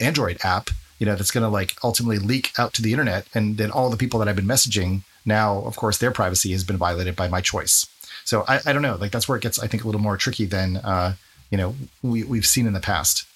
Android 0.00 0.38
app, 0.42 0.70
you 0.98 1.06
know, 1.06 1.14
that's 1.14 1.30
going 1.30 1.42
to 1.42 1.48
like 1.48 1.76
ultimately 1.82 2.18
leak 2.18 2.52
out 2.58 2.74
to 2.74 2.82
the 2.82 2.92
internet. 2.92 3.26
And 3.34 3.56
then 3.56 3.70
all 3.70 3.90
the 3.90 3.96
people 3.96 4.18
that 4.20 4.28
I've 4.28 4.36
been 4.36 4.46
messaging 4.46 5.02
now, 5.24 5.58
of 5.62 5.76
course, 5.76 5.98
their 5.98 6.10
privacy 6.10 6.52
has 6.52 6.64
been 6.64 6.76
violated 6.76 7.16
by 7.16 7.28
my 7.28 7.40
choice. 7.40 7.86
So 8.24 8.44
I, 8.48 8.60
I 8.66 8.72
don't 8.72 8.82
know. 8.82 8.96
Like 8.96 9.12
that's 9.12 9.28
where 9.28 9.36
it 9.38 9.42
gets, 9.42 9.58
I 9.58 9.66
think, 9.66 9.84
a 9.84 9.86
little 9.86 10.00
more 10.00 10.16
tricky 10.16 10.44
than, 10.44 10.78
uh, 10.78 11.14
you 11.50 11.58
know, 11.58 11.74
we, 12.02 12.24
we've 12.24 12.46
seen 12.46 12.66
in 12.66 12.72
the 12.72 12.80
past. 12.80 13.26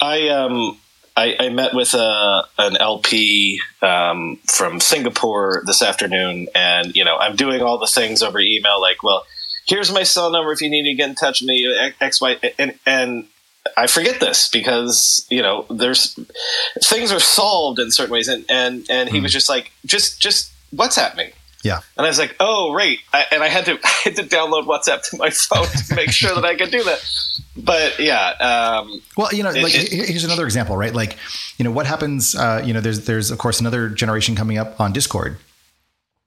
I, 0.00 0.28
um, 0.28 0.78
I, 1.16 1.36
I 1.40 1.48
met 1.48 1.72
with 1.72 1.94
a, 1.94 1.98
uh, 1.98 2.42
an 2.58 2.76
LP 2.76 3.60
um, 3.80 4.38
from 4.46 4.80
Singapore 4.80 5.62
this 5.64 5.80
afternoon, 5.80 6.48
and 6.54 6.94
you 6.94 7.04
know 7.04 7.16
I'm 7.16 7.36
doing 7.36 7.62
all 7.62 7.78
the 7.78 7.86
things 7.86 8.22
over 8.22 8.38
email, 8.38 8.80
like, 8.80 9.02
well, 9.02 9.24
here's 9.66 9.90
my 9.90 10.02
cell 10.02 10.30
number 10.30 10.52
if 10.52 10.60
you 10.60 10.68
need 10.68 10.84
to 10.84 10.94
get 10.94 11.08
in 11.08 11.14
touch 11.14 11.40
with 11.40 11.48
me, 11.48 11.92
X, 12.00 12.20
Y, 12.20 12.36
and 12.58 12.78
and 12.84 13.28
I 13.76 13.86
forget 13.86 14.20
this 14.20 14.48
because 14.48 15.26
you 15.30 15.42
know 15.42 15.66
there's 15.70 16.18
things 16.82 17.12
are 17.12 17.20
solved 17.20 17.78
in 17.78 17.90
certain 17.90 18.12
ways, 18.12 18.28
and 18.28 18.44
and 18.48 18.86
and 18.90 19.08
he 19.08 19.18
mm. 19.18 19.22
was 19.22 19.32
just 19.32 19.48
like, 19.48 19.72
just 19.84 20.20
just 20.20 20.52
WhatsApp 20.74 21.16
me. 21.16 21.32
Yeah, 21.62 21.80
and 21.96 22.06
I 22.06 22.08
was 22.08 22.18
like, 22.18 22.36
oh 22.38 22.72
right, 22.72 22.98
I, 23.12 23.24
and 23.32 23.42
I 23.42 23.48
had 23.48 23.64
to 23.66 23.72
I 23.84 23.88
had 24.04 24.16
to 24.16 24.22
download 24.22 24.66
WhatsApp 24.66 25.08
to 25.10 25.16
my 25.16 25.30
phone 25.30 25.66
to 25.88 25.94
make 25.94 26.10
sure 26.10 26.34
that 26.34 26.44
I 26.44 26.54
could 26.54 26.70
do 26.70 26.82
that. 26.84 27.04
But 27.56 27.98
yeah, 27.98 28.28
um, 28.40 29.02
well, 29.16 29.32
you 29.32 29.42
know, 29.42 29.50
it, 29.50 29.62
like 29.62 29.74
it, 29.74 29.90
here's 29.90 30.24
another 30.24 30.44
example, 30.44 30.76
right? 30.76 30.94
Like, 30.94 31.16
you 31.58 31.64
know, 31.64 31.70
what 31.70 31.86
happens? 31.86 32.34
Uh, 32.34 32.62
you 32.64 32.72
know, 32.72 32.80
there's 32.80 33.06
there's 33.06 33.30
of 33.30 33.38
course 33.38 33.60
another 33.60 33.88
generation 33.88 34.36
coming 34.36 34.58
up 34.58 34.80
on 34.80 34.92
Discord, 34.92 35.38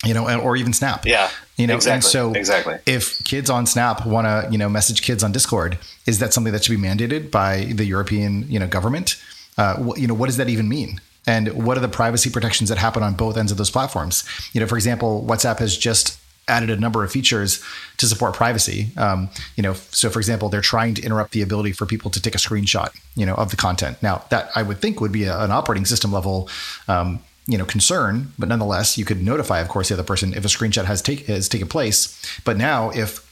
you 0.05 0.13
know, 0.13 0.39
or 0.39 0.55
even 0.55 0.71
Snap. 0.73 1.05
Yeah. 1.05 1.29
You 1.57 1.67
know, 1.67 1.75
exactly. 1.75 1.95
and 1.95 2.03
so 2.03 2.33
exactly. 2.33 2.77
if 2.85 3.21
kids 3.25 3.49
on 3.49 3.65
Snap 3.65 4.05
want 4.05 4.25
to, 4.25 4.49
you 4.51 4.57
know, 4.57 4.69
message 4.69 5.01
kids 5.01 5.23
on 5.23 5.31
Discord, 5.31 5.77
is 6.05 6.19
that 6.19 6.33
something 6.33 6.53
that 6.53 6.63
should 6.63 6.79
be 6.79 6.87
mandated 6.87 7.31
by 7.31 7.65
the 7.65 7.83
European, 7.83 8.49
you 8.49 8.59
know, 8.59 8.67
government? 8.67 9.21
Uh, 9.57 9.75
wh- 9.83 9.99
you 9.99 10.07
know, 10.07 10.13
what 10.13 10.27
does 10.27 10.37
that 10.37 10.47
even 10.47 10.69
mean? 10.69 11.01
And 11.27 11.65
what 11.65 11.77
are 11.77 11.81
the 11.81 11.89
privacy 11.89 12.29
protections 12.29 12.69
that 12.69 12.77
happen 12.77 13.03
on 13.03 13.13
both 13.13 13.37
ends 13.37 13.51
of 13.51 13.57
those 13.57 13.69
platforms? 13.69 14.23
You 14.53 14.61
know, 14.61 14.67
for 14.67 14.75
example, 14.75 15.25
WhatsApp 15.27 15.59
has 15.59 15.77
just 15.77 16.17
added 16.47 16.69
a 16.69 16.75
number 16.75 17.03
of 17.03 17.11
features 17.11 17.63
to 17.97 18.07
support 18.07 18.33
privacy. 18.33 18.91
Um, 18.97 19.29
you 19.55 19.63
know, 19.63 19.73
so 19.73 20.09
for 20.09 20.19
example, 20.19 20.49
they're 20.49 20.61
trying 20.61 20.95
to 20.95 21.03
interrupt 21.03 21.31
the 21.31 21.41
ability 21.41 21.73
for 21.73 21.85
people 21.85 22.09
to 22.11 22.21
take 22.21 22.35
a 22.35 22.39
screenshot, 22.39 22.89
you 23.15 23.25
know, 23.25 23.35
of 23.35 23.51
the 23.51 23.57
content. 23.57 24.01
Now, 24.01 24.23
that 24.29 24.49
I 24.55 24.63
would 24.63 24.79
think 24.79 24.99
would 24.99 25.11
be 25.11 25.25
a, 25.25 25.39
an 25.39 25.51
operating 25.51 25.85
system 25.85 26.11
level, 26.11 26.49
um, 26.87 27.19
you 27.49 27.57
know, 27.57 27.65
concern, 27.65 28.31
but 28.37 28.47
nonetheless, 28.47 28.97
you 28.97 29.05
could 29.05 29.23
notify, 29.23 29.59
of 29.59 29.67
course, 29.67 29.89
the 29.89 29.95
other 29.95 30.03
person 30.03 30.33
if 30.33 30.45
a 30.45 30.47
screenshot 30.47 30.85
has 30.85 31.01
take 31.01 31.25
has 31.25 31.49
taken 31.49 31.67
place. 31.67 31.99
But 32.45 32.57
now, 32.57 32.91
if 32.91 33.27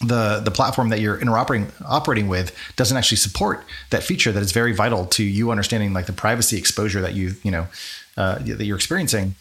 the 0.00 0.40
the 0.44 0.50
platform 0.50 0.90
that 0.90 1.00
you're 1.00 1.18
interoperating 1.18 1.72
operating 1.84 2.28
with 2.28 2.54
doesn't 2.76 2.96
actually 2.96 3.16
support 3.16 3.64
that 3.90 4.02
feature 4.02 4.30
that 4.30 4.42
is 4.42 4.52
very 4.52 4.72
vital 4.72 5.06
to 5.06 5.24
you 5.24 5.50
understanding 5.50 5.92
like 5.92 6.06
the 6.06 6.12
privacy 6.12 6.56
exposure 6.56 7.00
that 7.00 7.14
you 7.14 7.34
you 7.42 7.50
know 7.50 7.66
uh, 8.16 8.38
that 8.38 8.64
you're 8.64 8.76
experiencing 8.76 9.34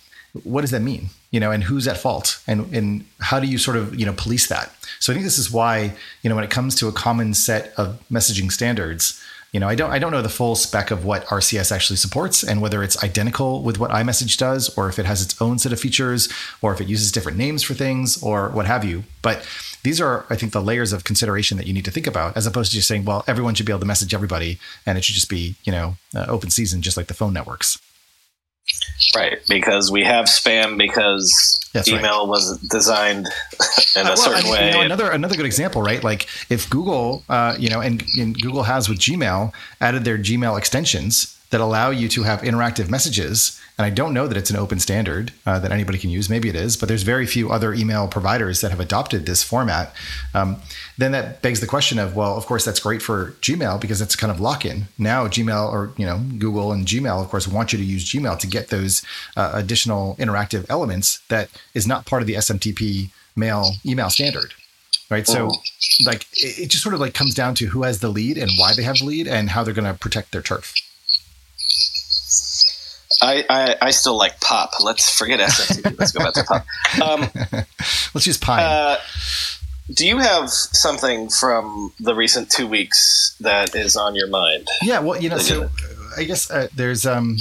what 0.43 0.61
does 0.61 0.71
that 0.71 0.81
mean? 0.81 1.09
You 1.31 1.39
know 1.39 1.51
and 1.51 1.63
who's 1.63 1.87
at 1.87 1.97
fault? 1.97 2.41
And 2.47 2.73
and 2.73 3.05
how 3.19 3.39
do 3.39 3.47
you 3.47 3.57
sort 3.57 3.77
of 3.77 3.99
you 3.99 4.05
know 4.05 4.13
police 4.13 4.47
that? 4.47 4.71
So 4.99 5.11
i 5.11 5.15
think 5.15 5.25
this 5.25 5.37
is 5.37 5.51
why 5.51 5.93
you 6.21 6.29
know 6.29 6.35
when 6.35 6.43
it 6.43 6.49
comes 6.49 6.75
to 6.75 6.87
a 6.87 6.91
common 6.91 7.33
set 7.33 7.73
of 7.77 8.01
messaging 8.09 8.51
standards 8.51 9.21
you 9.51 9.59
know 9.59 9.67
i 9.67 9.75
don't 9.75 9.91
i 9.91 9.99
don't 9.99 10.11
know 10.11 10.21
the 10.21 10.29
full 10.29 10.55
spec 10.55 10.91
of 10.91 11.05
what 11.05 11.25
rcs 11.25 11.71
actually 11.71 11.95
supports 11.95 12.43
and 12.43 12.61
whether 12.61 12.83
it's 12.83 13.01
identical 13.03 13.61
with 13.61 13.79
what 13.79 13.91
imessage 13.91 14.37
does 14.37 14.75
or 14.77 14.89
if 14.89 14.99
it 14.99 15.05
has 15.05 15.21
its 15.21 15.39
own 15.41 15.57
set 15.57 15.73
of 15.73 15.79
features 15.79 16.29
or 16.61 16.73
if 16.73 16.81
it 16.81 16.87
uses 16.87 17.11
different 17.11 17.37
names 17.37 17.63
for 17.63 17.73
things 17.73 18.21
or 18.21 18.49
what 18.49 18.65
have 18.65 18.83
you. 18.83 19.03
But 19.21 19.45
these 19.83 20.01
are 20.01 20.25
i 20.29 20.35
think 20.35 20.51
the 20.51 20.61
layers 20.61 20.91
of 20.91 21.03
consideration 21.03 21.57
that 21.57 21.67
you 21.67 21.73
need 21.73 21.85
to 21.85 21.91
think 21.91 22.07
about 22.07 22.35
as 22.35 22.45
opposed 22.45 22.71
to 22.71 22.75
just 22.75 22.87
saying 22.87 23.05
well 23.05 23.23
everyone 23.27 23.53
should 23.53 23.65
be 23.65 23.71
able 23.71 23.79
to 23.79 23.85
message 23.85 24.13
everybody 24.13 24.59
and 24.85 24.97
it 24.97 25.03
should 25.03 25.15
just 25.15 25.29
be 25.29 25.55
you 25.63 25.71
know 25.71 25.95
uh, 26.15 26.25
open 26.27 26.49
season 26.49 26.81
just 26.81 26.97
like 26.97 27.07
the 27.07 27.13
phone 27.13 27.31
networks 27.31 27.79
Right, 29.15 29.39
because 29.47 29.91
we 29.91 30.03
have 30.03 30.25
spam 30.25 30.77
because 30.77 31.59
That's 31.73 31.91
right. 31.91 31.99
email 31.99 32.27
was 32.27 32.57
designed 32.69 33.27
in 33.95 34.01
a 34.01 34.09
Well, 34.09 34.17
certain 34.17 34.41
and, 34.41 34.49
way. 34.49 34.67
You 34.67 34.73
know, 34.73 34.81
another 34.81 35.11
another 35.11 35.35
good 35.35 35.45
example, 35.45 35.81
right? 35.81 36.03
Like 36.03 36.27
if 36.49 36.69
Google, 36.69 37.23
uh, 37.29 37.55
you 37.57 37.69
know, 37.69 37.79
and, 37.79 38.03
and 38.17 38.39
Google 38.39 38.63
has 38.63 38.89
with 38.89 38.99
Gmail 38.99 39.53
added 39.79 40.03
their 40.03 40.17
Gmail 40.17 40.57
extensions 40.57 41.37
that 41.51 41.61
allow 41.61 41.89
you 41.91 42.09
to 42.09 42.23
have 42.23 42.41
interactive 42.41 42.89
messages. 42.89 43.59
And 43.77 43.85
I 43.85 43.89
don't 43.89 44.13
know 44.13 44.27
that 44.27 44.37
it's 44.37 44.49
an 44.49 44.55
open 44.55 44.79
standard 44.79 45.33
uh, 45.45 45.59
that 45.59 45.71
anybody 45.71 45.99
can 45.99 46.09
use. 46.09 46.29
Maybe 46.29 46.49
it 46.49 46.55
is, 46.55 46.75
but 46.75 46.89
there's 46.89 47.03
very 47.03 47.27
few 47.27 47.51
other 47.51 47.73
email 47.73 48.07
providers 48.07 48.61
that 48.61 48.71
have 48.71 48.79
adopted 48.79 49.25
this 49.25 49.43
format. 49.43 49.93
Um, 50.33 50.57
then 50.97 51.11
that 51.11 51.41
begs 51.43 51.59
the 51.59 51.67
question 51.67 51.99
of, 51.99 52.15
well, 52.15 52.35
of 52.35 52.47
course, 52.47 52.65
that's 52.65 52.79
great 52.79 53.01
for 53.01 53.35
Gmail 53.41 53.79
because 53.79 54.01
it's 54.01 54.15
kind 54.15 54.31
of 54.31 54.39
lock-in. 54.39 54.87
Now, 54.97 55.27
Gmail 55.27 55.71
or 55.71 55.91
you 55.95 56.05
know 56.05 56.19
Google 56.39 56.71
and 56.71 56.87
Gmail, 56.87 57.21
of 57.21 57.29
course, 57.29 57.47
want 57.47 57.71
you 57.71 57.77
to 57.77 57.85
use 57.85 58.11
Gmail 58.11 58.39
to 58.39 58.47
get 58.47 58.69
those 58.69 59.03
uh, 59.35 59.51
additional 59.53 60.15
interactive 60.15 60.65
elements 60.69 61.21
that 61.29 61.49
is 61.73 61.85
not 61.85 62.05
part 62.05 62.23
of 62.23 62.27
the 62.27 62.33
SMTP 62.33 63.11
mail 63.37 63.75
email 63.85 64.09
standard 64.09 64.53
right 65.09 65.27
so 65.27 65.51
like 66.05 66.23
it, 66.33 66.59
it 66.59 66.69
just 66.69 66.83
sort 66.83 66.95
of 66.95 66.99
like 66.99 67.13
comes 67.13 67.33
down 67.33 67.53
to 67.53 67.67
who 67.67 67.83
has 67.83 67.99
the 67.99 68.09
lead 68.09 68.37
and 68.37 68.51
why 68.57 68.73
they 68.75 68.83
have 68.83 68.97
the 68.97 69.05
lead 69.05 69.27
and 69.27 69.51
how 69.51 69.63
they're 69.63 69.73
going 69.73 69.87
to 69.87 69.97
protect 69.97 70.31
their 70.31 70.41
turf 70.41 70.73
I, 73.21 73.45
I, 73.49 73.75
I 73.81 73.91
still 73.91 74.17
like 74.17 74.39
pop. 74.41 74.71
Let's 74.83 75.15
forget 75.17 75.39
SMTP. 75.39 75.97
Let's 75.97 76.11
go 76.11 76.19
back 76.19 76.33
to 76.33 76.43
pop. 76.43 76.65
Um, 77.01 77.29
let's 78.13 78.27
use 78.27 78.37
pine 78.37 78.63
uh, 78.63 78.97
do 79.93 80.05
you 80.05 80.17
have 80.17 80.49
something 80.49 81.29
from 81.29 81.93
the 81.99 82.13
recent 82.13 82.49
two 82.51 82.67
weeks 82.67 83.35
that 83.39 83.73
is 83.73 83.95
on 83.95 84.15
your 84.15 84.27
mind? 84.27 84.67
yeah 84.81 84.99
well 84.99 85.21
you 85.21 85.29
know 85.29 85.37
so 85.37 85.63
uh, 85.63 85.69
i 86.17 86.23
guess 86.25 86.51
uh, 86.51 86.67
there's 86.75 87.05
um 87.05 87.37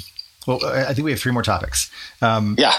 well 0.46 0.64
i 0.64 0.84
I 0.86 0.94
think 0.94 1.04
we 1.04 1.10
have 1.10 1.20
three 1.20 1.32
more 1.32 1.42
topics 1.42 1.90
um 2.22 2.54
Yeah. 2.58 2.74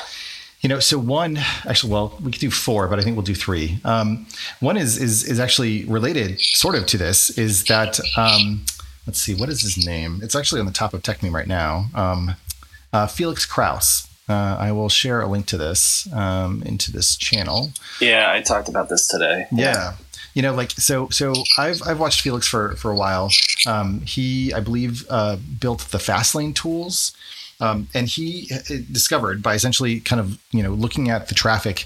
You 0.61 0.69
know, 0.69 0.79
so 0.79 0.97
one 0.97 1.37
actually, 1.67 1.91
well, 1.93 2.17
we 2.19 2.31
could 2.31 2.41
do 2.41 2.49
four, 2.49 2.87
but 2.87 2.97
I 2.99 3.03
think 3.03 3.15
we'll 3.15 3.23
do 3.23 3.35
three. 3.35 3.79
Um, 3.85 4.25
one 4.59 4.75
is 4.75 4.97
is 4.97 5.23
is 5.23 5.39
actually 5.39 5.85
related, 5.85 6.41
sort 6.41 6.73
of, 6.73 6.87
to 6.87 6.97
this. 6.97 7.29
Is 7.37 7.63
that 7.65 7.99
um, 8.17 8.65
let's 9.05 9.21
see, 9.21 9.35
what 9.35 9.49
is 9.49 9.61
his 9.61 9.85
name? 9.85 10.19
It's 10.23 10.35
actually 10.35 10.59
on 10.59 10.65
the 10.65 10.73
top 10.73 10.95
of 10.95 11.03
Techmeme 11.03 11.31
right 11.31 11.47
now. 11.47 11.85
Um, 11.93 12.35
uh, 12.93 13.07
Felix 13.07 13.45
Krause. 13.45 14.07
Uh, 14.29 14.57
I 14.59 14.73
will 14.73 14.89
share 14.89 15.21
a 15.21 15.27
link 15.27 15.45
to 15.47 15.57
this 15.57 16.11
um, 16.13 16.61
into 16.63 16.91
this 16.91 17.15
channel. 17.15 17.71
Yeah, 18.01 18.31
I 18.31 18.41
talked 18.41 18.67
about 18.67 18.89
this 18.89 19.07
today. 19.07 19.47
Yeah. 19.51 19.93
You 20.33 20.41
know, 20.41 20.53
like 20.53 20.71
so. 20.71 21.07
So 21.09 21.33
I've 21.57 21.81
I've 21.87 21.99
watched 21.99 22.21
Felix 22.21 22.45
for 22.45 22.75
for 22.75 22.91
a 22.91 22.95
while. 22.95 23.29
Um, 23.65 24.01
he, 24.01 24.53
I 24.53 24.59
believe, 24.59 25.05
uh, 25.09 25.37
built 25.59 25.79
the 25.91 25.97
Fastlane 25.97 26.53
tools, 26.53 27.15
um, 27.59 27.87
and 27.95 28.07
he 28.07 28.51
uh, 28.53 28.75
discovered 28.91 29.41
by 29.41 29.55
essentially 29.55 29.99
kind 29.99 30.19
of 30.19 30.37
you 30.51 30.61
know 30.61 30.73
looking 30.73 31.09
at 31.09 31.29
the 31.29 31.33
traffic 31.33 31.85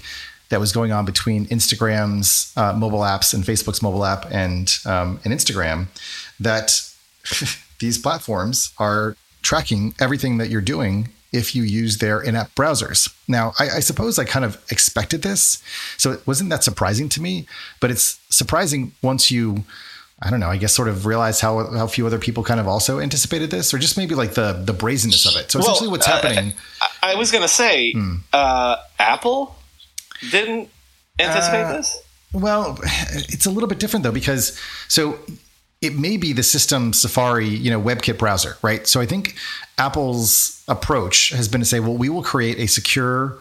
that 0.50 0.60
was 0.60 0.70
going 0.70 0.92
on 0.92 1.06
between 1.06 1.46
Instagram's 1.46 2.52
uh, 2.58 2.74
mobile 2.74 3.00
apps 3.00 3.32
and 3.32 3.42
Facebook's 3.42 3.80
mobile 3.80 4.04
app 4.04 4.30
and 4.30 4.76
um, 4.84 5.18
and 5.24 5.32
Instagram 5.32 5.86
that 6.38 6.86
these 7.78 7.96
platforms 7.96 8.74
are 8.78 9.16
tracking 9.42 9.94
everything 10.00 10.38
that 10.38 10.48
you're 10.50 10.60
doing 10.60 11.08
if 11.32 11.54
you 11.56 11.62
use 11.62 11.98
their 11.98 12.20
in-app 12.20 12.54
browsers. 12.54 13.12
Now, 13.26 13.52
I, 13.58 13.64
I, 13.76 13.80
suppose 13.80 14.18
I 14.18 14.24
kind 14.24 14.44
of 14.44 14.62
expected 14.70 15.22
this, 15.22 15.62
so 15.96 16.12
it 16.12 16.26
wasn't 16.26 16.50
that 16.50 16.62
surprising 16.62 17.08
to 17.10 17.22
me. 17.22 17.46
But 17.80 17.90
it's 17.90 18.20
surprising 18.28 18.92
once 19.02 19.30
you, 19.30 19.64
I 20.20 20.28
don't 20.30 20.40
know, 20.40 20.50
I 20.50 20.58
guess, 20.58 20.74
sort 20.74 20.88
of 20.88 21.06
realize 21.06 21.40
how 21.40 21.64
how 21.72 21.86
few 21.86 22.06
other 22.06 22.18
people 22.18 22.42
kind 22.44 22.60
of 22.60 22.68
also 22.68 23.00
anticipated 23.00 23.50
this, 23.50 23.72
or 23.72 23.78
just 23.78 23.96
maybe 23.96 24.14
like 24.14 24.34
the 24.34 24.52
the 24.52 24.74
brazenness 24.74 25.24
of 25.26 25.40
it. 25.40 25.50
So 25.50 25.58
essentially, 25.58 25.88
what's 25.88 26.06
uh, 26.06 26.12
happening? 26.12 26.52
I, 27.02 27.12
I 27.12 27.14
was 27.14 27.30
going 27.32 27.42
to 27.42 27.48
say, 27.48 27.92
Hmm. 27.92 28.16
uh, 28.32 28.76
Apple 28.98 29.56
didn't 30.30 30.68
anticipate 31.18 31.62
Uh, 31.64 31.72
this. 31.78 31.98
Well, 32.34 32.78
it's 32.84 33.46
a 33.46 33.50
little 33.50 33.68
bit 33.68 33.78
different 33.78 34.02
though 34.04 34.12
because 34.12 34.58
so 34.88 35.18
it 35.82 35.98
may 35.98 36.16
be 36.16 36.32
the 36.32 36.44
system 36.44 36.92
Safari, 36.92 37.48
you 37.48 37.70
know, 37.70 37.80
WebKit 37.80 38.16
browser, 38.16 38.56
right? 38.62 38.86
So 38.86 39.00
I 39.00 39.06
think 39.06 39.34
Apple's 39.78 40.62
approach 40.68 41.30
has 41.30 41.48
been 41.48 41.60
to 41.60 41.66
say, 41.66 41.80
well, 41.80 41.96
we 41.96 42.08
will 42.08 42.22
create 42.22 42.58
a 42.58 42.66
secure 42.68 43.36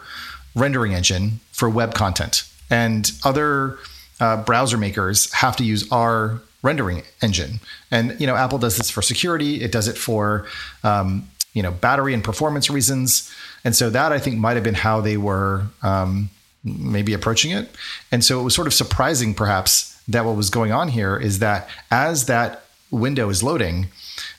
rendering 0.55 0.93
engine 0.93 1.39
for 1.51 1.69
web 1.69 1.93
content, 1.93 2.43
and 2.69 3.11
other 3.23 3.77
uh, 4.19 4.43
browser 4.43 4.77
makers 4.77 5.31
have 5.33 5.55
to 5.57 5.63
use 5.63 5.89
our 5.91 6.41
rendering 6.63 7.03
engine. 7.21 7.59
And 7.91 8.19
you 8.19 8.27
know, 8.27 8.35
Apple 8.35 8.57
does 8.57 8.75
this 8.75 8.89
for 8.89 9.01
security. 9.01 9.61
It 9.61 9.71
does 9.71 9.87
it 9.87 9.97
for 9.97 10.47
um, 10.83 11.29
you 11.53 11.61
know 11.61 11.71
battery 11.71 12.13
and 12.13 12.23
performance 12.23 12.69
reasons. 12.69 13.31
And 13.63 13.75
so 13.75 13.91
that 13.91 14.11
I 14.11 14.17
think 14.17 14.39
might 14.39 14.55
have 14.55 14.63
been 14.63 14.73
how 14.73 14.99
they 14.99 15.17
were. 15.17 15.67
Um, 15.83 16.31
maybe 16.63 17.13
approaching 17.13 17.51
it. 17.51 17.75
And 18.11 18.23
so 18.23 18.39
it 18.39 18.43
was 18.43 18.53
sort 18.53 18.67
of 18.67 18.73
surprising, 18.75 19.33
perhaps, 19.33 19.90
that 20.11 20.25
what 20.25 20.35
was 20.35 20.49
going 20.49 20.71
on 20.71 20.89
here 20.89 21.17
is 21.17 21.39
that 21.39 21.69
as 21.89 22.25
that 22.25 22.63
window 22.89 23.29
is 23.29 23.41
loading, 23.41 23.87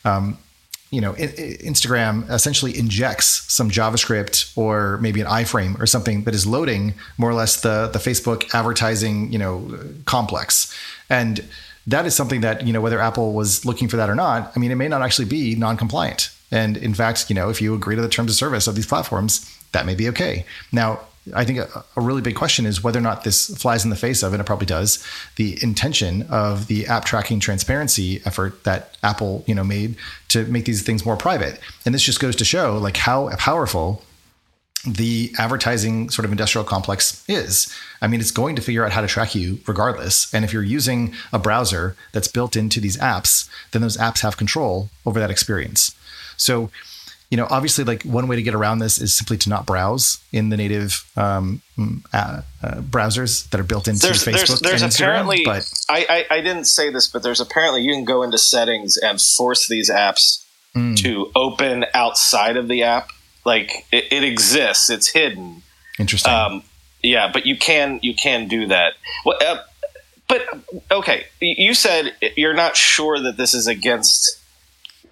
um, 0.04 0.38
you 0.90 1.00
know, 1.00 1.14
Instagram 1.14 2.28
essentially 2.30 2.78
injects 2.78 3.50
some 3.50 3.70
JavaScript 3.70 4.56
or 4.58 4.98
maybe 4.98 5.22
an 5.22 5.26
iframe 5.26 5.80
or 5.80 5.86
something 5.86 6.24
that 6.24 6.34
is 6.34 6.46
loading 6.46 6.92
more 7.16 7.30
or 7.30 7.34
less 7.34 7.62
the 7.62 7.88
the 7.92 7.98
Facebook 7.98 8.54
advertising, 8.54 9.32
you 9.32 9.38
know, 9.38 9.78
complex. 10.04 10.74
And 11.08 11.42
that 11.86 12.04
is 12.04 12.14
something 12.14 12.42
that, 12.42 12.66
you 12.66 12.72
know, 12.74 12.82
whether 12.82 13.00
Apple 13.00 13.32
was 13.32 13.64
looking 13.64 13.88
for 13.88 13.96
that 13.96 14.10
or 14.10 14.14
not, 14.14 14.52
I 14.54 14.60
mean, 14.60 14.70
it 14.70 14.76
may 14.76 14.86
not 14.86 15.02
actually 15.02 15.24
be 15.24 15.56
non-compliant. 15.56 16.30
And 16.50 16.76
in 16.76 16.92
fact, 16.92 17.30
you 17.30 17.34
know, 17.34 17.48
if 17.48 17.62
you 17.62 17.74
agree 17.74 17.96
to 17.96 18.02
the 18.02 18.08
terms 18.08 18.30
of 18.30 18.36
service 18.36 18.66
of 18.66 18.74
these 18.74 18.86
platforms, 18.86 19.48
that 19.72 19.86
may 19.86 19.94
be 19.94 20.08
okay. 20.10 20.44
Now, 20.70 21.00
I 21.34 21.44
think 21.44 21.58
a, 21.58 21.84
a 21.96 22.00
really 22.00 22.22
big 22.22 22.34
question 22.34 22.66
is 22.66 22.82
whether 22.82 22.98
or 22.98 23.02
not 23.02 23.24
this 23.24 23.46
flies 23.56 23.84
in 23.84 23.90
the 23.90 23.96
face 23.96 24.22
of, 24.22 24.32
and 24.32 24.40
it 24.40 24.44
probably 24.44 24.66
does, 24.66 25.04
the 25.36 25.58
intention 25.62 26.22
of 26.22 26.66
the 26.66 26.86
app 26.86 27.04
tracking 27.04 27.38
transparency 27.38 28.20
effort 28.24 28.64
that 28.64 28.96
Apple, 29.02 29.44
you 29.46 29.54
know, 29.54 29.64
made 29.64 29.96
to 30.28 30.44
make 30.46 30.64
these 30.64 30.82
things 30.82 31.06
more 31.06 31.16
private. 31.16 31.60
And 31.86 31.94
this 31.94 32.02
just 32.02 32.20
goes 32.20 32.34
to 32.36 32.44
show 32.44 32.76
like 32.76 32.96
how 32.96 33.34
powerful 33.36 34.02
the 34.84 35.32
advertising 35.38 36.10
sort 36.10 36.24
of 36.24 36.32
industrial 36.32 36.64
complex 36.64 37.24
is. 37.28 37.72
I 38.00 38.08
mean, 38.08 38.20
it's 38.20 38.32
going 38.32 38.56
to 38.56 38.62
figure 38.62 38.84
out 38.84 38.90
how 38.90 39.00
to 39.00 39.06
track 39.06 39.34
you 39.34 39.60
regardless. 39.66 40.32
And 40.34 40.44
if 40.44 40.52
you're 40.52 40.62
using 40.64 41.14
a 41.32 41.38
browser 41.38 41.96
that's 42.10 42.26
built 42.26 42.56
into 42.56 42.80
these 42.80 42.96
apps, 42.96 43.48
then 43.70 43.82
those 43.82 43.96
apps 43.96 44.22
have 44.22 44.36
control 44.36 44.88
over 45.06 45.20
that 45.20 45.30
experience. 45.30 45.94
So, 46.36 46.70
you 47.32 47.38
know, 47.38 47.46
obviously, 47.48 47.82
like 47.84 48.02
one 48.02 48.28
way 48.28 48.36
to 48.36 48.42
get 48.42 48.54
around 48.54 48.80
this 48.80 49.00
is 49.00 49.14
simply 49.14 49.38
to 49.38 49.48
not 49.48 49.64
browse 49.64 50.22
in 50.32 50.50
the 50.50 50.56
native 50.58 51.10
um, 51.16 51.62
uh, 52.12 52.42
uh, 52.62 52.74
browsers 52.82 53.48
that 53.48 53.58
are 53.58 53.64
built 53.64 53.88
into 53.88 54.06
There's, 54.06 54.22
Facebook 54.22 54.60
there's, 54.60 54.80
there's 54.80 54.94
apparently, 55.00 55.42
but 55.42 55.66
I, 55.88 56.26
I, 56.30 56.36
I 56.36 56.40
didn't 56.42 56.66
say 56.66 56.90
this, 56.90 57.08
but 57.08 57.22
there's 57.22 57.40
apparently 57.40 57.80
you 57.80 57.94
can 57.94 58.04
go 58.04 58.22
into 58.22 58.36
settings 58.36 58.98
and 58.98 59.18
force 59.18 59.66
these 59.66 59.90
apps 59.90 60.44
Mm. 60.74 60.96
to 61.02 61.30
open 61.34 61.84
outside 61.92 62.56
of 62.56 62.66
the 62.66 62.82
app. 62.82 63.10
Like 63.44 63.84
it, 63.92 64.04
it 64.10 64.24
exists, 64.24 64.88
it's 64.88 65.08
hidden, 65.08 65.62
Interesting. 65.98 66.32
Um, 66.32 66.62
yeah, 67.02 67.30
but 67.30 67.44
you 67.44 67.58
can 67.58 67.98
you 68.02 68.14
can 68.14 68.48
do 68.48 68.66
that. 68.68 68.94
Well, 69.24 69.36
uh, 69.44 69.58
but 70.28 70.42
okay, 70.90 71.26
you 71.40 71.74
said 71.74 72.14
you're 72.36 72.54
not 72.54 72.76
sure 72.76 73.20
that 73.20 73.36
this 73.36 73.52
is 73.52 73.66
against 73.66 74.38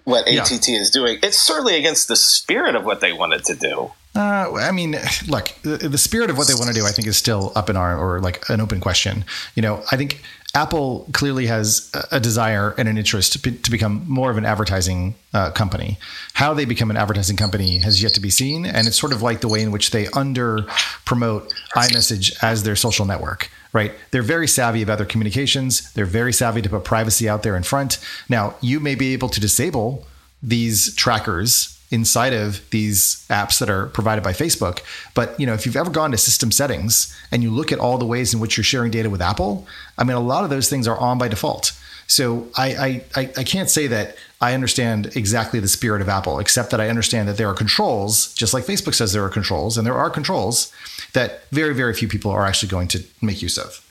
what 0.03 0.27
ATT 0.27 0.67
yeah. 0.67 0.79
is 0.79 0.89
doing. 0.89 1.19
It's 1.23 1.37
certainly 1.37 1.75
against 1.75 2.07
the 2.07 2.15
spirit 2.15 2.75
of 2.75 2.85
what 2.85 3.01
they 3.01 3.13
wanted 3.13 3.45
to 3.45 3.55
do. 3.55 3.91
Uh, 4.13 4.53
I 4.55 4.71
mean, 4.71 4.97
look, 5.27 5.51
the, 5.63 5.77
the, 5.77 5.97
spirit 5.97 6.29
of 6.29 6.37
what 6.37 6.47
they 6.47 6.53
want 6.53 6.67
to 6.67 6.73
do, 6.73 6.85
I 6.85 6.91
think, 6.91 7.07
is 7.07 7.17
still 7.17 7.51
up 7.55 7.69
in 7.69 7.77
our 7.77 7.97
or 7.97 8.19
like 8.19 8.49
an 8.49 8.59
open 8.59 8.79
question. 8.79 9.23
You 9.55 9.61
know, 9.61 9.83
I 9.91 9.97
think 9.97 10.21
Apple 10.53 11.07
clearly 11.13 11.45
has 11.45 11.89
a 12.11 12.19
desire 12.19 12.75
and 12.77 12.89
an 12.89 12.97
interest 12.97 13.33
to, 13.33 13.39
be, 13.39 13.57
to 13.57 13.71
become 13.71 14.03
more 14.07 14.29
of 14.29 14.37
an 14.37 14.43
advertising 14.43 15.15
uh, 15.33 15.51
company. 15.51 15.97
How 16.33 16.53
they 16.53 16.65
become 16.65 16.89
an 16.89 16.97
advertising 16.97 17.37
company 17.37 17.77
has 17.77 18.03
yet 18.03 18.13
to 18.15 18.19
be 18.19 18.29
seen, 18.29 18.65
and 18.65 18.85
it's 18.85 18.99
sort 18.99 19.13
of 19.13 19.21
like 19.21 19.39
the 19.39 19.47
way 19.47 19.61
in 19.61 19.71
which 19.71 19.91
they 19.91 20.07
under 20.07 20.63
promote 21.05 21.53
iMessage 21.75 22.35
as 22.43 22.63
their 22.63 22.75
social 22.75 23.05
network. 23.05 23.49
Right? 23.73 23.93
They're 24.11 24.21
very 24.21 24.47
savvy 24.47 24.81
about 24.81 24.97
their 24.97 25.07
communications. 25.07 25.93
They're 25.93 26.05
very 26.05 26.33
savvy 26.33 26.61
to 26.61 26.69
put 26.69 26.83
privacy 26.83 27.29
out 27.29 27.43
there 27.43 27.55
in 27.55 27.63
front. 27.63 27.99
Now, 28.27 28.55
you 28.59 28.79
may 28.79 28.95
be 28.95 29.13
able 29.13 29.29
to 29.29 29.39
disable 29.39 30.05
these 30.43 30.93
trackers 30.95 31.77
inside 31.91 32.33
of 32.33 32.67
these 32.71 33.25
apps 33.29 33.59
that 33.59 33.69
are 33.69 33.87
provided 33.87 34.23
by 34.23 34.31
Facebook. 34.31 34.79
But 35.13 35.37
you 35.39 35.45
know, 35.45 35.53
if 35.53 35.65
you've 35.65 35.75
ever 35.75 35.91
gone 35.91 36.11
to 36.11 36.17
system 36.17 36.51
settings 36.51 37.15
and 37.31 37.43
you 37.43 37.51
look 37.51 37.71
at 37.71 37.79
all 37.79 37.97
the 37.97 38.05
ways 38.05 38.33
in 38.33 38.39
which 38.39 38.57
you're 38.57 38.63
sharing 38.63 38.91
data 38.91 39.09
with 39.09 39.21
Apple, 39.21 39.67
I 39.97 40.05
mean, 40.05 40.15
a 40.15 40.21
lot 40.21 40.43
of 40.43 40.49
those 40.49 40.69
things 40.69 40.87
are 40.87 40.97
on 40.97 41.17
by 41.17 41.27
default. 41.27 41.73
So 42.07 42.47
I, 42.57 43.03
I, 43.15 43.29
I 43.37 43.43
can't 43.43 43.69
say 43.69 43.87
that 43.87 44.17
I 44.41 44.53
understand 44.53 45.15
exactly 45.15 45.61
the 45.61 45.67
spirit 45.67 46.01
of 46.01 46.09
Apple, 46.09 46.39
except 46.39 46.71
that 46.71 46.81
I 46.81 46.89
understand 46.89 47.29
that 47.29 47.37
there 47.37 47.47
are 47.47 47.53
controls, 47.53 48.33
just 48.33 48.53
like 48.53 48.65
Facebook 48.65 48.95
says 48.95 49.13
there 49.13 49.23
are 49.23 49.29
controls, 49.29 49.77
and 49.77 49.87
there 49.87 49.95
are 49.95 50.09
controls 50.09 50.73
that 51.13 51.47
very, 51.51 51.73
very 51.73 51.93
few 51.93 52.07
people 52.07 52.31
are 52.31 52.45
actually 52.45 52.69
going 52.69 52.87
to 52.89 53.03
make 53.21 53.41
use 53.41 53.57
of. 53.57 53.85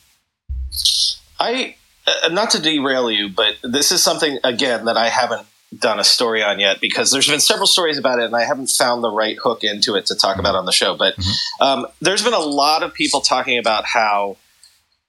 I, 1.39 1.77
uh, 2.07 2.29
not 2.29 2.51
to 2.51 2.63
derail 2.63 3.11
you, 3.11 3.29
but 3.29 3.57
this 3.63 3.93
is 3.93 4.03
something 4.03 4.39
again 4.45 4.85
that 4.87 4.97
I 4.97 5.09
haven't 5.09 5.47
done 5.77 6.01
a 6.01 6.05
story 6.05 6.43
on 6.43 6.59
yet 6.59 6.81
because 6.81 7.13
there's 7.13 7.29
been 7.29 7.41
several 7.41 7.67
stories 7.67 7.97
about 7.97 8.19
it 8.19 8.25
and 8.25 8.35
I 8.35 8.45
haven't 8.45 8.71
found 8.71 9.05
the 9.05 9.11
right 9.11 9.37
hook 9.41 9.63
into 9.63 9.95
it 9.95 10.07
to 10.07 10.17
talk 10.17 10.39
about 10.39 10.55
on 10.55 10.67
the 10.67 10.73
show. 10.73 10.97
But 10.97 11.17
mm-hmm. 11.17 11.63
um, 11.63 11.87
there's 12.01 12.25
been 12.25 12.35
a 12.35 12.39
lot 12.39 12.83
of 12.83 12.93
people 12.93 13.21
talking 13.21 13.59
about 13.59 13.85
how, 13.85 14.37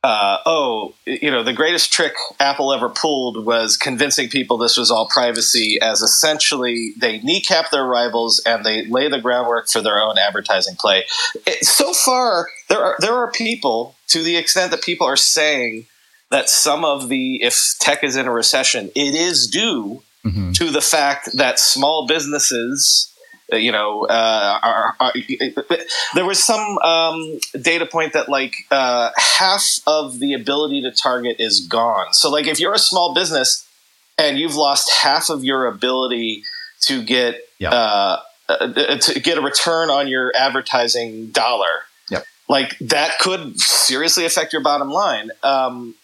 uh, 0.03 0.37
oh, 0.47 0.95
you 1.05 1.29
know, 1.29 1.43
the 1.43 1.53
greatest 1.53 1.93
trick 1.93 2.13
Apple 2.39 2.73
ever 2.73 2.89
pulled 2.89 3.45
was 3.45 3.77
convincing 3.77 4.29
people 4.29 4.57
this 4.57 4.77
was 4.77 4.89
all 4.89 5.07
privacy, 5.07 5.77
as 5.79 6.01
essentially 6.01 6.93
they 6.99 7.19
kneecap 7.19 7.69
their 7.69 7.85
rivals 7.85 8.41
and 8.45 8.65
they 8.65 8.87
lay 8.87 9.09
the 9.09 9.21
groundwork 9.21 9.69
for 9.69 9.81
their 9.81 9.99
own 9.99 10.17
advertising 10.17 10.75
play. 10.75 11.03
It, 11.45 11.65
so 11.65 11.93
far, 11.93 12.47
there 12.67 12.83
are 12.83 12.95
there 12.99 13.13
are 13.13 13.31
people 13.31 13.95
to 14.07 14.23
the 14.23 14.37
extent 14.37 14.71
that 14.71 14.81
people 14.81 15.05
are 15.05 15.15
saying 15.15 15.85
that 16.31 16.49
some 16.49 16.83
of 16.83 17.07
the 17.07 17.43
if 17.43 17.75
tech 17.79 18.03
is 18.03 18.15
in 18.15 18.25
a 18.25 18.31
recession, 18.31 18.89
it 18.95 19.13
is 19.13 19.47
due 19.47 20.01
mm-hmm. 20.25 20.51
to 20.53 20.71
the 20.71 20.81
fact 20.81 21.29
that 21.35 21.59
small 21.59 22.07
businesses 22.07 23.10
you 23.51 23.71
know, 23.71 24.05
uh, 24.05 24.59
are, 24.61 24.95
are, 24.99 25.13
there 26.15 26.25
was 26.25 26.43
some 26.43 26.77
um, 26.79 27.39
data 27.61 27.85
point 27.85 28.13
that 28.13 28.29
like 28.29 28.55
uh, 28.71 29.11
half 29.17 29.79
of 29.87 30.19
the 30.19 30.33
ability 30.33 30.81
to 30.83 30.91
target 30.91 31.37
is 31.39 31.61
gone. 31.67 32.13
So, 32.13 32.29
like, 32.29 32.47
if 32.47 32.59
you're 32.59 32.73
a 32.73 32.79
small 32.79 33.13
business 33.13 33.67
and 34.17 34.37
you've 34.37 34.55
lost 34.55 34.91
half 34.91 35.29
of 35.29 35.43
your 35.43 35.65
ability 35.67 36.43
to 36.81 37.03
get 37.03 37.41
yep. 37.59 37.71
uh, 37.73 38.17
uh 38.49 38.97
to 38.97 39.19
get 39.19 39.37
a 39.37 39.41
return 39.41 39.89
on 39.89 40.07
your 40.07 40.31
advertising 40.35 41.27
dollar, 41.27 41.83
yep. 42.09 42.25
like 42.47 42.77
that 42.79 43.19
could 43.19 43.59
seriously 43.59 44.25
affect 44.25 44.53
your 44.53 44.63
bottom 44.63 44.89
line. 44.89 45.29
Um, 45.43 45.95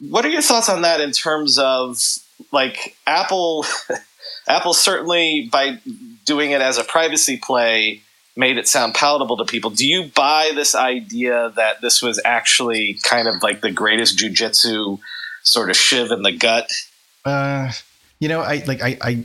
what 0.00 0.24
are 0.24 0.28
your 0.30 0.42
thoughts 0.42 0.68
on 0.68 0.82
that 0.82 1.00
in 1.00 1.12
terms 1.12 1.58
of 1.58 1.98
like 2.50 2.96
Apple, 3.06 3.64
Apple 4.48 4.74
certainly 4.74 5.48
by 5.50 5.78
doing 6.24 6.50
it 6.50 6.60
as 6.60 6.78
a 6.78 6.84
privacy 6.84 7.36
play 7.36 8.02
made 8.36 8.56
it 8.56 8.66
sound 8.66 8.94
palatable 8.94 9.36
to 9.36 9.44
people. 9.44 9.70
Do 9.70 9.86
you 9.86 10.10
buy 10.14 10.52
this 10.54 10.74
idea 10.74 11.52
that 11.56 11.80
this 11.82 12.00
was 12.02 12.20
actually 12.24 12.98
kind 13.02 13.28
of 13.28 13.42
like 13.42 13.60
the 13.60 13.70
greatest 13.70 14.18
jujitsu 14.18 14.98
sort 15.42 15.70
of 15.70 15.76
shiv 15.76 16.10
in 16.10 16.22
the 16.22 16.32
gut? 16.32 16.70
Uh, 17.24 17.72
you 18.18 18.28
know, 18.28 18.40
I 18.40 18.62
like 18.66 18.82
I 18.82 18.96
I, 19.00 19.24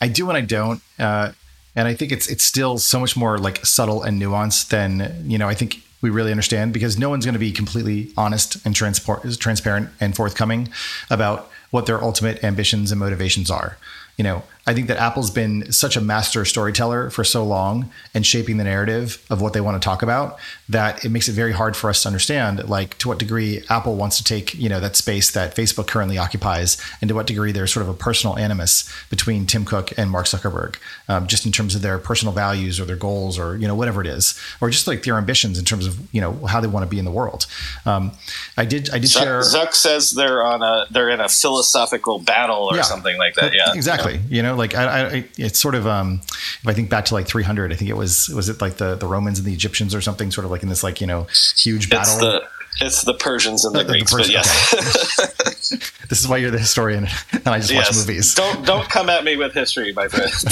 I 0.00 0.08
do 0.08 0.28
and 0.28 0.36
I 0.36 0.40
don't. 0.40 0.80
Uh, 0.98 1.32
and 1.74 1.86
I 1.86 1.94
think 1.94 2.10
it's 2.10 2.28
it's 2.28 2.44
still 2.44 2.78
so 2.78 2.98
much 2.98 3.16
more 3.16 3.38
like 3.38 3.64
subtle 3.64 4.02
and 4.02 4.20
nuanced 4.20 4.68
than 4.68 5.24
you 5.28 5.36
know. 5.36 5.48
I 5.48 5.54
think 5.54 5.82
we 6.00 6.10
really 6.10 6.30
understand 6.30 6.72
because 6.72 6.98
no 6.98 7.10
one's 7.10 7.24
going 7.24 7.34
to 7.34 7.38
be 7.38 7.52
completely 7.52 8.12
honest 8.16 8.64
and 8.64 8.74
transport, 8.74 9.22
transparent 9.38 9.90
and 10.00 10.16
forthcoming 10.16 10.68
about 11.10 11.50
what 11.70 11.86
their 11.86 12.02
ultimate 12.02 12.42
ambitions 12.42 12.90
and 12.90 12.98
motivations 12.98 13.50
are. 13.50 13.76
You 14.16 14.24
know, 14.24 14.42
I 14.68 14.74
think 14.74 14.88
that 14.88 14.98
Apple's 14.98 15.30
been 15.30 15.70
such 15.70 15.96
a 15.96 16.00
master 16.00 16.44
storyteller 16.44 17.08
for 17.10 17.22
so 17.22 17.44
long 17.44 17.88
and 18.14 18.26
shaping 18.26 18.56
the 18.56 18.64
narrative 18.64 19.24
of 19.30 19.40
what 19.40 19.52
they 19.52 19.60
want 19.60 19.80
to 19.80 19.84
talk 19.84 20.02
about 20.02 20.38
that 20.68 21.04
it 21.04 21.10
makes 21.10 21.28
it 21.28 21.32
very 21.34 21.52
hard 21.52 21.76
for 21.76 21.88
us 21.88 22.02
to 22.02 22.08
understand 22.08 22.68
like 22.68 22.98
to 22.98 23.06
what 23.06 23.18
degree 23.18 23.62
Apple 23.70 23.94
wants 23.94 24.16
to 24.16 24.24
take, 24.24 24.54
you 24.54 24.68
know, 24.68 24.80
that 24.80 24.96
space 24.96 25.30
that 25.30 25.54
Facebook 25.54 25.86
currently 25.86 26.18
occupies 26.18 26.76
and 27.00 27.08
to 27.08 27.14
what 27.14 27.28
degree 27.28 27.52
there's 27.52 27.72
sort 27.72 27.82
of 27.82 27.88
a 27.88 27.94
personal 27.94 28.36
animus 28.36 28.92
between 29.08 29.46
Tim 29.46 29.64
Cook 29.64 29.96
and 29.96 30.10
Mark 30.10 30.26
Zuckerberg, 30.26 30.76
um, 31.08 31.28
just 31.28 31.46
in 31.46 31.52
terms 31.52 31.76
of 31.76 31.82
their 31.82 31.98
personal 31.98 32.34
values 32.34 32.80
or 32.80 32.84
their 32.86 32.96
goals 32.96 33.38
or, 33.38 33.56
you 33.56 33.68
know, 33.68 33.74
whatever 33.76 34.00
it 34.00 34.08
is, 34.08 34.36
or 34.60 34.68
just 34.68 34.88
like 34.88 35.04
their 35.04 35.16
ambitions 35.16 35.60
in 35.60 35.64
terms 35.64 35.86
of, 35.86 36.00
you 36.12 36.20
know, 36.20 36.44
how 36.46 36.60
they 36.60 36.66
want 36.66 36.82
to 36.82 36.90
be 36.90 36.98
in 36.98 37.04
the 37.04 37.12
world. 37.12 37.46
Um, 37.84 38.10
I 38.56 38.64
did, 38.64 38.90
I 38.90 38.98
did 38.98 39.10
Zuck, 39.10 39.22
share. 39.22 39.40
Zuck 39.42 39.74
says 39.74 40.10
they're 40.10 40.44
on 40.44 40.62
a, 40.62 40.86
they're 40.90 41.10
in 41.10 41.20
a 41.20 41.28
philosophical 41.28 42.18
battle 42.18 42.68
or 42.68 42.76
yeah, 42.76 42.82
something 42.82 43.16
like 43.16 43.34
that. 43.36 43.54
Yeah, 43.54 43.72
exactly. 43.72 44.14
Yeah. 44.14 44.20
You 44.28 44.42
know, 44.42 44.55
like 44.56 44.74
I, 44.74 45.06
I, 45.06 45.28
it's 45.36 45.58
sort 45.58 45.74
of 45.74 45.86
um, 45.86 46.20
if 46.24 46.66
I 46.66 46.72
think 46.72 46.90
back 46.90 47.06
to 47.06 47.14
like 47.14 47.26
300, 47.26 47.72
I 47.72 47.76
think 47.76 47.90
it 47.90 47.96
was 47.96 48.28
was 48.28 48.48
it 48.48 48.60
like 48.60 48.76
the 48.76 48.94
the 48.94 49.06
Romans 49.06 49.38
and 49.38 49.46
the 49.46 49.52
Egyptians 49.52 49.94
or 49.94 50.00
something, 50.00 50.30
sort 50.30 50.44
of 50.44 50.50
like 50.50 50.62
in 50.62 50.68
this 50.68 50.82
like 50.82 51.00
you 51.00 51.06
know 51.06 51.26
huge 51.56 51.90
battle. 51.90 52.14
It's 52.14 52.20
the, 52.20 52.48
it's 52.80 53.02
the 53.02 53.14
Persians 53.14 53.64
and 53.64 53.74
the, 53.74 53.84
the 53.84 53.92
Greeks, 53.92 54.12
the 54.12 54.18
but 54.18 54.28
yes. 54.28 55.18
Okay. 55.18 55.76
this 56.08 56.20
is 56.20 56.28
why 56.28 56.36
you're 56.36 56.50
the 56.50 56.58
historian, 56.58 57.06
and 57.32 57.48
I 57.48 57.58
just 57.58 57.70
yes. 57.72 57.88
watch 57.88 58.06
movies. 58.06 58.34
Don't 58.34 58.66
don't 58.66 58.88
come 58.88 59.08
at 59.08 59.24
me 59.24 59.36
with 59.36 59.54
history, 59.54 59.92
my 59.92 60.08
friend. 60.08 60.30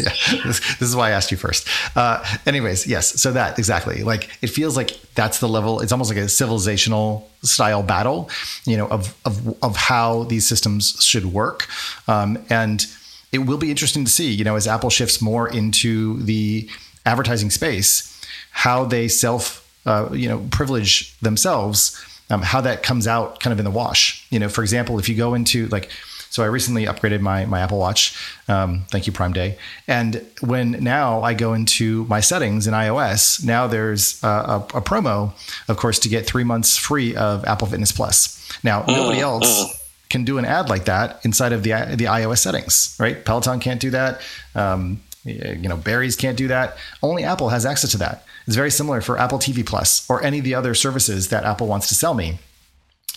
yeah, 0.00 0.44
this, 0.44 0.60
this, 0.78 0.82
is 0.82 0.96
why 0.96 1.08
I 1.08 1.10
asked 1.10 1.30
you 1.30 1.36
first. 1.36 1.68
Uh, 1.94 2.24
anyways, 2.46 2.86
yes. 2.86 3.20
So 3.20 3.32
that 3.32 3.58
exactly, 3.58 4.02
like 4.02 4.30
it 4.42 4.48
feels 4.48 4.76
like 4.76 4.98
that's 5.14 5.38
the 5.40 5.48
level. 5.48 5.80
It's 5.80 5.92
almost 5.92 6.10
like 6.10 6.18
a 6.18 6.26
civilizational 6.26 7.24
style 7.42 7.82
battle, 7.82 8.30
you 8.64 8.76
know, 8.76 8.88
of 8.88 9.14
of 9.24 9.62
of 9.62 9.76
how 9.76 10.24
these 10.24 10.46
systems 10.46 11.04
should 11.04 11.26
work, 11.26 11.68
um, 12.08 12.42
and 12.48 12.86
it 13.34 13.38
will 13.46 13.58
be 13.58 13.70
interesting 13.70 14.04
to 14.04 14.10
see, 14.10 14.30
you 14.32 14.44
know, 14.44 14.54
as 14.54 14.68
Apple 14.68 14.90
shifts 14.90 15.20
more 15.20 15.48
into 15.48 16.22
the 16.22 16.68
advertising 17.04 17.50
space, 17.50 18.24
how 18.52 18.84
they 18.84 19.08
self, 19.08 19.68
uh, 19.86 20.08
you 20.12 20.28
know, 20.28 20.46
privilege 20.52 21.18
themselves, 21.18 22.00
um, 22.30 22.42
how 22.42 22.60
that 22.60 22.84
comes 22.84 23.08
out 23.08 23.40
kind 23.40 23.52
of 23.52 23.58
in 23.58 23.64
the 23.64 23.72
wash. 23.72 24.24
You 24.30 24.38
know, 24.38 24.48
for 24.48 24.62
example, 24.62 25.00
if 25.00 25.08
you 25.08 25.16
go 25.16 25.34
into 25.34 25.66
like, 25.66 25.90
so 26.30 26.44
I 26.44 26.46
recently 26.46 26.86
upgraded 26.86 27.20
my 27.20 27.44
my 27.46 27.60
Apple 27.60 27.78
Watch. 27.78 28.16
Um, 28.48 28.84
thank 28.90 29.08
you, 29.08 29.12
Prime 29.12 29.32
Day. 29.32 29.58
And 29.88 30.24
when 30.40 30.72
now 30.82 31.22
I 31.22 31.34
go 31.34 31.54
into 31.54 32.04
my 32.04 32.20
settings 32.20 32.68
in 32.68 32.74
iOS, 32.74 33.44
now 33.44 33.66
there's 33.66 34.22
a, 34.22 34.28
a, 34.28 34.56
a 34.74 34.80
promo, 34.80 35.32
of 35.68 35.76
course, 35.76 35.98
to 36.00 36.08
get 36.08 36.24
three 36.24 36.44
months 36.44 36.76
free 36.76 37.16
of 37.16 37.44
Apple 37.44 37.66
Fitness 37.66 37.90
Plus. 37.90 38.58
Now, 38.62 38.82
mm, 38.82 38.96
nobody 38.96 39.20
else. 39.20 39.83
Can 40.14 40.24
do 40.24 40.38
an 40.38 40.44
ad 40.44 40.68
like 40.68 40.84
that 40.84 41.18
inside 41.24 41.52
of 41.52 41.64
the 41.64 41.70
the 41.70 42.04
iOS 42.04 42.38
settings, 42.38 42.96
right? 43.00 43.24
Peloton 43.24 43.58
can't 43.58 43.80
do 43.80 43.90
that. 43.90 44.20
Um, 44.54 45.02
you 45.24 45.68
know, 45.68 45.76
Barry's 45.76 46.14
can't 46.14 46.38
do 46.38 46.46
that. 46.46 46.76
Only 47.02 47.24
Apple 47.24 47.48
has 47.48 47.66
access 47.66 47.90
to 47.90 47.98
that. 47.98 48.24
It's 48.46 48.54
very 48.54 48.70
similar 48.70 49.00
for 49.00 49.18
Apple 49.18 49.40
TV 49.40 49.66
Plus 49.66 50.08
or 50.08 50.22
any 50.22 50.38
of 50.38 50.44
the 50.44 50.54
other 50.54 50.72
services 50.72 51.30
that 51.30 51.42
Apple 51.42 51.66
wants 51.66 51.88
to 51.88 51.96
sell 51.96 52.14
me. 52.14 52.38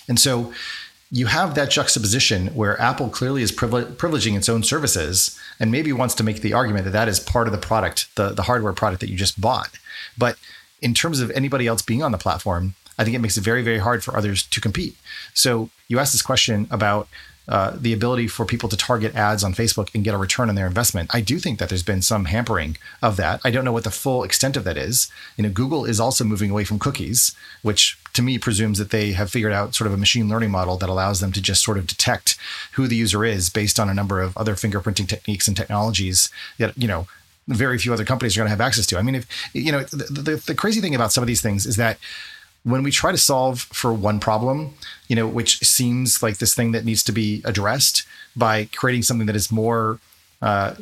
And 0.07 0.19
so 0.19 0.51
you 1.11 1.27
have 1.27 1.53
that 1.53 1.69
juxtaposition 1.69 2.47
where 2.55 2.81
Apple 2.81 3.09
clearly 3.09 3.43
is 3.43 3.51
privileging 3.51 4.35
its 4.35 4.49
own 4.49 4.63
services 4.63 5.37
and 5.59 5.71
maybe 5.71 5.93
wants 5.93 6.15
to 6.15 6.23
make 6.23 6.41
the 6.41 6.53
argument 6.53 6.85
that 6.85 6.93
that 6.93 7.07
is 7.07 7.19
part 7.19 7.45
of 7.47 7.51
the 7.51 7.59
product, 7.59 8.07
the, 8.15 8.29
the 8.29 8.41
hardware 8.41 8.73
product 8.73 9.01
that 9.01 9.09
you 9.11 9.15
just 9.15 9.39
bought. 9.39 9.69
But 10.17 10.35
in 10.81 10.95
terms 10.95 11.19
of 11.19 11.29
anybody 11.29 11.67
else 11.67 11.83
being 11.83 12.01
on 12.01 12.11
the 12.11 12.17
platform, 12.17 12.73
I 12.97 13.03
think 13.03 13.15
it 13.15 13.19
makes 13.19 13.37
it 13.37 13.43
very, 13.43 13.63
very 13.63 13.79
hard 13.79 14.03
for 14.03 14.17
others 14.17 14.43
to 14.43 14.61
compete. 14.61 14.95
So 15.33 15.69
you 15.87 15.99
asked 15.99 16.13
this 16.13 16.21
question 16.21 16.67
about 16.71 17.07
uh, 17.47 17.77
the 17.79 17.93
ability 17.93 18.27
for 18.27 18.45
people 18.45 18.67
to 18.67 18.75
target 18.75 19.15
ads 19.15 19.41
on 19.41 19.53
Facebook 19.53 19.89
and 19.95 20.03
get 20.03 20.13
a 20.13 20.17
return 20.17 20.49
on 20.49 20.55
their 20.55 20.67
investment. 20.67 21.09
I 21.13 21.21
do 21.21 21.39
think 21.39 21.59
that 21.59 21.69
there's 21.69 21.83
been 21.83 22.01
some 22.01 22.25
hampering 22.25 22.77
of 23.01 23.15
that. 23.17 23.39
I 23.45 23.51
don't 23.51 23.63
know 23.63 23.71
what 23.71 23.85
the 23.85 23.91
full 23.91 24.23
extent 24.23 24.57
of 24.57 24.65
that 24.65 24.75
is. 24.75 25.09
You 25.37 25.43
know, 25.43 25.49
Google 25.49 25.85
is 25.85 25.97
also 25.97 26.25
moving 26.25 26.51
away 26.51 26.65
from 26.65 26.77
cookies, 26.77 27.33
which 27.61 27.97
to 28.13 28.21
me 28.21 28.37
presumes 28.37 28.79
that 28.79 28.89
they 28.89 29.13
have 29.13 29.31
figured 29.31 29.53
out 29.53 29.75
sort 29.75 29.87
of 29.87 29.93
a 29.93 29.97
machine 29.97 30.27
learning 30.27 30.51
model 30.51 30.75
that 30.75 30.89
allows 30.89 31.21
them 31.21 31.31
to 31.31 31.41
just 31.41 31.63
sort 31.63 31.77
of 31.77 31.87
detect 31.87 32.37
who 32.73 32.85
the 32.85 32.97
user 32.97 33.23
is 33.23 33.49
based 33.49 33.79
on 33.79 33.87
a 33.87 33.93
number 33.93 34.19
of 34.19 34.35
other 34.35 34.55
fingerprinting 34.55 35.07
techniques 35.07 35.47
and 35.47 35.55
technologies 35.55 36.29
that 36.57 36.77
you 36.77 36.87
know 36.87 37.07
very 37.47 37.77
few 37.77 37.93
other 37.93 38.03
companies 38.03 38.35
are 38.35 38.41
going 38.41 38.47
to 38.47 38.51
have 38.51 38.59
access 38.59 38.85
to. 38.87 38.97
I 38.97 39.01
mean, 39.01 39.15
if 39.15 39.25
you 39.53 39.71
know, 39.71 39.83
the, 39.83 40.21
the, 40.21 40.35
the 40.47 40.55
crazy 40.55 40.81
thing 40.81 40.95
about 40.95 41.13
some 41.13 41.23
of 41.23 41.27
these 41.27 41.41
things 41.41 41.65
is 41.65 41.77
that 41.77 41.97
when 42.67 42.83
we 42.83 42.91
try 42.91 43.13
to 43.13 43.17
solve 43.17 43.61
for 43.61 43.93
one 43.93 44.19
problem, 44.19 44.73
you 45.07 45.15
know, 45.15 45.25
which 45.25 45.59
seems 45.59 46.21
like 46.21 46.39
this 46.39 46.53
thing 46.53 46.73
that 46.73 46.83
needs 46.83 47.01
to 47.01 47.13
be 47.13 47.41
addressed 47.45 48.05
by 48.35 48.65
creating 48.75 49.03
something 49.03 49.25
that 49.25 49.37
is 49.37 49.49
more 49.49 49.99
uh, 50.41 50.75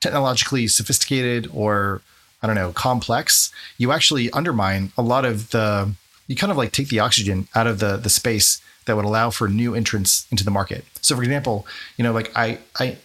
technologically 0.00 0.66
sophisticated 0.66 1.46
or 1.52 2.00
I 2.42 2.46
don't 2.46 2.56
know, 2.56 2.72
complex, 2.72 3.52
you 3.76 3.92
actually 3.92 4.30
undermine 4.30 4.92
a 4.96 5.02
lot 5.02 5.26
of 5.26 5.50
the 5.50 5.92
you 6.26 6.36
kind 6.36 6.50
of 6.50 6.56
like 6.56 6.72
take 6.72 6.88
the 6.88 7.00
oxygen 7.00 7.48
out 7.54 7.66
of 7.66 7.78
the 7.78 7.98
the 7.98 8.08
space 8.08 8.62
that 8.86 8.96
would 8.96 9.04
allow 9.04 9.28
for 9.28 9.48
new 9.48 9.74
entrants 9.74 10.26
into 10.30 10.42
the 10.42 10.50
market. 10.50 10.86
So 11.02 11.14
for 11.14 11.22
example, 11.22 11.66
you 11.98 12.02
know, 12.02 12.12
like 12.12 12.32
I 12.34 12.58
I 12.80 12.96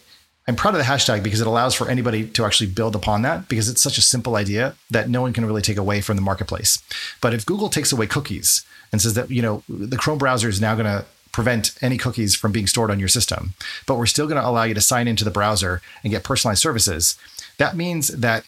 I'm 0.48 0.56
proud 0.56 0.74
of 0.74 0.78
the 0.78 0.90
hashtag 0.90 1.22
because 1.22 1.42
it 1.42 1.46
allows 1.46 1.74
for 1.74 1.90
anybody 1.90 2.26
to 2.26 2.46
actually 2.46 2.70
build 2.70 2.96
upon 2.96 3.20
that 3.20 3.50
because 3.50 3.68
it's 3.68 3.82
such 3.82 3.98
a 3.98 4.02
simple 4.02 4.34
idea 4.34 4.74
that 4.90 5.10
no 5.10 5.20
one 5.20 5.34
can 5.34 5.44
really 5.44 5.60
take 5.60 5.76
away 5.76 6.00
from 6.00 6.16
the 6.16 6.22
marketplace. 6.22 6.82
But 7.20 7.34
if 7.34 7.44
Google 7.44 7.68
takes 7.68 7.92
away 7.92 8.06
cookies 8.06 8.64
and 8.90 9.02
says 9.02 9.12
that, 9.12 9.30
you 9.30 9.42
know, 9.42 9.62
the 9.68 9.98
Chrome 9.98 10.16
browser 10.16 10.48
is 10.48 10.58
now 10.58 10.74
going 10.74 10.86
to 10.86 11.04
prevent 11.32 11.76
any 11.82 11.98
cookies 11.98 12.34
from 12.34 12.50
being 12.50 12.66
stored 12.66 12.90
on 12.90 12.98
your 12.98 13.08
system, 13.08 13.52
but 13.86 13.98
we're 13.98 14.06
still 14.06 14.26
going 14.26 14.40
to 14.40 14.48
allow 14.48 14.62
you 14.62 14.72
to 14.72 14.80
sign 14.80 15.06
into 15.06 15.22
the 15.22 15.30
browser 15.30 15.82
and 16.02 16.10
get 16.10 16.24
personalized 16.24 16.62
services, 16.62 17.18
that 17.58 17.76
means 17.76 18.08
that 18.08 18.44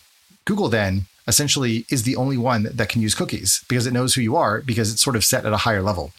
Google 0.47 0.71
then 0.71 1.05
essentially 1.29 1.85
is 1.91 2.05
the 2.05 2.17
only 2.17 2.39
one 2.39 2.63
that 2.73 2.89
can 2.89 3.03
use 3.03 3.15
cookies 3.15 3.63
because 3.69 3.87
it 3.87 3.93
knows 3.93 4.15
who 4.15 4.23
you 4.23 4.37
are 4.37 4.63
because 4.63 4.91
it's 4.91 5.03
sort 5.03 5.17
of 5.17 5.25
set 5.25 5.45
at 5.45 5.53
a 5.53 5.59
higher 5.59 5.83
level. 5.83 6.13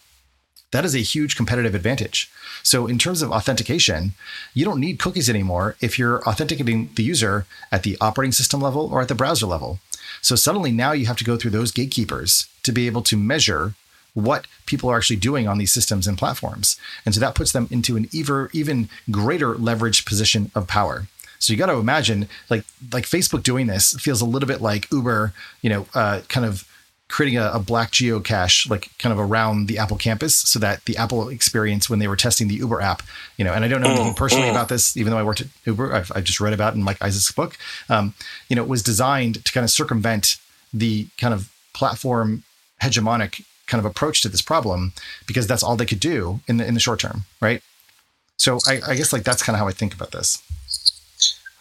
That 0.71 0.85
is 0.85 0.95
a 0.95 0.99
huge 0.99 1.35
competitive 1.35 1.75
advantage. 1.75 2.31
So, 2.63 2.87
in 2.87 2.97
terms 2.97 3.21
of 3.21 3.31
authentication, 3.31 4.13
you 4.53 4.63
don't 4.65 4.79
need 4.79 4.99
cookies 4.99 5.29
anymore 5.29 5.75
if 5.81 5.99
you're 5.99 6.23
authenticating 6.23 6.89
the 6.95 7.03
user 7.03 7.45
at 7.71 7.83
the 7.83 7.97
operating 7.99 8.31
system 8.31 8.61
level 8.61 8.89
or 8.91 9.01
at 9.01 9.07
the 9.07 9.15
browser 9.15 9.45
level. 9.45 9.79
So, 10.21 10.35
suddenly 10.35 10.71
now 10.71 10.91
you 10.93 11.07
have 11.07 11.17
to 11.17 11.25
go 11.25 11.37
through 11.37 11.51
those 11.51 11.71
gatekeepers 11.71 12.47
to 12.63 12.71
be 12.71 12.87
able 12.87 13.01
to 13.03 13.17
measure 13.17 13.73
what 14.13 14.45
people 14.65 14.89
are 14.89 14.97
actually 14.97 15.15
doing 15.17 15.47
on 15.47 15.57
these 15.57 15.71
systems 15.71 16.07
and 16.07 16.17
platforms. 16.17 16.77
And 17.05 17.15
so 17.15 17.21
that 17.21 17.35
puts 17.35 17.53
them 17.53 17.67
into 17.71 17.95
an 17.95 18.09
even, 18.11 18.49
even 18.51 18.89
greater 19.09 19.55
leveraged 19.55 20.05
position 20.05 20.51
of 20.53 20.67
power. 20.67 21.07
So 21.39 21.53
you 21.53 21.57
got 21.57 21.67
to 21.67 21.77
imagine 21.77 22.27
like 22.49 22.65
like 22.93 23.05
Facebook 23.05 23.41
doing 23.41 23.65
this 23.65 23.93
feels 23.93 24.21
a 24.21 24.25
little 24.25 24.47
bit 24.47 24.61
like 24.61 24.91
Uber, 24.91 25.33
you 25.61 25.69
know, 25.71 25.87
uh, 25.95 26.21
kind 26.27 26.45
of 26.45 26.67
creating 27.11 27.37
a, 27.37 27.51
a, 27.53 27.59
black 27.59 27.91
geocache 27.91 28.69
like 28.69 28.89
kind 28.97 29.11
of 29.13 29.19
around 29.19 29.67
the 29.67 29.77
Apple 29.77 29.97
campus 29.97 30.35
so 30.35 30.57
that 30.59 30.83
the 30.85 30.97
Apple 30.97 31.29
experience 31.29 31.89
when 31.89 31.99
they 31.99 32.07
were 32.07 32.15
testing 32.15 32.47
the 32.47 32.55
Uber 32.55 32.81
app, 32.81 33.03
you 33.37 33.45
know, 33.45 33.53
and 33.53 33.63
I 33.63 33.67
don't 33.67 33.81
know 33.81 33.89
anything 33.89 34.13
mm, 34.13 34.15
personally 34.15 34.47
mm. 34.47 34.51
about 34.51 34.69
this, 34.69 34.95
even 34.95 35.11
though 35.11 35.19
I 35.19 35.23
worked 35.23 35.41
at 35.41 35.47
Uber, 35.65 35.93
I've, 35.93 36.11
I've 36.15 36.23
just 36.23 36.39
read 36.39 36.53
about 36.53 36.73
it 36.73 36.77
in 36.77 36.83
Mike 36.83 37.01
Isaac's 37.01 37.31
book, 37.31 37.57
um, 37.89 38.13
you 38.49 38.55
know, 38.55 38.63
it 38.63 38.69
was 38.69 38.81
designed 38.81 39.43
to 39.45 39.51
kind 39.51 39.63
of 39.63 39.69
circumvent 39.69 40.37
the 40.73 41.07
kind 41.17 41.33
of 41.33 41.51
platform 41.73 42.43
hegemonic 42.81 43.43
kind 43.67 43.79
of 43.79 43.85
approach 43.85 44.21
to 44.21 44.29
this 44.29 44.41
problem 44.41 44.93
because 45.27 45.47
that's 45.47 45.63
all 45.63 45.75
they 45.75 45.85
could 45.85 45.99
do 45.99 46.39
in 46.47 46.57
the 46.57 46.67
in 46.67 46.73
the 46.73 46.79
short 46.79 46.99
term, 46.99 47.23
right? 47.39 47.61
So 48.37 48.59
I, 48.67 48.81
I 48.87 48.95
guess 48.95 49.13
like 49.13 49.23
that's 49.23 49.43
kind 49.43 49.55
of 49.55 49.59
how 49.59 49.67
I 49.67 49.71
think 49.71 49.93
about 49.93 50.11
this. 50.11 50.41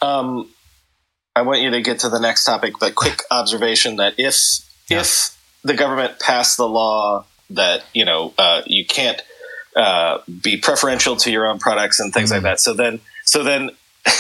Um, 0.01 0.51
I 1.37 1.43
want 1.43 1.61
you 1.61 1.71
to 1.71 1.83
get 1.83 2.01
to 2.01 2.09
the 2.09 2.19
next 2.19 2.45
topic, 2.45 2.75
but 2.81 2.95
quick 2.95 3.23
observation 3.31 3.97
that 3.97 4.15
if 4.19 4.37
yeah. 4.89 5.01
if 5.01 5.37
the 5.63 5.75
government 5.75 6.19
passed 6.19 6.57
the 6.57 6.69
law 6.69 7.25
that 7.51 7.83
you 7.93 8.05
know 8.05 8.33
uh, 8.39 8.63
you 8.67 8.85
can't 8.85 9.23
uh, 9.77 10.19
be 10.43 10.57
preferential 10.57 11.17
to 11.17 11.31
your 11.31 11.47
own 11.47 11.59
products 11.59 12.01
and 12.01 12.13
things 12.13 12.31
mm-hmm. 12.31 12.45
like 12.45 12.53
that, 12.55 12.61
so 12.61 12.75
then 12.75 13.01
so 13.25 13.43
then. 13.43 13.71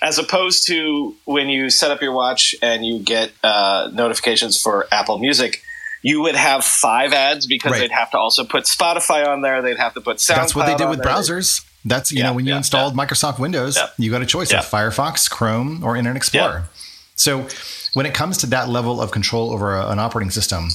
as 0.00 0.16
opposed 0.16 0.64
to 0.66 1.16
when 1.24 1.48
you 1.48 1.68
set 1.70 1.90
up 1.90 2.00
your 2.00 2.12
watch 2.12 2.54
and 2.62 2.86
you 2.86 3.00
get 3.00 3.32
uh, 3.42 3.90
notifications 3.92 4.60
for 4.60 4.86
Apple 4.92 5.18
Music, 5.18 5.60
you 6.02 6.22
would 6.22 6.36
have 6.36 6.64
five 6.64 7.12
ads 7.12 7.46
because 7.46 7.72
right. 7.72 7.80
they'd 7.80 7.90
have 7.90 8.10
to 8.12 8.18
also 8.18 8.44
put 8.44 8.64
Spotify 8.64 9.26
on 9.26 9.42
there. 9.42 9.62
They'd 9.62 9.78
have 9.78 9.94
to 9.94 10.00
put 10.00 10.18
SoundCloud. 10.18 10.36
That's 10.36 10.54
what 10.54 10.66
they 10.66 10.76
did 10.76 10.88
with 10.88 11.02
there. 11.02 11.12
browsers. 11.12 11.64
That's 11.84 12.12
you 12.12 12.18
yeah, 12.18 12.24
know 12.24 12.34
when 12.34 12.46
you 12.46 12.52
yeah, 12.52 12.58
installed 12.58 12.96
yeah. 12.96 13.04
Microsoft 13.04 13.38
Windows, 13.38 13.78
you 13.96 14.10
got 14.10 14.22
a 14.22 14.26
choice 14.26 14.52
of 14.52 14.60
Firefox, 14.60 15.30
Chrome, 15.30 15.82
or 15.84 15.96
Internet 15.96 16.16
Explorer. 16.16 16.68
So 17.14 17.48
when 17.94 18.06
it 18.06 18.14
comes 18.14 18.38
to 18.38 18.46
that 18.46 18.68
level 18.68 19.00
of 19.00 19.10
control 19.10 19.50
over 19.50 19.76
a, 19.76 19.88
an 19.88 19.98
operating 19.98 20.30
system, 20.30 20.68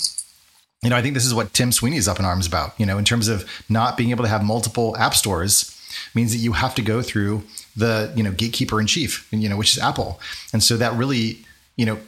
you 0.81 0.89
know 0.89 0.95
I 0.95 1.01
think 1.01 1.13
this 1.13 1.25
is 1.25 1.33
what 1.33 1.53
Tim 1.53 1.71
Sweeney 1.71 1.97
is 1.97 2.07
up 2.07 2.19
in 2.19 2.25
arms 2.25 2.47
about. 2.47 2.79
You 2.79 2.85
know, 2.85 2.97
in 2.97 3.05
terms 3.05 3.27
of 3.27 3.49
not 3.69 3.97
being 3.97 4.11
able 4.11 4.23
to 4.23 4.29
have 4.29 4.43
multiple 4.43 4.95
app 4.97 5.13
stores 5.13 5.69
means 6.15 6.31
that 6.31 6.39
you 6.39 6.53
have 6.53 6.75
to 6.75 6.81
go 6.81 7.01
through 7.01 7.43
the 7.75 8.11
you 8.15 8.23
know 8.23 8.31
gatekeeper 8.31 8.79
in 8.79 8.87
chief, 8.87 9.27
you 9.31 9.49
know, 9.49 9.57
which 9.57 9.75
is 9.75 9.81
Apple, 9.81 10.19
and 10.51 10.63
so 10.63 10.77
that 10.77 10.93
really 10.93 11.39
you 11.75 11.85
know 11.85 11.99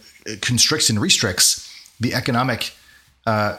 constricts 0.41 0.89
and 0.89 0.99
restricts 0.99 1.71
the 1.99 2.13
economic 2.13 2.73
uh, 3.25 3.57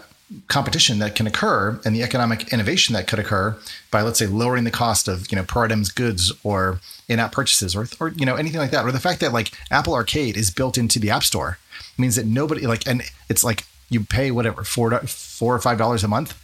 competition 0.48 0.98
that 0.98 1.14
can 1.14 1.26
occur 1.26 1.80
and 1.84 1.94
the 1.94 2.02
economic 2.02 2.52
innovation 2.52 2.94
that 2.94 3.06
could 3.06 3.18
occur 3.18 3.56
by 3.90 4.02
let's 4.02 4.18
say 4.18 4.26
lowering 4.26 4.64
the 4.64 4.70
cost 4.70 5.06
of 5.06 5.30
you 5.30 5.36
know 5.36 5.44
per 5.44 5.64
items 5.64 5.90
goods 5.90 6.32
or 6.42 6.80
in-app 7.08 7.30
purchases 7.30 7.76
or, 7.76 7.86
or 8.00 8.08
you 8.08 8.26
know 8.26 8.34
anything 8.34 8.58
like 8.60 8.72
that. 8.72 8.84
Or 8.84 8.90
the 8.90 9.00
fact 9.00 9.20
that 9.20 9.32
like 9.32 9.52
apple 9.70 9.94
arcade 9.94 10.36
is 10.36 10.50
built 10.50 10.76
into 10.76 10.98
the 10.98 11.10
app 11.10 11.22
store 11.22 11.58
means 11.96 12.16
that 12.16 12.26
nobody 12.26 12.66
like 12.66 12.86
and 12.86 13.02
it's 13.28 13.44
like 13.44 13.64
you 13.88 14.00
pay 14.00 14.30
whatever 14.30 14.64
four 14.64 14.90
four 15.00 15.54
or 15.54 15.60
five 15.60 15.78
dollars 15.78 16.02
a 16.02 16.08
month 16.08 16.36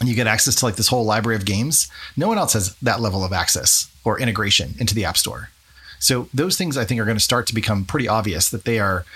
and 0.00 0.08
you 0.08 0.14
get 0.14 0.26
access 0.26 0.54
to 0.56 0.64
like 0.64 0.76
this 0.76 0.88
whole 0.88 1.04
library 1.04 1.36
of 1.36 1.44
games. 1.44 1.88
No 2.16 2.28
one 2.28 2.38
else 2.38 2.52
has 2.52 2.76
that 2.76 3.00
level 3.00 3.24
of 3.24 3.32
access 3.32 3.90
or 4.04 4.20
integration 4.20 4.74
into 4.78 4.94
the 4.94 5.04
app 5.04 5.16
store. 5.16 5.50
So 5.98 6.28
those 6.34 6.56
things 6.56 6.76
i 6.76 6.84
think 6.84 7.00
are 7.00 7.06
going 7.06 7.16
to 7.16 7.22
start 7.22 7.46
to 7.46 7.54
become 7.54 7.86
pretty 7.86 8.06
obvious 8.06 8.50
that 8.50 8.64
they 8.64 8.78
are 8.78 9.06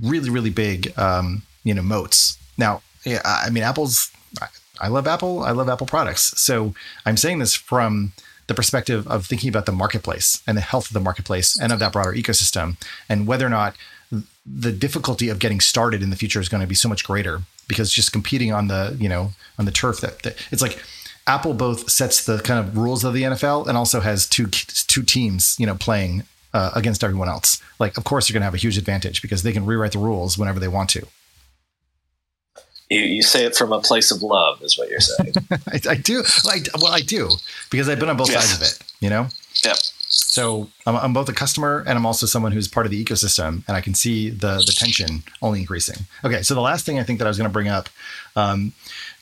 really 0.00 0.30
really 0.30 0.50
big 0.50 0.96
um, 0.96 1.42
you 1.64 1.74
know 1.74 1.82
moats. 1.82 2.38
Now 2.56 2.82
yeah, 3.04 3.20
I 3.24 3.50
mean, 3.50 3.62
Apple's. 3.62 4.10
I 4.82 4.88
love 4.88 5.06
Apple. 5.06 5.42
I 5.42 5.50
love 5.50 5.68
Apple 5.68 5.86
products. 5.86 6.40
So 6.40 6.74
I'm 7.04 7.18
saying 7.18 7.38
this 7.38 7.54
from 7.54 8.12
the 8.46 8.54
perspective 8.54 9.06
of 9.08 9.26
thinking 9.26 9.50
about 9.50 9.66
the 9.66 9.72
marketplace 9.72 10.42
and 10.46 10.56
the 10.56 10.62
health 10.62 10.86
of 10.86 10.94
the 10.94 11.00
marketplace 11.00 11.58
and 11.60 11.70
of 11.70 11.78
that 11.80 11.92
broader 11.92 12.12
ecosystem, 12.12 12.76
and 13.08 13.26
whether 13.26 13.46
or 13.46 13.50
not 13.50 13.76
the 14.46 14.72
difficulty 14.72 15.28
of 15.28 15.38
getting 15.38 15.60
started 15.60 16.02
in 16.02 16.10
the 16.10 16.16
future 16.16 16.40
is 16.40 16.48
going 16.48 16.62
to 16.62 16.66
be 16.66 16.74
so 16.74 16.88
much 16.88 17.04
greater 17.04 17.42
because 17.68 17.92
just 17.92 18.12
competing 18.12 18.52
on 18.52 18.68
the 18.68 18.96
you 18.98 19.08
know 19.08 19.32
on 19.58 19.66
the 19.66 19.70
turf 19.70 20.00
that, 20.00 20.22
that 20.22 20.34
it's 20.50 20.62
like 20.62 20.82
Apple 21.26 21.54
both 21.54 21.90
sets 21.90 22.24
the 22.24 22.38
kind 22.38 22.58
of 22.58 22.76
rules 22.76 23.04
of 23.04 23.14
the 23.14 23.22
NFL 23.22 23.68
and 23.68 23.76
also 23.76 24.00
has 24.00 24.26
two 24.26 24.46
two 24.46 25.02
teams 25.02 25.56
you 25.58 25.66
know 25.66 25.74
playing 25.74 26.24
uh, 26.52 26.70
against 26.74 27.04
everyone 27.04 27.28
else. 27.28 27.62
Like, 27.78 27.96
of 27.96 28.04
course, 28.04 28.28
you're 28.28 28.34
going 28.34 28.42
to 28.42 28.46
have 28.46 28.54
a 28.54 28.58
huge 28.58 28.78
advantage 28.78 29.22
because 29.22 29.42
they 29.42 29.52
can 29.52 29.66
rewrite 29.66 29.92
the 29.92 29.98
rules 29.98 30.36
whenever 30.36 30.58
they 30.58 30.68
want 30.68 30.90
to. 30.90 31.06
You, 32.90 33.00
you 33.00 33.22
say 33.22 33.44
it 33.44 33.56
from 33.56 33.72
a 33.72 33.80
place 33.80 34.10
of 34.10 34.22
love, 34.22 34.60
is 34.62 34.76
what 34.76 34.90
you're 34.90 35.00
saying. 35.00 35.32
I, 35.50 35.80
I, 35.90 35.94
do. 35.94 36.24
Well 36.44 36.54
I, 36.54 36.60
well, 36.80 36.92
I 36.92 37.00
do 37.00 37.30
because 37.70 37.88
I've 37.88 38.00
been 38.00 38.10
on 38.10 38.16
both 38.16 38.30
sides 38.30 38.54
of 38.54 38.62
it. 38.62 38.78
You 39.00 39.08
know. 39.08 39.28
Yep. 39.64 39.76
So 40.08 40.68
I'm, 40.86 40.96
I'm, 40.96 41.12
both 41.12 41.28
a 41.28 41.32
customer 41.32 41.84
and 41.86 41.96
I'm 41.96 42.04
also 42.04 42.26
someone 42.26 42.50
who's 42.50 42.66
part 42.66 42.84
of 42.84 42.90
the 42.90 43.02
ecosystem, 43.02 43.62
and 43.68 43.76
I 43.76 43.80
can 43.80 43.94
see 43.94 44.28
the 44.28 44.56
the 44.66 44.74
tension 44.76 45.22
only 45.40 45.60
increasing. 45.60 46.04
Okay, 46.24 46.42
so 46.42 46.54
the 46.54 46.60
last 46.60 46.84
thing 46.84 46.98
I 46.98 47.04
think 47.04 47.20
that 47.20 47.26
I 47.26 47.28
was 47.28 47.38
going 47.38 47.48
to 47.48 47.52
bring 47.52 47.68
up, 47.68 47.88
um, 48.34 48.72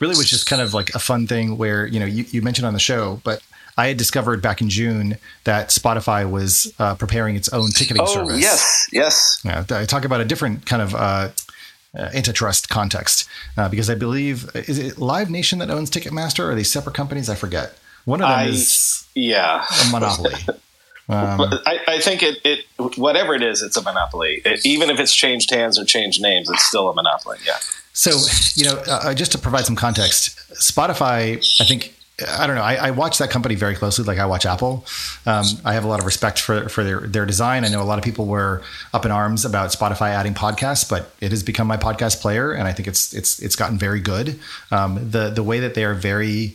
really 0.00 0.16
was 0.16 0.30
just 0.30 0.48
kind 0.48 0.62
of 0.62 0.72
like 0.72 0.94
a 0.94 0.98
fun 0.98 1.26
thing 1.26 1.58
where 1.58 1.86
you 1.86 2.00
know 2.00 2.06
you, 2.06 2.24
you 2.30 2.40
mentioned 2.40 2.66
on 2.66 2.72
the 2.72 2.80
show, 2.80 3.20
but 3.22 3.42
I 3.76 3.88
had 3.88 3.96
discovered 3.96 4.42
back 4.42 4.60
in 4.60 4.68
June 4.68 5.18
that 5.44 5.68
Spotify 5.68 6.28
was 6.28 6.74
uh, 6.78 6.94
preparing 6.94 7.36
its 7.36 7.48
own 7.50 7.70
ticketing 7.70 8.02
oh, 8.02 8.06
service. 8.06 8.40
Yes, 8.40 8.88
yes. 8.90 9.40
Yeah, 9.44 9.64
I 9.70 9.84
talk 9.84 10.04
about 10.04 10.20
a 10.20 10.24
different 10.24 10.66
kind 10.66 10.82
of 10.82 10.94
uh, 10.94 11.28
uh, 11.96 12.10
antitrust 12.14 12.68
context 12.68 13.28
uh, 13.56 13.68
because 13.68 13.88
I 13.88 13.94
believe 13.94 14.50
is 14.54 14.78
it 14.78 14.98
Live 14.98 15.30
Nation 15.30 15.58
that 15.60 15.70
owns 15.70 15.90
Ticketmaster? 15.90 16.40
Or 16.40 16.52
are 16.52 16.54
they 16.54 16.62
separate 16.62 16.94
companies? 16.94 17.28
I 17.28 17.34
forget. 17.34 17.78
One 18.04 18.20
of 18.20 18.28
them 18.28 18.38
I, 18.38 18.44
is 18.46 19.06
yeah 19.14 19.66
a 19.86 19.90
monopoly. 19.90 20.34
Um, 21.10 21.40
I, 21.64 21.80
I, 21.88 22.00
think 22.00 22.22
it, 22.22 22.36
it 22.44 22.66
whatever 22.98 23.34
it 23.34 23.42
is, 23.42 23.62
it's 23.62 23.78
a 23.78 23.82
monopoly. 23.82 24.42
It, 24.44 24.66
even 24.66 24.90
if 24.90 25.00
it's 25.00 25.14
changed 25.14 25.50
hands 25.50 25.78
or 25.78 25.86
changed 25.86 26.20
names, 26.20 26.50
it's 26.50 26.64
still 26.64 26.90
a 26.90 26.94
monopoly. 26.94 27.38
Yeah. 27.46 27.56
So 27.94 28.10
you 28.52 28.66
know, 28.66 28.82
uh, 28.86 29.14
just 29.14 29.32
to 29.32 29.38
provide 29.38 29.64
some 29.64 29.74
context, 29.74 30.36
Spotify, 30.52 31.38
I 31.62 31.64
think 31.64 31.94
I 32.26 32.48
don't 32.48 32.56
know. 32.56 32.62
I, 32.62 32.74
I, 32.74 32.90
watch 32.90 33.18
that 33.18 33.30
company 33.30 33.54
very 33.54 33.76
closely, 33.76 34.04
like 34.04 34.18
I 34.18 34.26
watch 34.26 34.44
Apple. 34.44 34.84
Um, 35.24 35.44
I 35.64 35.74
have 35.74 35.84
a 35.84 35.86
lot 35.86 36.00
of 36.00 36.06
respect 36.06 36.40
for 36.40 36.68
for 36.68 36.82
their 36.82 37.00
their 37.00 37.24
design. 37.24 37.64
I 37.64 37.68
know 37.68 37.80
a 37.80 37.84
lot 37.84 37.98
of 37.98 38.04
people 38.04 38.26
were 38.26 38.62
up 38.92 39.04
in 39.04 39.12
arms 39.12 39.44
about 39.44 39.70
Spotify 39.70 40.10
adding 40.10 40.34
podcasts, 40.34 40.88
but 40.88 41.12
it 41.20 41.30
has 41.30 41.44
become 41.44 41.68
my 41.68 41.76
podcast 41.76 42.20
player, 42.20 42.52
and 42.52 42.66
I 42.66 42.72
think 42.72 42.88
it's 42.88 43.14
it's 43.14 43.38
it's 43.38 43.54
gotten 43.54 43.78
very 43.78 44.00
good. 44.00 44.38
Um, 44.72 45.10
the 45.10 45.30
the 45.30 45.44
way 45.44 45.60
that 45.60 45.74
they 45.74 45.84
are 45.84 45.94
very 45.94 46.54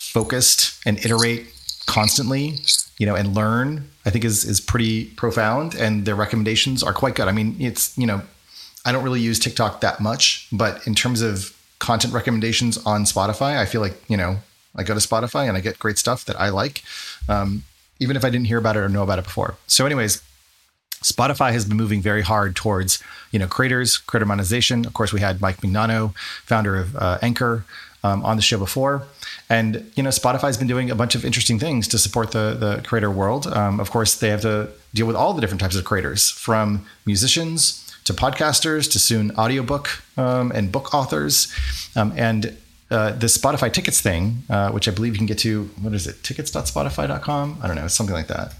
focused 0.00 0.80
and 0.86 0.98
iterate 1.04 1.48
constantly, 1.86 2.60
you 2.96 3.04
know, 3.04 3.14
and 3.14 3.34
learn, 3.34 3.90
I 4.06 4.10
think 4.10 4.24
is 4.24 4.44
is 4.46 4.58
pretty 4.58 5.06
profound, 5.16 5.74
and 5.74 6.06
their 6.06 6.16
recommendations 6.16 6.82
are 6.82 6.94
quite 6.94 7.14
good. 7.14 7.28
I 7.28 7.32
mean, 7.32 7.56
it's 7.60 7.96
you 7.98 8.06
know, 8.06 8.22
I 8.86 8.92
don't 8.92 9.04
really 9.04 9.20
use 9.20 9.38
TikTok 9.38 9.82
that 9.82 10.00
much, 10.00 10.48
but 10.50 10.86
in 10.86 10.94
terms 10.94 11.20
of 11.20 11.54
content 11.78 12.14
recommendations 12.14 12.78
on 12.86 13.04
Spotify, 13.04 13.58
I 13.58 13.66
feel 13.66 13.82
like 13.82 14.02
you 14.08 14.16
know 14.16 14.38
I 14.78 14.82
go 14.84 14.94
to 14.94 15.00
Spotify 15.00 15.48
and 15.48 15.56
I 15.56 15.60
get 15.60 15.78
great 15.78 15.98
stuff 15.98 16.24
that 16.24 16.40
I 16.40 16.48
like, 16.48 16.82
um, 17.28 17.64
even 18.00 18.16
if 18.16 18.24
I 18.24 18.30
didn't 18.30 18.46
hear 18.46 18.58
about 18.58 18.76
it 18.76 18.80
or 18.80 18.88
know 18.88 19.02
about 19.02 19.18
it 19.18 19.24
before. 19.24 19.56
So, 19.66 19.84
anyways, 19.84 20.22
Spotify 21.02 21.52
has 21.52 21.64
been 21.64 21.76
moving 21.76 22.00
very 22.00 22.22
hard 22.22 22.56
towards, 22.56 23.02
you 23.32 23.38
know, 23.38 23.46
creators, 23.46 23.96
creator 23.96 24.26
monetization. 24.26 24.86
Of 24.86 24.94
course, 24.94 25.12
we 25.12 25.20
had 25.20 25.40
Mike 25.40 25.58
Mignano, 25.58 26.14
founder 26.44 26.76
of 26.76 26.96
uh, 26.96 27.18
Anchor, 27.20 27.64
um, 28.04 28.24
on 28.24 28.36
the 28.36 28.42
show 28.42 28.58
before. 28.58 29.02
And 29.50 29.90
you 29.96 30.02
know, 30.02 30.10
Spotify's 30.10 30.56
been 30.56 30.66
doing 30.66 30.90
a 30.90 30.94
bunch 30.94 31.14
of 31.14 31.24
interesting 31.24 31.58
things 31.58 31.88
to 31.88 31.98
support 31.98 32.32
the 32.32 32.56
the 32.58 32.82
creator 32.86 33.10
world. 33.10 33.46
Um, 33.46 33.80
of 33.80 33.90
course, 33.90 34.14
they 34.16 34.28
have 34.28 34.42
to 34.42 34.70
deal 34.94 35.06
with 35.06 35.16
all 35.16 35.32
the 35.32 35.40
different 35.40 35.60
types 35.60 35.76
of 35.76 35.84
creators, 35.84 36.30
from 36.30 36.86
musicians 37.06 37.84
to 38.04 38.14
podcasters 38.14 38.90
to 38.92 38.98
soon 38.98 39.30
audiobook 39.36 40.02
um, 40.16 40.50
and 40.52 40.72
book 40.72 40.94
authors, 40.94 41.52
um, 41.96 42.12
and 42.16 42.56
uh, 42.90 43.12
the 43.12 43.26
Spotify 43.26 43.72
tickets 43.72 44.00
thing, 44.00 44.42
uh, 44.48 44.70
which 44.70 44.88
I 44.88 44.90
believe 44.92 45.12
you 45.12 45.18
can 45.18 45.26
get 45.26 45.38
to. 45.38 45.64
What 45.80 45.92
is 45.92 46.06
it? 46.06 46.22
Tickets.spotify.com. 46.22 47.58
I 47.62 47.66
don't 47.66 47.76
know. 47.76 47.88
Something 47.88 48.14
like 48.14 48.28
that. 48.28 48.54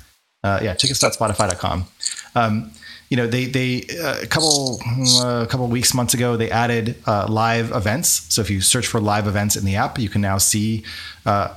Uh, 0.45 0.61
yeah, 0.63 0.75
tickets.spotify.com. 0.75 1.87
Um, 2.35 2.73
you 3.09 3.17
know, 3.17 3.27
they 3.27 3.47
they 3.47 3.87
uh, 4.03 4.21
a 4.23 4.27
couple 4.27 4.81
uh, 5.21 5.43
a 5.43 5.47
couple 5.47 5.67
weeks 5.69 5.95
months 5.95 6.13
ago 6.13 6.37
they 6.37 6.51
added 6.51 6.97
uh, 7.07 7.27
live 7.29 7.73
events. 7.73 8.27
So 8.33 8.43
if 8.43 8.51
you 8.51 8.61
search 8.61 8.87
for 8.87 9.01
live 9.01 9.27
events 9.27 9.57
in 9.57 9.65
the 9.65 9.77
app, 9.77 9.99
you 9.99 10.11
can 10.11 10.21
now 10.21 10.37
see 10.37 10.85
uh, 11.25 11.55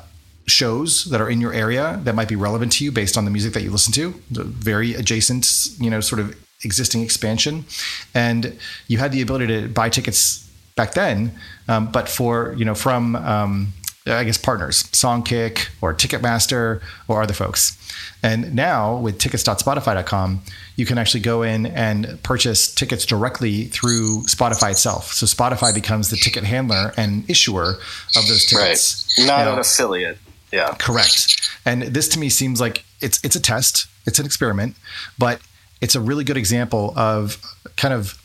shows 0.47 1.05
that 1.05 1.19
are 1.19 1.29
in 1.29 1.41
your 1.41 1.53
area 1.53 1.99
that 2.03 2.15
might 2.15 2.29
be 2.29 2.37
relevant 2.37 2.71
to 2.73 2.85
you 2.85 2.91
based 2.91 3.17
on 3.17 3.25
the 3.25 3.31
music 3.31 3.53
that 3.53 3.63
you 3.63 3.69
listen 3.71 3.93
to. 3.93 4.11
Very 4.29 4.93
adjacent, 4.93 5.71
you 5.77 5.89
know, 5.89 5.99
sort 5.99 6.21
of 6.21 6.35
existing 6.63 7.03
expansion, 7.03 7.65
and 8.13 8.57
you 8.87 8.97
had 8.99 9.11
the 9.11 9.21
ability 9.21 9.47
to 9.47 9.67
buy 9.67 9.89
tickets 9.89 10.49
back 10.75 10.93
then, 10.93 11.31
um, 11.67 11.91
but 11.91 12.09
for 12.09 12.53
you 12.57 12.65
know 12.65 12.75
from 12.75 13.15
um, 13.15 13.73
I 14.07 14.23
guess 14.23 14.37
partners, 14.37 14.83
Songkick 14.83 15.69
or 15.81 15.93
Ticketmaster 15.93 16.81
or 17.07 17.21
other 17.21 17.33
folks. 17.33 17.77
And 18.23 18.55
now 18.55 18.97
with 18.97 19.19
tickets.spotify.com, 19.19 20.41
you 20.75 20.85
can 20.85 20.97
actually 20.97 21.19
go 21.19 21.43
in 21.43 21.67
and 21.67 22.21
purchase 22.23 22.73
tickets 22.73 23.05
directly 23.05 23.65
through 23.65 24.23
Spotify 24.23 24.71
itself. 24.71 25.13
So 25.13 25.25
Spotify 25.25 25.73
becomes 25.73 26.09
the 26.09 26.17
ticket 26.17 26.43
handler 26.43 26.93
and 26.97 27.29
issuer 27.29 27.73
of 28.15 28.27
those 28.27 28.45
tickets. 28.45 29.15
Right. 29.19 29.27
Not 29.27 29.47
an 29.47 29.59
affiliate. 29.59 30.17
Yeah. 30.51 30.75
Correct. 30.79 31.49
And 31.65 31.83
this 31.83 32.07
to 32.09 32.19
me 32.19 32.29
seems 32.29 32.59
like 32.59 32.83
it's 33.01 33.23
it's 33.23 33.35
a 33.35 33.39
test, 33.41 33.87
it's 34.05 34.19
an 34.19 34.25
experiment, 34.25 34.75
but 35.17 35.39
it's 35.79 35.95
a 35.95 36.01
really 36.01 36.23
good 36.23 36.37
example 36.37 36.93
of 36.95 37.41
kind 37.77 37.93
of 37.93 38.20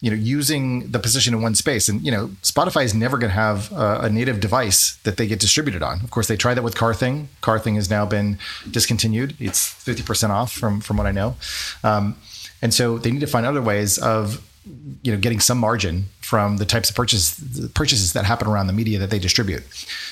you 0.00 0.10
know 0.10 0.16
using 0.16 0.90
the 0.90 0.98
position 0.98 1.34
in 1.34 1.42
one 1.42 1.54
space. 1.54 1.88
And 1.88 2.04
you 2.04 2.10
know 2.10 2.28
spotify 2.42 2.84
is 2.84 2.94
never 2.94 3.18
going 3.18 3.30
to 3.30 3.34
have 3.34 3.72
a, 3.72 4.00
a, 4.02 4.10
native 4.10 4.40
device 4.40 4.96
that 5.02 5.16
they 5.16 5.26
get 5.26 5.40
distributed 5.40 5.82
on. 5.82 6.00
Of 6.00 6.10
course 6.10 6.28
they 6.28 6.36
tried 6.36 6.54
that 6.54 6.62
with 6.62 6.76
car 6.76 6.94
thing 6.94 7.28
car 7.40 7.58
thing 7.58 7.74
has 7.74 7.90
now 7.90 8.06
been 8.06 8.38
discontinued. 8.70 9.34
It's 9.40 9.60
50% 9.60 10.30
off 10.30 10.52
from 10.52 10.80
from 10.80 10.96
what 10.96 11.06
i 11.06 11.12
know. 11.12 11.36
Um, 11.82 12.16
and 12.62 12.72
so 12.72 12.98
they 12.98 13.10
need 13.10 13.20
to 13.20 13.26
find 13.26 13.46
other 13.46 13.62
ways 13.62 13.98
of 13.98 14.44
you 15.02 15.12
know 15.12 15.18
getting 15.18 15.40
some 15.40 15.58
margin 15.58 16.06
from 16.20 16.58
the 16.58 16.64
types 16.64 16.90
of 16.90 16.96
purchases 16.96 17.68
purchases 17.70 18.12
that 18.12 18.24
happen 18.24 18.46
around 18.46 18.66
the 18.66 18.72
media 18.72 18.98
that 18.98 19.10
they 19.10 19.18
distribute. 19.18 19.64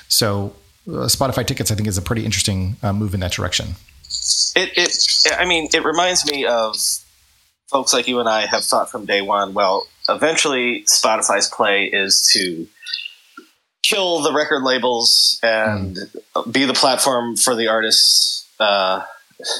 So 0.09 0.55
uh, 0.89 1.09
spotify 1.09 1.45
tickets 1.45 1.71
i 1.71 1.75
think 1.75 1.89
is 1.89 1.99
a 1.99 2.03
pretty 2.03 2.25
interesting 2.25 2.77
uh, 2.83 2.93
move 2.93 3.15
in 3.15 3.21
that 3.21 3.33
direction. 3.33 3.77
It, 4.57 4.71
it 4.77 5.39
i 5.39 5.45
mean 5.45 5.69
it 5.73 5.85
reminds 5.85 6.29
me 6.31 6.45
of 6.45 6.77
folks 7.69 7.93
like 7.93 8.09
you 8.09 8.21
and 8.21 8.29
I 8.29 8.47
have 8.47 8.65
thought 8.65 8.91
from 8.91 9.07
day 9.07 9.23
one, 9.23 9.55
well, 9.55 9.87
eventually 10.09 10.85
Spotify's 10.85 11.49
play 11.49 11.85
is 11.85 12.29
to 12.33 12.67
kill 13.83 14.21
the 14.21 14.33
record 14.33 14.63
labels 14.63 15.39
and 15.43 15.97
mm. 15.97 16.53
be 16.53 16.65
the 16.65 16.75
platform 16.75 17.37
for 17.37 17.55
the 17.55 17.69
artists, 17.69 18.49
uh, 18.59 19.03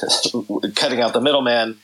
cutting 0.75 1.01
out 1.01 1.13
the 1.13 1.21
middleman. 1.21 1.77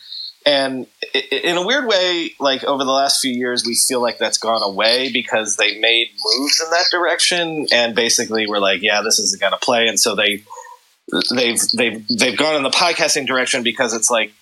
And 0.45 0.87
in 1.31 1.55
a 1.55 1.65
weird 1.65 1.87
way, 1.87 2.31
like 2.37 2.65
over 2.65 2.83
the 2.83 2.91
last 2.91 3.21
few 3.21 3.31
years, 3.31 3.65
we 3.65 3.75
feel 3.75 4.01
like 4.01 4.17
that's 4.17 4.37
gone 4.37 4.61
away 4.61 5.09
because 5.11 5.55
they 5.55 5.79
made 5.79 6.09
moves 6.37 6.59
in 6.59 6.69
that 6.71 6.87
direction, 6.91 7.67
and 7.71 7.95
basically 7.95 8.45
we're 8.45 8.59
like, 8.59 8.81
yeah, 8.81 9.01
this 9.01 9.19
isn't 9.19 9.39
going 9.39 9.53
to 9.53 9.57
play, 9.59 9.87
and 9.87 9.97
so 9.97 10.15
they 10.15 10.43
they've 11.33 11.59
they've 11.77 12.05
they've 12.19 12.37
gone 12.37 12.57
in 12.57 12.63
the 12.63 12.71
podcasting 12.71 13.25
direction 13.25 13.63
because 13.63 13.93
it's 13.93 14.09
like 14.09 14.33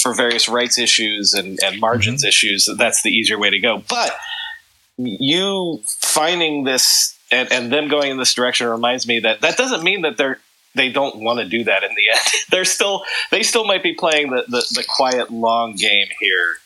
for 0.00 0.14
various 0.14 0.48
rights 0.48 0.78
issues 0.78 1.34
and, 1.34 1.58
and 1.62 1.80
margins 1.80 2.22
mm-hmm. 2.22 2.28
issues, 2.28 2.68
that's 2.76 3.02
the 3.02 3.10
easier 3.10 3.38
way 3.38 3.50
to 3.50 3.58
go. 3.58 3.82
But 3.88 4.12
you 4.96 5.82
finding 5.86 6.64
this 6.64 7.18
and, 7.30 7.50
and 7.52 7.72
them 7.72 7.88
going 7.88 8.10
in 8.10 8.16
this 8.16 8.34
direction 8.34 8.68
reminds 8.68 9.06
me 9.06 9.20
that 9.20 9.40
that 9.40 9.56
doesn't 9.56 9.82
mean 9.82 10.02
that 10.02 10.16
they're 10.16 10.38
they 10.74 10.90
don't 10.90 11.16
want 11.20 11.38
to 11.38 11.44
do 11.44 11.62
that 11.64 11.84
in 11.84 11.90
the 11.90 12.10
end. 12.10 12.26
they're 12.50 12.64
still 12.64 13.04
they 13.30 13.42
still 13.42 13.64
might 13.64 13.82
be 13.82 13.94
playing 13.94 14.30
the, 14.30 14.44
the, 14.48 14.66
the 14.74 14.84
quiet 14.88 15.30
long 15.30 15.74
game 15.74 16.06
here. 16.20 16.56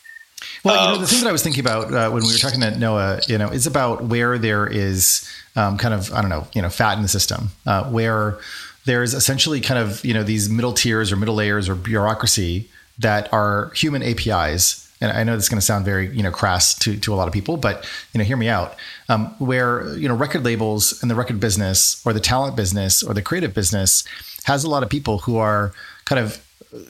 Well, 0.63 0.85
you 0.85 0.93
know, 0.93 1.01
the 1.01 1.07
thing 1.07 1.21
that 1.21 1.29
I 1.29 1.31
was 1.31 1.43
thinking 1.43 1.61
about 1.61 1.93
uh, 1.93 2.09
when 2.11 2.23
we 2.23 2.31
were 2.31 2.37
talking 2.37 2.61
to 2.61 2.77
Noah, 2.77 3.19
you 3.27 3.37
know, 3.37 3.49
is 3.49 3.67
about 3.67 4.05
where 4.05 4.37
there 4.37 4.67
is 4.67 5.29
um, 5.55 5.77
kind 5.77 5.93
of 5.93 6.11
I 6.13 6.21
don't 6.21 6.29
know, 6.29 6.47
you 6.53 6.61
know, 6.61 6.69
fat 6.69 6.97
in 6.97 7.01
the 7.01 7.09
system, 7.09 7.49
uh, 7.65 7.89
where 7.89 8.39
there's 8.85 9.13
essentially 9.13 9.61
kind 9.61 9.79
of 9.79 10.03
you 10.03 10.13
know 10.13 10.23
these 10.23 10.49
middle 10.49 10.73
tiers 10.73 11.11
or 11.11 11.15
middle 11.15 11.35
layers 11.35 11.69
or 11.69 11.75
bureaucracy 11.75 12.69
that 12.99 13.31
are 13.33 13.71
human 13.73 14.03
APIs. 14.03 14.85
And 15.01 15.11
I 15.11 15.23
know 15.23 15.35
this 15.35 15.45
is 15.45 15.49
going 15.49 15.59
to 15.59 15.65
sound 15.65 15.85
very, 15.85 16.09
you 16.15 16.21
know, 16.21 16.31
crass 16.31 16.77
to, 16.79 16.97
to 16.99 17.13
a 17.13 17.15
lot 17.15 17.27
of 17.27 17.33
people, 17.33 17.55
but 17.55 17.89
you 18.13 18.17
know, 18.17 18.25
hear 18.25 18.37
me 18.37 18.49
out. 18.49 18.75
Um, 19.07 19.33
where 19.39 19.95
you 19.95 20.07
know, 20.07 20.15
record 20.15 20.43
labels 20.43 21.01
and 21.01 21.09
the 21.09 21.15
record 21.15 21.39
business, 21.39 22.05
or 22.05 22.13
the 22.13 22.19
talent 22.19 22.55
business, 22.55 23.01
or 23.01 23.13
the 23.13 23.21
creative 23.21 23.53
business, 23.53 24.03
has 24.43 24.63
a 24.63 24.69
lot 24.69 24.83
of 24.83 24.89
people 24.89 25.19
who 25.19 25.37
are 25.37 25.73
kind 26.05 26.19
of 26.19 26.45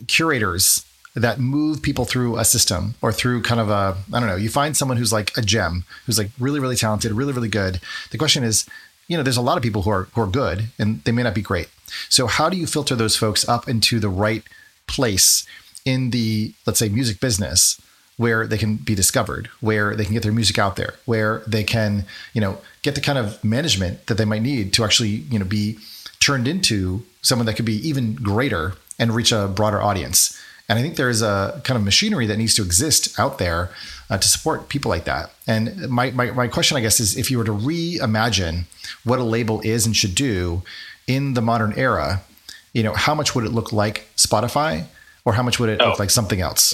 curators 0.08 0.86
that 1.16 1.40
move 1.40 1.82
people 1.82 2.06
through 2.06 2.38
a 2.38 2.46
system 2.46 2.96
or 3.02 3.12
through 3.12 3.42
kind 3.42 3.60
of 3.60 3.70
a 3.70 3.98
I 4.12 4.20
don't 4.20 4.28
know. 4.28 4.36
You 4.36 4.50
find 4.50 4.76
someone 4.76 4.98
who's 4.98 5.14
like 5.14 5.38
a 5.38 5.42
gem, 5.42 5.86
who's 6.06 6.18
like 6.18 6.32
really, 6.40 6.60
really 6.60 6.76
talented, 6.76 7.12
really, 7.12 7.34
really 7.34 7.50
good. 7.50 7.80
The 8.12 8.18
question 8.18 8.44
is, 8.44 8.66
you 9.08 9.18
know, 9.18 9.24
there's 9.24 9.38
a 9.38 9.42
lot 9.42 9.58
of 9.58 9.64
people 9.64 9.84
who 9.84 9.92
are 9.92 10.04
who 10.14 10.22
are 10.22 10.28
good, 10.28 10.68
and 10.80 11.04
they 11.04 11.12
may 11.12 11.24
not 11.24 11.36
be 11.36 11.42
great. 11.42 11.70
So 12.10 12.28
how 12.28 12.50
do 12.50 12.58
you 12.58 12.68
filter 12.68 12.96
those 12.96 13.16
folks 13.16 13.48
up 13.48 13.68
into 13.68 14.00
the 14.00 14.10
right 14.10 14.44
place 14.88 15.46
in 15.86 16.12
the 16.12 16.54
let's 16.66 16.80
say 16.80 16.90
music 16.90 17.20
business 17.20 17.80
where 18.18 18.46
they 18.46 18.58
can 18.58 18.76
be 18.76 18.96
discovered, 18.96 19.50
where 19.62 19.96
they 19.96 20.04
can 20.04 20.14
get 20.14 20.24
their 20.24 20.34
music 20.34 20.60
out 20.60 20.76
there, 20.76 20.96
where 21.06 21.42
they 21.48 21.64
can, 21.64 22.04
you 22.34 22.42
know, 22.42 22.58
get 22.82 22.94
the 22.94 23.00
kind 23.00 23.18
of 23.18 23.42
management 23.46 24.08
that 24.08 24.18
they 24.18 24.26
might 24.26 24.42
need 24.42 24.74
to 24.74 24.84
actually, 24.84 25.24
you 25.32 25.40
know, 25.40 25.46
be 25.46 25.78
turned 26.20 26.46
into 26.46 27.02
someone 27.22 27.46
that 27.46 27.54
could 27.54 27.64
be 27.64 27.88
even 27.88 28.16
greater 28.16 28.74
and 29.00 29.16
reach 29.16 29.32
a 29.32 29.48
broader 29.48 29.82
audience. 29.82 30.38
And 30.68 30.78
I 30.78 30.82
think 30.82 30.98
there's 30.98 31.22
a 31.22 31.62
kind 31.64 31.78
of 31.78 31.84
machinery 31.84 32.28
that 32.28 32.38
needs 32.38 32.56
to 32.56 32.62
exist 32.62 33.18
out 33.18 33.38
there 33.38 33.70
uh, 34.10 34.18
to 34.18 34.28
support 34.28 34.68
people 34.68 34.90
like 34.90 35.06
that. 35.06 35.32
And 35.48 35.90
my, 35.90 36.12
my, 36.12 36.32
my 36.32 36.48
question, 36.48 36.76
I 36.76 36.82
guess, 36.82 37.00
is 37.00 37.18
if 37.18 37.32
you 37.32 37.38
were 37.38 37.46
to 37.46 37.54
reimagine 37.54 38.66
what 39.06 39.20
a 39.20 39.24
label 39.24 39.62
is 39.62 39.86
and 39.86 39.96
should 39.96 40.14
do 40.14 40.62
in 41.08 41.36
the 41.36 41.42
modern 41.42 41.74
era, 41.78 42.22
you 42.74 42.84
know, 42.84 42.94
how 42.94 43.16
much 43.16 43.34
would 43.34 43.46
it 43.46 43.52
look 43.52 43.72
like 43.72 44.08
Spotify? 44.16 44.86
Or 45.30 45.34
how 45.34 45.44
much 45.44 45.60
would 45.60 45.70
it 45.70 45.80
oh. 45.80 45.90
look 45.90 46.00
like 46.00 46.10
something 46.10 46.42
else? 46.42 46.74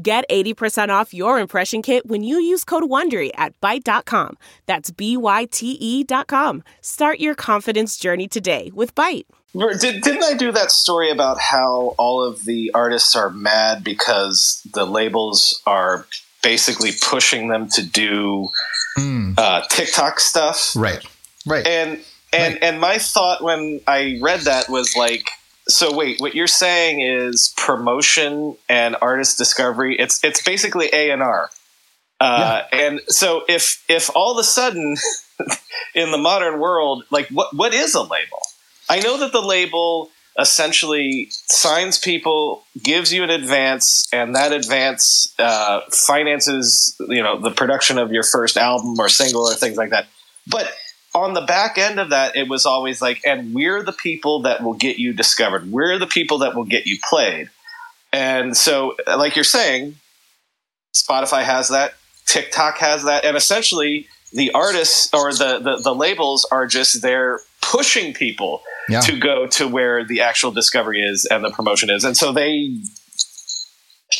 Get 0.00 0.24
80% 0.30 0.88
off 0.88 1.12
your 1.14 1.38
impression 1.38 1.82
kit 1.82 2.06
when 2.06 2.22
you 2.22 2.40
use 2.40 2.64
code 2.64 2.84
WONDERY 2.84 3.30
at 3.34 3.58
Byte.com. 3.60 4.36
That's 4.66 4.90
B-Y-T-E 4.90 6.04
dot 6.04 6.26
com. 6.26 6.62
Start 6.80 7.20
your 7.20 7.34
confidence 7.34 7.96
journey 7.96 8.28
today 8.28 8.70
with 8.74 8.94
Byte. 8.94 9.26
Did, 9.52 10.02
didn't 10.02 10.22
I 10.22 10.34
do 10.34 10.52
that 10.52 10.70
story 10.70 11.10
about 11.10 11.40
how 11.40 11.94
all 11.98 12.22
of 12.22 12.44
the 12.44 12.70
artists 12.72 13.16
are 13.16 13.30
mad 13.30 13.82
because 13.82 14.64
the 14.72 14.84
labels 14.86 15.60
are 15.66 16.06
basically 16.42 16.90
pushing 17.02 17.48
them 17.48 17.68
to 17.70 17.82
do 17.82 18.48
mm. 18.96 19.34
uh, 19.36 19.62
TikTok 19.68 20.20
stuff? 20.20 20.72
Right, 20.76 21.04
right. 21.46 21.66
And 21.66 22.00
and 22.32 22.54
right. 22.54 22.62
and 22.62 22.80
my 22.80 22.98
thought 22.98 23.42
when 23.42 23.80
I 23.88 24.18
read 24.22 24.40
that 24.42 24.68
was 24.68 24.96
like 24.96 25.28
so 25.72 25.94
wait, 25.94 26.20
what 26.20 26.34
you're 26.34 26.46
saying 26.46 27.00
is 27.00 27.54
promotion 27.56 28.56
and 28.68 28.96
artist 29.00 29.38
discovery. 29.38 29.96
It's 29.98 30.22
it's 30.24 30.42
basically 30.42 30.88
A 30.92 31.10
and 31.10 31.22
R. 31.22 31.50
Uh, 32.20 32.62
yeah. 32.72 32.78
And 32.78 33.00
so 33.08 33.44
if 33.48 33.82
if 33.88 34.10
all 34.14 34.32
of 34.32 34.38
a 34.38 34.44
sudden 34.44 34.96
in 35.94 36.10
the 36.10 36.18
modern 36.18 36.60
world, 36.60 37.04
like 37.10 37.28
what 37.28 37.54
what 37.56 37.72
is 37.72 37.94
a 37.94 38.02
label? 38.02 38.40
I 38.88 39.00
know 39.00 39.18
that 39.18 39.32
the 39.32 39.40
label 39.40 40.10
essentially 40.38 41.28
signs 41.30 41.98
people, 41.98 42.64
gives 42.82 43.12
you 43.12 43.22
an 43.22 43.30
advance, 43.30 44.08
and 44.12 44.34
that 44.34 44.52
advance 44.52 45.34
uh, 45.38 45.80
finances 45.90 46.94
you 47.08 47.22
know 47.22 47.40
the 47.40 47.50
production 47.50 47.98
of 47.98 48.12
your 48.12 48.22
first 48.22 48.56
album 48.56 48.96
or 48.98 49.08
single 49.08 49.42
or 49.42 49.54
things 49.54 49.76
like 49.76 49.90
that. 49.90 50.06
But 50.46 50.72
on 51.14 51.34
the 51.34 51.40
back 51.40 51.76
end 51.76 51.98
of 51.98 52.10
that, 52.10 52.36
it 52.36 52.48
was 52.48 52.66
always 52.66 53.02
like, 53.02 53.20
and 53.24 53.52
we're 53.52 53.82
the 53.82 53.92
people 53.92 54.42
that 54.42 54.62
will 54.62 54.74
get 54.74 54.98
you 54.98 55.12
discovered. 55.12 55.70
We're 55.70 55.98
the 55.98 56.06
people 56.06 56.38
that 56.38 56.54
will 56.54 56.64
get 56.64 56.86
you 56.86 56.98
played. 57.08 57.50
And 58.12 58.56
so, 58.56 58.96
like 59.06 59.34
you're 59.36 59.44
saying, 59.44 59.96
Spotify 60.94 61.42
has 61.42 61.68
that, 61.68 61.94
TikTok 62.26 62.78
has 62.78 63.04
that, 63.04 63.24
and 63.24 63.36
essentially 63.36 64.06
the 64.32 64.52
artists 64.52 65.12
or 65.12 65.32
the, 65.32 65.58
the, 65.58 65.80
the 65.82 65.94
labels 65.94 66.46
are 66.50 66.66
just 66.66 67.02
there 67.02 67.40
pushing 67.60 68.14
people 68.14 68.62
yeah. 68.88 69.00
to 69.00 69.18
go 69.18 69.46
to 69.46 69.66
where 69.68 70.04
the 70.04 70.20
actual 70.20 70.50
discovery 70.50 71.00
is 71.00 71.26
and 71.26 71.44
the 71.44 71.50
promotion 71.50 71.90
is. 71.90 72.04
And 72.04 72.16
so 72.16 72.32
they 72.32 72.76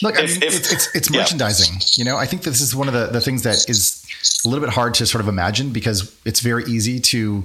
Look, 0.02 0.14
if, 0.16 0.20
I 0.20 0.27
mean, 0.27 0.43
if, 0.43 0.56
it's, 0.56 0.72
it's, 0.72 0.94
it's 0.94 1.10
merchandising. 1.10 1.74
Yeah. 1.74 1.86
You 1.93 2.05
know, 2.05 2.16
I 2.16 2.27
think 2.27 2.43
this 2.43 2.60
is 2.60 2.74
one 2.74 2.89
of 2.89 2.94
the, 2.94 3.06
the 3.06 3.20
things 3.20 3.43
that 3.43 3.68
is 3.68 4.06
a 4.44 4.48
little 4.48 4.64
bit 4.64 4.72
hard 4.72 4.94
to 4.94 5.06
sort 5.06 5.20
of 5.20 5.28
imagine 5.28 5.72
because 5.72 6.14
it's 6.24 6.40
very 6.40 6.64
easy 6.64 7.01
to, 7.01 7.44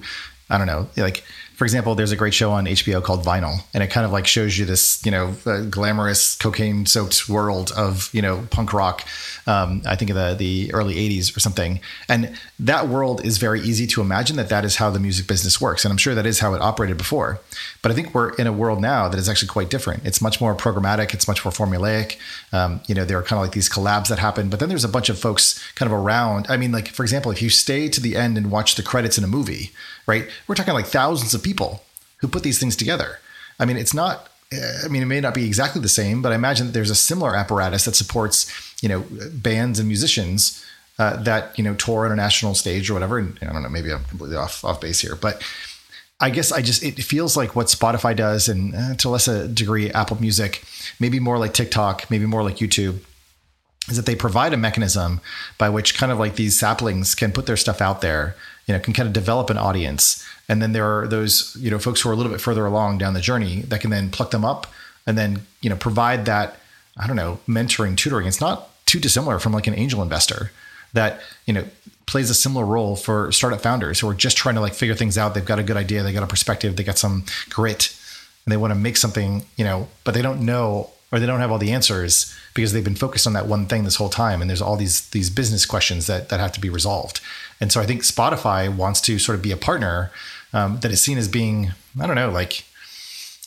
I 0.49 0.57
don't 0.57 0.67
know, 0.67 0.87
like 0.95 1.23
for 1.55 1.63
example, 1.63 1.95
there's 1.95 2.11
a 2.11 2.17
great 2.17 2.33
show 2.33 2.51
on 2.51 2.65
HBO 2.65 3.01
called 3.01 3.23
Vinyl, 3.23 3.63
and 3.73 3.81
it 3.81 3.87
kind 3.87 4.05
of 4.05 4.11
like 4.11 4.27
shows 4.27 4.57
you 4.57 4.65
this, 4.65 5.03
you 5.05 5.11
know, 5.11 5.33
uh, 5.45 5.61
glamorous 5.61 6.35
cocaine-soaked 6.35 7.29
world 7.29 7.71
of, 7.77 8.09
you 8.13 8.21
know, 8.21 8.45
punk 8.51 8.73
rock. 8.73 9.07
Um, 9.47 9.81
I 9.85 9.95
think 9.95 10.09
of 10.11 10.17
the 10.17 10.35
the 10.37 10.73
early 10.73 10.95
'80s 10.95 11.35
or 11.35 11.39
something, 11.39 11.79
and 12.09 12.35
that 12.59 12.89
world 12.89 13.23
is 13.23 13.37
very 13.37 13.61
easy 13.61 13.87
to 13.87 14.01
imagine 14.01 14.35
that 14.37 14.49
that 14.49 14.65
is 14.65 14.77
how 14.77 14.89
the 14.89 14.99
music 14.99 15.27
business 15.27 15.61
works, 15.61 15.85
and 15.85 15.91
I'm 15.91 15.97
sure 15.97 16.15
that 16.15 16.25
is 16.25 16.39
how 16.39 16.53
it 16.55 16.61
operated 16.61 16.97
before. 16.97 17.39
But 17.81 17.91
I 17.91 17.95
think 17.95 18.13
we're 18.13 18.33
in 18.35 18.47
a 18.47 18.53
world 18.53 18.81
now 18.81 19.07
that 19.07 19.17
is 19.17 19.29
actually 19.29 19.49
quite 19.49 19.69
different. 19.69 20.05
It's 20.05 20.21
much 20.21 20.41
more 20.41 20.55
programmatic. 20.55 21.13
It's 21.13 21.27
much 21.27 21.45
more 21.45 21.51
formulaic. 21.51 22.17
Um, 22.51 22.81
you 22.87 22.95
know, 22.95 23.05
there 23.05 23.17
are 23.17 23.23
kind 23.23 23.39
of 23.39 23.45
like 23.45 23.53
these 23.53 23.69
collabs 23.69 24.09
that 24.09 24.19
happen, 24.19 24.49
but 24.49 24.59
then 24.59 24.67
there's 24.67 24.83
a 24.83 24.89
bunch 24.89 25.09
of 25.09 25.19
folks 25.19 25.63
kind 25.75 25.91
of 25.91 25.97
around. 25.97 26.47
I 26.49 26.57
mean, 26.57 26.71
like 26.71 26.87
for 26.89 27.03
example, 27.03 27.31
if 27.31 27.41
you 27.41 27.49
stay 27.49 27.87
to 27.89 28.01
the 28.01 28.15
end 28.15 28.37
and 28.37 28.51
watch 28.51 28.75
the 28.75 28.83
credits 28.83 29.17
in 29.17 29.23
a 29.23 29.27
movie, 29.27 29.71
right? 30.07 30.27
We're 30.47 30.55
talking 30.55 30.73
like 30.73 30.87
thousands 30.87 31.33
of 31.33 31.43
people 31.43 31.83
who 32.17 32.27
put 32.27 32.43
these 32.43 32.59
things 32.59 32.75
together. 32.75 33.19
I 33.59 33.65
mean, 33.65 33.77
it's 33.77 33.93
not. 33.93 34.29
I 34.85 34.87
mean, 34.87 35.01
it 35.01 35.07
may 35.07 35.19
not 35.19 35.33
be 35.33 35.45
exactly 35.45 35.81
the 35.81 35.89
same, 35.89 36.21
but 36.21 36.31
I 36.31 36.35
imagine 36.35 36.67
that 36.67 36.73
there's 36.73 36.91
a 36.91 36.95
similar 36.95 37.35
apparatus 37.35 37.85
that 37.85 37.95
supports, 37.95 38.49
you 38.81 38.87
know, 38.87 39.03
bands 39.33 39.79
and 39.79 39.87
musicians 39.87 40.63
uh, 40.99 41.17
that 41.23 41.57
you 41.57 41.63
know 41.63 41.73
tour 41.75 42.05
on 42.05 42.11
a 42.11 42.15
national 42.15 42.55
stage 42.55 42.89
or 42.89 42.93
whatever. 42.93 43.17
And 43.17 43.37
I 43.41 43.51
don't 43.51 43.63
know, 43.63 43.69
maybe 43.69 43.91
I'm 43.91 44.03
completely 44.05 44.37
off 44.37 44.63
off 44.63 44.79
base 44.79 45.01
here, 45.01 45.15
but 45.15 45.41
I 46.19 46.29
guess 46.29 46.51
I 46.51 46.61
just 46.61 46.83
it 46.83 46.95
feels 47.03 47.35
like 47.35 47.55
what 47.55 47.67
Spotify 47.67 48.15
does, 48.15 48.47
and 48.47 48.75
uh, 48.75 48.95
to 48.95 49.15
a 49.15 49.47
degree, 49.47 49.91
Apple 49.91 50.21
Music, 50.21 50.63
maybe 50.99 51.19
more 51.19 51.37
like 51.37 51.53
TikTok, 51.53 52.09
maybe 52.09 52.25
more 52.25 52.43
like 52.43 52.57
YouTube, 52.57 52.99
is 53.89 53.97
that 53.97 54.05
they 54.05 54.15
provide 54.15 54.53
a 54.53 54.57
mechanism 54.57 55.19
by 55.57 55.69
which 55.69 55.97
kind 55.97 56.11
of 56.11 56.19
like 56.19 56.35
these 56.35 56.57
saplings 56.57 57.15
can 57.15 57.31
put 57.31 57.45
their 57.45 57.57
stuff 57.57 57.81
out 57.81 58.01
there 58.01 58.35
you 58.65 58.73
know, 58.73 58.79
can 58.79 58.93
kind 58.93 59.07
of 59.07 59.13
develop 59.13 59.49
an 59.49 59.57
audience. 59.57 60.25
And 60.49 60.61
then 60.61 60.73
there 60.73 60.85
are 60.85 61.07
those, 61.07 61.55
you 61.59 61.71
know, 61.71 61.79
folks 61.79 62.01
who 62.01 62.09
are 62.09 62.13
a 62.13 62.15
little 62.15 62.31
bit 62.31 62.41
further 62.41 62.65
along 62.65 62.97
down 62.97 63.13
the 63.13 63.21
journey 63.21 63.61
that 63.61 63.81
can 63.81 63.89
then 63.89 64.09
pluck 64.09 64.31
them 64.31 64.45
up 64.45 64.67
and 65.05 65.17
then, 65.17 65.41
you 65.61 65.69
know, 65.69 65.75
provide 65.75 66.25
that, 66.25 66.57
I 66.97 67.07
don't 67.07 67.15
know, 67.15 67.39
mentoring, 67.47 67.95
tutoring. 67.95 68.27
It's 68.27 68.41
not 68.41 68.69
too 68.85 68.99
dissimilar 68.99 69.39
from 69.39 69.53
like 69.53 69.67
an 69.67 69.77
angel 69.77 70.01
investor 70.01 70.51
that, 70.93 71.19
you 71.45 71.53
know, 71.53 71.65
plays 72.05 72.29
a 72.29 72.35
similar 72.35 72.65
role 72.65 72.95
for 72.95 73.31
startup 73.31 73.61
founders 73.61 73.99
who 73.99 74.09
are 74.09 74.13
just 74.13 74.37
trying 74.37 74.55
to 74.55 74.61
like 74.61 74.73
figure 74.73 74.95
things 74.95 75.17
out. 75.17 75.33
They've 75.33 75.45
got 75.45 75.59
a 75.59 75.63
good 75.63 75.77
idea, 75.77 76.03
they 76.03 76.13
got 76.13 76.23
a 76.23 76.27
perspective, 76.27 76.75
they 76.75 76.83
got 76.83 76.97
some 76.97 77.25
grit, 77.49 77.95
and 78.45 78.51
they 78.51 78.57
want 78.57 78.71
to 78.71 78.79
make 78.79 78.97
something, 78.97 79.45
you 79.57 79.63
know, 79.63 79.87
but 80.03 80.13
they 80.13 80.21
don't 80.21 80.45
know 80.45 80.91
or 81.11 81.19
they 81.19 81.25
don't 81.25 81.39
have 81.39 81.51
all 81.51 81.57
the 81.57 81.71
answers 81.71 82.35
because 82.53 82.73
they've 82.73 82.83
been 82.83 82.95
focused 82.95 83.27
on 83.27 83.33
that 83.33 83.47
one 83.47 83.67
thing 83.67 83.83
this 83.83 83.95
whole 83.95 84.09
time 84.09 84.41
and 84.41 84.49
there's 84.49 84.61
all 84.61 84.75
these 84.75 85.09
these 85.09 85.29
business 85.29 85.65
questions 85.65 86.07
that 86.07 86.29
that 86.29 86.39
have 86.39 86.51
to 86.51 86.59
be 86.59 86.69
resolved 86.69 87.21
and 87.59 87.71
so 87.71 87.81
i 87.81 87.85
think 87.85 88.01
spotify 88.01 88.73
wants 88.73 89.01
to 89.01 89.19
sort 89.19 89.35
of 89.35 89.41
be 89.41 89.51
a 89.51 89.57
partner 89.57 90.11
um, 90.53 90.79
that 90.79 90.91
is 90.91 91.01
seen 91.01 91.17
as 91.17 91.27
being 91.27 91.71
i 91.99 92.07
don't 92.07 92.15
know 92.15 92.29
like 92.29 92.65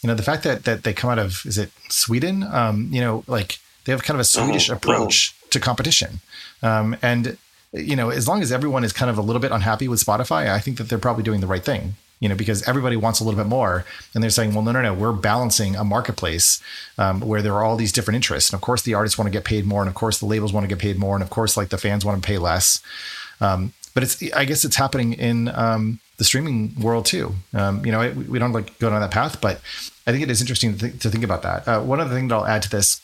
you 0.02 0.06
know 0.06 0.14
the 0.14 0.22
fact 0.22 0.44
that 0.44 0.64
that 0.64 0.85
they 0.85 0.93
come 0.93 1.10
out 1.10 1.18
of 1.18 1.43
is 1.44 1.59
it 1.59 1.70
sweden 1.89 2.43
um, 2.44 2.89
you 2.90 3.01
know 3.01 3.24
like 3.26 3.59
they 3.85 3.93
have 3.93 4.02
kind 4.02 4.16
of 4.16 4.20
a 4.20 4.24
swedish 4.24 4.70
oh, 4.70 4.74
approach 4.74 5.35
oh. 5.43 5.47
to 5.51 5.60
competition 5.60 6.20
um, 6.62 6.97
and 7.02 7.36
you 7.72 7.97
know 7.97 8.10
as 8.10 8.26
long 8.26 8.43
as 8.43 8.51
everyone 8.52 8.85
is 8.85 8.93
kind 8.93 9.10
of 9.10 9.18
a 9.18 9.22
little 9.22 9.40
bit 9.40 9.52
unhappy 9.52 9.89
with 9.89 10.02
spotify 10.05 10.51
i 10.51 10.59
think 10.59 10.78
that 10.78 10.89
they're 10.89 10.98
probably 10.98 11.22
doing 11.22 11.40
the 11.40 11.47
right 11.47 11.64
thing 11.64 11.94
you 12.20 12.28
know, 12.28 12.35
because 12.35 12.66
everybody 12.68 12.97
wants 12.97 13.20
a 13.20 13.24
little 13.24 13.39
bit 13.39 13.48
more. 13.48 13.85
And 14.14 14.22
they're 14.22 14.30
saying, 14.30 14.55
well, 14.55 14.62
no, 14.62 14.72
no, 14.72 14.82
no, 14.82 14.94
we're 14.94 15.12
balancing 15.12 15.76
a 15.76 15.85
marketplace 15.85 16.60
um, 16.97 17.20
where 17.20 17.43
there 17.43 17.55
are 17.55 17.64
all 17.64 17.76
these 17.76 17.93
different 17.93 18.16
interests. 18.16 18.51
And 18.51 18.56
of 18.56 18.60
course, 18.60 18.82
the 18.82 18.94
artists 18.94 19.16
want 19.16 19.26
to 19.26 19.32
get 19.32 19.44
paid 19.44 19.64
more. 19.64 19.82
And 19.82 19.89
of 19.89 19.94
course, 19.94 20.18
the 20.18 20.26
labels 20.26 20.52
want 20.52 20.64
to 20.64 20.68
get 20.68 20.78
paid 20.78 20.98
more. 20.98 21.14
And 21.14 21.22
of 21.22 21.30
course, 21.30 21.56
like 21.56 21.68
the 21.68 21.78
fans 21.78 22.05
want 22.05 22.20
to 22.20 22.26
pay 22.26 22.39
less. 22.39 22.82
Um, 23.40 23.72
but 23.99 24.05
it's, 24.05 24.33
I 24.33 24.45
guess 24.45 24.65
it's 24.65 24.77
happening 24.77 25.15
in 25.15 25.49
um, 25.49 25.99
the 26.19 26.25
streaming 26.25 26.73
world 26.81 27.05
too. 27.05 27.35
Um, 27.53 27.85
you 27.85 27.91
know, 27.91 28.12
we 28.29 28.39
don't 28.39 28.53
like 28.53 28.79
go 28.79 28.91
down 28.91 29.01
that 29.01 29.11
path, 29.11 29.41
but 29.41 29.61
I 30.07 30.12
think 30.12 30.23
it 30.23 30.31
is 30.31 30.41
interesting 30.41 30.75
to, 30.75 30.79
th- 30.79 31.03
to 31.03 31.11
think 31.11 31.25
about 31.25 31.43
that. 31.43 31.66
Uh, 31.66 31.81
one 31.81 31.99
other 31.99 32.15
thing 32.15 32.29
that 32.29 32.35
I'll 32.37 32.47
add 32.47 32.62
to 32.62 32.70
this 32.70 33.01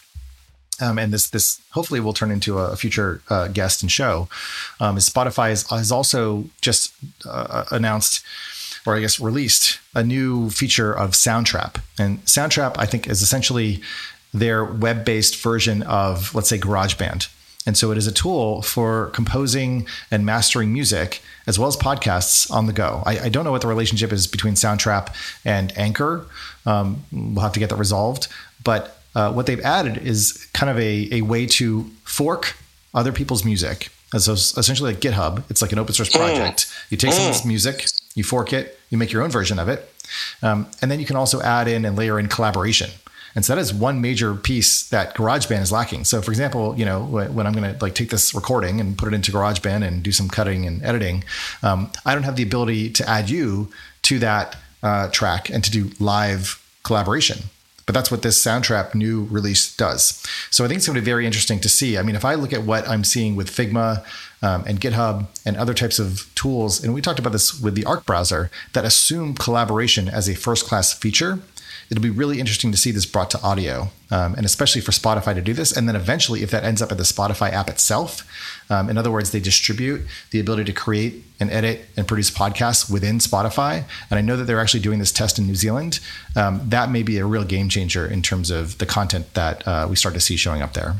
um, 0.81 0.97
and 0.97 1.13
this 1.13 1.29
this 1.31 1.61
hopefully 1.71 1.99
will 1.99 2.13
turn 2.13 2.31
into 2.31 2.61
a 2.61 2.77
future 2.77 3.23
uh, 3.29 3.49
guest 3.49 3.83
and 3.83 3.91
show. 3.91 4.29
Um, 4.79 4.97
is 4.97 5.11
Spotify 5.11 5.49
has, 5.49 5.69
has 5.69 5.91
also 5.91 6.45
just 6.61 6.95
uh, 7.29 7.65
announced 7.73 8.25
or 8.87 8.95
I 8.95 9.01
guess 9.01 9.19
released 9.19 9.81
a 9.97 10.05
new 10.05 10.49
feature 10.49 10.97
of 10.97 11.11
Soundtrap. 11.11 11.83
And 11.99 12.25
Soundtrap, 12.25 12.77
I 12.79 12.87
think, 12.87 13.09
is 13.09 13.21
essentially 13.21 13.83
their 14.33 14.65
web 14.65 15.05
based 15.05 15.43
version 15.43 15.83
of, 15.83 16.33
let's 16.37 16.49
say, 16.49 16.59
GarageBand. 16.59 17.27
And 17.67 17.77
so 17.77 17.91
it 17.91 17.99
is 17.99 18.07
a 18.07 18.13
tool 18.13 18.63
for 18.63 19.07
composing 19.15 19.87
and 20.11 20.27
mastering 20.27 20.73
music 20.73 21.23
as 21.47 21.59
well 21.59 21.69
as 21.69 21.77
podcasts 21.77 22.51
on 22.51 22.67
the 22.67 22.73
go. 22.73 23.03
I, 23.07 23.21
I 23.21 23.29
don't 23.29 23.45
know 23.45 23.53
what 23.53 23.63
the 23.63 23.69
relationship 23.69 24.13
is 24.13 24.27
between 24.27 24.55
Soundtrap 24.55 25.15
and 25.45 25.77
Anchor. 25.79 26.27
Um, 26.67 27.05
we'll 27.11 27.43
have 27.43 27.53
to 27.53 27.61
get 27.61 27.71
that 27.71 27.77
resolved. 27.77 28.29
But 28.63 28.99
uh, 29.15 29.33
what 29.33 29.47
they've 29.47 29.61
added 29.61 29.99
is 29.99 30.47
kind 30.53 30.71
of 30.71 30.79
a, 30.79 31.09
a 31.13 31.23
way 31.23 31.47
to 31.47 31.85
fork 32.05 32.57
other 32.93 33.13
people's 33.13 33.45
music. 33.45 33.91
So 34.17 34.35
essentially 34.35 34.93
like 34.93 35.01
GitHub, 35.01 35.43
it's 35.51 35.61
like 35.61 35.73
an 35.73 35.79
open 35.79 35.95
source 35.95 36.11
project. 36.11 36.73
You 36.91 36.97
take 36.97 37.13
someone's 37.13 37.43
mm. 37.43 37.47
music, 37.47 37.87
you 38.15 38.23
fork 38.23 38.53
it, 38.53 38.79
you 38.91 38.99
make 38.99 39.11
your 39.11 39.23
own 39.23 39.31
version 39.31 39.59
of 39.59 39.69
it. 39.69 39.93
Um, 40.43 40.69
and 40.81 40.91
then 40.91 41.01
you 41.01 41.07
can 41.07 41.17
also 41.17 41.43
add 41.43 41.67
in 41.67 41.85
and 41.85 41.97
layer 41.97 42.19
in 42.21 42.29
collaboration. 42.29 42.91
And 43.35 43.45
so 43.45 43.55
that 43.55 43.61
is 43.61 43.75
one 43.75 44.01
major 44.01 44.35
piece 44.35 44.89
that 44.89 45.15
GarageBand 45.15 45.61
is 45.61 45.73
lacking. 45.73 46.05
So 46.05 46.23
for 46.23 46.31
example, 46.31 46.79
you 46.79 46.85
know, 46.85 47.03
when 47.03 47.47
I'm 47.47 47.53
going 47.53 47.75
to 47.75 47.85
like 47.85 47.95
take 47.95 48.11
this 48.11 48.35
recording 48.35 48.81
and 48.81 48.97
put 48.97 49.09
it 49.09 49.15
into 49.15 49.33
GarageBand 49.33 49.87
and 49.87 50.03
do 50.03 50.13
some 50.13 50.29
cutting 50.29 50.67
and 50.67 50.83
editing, 50.85 51.25
um, 51.63 51.91
I 52.05 52.15
don't 52.15 52.23
have 52.23 52.37
the 52.37 52.45
ability 52.45 52.91
to 52.91 53.09
add 53.09 53.29
you 53.31 53.71
to 54.03 54.19
that 54.21 54.57
uh, 54.83 55.09
track 55.11 55.51
and 55.51 55.65
to 55.65 55.71
do 55.71 55.91
live 55.99 56.63
collaboration. 56.85 57.39
But 57.87 57.95
that's 57.95 58.11
what 58.11 58.23
this 58.23 58.43
Soundtrap 58.43 58.95
new 58.95 59.25
release 59.25 59.75
does. 59.77 60.23
So 60.51 60.65
I 60.65 60.69
think 60.69 60.79
it's 60.79 60.87
going 60.87 60.95
to 60.95 61.03
be 61.03 61.05
very 61.05 61.27
interesting 61.27 61.61
to 61.61 61.69
see. 61.69 61.99
I 61.99 62.03
mean, 62.03 62.17
if 62.17 62.25
I 62.25 62.35
look 62.35 62.53
at 62.53 62.63
what 62.63 62.89
I'm 62.89 63.05
seeing 63.05 63.37
with 63.37 63.51
Figma 63.51 64.05
um, 64.43 64.65
and 64.67 64.81
GitHub 64.81 65.27
and 65.45 65.57
other 65.57 65.75
types 65.75 65.99
of 65.99 66.31
tools, 66.35 66.83
and 66.83 66.95
we 66.95 67.03
talked 67.03 67.19
about 67.19 67.33
this 67.33 67.61
with 67.61 67.75
the 67.75 67.85
Arc 67.85 68.07
browser 68.07 68.51
that 68.73 68.87
assume 68.87 69.35
collaboration 69.35 70.09
as 70.09 70.29
a 70.29 70.35
first 70.35 70.67
class 70.67 70.95
feature, 70.95 71.41
it'll 71.91 72.03
be 72.03 72.11
really 72.11 72.41
interesting 72.41 72.71
to 72.71 72.77
see 72.77 72.91
this 72.91 73.07
brought 73.07 73.31
to 73.31 73.43
audio, 73.43 73.89
um, 74.11 74.35
and 74.35 74.45
especially 74.45 74.81
for 74.81 74.93
Spotify 74.93 75.35
to 75.35 75.41
do 75.41 75.53
this. 75.53 75.77
And 75.77 75.89
then 75.89 75.97
eventually, 75.97 76.43
if 76.43 76.51
that 76.51 76.65
ends 76.65 76.81
up 76.83 76.91
at 76.91 76.99
the 76.99 77.05
Spotify 77.05 77.51
app 77.53 77.69
itself, 77.69 78.27
um, 78.71 78.89
in 78.89 78.97
other 78.99 79.11
words, 79.11 79.31
they 79.31 79.41
distribute 79.41 80.03
the 80.31 80.41
ability 80.41 80.65
to 80.65 80.73
create 80.73 81.25
and 81.41 81.51
edit 81.51 81.87
and 81.97 82.07
produce 82.07 82.31
podcasts 82.31 82.91
within 82.91 83.19
Spotify. 83.19 83.85
And 84.11 84.19
I 84.19 84.23
know 84.23 84.37
that 84.37 84.45
they're 84.45 84.61
actually 84.61 84.81
doing 84.81 84.99
this 84.99 85.13
test 85.13 85.39
in 85.39 85.47
New 85.47 85.55
Zealand. 85.55 86.01
Um, 86.37 86.61
that 86.65 86.91
may 86.91 87.03
be 87.03 87.19
a 87.19 87.27
real 87.27 87.45
game 87.45 87.69
changer 87.69 88.07
in 88.07 88.23
terms 88.23 88.51
of 88.51 88.79
the 88.79 88.87
content 88.87 89.35
that 89.35 89.67
uh, 89.67 89.87
we 89.89 89.97
start 89.97 90.15
to 90.15 90.21
see 90.21 90.37
showing 90.37 90.63
up 90.63 90.73
there. 90.73 90.97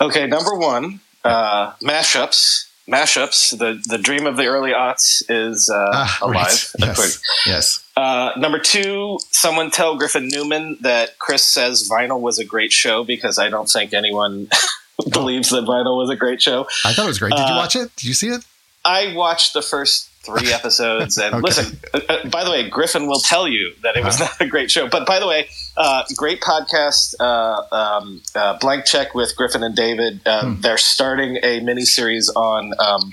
Okay, 0.00 0.26
number 0.26 0.54
one, 0.54 1.00
uh, 1.24 1.72
mashups. 1.82 2.66
Mashups. 2.88 3.58
The 3.58 3.82
the 3.88 3.98
dream 3.98 4.26
of 4.26 4.36
the 4.36 4.46
early 4.46 4.70
aughts 4.70 5.22
is 5.28 5.68
uh, 5.68 5.90
ah, 5.92 6.18
alive. 6.22 6.72
Right. 6.80 6.96
Yes. 6.96 7.22
yes. 7.46 7.85
Uh, 7.96 8.32
number 8.36 8.58
two, 8.58 9.18
someone 9.30 9.70
tell 9.70 9.96
Griffin 9.96 10.28
Newman 10.30 10.76
that 10.82 11.18
Chris 11.18 11.44
says 11.44 11.88
Vinyl 11.90 12.20
was 12.20 12.38
a 12.38 12.44
great 12.44 12.72
show 12.72 13.04
because 13.04 13.38
I 13.38 13.48
don't 13.48 13.68
think 13.68 13.94
anyone 13.94 14.48
believes 15.10 15.48
that 15.50 15.64
Vinyl 15.64 15.96
was 15.96 16.10
a 16.10 16.16
great 16.16 16.42
show. 16.42 16.66
I 16.84 16.92
thought 16.92 17.06
it 17.06 17.08
was 17.08 17.18
great. 17.18 17.30
Did 17.30 17.48
you 17.48 17.54
uh, 17.54 17.56
watch 17.56 17.74
it? 17.74 17.94
Did 17.96 18.04
you 18.04 18.14
see 18.14 18.28
it? 18.28 18.44
I 18.84 19.14
watched 19.14 19.54
the 19.54 19.62
first 19.62 20.10
three 20.26 20.52
episodes, 20.52 21.16
and 21.16 21.34
okay. 21.36 21.42
listen. 21.42 21.78
Uh, 21.94 22.00
uh, 22.08 22.28
by 22.28 22.44
the 22.44 22.50
way, 22.50 22.68
Griffin 22.68 23.06
will 23.06 23.20
tell 23.20 23.48
you 23.48 23.72
that 23.82 23.96
it 23.96 24.04
was 24.04 24.20
uh-huh. 24.20 24.34
not 24.38 24.46
a 24.46 24.50
great 24.50 24.70
show. 24.70 24.88
But 24.88 25.06
by 25.06 25.18
the 25.18 25.26
way, 25.26 25.48
uh, 25.76 26.04
great 26.16 26.40
podcast. 26.40 27.14
Uh, 27.18 27.62
um, 27.74 28.22
uh, 28.34 28.58
Blank 28.58 28.84
check 28.84 29.14
with 29.14 29.34
Griffin 29.36 29.62
and 29.62 29.74
David. 29.74 30.20
Hmm. 30.26 30.60
They're 30.60 30.78
starting 30.78 31.38
a 31.42 31.60
mini 31.60 31.86
series 31.86 32.28
on 32.30 32.72
um, 32.78 33.12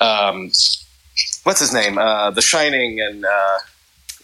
um, 0.00 0.52
what's 1.42 1.60
his 1.60 1.74
name, 1.74 1.96
The 1.96 2.42
Shining, 2.42 3.00
and 3.00 3.26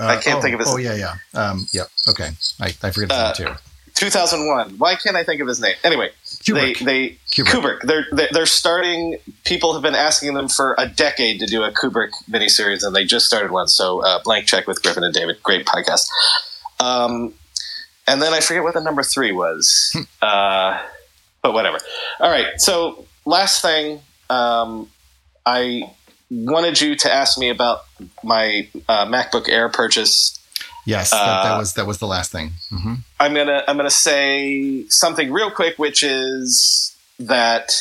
I 0.01 0.17
can't 0.17 0.39
oh, 0.39 0.43
think 0.43 0.55
of 0.55 0.61
his. 0.61 0.69
Oh 0.69 0.77
yeah, 0.77 0.95
yeah. 0.95 1.15
Um, 1.35 1.67
yep. 1.73 1.89
Okay, 2.09 2.31
I, 2.61 2.67
I 2.83 2.91
forget 2.91 3.11
his 3.11 3.39
name 3.41 3.49
too. 3.49 3.55
2001. 3.95 4.79
Why 4.79 4.97
can't 4.97 5.17
I 5.17 5.23
think 5.23 5.41
of 5.41 5.49
his 5.49 5.61
name? 5.61 5.75
Anyway, 5.85 6.11
Kubrick. 6.25 6.79
they 6.79 6.85
they 6.85 7.09
Kubrick. 7.31 7.81
Kubrick. 7.81 7.81
They're 7.83 8.29
they're 8.33 8.47
starting. 8.47 9.19
People 9.45 9.75
have 9.75 9.83
been 9.83 9.95
asking 9.95 10.35
them 10.35 10.49
for 10.49 10.75
a 10.79 10.89
decade 10.89 11.41
to 11.41 11.47
do 11.47 11.63
a 11.63 11.71
Kubrick 11.71 12.11
miniseries, 12.29 12.85
and 12.85 12.97
they 12.97 13.05
just 13.05 13.27
started 13.27 13.51
one. 13.51 13.69
So 13.69 14.03
uh, 14.05 14.23
blank 14.23 14.47
check 14.47 14.67
with 14.67 14.83
Griffin 14.83 15.05
and 15.05 15.15
David. 15.15 15.43
Great 15.43 15.67
podcast. 15.67 16.09
Um, 16.81 17.35
and 18.07 18.21
then 18.21 18.33
I 18.33 18.41
forget 18.41 18.63
what 18.63 18.75
the 18.75 18.81
number 18.81 19.03
three 19.03 19.33
was. 19.33 19.91
Hmm. 19.95 20.03
uh, 20.23 20.83
but 21.43 21.53
whatever. 21.53 21.79
All 22.21 22.31
right. 22.31 22.47
So 22.59 23.05
last 23.25 23.63
thing, 23.63 24.01
um, 24.31 24.89
I 25.45 25.93
wanted 26.31 26.81
you 26.81 26.95
to 26.97 27.13
ask 27.13 27.39
me 27.39 27.51
about 27.51 27.85
my 28.23 28.69
uh, 28.89 29.07
MacBook 29.07 29.49
Air 29.49 29.69
purchase 29.69 30.39
Yes, 30.85 31.11
that, 31.11 31.25
that, 31.25 31.53
uh, 31.53 31.59
was 31.59 31.75
that 31.75 31.87
was 31.87 31.99
the 31.99 32.07
last 32.07 32.33
thing. 32.33 32.51
Mm-hmm. 32.73 32.95
I'm 33.21 33.35
gonna 33.35 33.63
I'm 33.69 33.77
gonna 33.77 33.89
say 33.89 34.85
something 34.89 35.33
real 35.33 35.51
quick, 35.51 35.79
which 35.79 36.03
is 36.03 36.97
that 37.21 37.73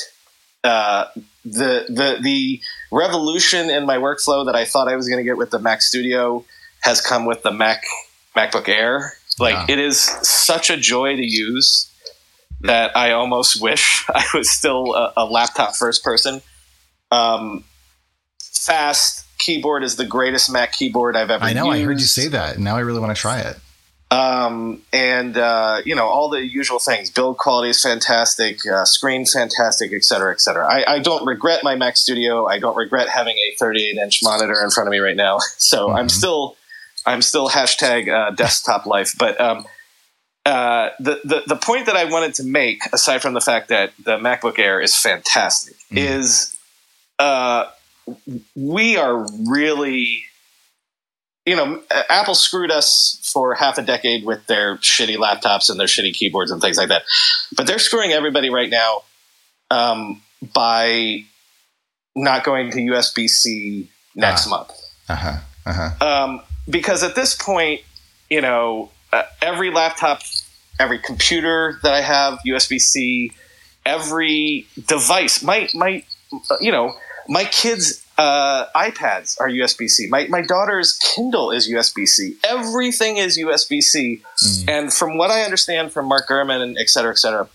uh, 0.63 1.05
the 1.43 1.85
the 1.89 2.19
the 2.21 2.61
revolution 2.91 3.69
in 3.69 3.85
my 3.85 3.97
workflow 3.97 4.45
that 4.45 4.55
I 4.55 4.65
thought 4.65 4.87
I 4.87 4.95
was 4.95 5.07
going 5.07 5.17
to 5.17 5.23
get 5.23 5.37
with 5.37 5.49
the 5.49 5.59
Mac 5.59 5.81
Studio 5.81 6.45
has 6.81 7.01
come 7.01 7.25
with 7.25 7.41
the 7.41 7.51
Mac 7.51 7.83
MacBook 8.35 8.69
Air. 8.69 9.13
Like 9.39 9.67
yeah. 9.67 9.73
it 9.73 9.79
is 9.79 9.99
such 9.99 10.69
a 10.69 10.77
joy 10.77 11.15
to 11.15 11.25
use 11.25 11.91
that 12.61 12.95
I 12.95 13.11
almost 13.11 13.61
wish 13.61 14.05
I 14.13 14.25
was 14.33 14.49
still 14.51 14.93
a, 14.93 15.13
a 15.17 15.25
laptop 15.25 15.75
first 15.75 16.03
person. 16.03 16.41
Um, 17.09 17.63
fast, 18.41 19.20
keyboard 19.41 19.83
is 19.83 19.97
the 19.97 20.05
greatest 20.05 20.51
Mac 20.51 20.71
keyboard 20.71 21.17
I've 21.17 21.29
ever. 21.29 21.43
I 21.43 21.51
know. 21.51 21.65
Used. 21.65 21.81
I 21.81 21.83
heard 21.83 21.99
you 21.99 22.05
say 22.05 22.29
that. 22.29 22.59
Now 22.59 22.77
I 22.77 22.79
really 22.79 23.01
want 23.01 23.13
to 23.15 23.19
try 23.19 23.41
it. 23.41 23.57
Um, 24.11 24.81
and 24.91 25.37
uh, 25.37 25.81
you 25.85 25.95
know 25.95 26.05
all 26.05 26.29
the 26.29 26.45
usual 26.45 26.79
things. 26.79 27.09
Build 27.09 27.37
quality 27.37 27.69
is 27.69 27.81
fantastic. 27.81 28.59
Uh, 28.67 28.83
screen 28.83 29.25
fantastic, 29.25 29.93
et 29.93 30.03
cetera, 30.03 30.33
et 30.33 30.41
cetera. 30.41 30.67
I, 30.67 30.95
I, 30.95 30.99
don't 30.99 31.25
regret 31.25 31.63
my 31.63 31.75
Mac 31.75 31.95
Studio. 31.95 32.45
I 32.45 32.59
don't 32.59 32.75
regret 32.75 33.07
having 33.07 33.37
a 33.37 33.55
38 33.57 33.97
inch 33.97 34.19
monitor 34.21 34.61
in 34.61 34.69
front 34.69 34.87
of 34.87 34.91
me 34.91 34.99
right 34.99 35.15
now. 35.15 35.39
So 35.57 35.87
mm-hmm. 35.87 35.95
I'm 35.95 36.09
still, 36.09 36.57
I'm 37.05 37.21
still 37.21 37.47
hashtag 37.47 38.09
uh, 38.09 38.31
desktop 38.31 38.85
life. 38.85 39.13
But 39.17 39.39
um, 39.39 39.65
uh, 40.45 40.89
the, 40.99 41.21
the 41.23 41.43
the 41.47 41.55
point 41.55 41.85
that 41.85 41.95
I 41.95 42.03
wanted 42.05 42.33
to 42.35 42.43
make, 42.43 42.81
aside 42.91 43.21
from 43.21 43.33
the 43.33 43.41
fact 43.41 43.69
that 43.69 43.93
the 44.03 44.17
MacBook 44.17 44.59
Air 44.59 44.81
is 44.81 44.97
fantastic, 44.97 45.75
mm-hmm. 45.75 45.99
is 45.99 46.57
uh, 47.19 47.65
we 48.55 48.97
are 48.97 49.25
really 49.47 50.23
you 51.45 51.55
know 51.55 51.81
apple 52.09 52.35
screwed 52.35 52.71
us 52.71 53.19
for 53.31 53.55
half 53.55 53.77
a 53.77 53.81
decade 53.81 54.25
with 54.25 54.45
their 54.47 54.77
shitty 54.77 55.17
laptops 55.17 55.69
and 55.69 55.79
their 55.79 55.87
shitty 55.87 56.13
keyboards 56.13 56.51
and 56.51 56.61
things 56.61 56.77
like 56.77 56.89
that. 56.89 57.03
But 57.55 57.67
they're 57.67 57.79
screwing 57.79 58.11
everybody 58.11 58.49
right 58.49 58.69
now 58.69 59.03
um, 59.69 60.21
by 60.53 61.23
not 62.15 62.43
going 62.43 62.71
to 62.71 62.77
usb-c 62.79 63.89
next 64.15 64.47
uh, 64.47 64.49
month. 64.49 64.71
Uh-huh, 65.07 65.37
uh-huh. 65.65 66.05
Um, 66.05 66.41
because 66.69 67.03
at 67.03 67.15
this 67.15 67.35
point 67.35 67.81
you 68.29 68.41
know 68.41 68.89
uh, 69.13 69.23
every 69.41 69.71
laptop 69.71 70.21
every 70.79 70.99
computer 70.99 71.79
that 71.83 71.93
i 71.93 72.01
have 72.01 72.39
usb-c 72.45 73.31
every 73.85 74.67
device 74.87 75.41
might 75.43 75.73
might 75.73 76.05
you 76.59 76.71
know 76.71 76.93
my 77.27 77.45
kids' 77.45 78.05
uh, 78.17 78.67
iPads 78.75 79.39
are 79.39 79.49
USB 79.49 79.89
C. 79.89 80.07
My, 80.07 80.27
my 80.27 80.41
daughter's 80.41 80.97
Kindle 80.97 81.51
is 81.51 81.69
USB 81.69 82.07
C. 82.07 82.37
Everything 82.43 83.17
is 83.17 83.37
USB 83.37 83.81
C. 83.81 84.21
Mm. 84.43 84.69
And 84.69 84.93
from 84.93 85.17
what 85.17 85.31
I 85.31 85.41
understand 85.43 85.91
from 85.91 86.07
Mark 86.07 86.27
Gurman 86.27 86.61
and 86.61 86.77
et 86.77 86.89
cetera, 86.89 87.11
et 87.11 87.17
cetera, 87.17 87.47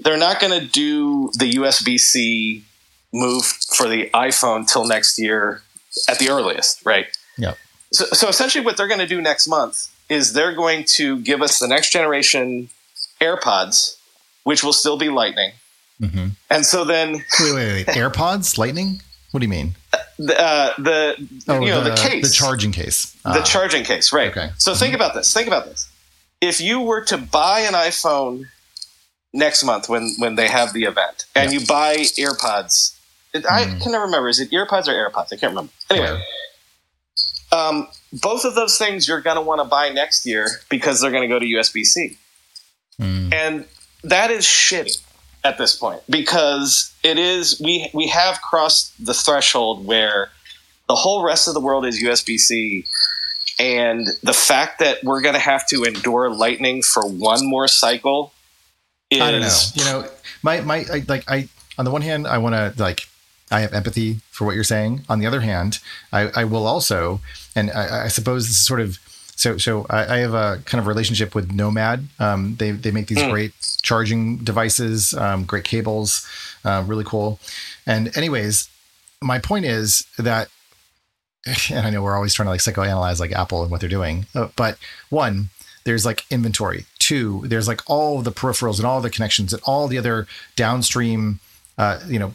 they're 0.00 0.18
not 0.18 0.40
going 0.40 0.58
to 0.58 0.66
do 0.66 1.30
the 1.38 1.52
USB 1.54 1.98
C 1.98 2.64
move 3.12 3.44
for 3.44 3.88
the 3.88 4.10
iPhone 4.14 4.70
till 4.70 4.86
next 4.86 5.18
year 5.18 5.62
at 6.08 6.18
the 6.18 6.30
earliest, 6.30 6.84
right? 6.84 7.06
Yeah. 7.38 7.54
So, 7.92 8.06
so 8.06 8.28
essentially, 8.28 8.64
what 8.64 8.76
they're 8.76 8.88
going 8.88 9.00
to 9.00 9.06
do 9.06 9.20
next 9.20 9.46
month 9.46 9.90
is 10.08 10.32
they're 10.32 10.54
going 10.54 10.84
to 10.94 11.20
give 11.20 11.42
us 11.42 11.58
the 11.58 11.68
next 11.68 11.90
generation 11.90 12.68
AirPods, 13.20 13.96
which 14.42 14.64
will 14.64 14.72
still 14.72 14.98
be 14.98 15.08
Lightning 15.08 15.52
Mm-hmm. 16.00 16.28
And 16.50 16.66
so 16.66 16.84
then, 16.84 17.12
wait, 17.40 17.54
wait, 17.54 17.54
wait, 17.54 17.86
AirPods, 17.88 18.58
Lightning. 18.58 19.00
What 19.30 19.40
do 19.40 19.46
you 19.46 19.50
mean? 19.50 19.74
The 20.18 20.40
uh, 20.40 20.74
the 20.78 21.28
oh, 21.48 21.60
you 21.60 21.70
know 21.70 21.82
the, 21.82 21.90
the, 21.90 21.96
case, 21.96 22.28
the 22.28 22.32
charging 22.32 22.70
case, 22.70 23.12
the 23.24 23.40
ah. 23.40 23.42
charging 23.42 23.82
case, 23.82 24.12
right? 24.12 24.30
Okay. 24.30 24.50
So 24.58 24.70
mm-hmm. 24.70 24.78
think 24.78 24.94
about 24.94 25.14
this. 25.14 25.32
Think 25.34 25.48
about 25.48 25.66
this. 25.66 25.90
If 26.40 26.60
you 26.60 26.80
were 26.80 27.00
to 27.06 27.16
buy 27.16 27.60
an 27.60 27.74
iPhone 27.74 28.44
next 29.32 29.64
month 29.64 29.88
when 29.88 30.12
when 30.18 30.36
they 30.36 30.46
have 30.46 30.72
the 30.72 30.84
event, 30.84 31.26
and 31.34 31.52
you 31.52 31.66
buy 31.66 31.96
AirPods, 31.96 32.96
it, 33.32 33.42
mm. 33.42 33.50
I 33.50 33.64
can 33.64 33.90
never 33.90 34.04
remember. 34.04 34.28
Is 34.28 34.38
it 34.38 34.52
AirPods 34.52 34.86
or 34.86 34.92
AirPods? 34.92 35.32
I 35.32 35.36
can't 35.36 35.50
remember. 35.50 35.72
Anyway. 35.90 36.22
Um, 37.50 37.86
both 38.12 38.44
of 38.44 38.56
those 38.56 38.78
things 38.78 39.06
you're 39.06 39.20
going 39.20 39.36
to 39.36 39.40
want 39.40 39.60
to 39.60 39.64
buy 39.64 39.88
next 39.88 40.26
year 40.26 40.48
because 40.68 41.00
they're 41.00 41.12
going 41.12 41.22
to 41.22 41.28
go 41.28 41.38
to 41.38 41.46
USB 41.46 41.84
C. 41.84 42.18
Mm. 43.00 43.32
And 43.32 43.64
that 44.02 44.32
is 44.32 44.44
shitty 44.44 45.00
at 45.44 45.58
this 45.58 45.76
point 45.76 46.00
because 46.08 46.92
it 47.02 47.18
is 47.18 47.60
we 47.62 47.90
we 47.92 48.08
have 48.08 48.40
crossed 48.40 48.92
the 49.04 49.14
threshold 49.14 49.86
where 49.86 50.30
the 50.88 50.94
whole 50.94 51.24
rest 51.24 51.48
of 51.48 51.54
the 51.54 51.60
world 51.60 51.86
is 51.86 52.02
USB 52.02 52.38
C, 52.38 52.84
and 53.58 54.06
the 54.22 54.32
fact 54.32 54.78
that 54.80 55.02
we're 55.04 55.22
going 55.22 55.34
to 55.34 55.40
have 55.40 55.66
to 55.68 55.84
endure 55.84 56.28
Lightning 56.30 56.82
for 56.82 57.06
one 57.06 57.40
more 57.42 57.68
cycle. 57.68 58.32
Is, 59.10 59.20
I 59.20 59.30
don't 59.30 59.40
know. 59.40 59.58
You 59.74 59.84
know, 59.84 60.08
my 60.42 60.60
my 60.62 60.84
I, 60.92 61.02
like 61.08 61.30
I 61.30 61.48
on 61.78 61.84
the 61.84 61.90
one 61.90 62.02
hand 62.02 62.26
I 62.26 62.38
want 62.38 62.54
to 62.54 62.82
like 62.82 63.08
I 63.50 63.60
have 63.60 63.72
empathy 63.72 64.20
for 64.30 64.44
what 64.44 64.54
you're 64.54 64.64
saying. 64.64 65.04
On 65.08 65.20
the 65.20 65.26
other 65.26 65.40
hand, 65.40 65.78
I, 66.12 66.30
I 66.34 66.44
will 66.44 66.66
also, 66.66 67.20
and 67.54 67.70
I, 67.70 68.04
I 68.04 68.08
suppose 68.08 68.46
this 68.46 68.56
is 68.56 68.66
sort 68.66 68.80
of 68.80 68.98
so 69.36 69.58
so 69.58 69.86
I, 69.90 70.16
I, 70.16 70.18
have 70.18 70.34
a 70.34 70.60
kind 70.64 70.80
of 70.80 70.86
relationship 70.86 71.34
with 71.34 71.52
Nomad. 71.52 72.08
Um, 72.18 72.56
they 72.56 72.70
they 72.70 72.90
make 72.90 73.08
these 73.08 73.18
mm. 73.18 73.30
great 73.30 73.52
charging 73.84 74.38
devices, 74.38 75.14
um, 75.14 75.44
great 75.44 75.64
cables, 75.64 76.26
uh, 76.64 76.82
really 76.86 77.04
cool. 77.04 77.38
And 77.86 78.16
anyways, 78.16 78.68
my 79.22 79.38
point 79.38 79.66
is 79.66 80.06
that, 80.18 80.48
and 81.70 81.86
I 81.86 81.90
know 81.90 82.02
we're 82.02 82.16
always 82.16 82.34
trying 82.34 82.46
to 82.46 82.50
like 82.50 82.60
psychoanalyze 82.60 83.20
like 83.20 83.32
Apple 83.32 83.62
and 83.62 83.70
what 83.70 83.80
they're 83.80 83.88
doing, 83.88 84.26
uh, 84.34 84.48
but 84.56 84.78
one, 85.10 85.50
there's 85.84 86.06
like 86.06 86.24
inventory. 86.30 86.86
Two, 86.98 87.42
there's 87.46 87.68
like 87.68 87.82
all 87.86 88.22
the 88.22 88.32
peripherals 88.32 88.78
and 88.78 88.86
all 88.86 89.02
the 89.02 89.10
connections 89.10 89.52
and 89.52 89.62
all 89.66 89.86
the 89.86 89.98
other 89.98 90.26
downstream, 90.56 91.40
uh, 91.76 92.00
you 92.08 92.18
know, 92.18 92.34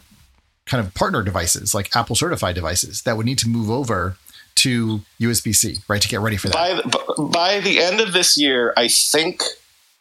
kind 0.66 0.86
of 0.86 0.94
partner 0.94 1.22
devices 1.24 1.74
like 1.74 1.94
Apple 1.96 2.14
certified 2.14 2.54
devices 2.54 3.02
that 3.02 3.16
would 3.16 3.26
need 3.26 3.38
to 3.38 3.48
move 3.48 3.68
over 3.68 4.16
to 4.54 5.00
USB 5.20 5.54
C, 5.54 5.78
right? 5.88 6.00
To 6.00 6.08
get 6.08 6.20
ready 6.20 6.36
for 6.36 6.48
that. 6.48 6.54
By 6.54 6.74
the, 6.74 7.24
by 7.24 7.60
the 7.60 7.80
end 7.80 8.00
of 8.00 8.12
this 8.12 8.38
year, 8.38 8.72
I 8.76 8.86
think 8.86 9.42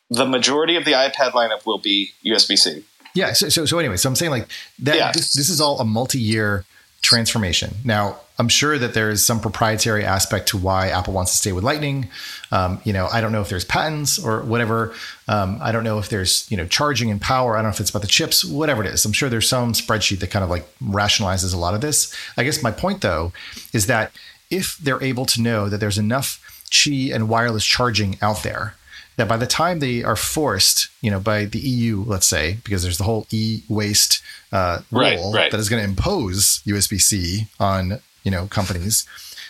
the 0.10 0.26
majority 0.26 0.76
of 0.76 0.86
the 0.86 0.94
iPad 0.94 1.32
lineup 1.32 1.66
will 1.66 1.78
be 1.78 2.12
USB 2.26 2.58
C. 2.58 2.84
Yeah. 3.16 3.34
So, 3.34 3.50
so, 3.50 3.66
so 3.66 3.80
anyway, 3.80 3.98
so 3.98 4.10
I'm 4.10 4.16
saying 4.16 4.32
like 4.32 4.48
that. 4.80 4.96
Yeah. 4.96 5.12
This, 5.12 5.34
this 5.34 5.50
is 5.50 5.60
all 5.60 5.80
a 5.80 5.86
multi-year 5.86 6.66
transformation. 7.02 7.76
Now, 7.84 8.18
I'm 8.38 8.48
sure 8.48 8.78
that 8.78 8.94
there 8.94 9.10
is 9.10 9.26
some 9.26 9.40
proprietary 9.42 10.06
aspect 10.06 10.48
to 10.50 10.58
why 10.58 10.90
Apple 10.90 11.14
wants 11.14 11.32
to 11.32 11.38
stay 11.38 11.52
with 11.52 11.64
Lightning. 11.64 12.10
Um, 12.52 12.82
you 12.86 12.94
know, 12.94 13.08
I 13.12 13.20
don't 13.20 13.32
know 13.32 13.42
if 13.42 13.50
there's 13.50 13.66
patents 13.66 14.18
or 14.18 14.42
whatever. 14.42 14.94
Um, 15.28 15.60
I 15.62 15.72
don't 15.72 15.84
know 15.84 16.00
if 16.00 16.10
there's 16.10 16.50
you 16.50 16.58
know 16.58 16.66
charging 16.66 17.12
and 17.12 17.22
power. 17.22 17.56
I 17.56 17.58
don't 17.58 17.72
know 17.72 17.74
if 17.74 17.80
it's 17.80 17.90
about 17.90 18.02
the 18.02 18.08
chips, 18.08 18.46
whatever 18.46 18.84
it 18.84 18.88
is. 18.88 19.04
I'm 19.06 19.12
sure 19.12 19.30
there's 19.30 19.50
some 19.50 19.74
spreadsheet 19.74 20.20
that 20.20 20.32
kind 20.32 20.44
of 20.44 20.50
like 20.50 20.68
rationalizes 20.80 21.54
a 21.54 21.58
lot 21.58 21.74
of 21.74 21.82
this. 21.82 22.16
I 22.38 22.44
guess 22.44 22.64
my 22.64 22.72
point 22.72 23.02
though 23.02 23.34
is 23.74 23.88
that 23.88 24.12
if 24.50 24.78
they're 24.78 25.04
able 25.04 25.26
to 25.28 25.42
know 25.42 25.68
that 25.70 25.80
there's 25.80 25.98
enough 25.98 26.46
Qi 26.72 27.14
and 27.14 27.28
wireless 27.28 27.66
charging 27.66 28.18
out 28.22 28.44
there 28.44 28.76
that 29.20 29.28
by 29.28 29.36
the 29.36 29.46
time 29.46 29.80
they 29.80 30.02
are 30.02 30.16
forced, 30.16 30.88
you 31.02 31.12
know, 31.12 31.20
by 31.20 31.44
the 31.44 31.60
EU, 31.60 32.04
let's 32.06 32.26
say, 32.26 32.58
because 32.64 32.84
there's 32.84 32.98
the 32.98 33.04
whole 33.04 33.28
e-waste 33.32 34.22
uh, 34.54 34.80
Right, 34.92 35.18
rule 35.18 35.34
right. 35.34 35.52
that 35.52 35.60
is 35.60 35.68
going 35.68 35.84
to 35.84 35.90
impose 35.90 36.62
USB-C 36.66 37.48
on 37.60 38.00
you 38.24 38.32
know 38.32 38.48
companies, 38.48 39.06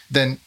then 0.10 0.40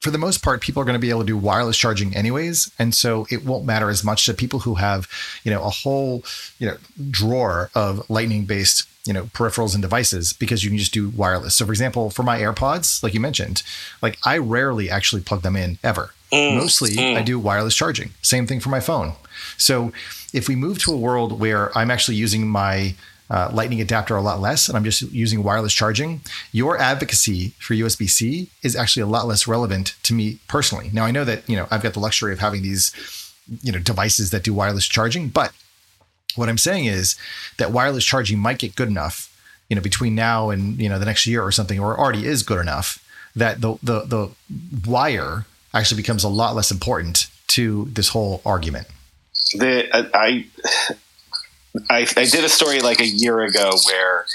for 0.00 0.10
the 0.10 0.18
most 0.18 0.42
part, 0.42 0.62
people 0.62 0.82
are 0.82 0.84
going 0.84 0.94
to 0.94 1.00
be 1.00 1.10
able 1.10 1.20
to 1.20 1.26
do 1.26 1.36
wireless 1.36 1.76
charging 1.76 2.16
anyways, 2.16 2.72
and 2.78 2.94
so 2.94 3.26
it 3.30 3.44
won't 3.44 3.66
matter 3.66 3.88
as 3.88 4.02
much 4.02 4.26
to 4.26 4.34
people 4.34 4.60
who 4.60 4.74
have 4.76 5.06
you 5.44 5.50
know 5.52 5.62
a 5.62 5.70
whole 5.70 6.24
you 6.58 6.66
know 6.66 6.76
drawer 7.10 7.70
of 7.74 8.08
Lightning-based 8.10 8.88
you 9.06 9.12
know 9.12 9.24
peripherals 9.26 9.74
and 9.74 9.82
devices 9.82 10.32
because 10.32 10.64
you 10.64 10.70
can 10.70 10.78
just 10.78 10.92
do 10.92 11.10
wireless. 11.10 11.54
So, 11.54 11.66
for 11.66 11.72
example, 11.72 12.10
for 12.10 12.24
my 12.24 12.40
AirPods, 12.40 13.02
like 13.02 13.14
you 13.14 13.20
mentioned, 13.20 13.62
like 14.02 14.18
I 14.24 14.38
rarely 14.38 14.90
actually 14.90 15.22
plug 15.22 15.42
them 15.42 15.54
in 15.54 15.78
ever. 15.84 16.14
Mostly, 16.32 17.16
I 17.16 17.22
do 17.22 17.38
wireless 17.38 17.74
charging. 17.74 18.10
Same 18.22 18.46
thing 18.46 18.60
for 18.60 18.68
my 18.68 18.80
phone. 18.80 19.14
So, 19.56 19.92
if 20.32 20.48
we 20.48 20.54
move 20.56 20.78
to 20.80 20.92
a 20.92 20.96
world 20.96 21.40
where 21.40 21.76
I'm 21.76 21.90
actually 21.90 22.16
using 22.16 22.46
my 22.46 22.94
uh, 23.30 23.50
Lightning 23.52 23.80
adapter 23.80 24.16
a 24.16 24.20
lot 24.20 24.40
less, 24.40 24.68
and 24.68 24.76
I'm 24.76 24.84
just 24.84 25.02
using 25.02 25.42
wireless 25.42 25.72
charging, 25.72 26.20
your 26.52 26.78
advocacy 26.78 27.52
for 27.58 27.74
USB 27.74 28.08
C 28.10 28.50
is 28.62 28.74
actually 28.74 29.02
a 29.02 29.06
lot 29.06 29.26
less 29.26 29.46
relevant 29.46 29.94
to 30.02 30.14
me 30.14 30.38
personally. 30.48 30.90
Now, 30.92 31.04
I 31.04 31.10
know 31.10 31.24
that 31.24 31.48
you 31.48 31.56
know 31.56 31.66
I've 31.70 31.82
got 31.82 31.94
the 31.94 32.00
luxury 32.00 32.32
of 32.32 32.40
having 32.40 32.62
these 32.62 32.92
you 33.62 33.72
know 33.72 33.78
devices 33.78 34.30
that 34.30 34.44
do 34.44 34.54
wireless 34.54 34.86
charging, 34.86 35.28
but 35.28 35.52
what 36.36 36.48
I'm 36.48 36.58
saying 36.58 36.86
is 36.86 37.16
that 37.58 37.72
wireless 37.72 38.04
charging 38.04 38.38
might 38.38 38.58
get 38.58 38.76
good 38.76 38.88
enough, 38.88 39.36
you 39.68 39.76
know, 39.76 39.82
between 39.82 40.14
now 40.14 40.50
and 40.50 40.78
you 40.80 40.88
know 40.88 40.98
the 40.98 41.06
next 41.06 41.26
year 41.26 41.42
or 41.42 41.52
something, 41.52 41.78
or 41.78 41.98
already 41.98 42.26
is 42.26 42.42
good 42.42 42.60
enough 42.60 43.04
that 43.36 43.60
the 43.60 43.76
the 43.82 44.00
the 44.00 44.30
wire 44.88 45.46
actually 45.74 46.00
becomes 46.02 46.24
a 46.24 46.28
lot 46.28 46.54
less 46.54 46.70
important 46.70 47.26
to 47.48 47.86
this 47.92 48.08
whole 48.08 48.40
argument. 48.44 48.86
the 49.54 49.88
I, 50.14 50.46
I 51.88 52.06
I 52.16 52.24
did 52.24 52.44
a 52.44 52.48
story 52.48 52.80
like 52.80 53.00
a 53.00 53.06
year 53.06 53.40
ago 53.40 53.70
where 53.86 54.26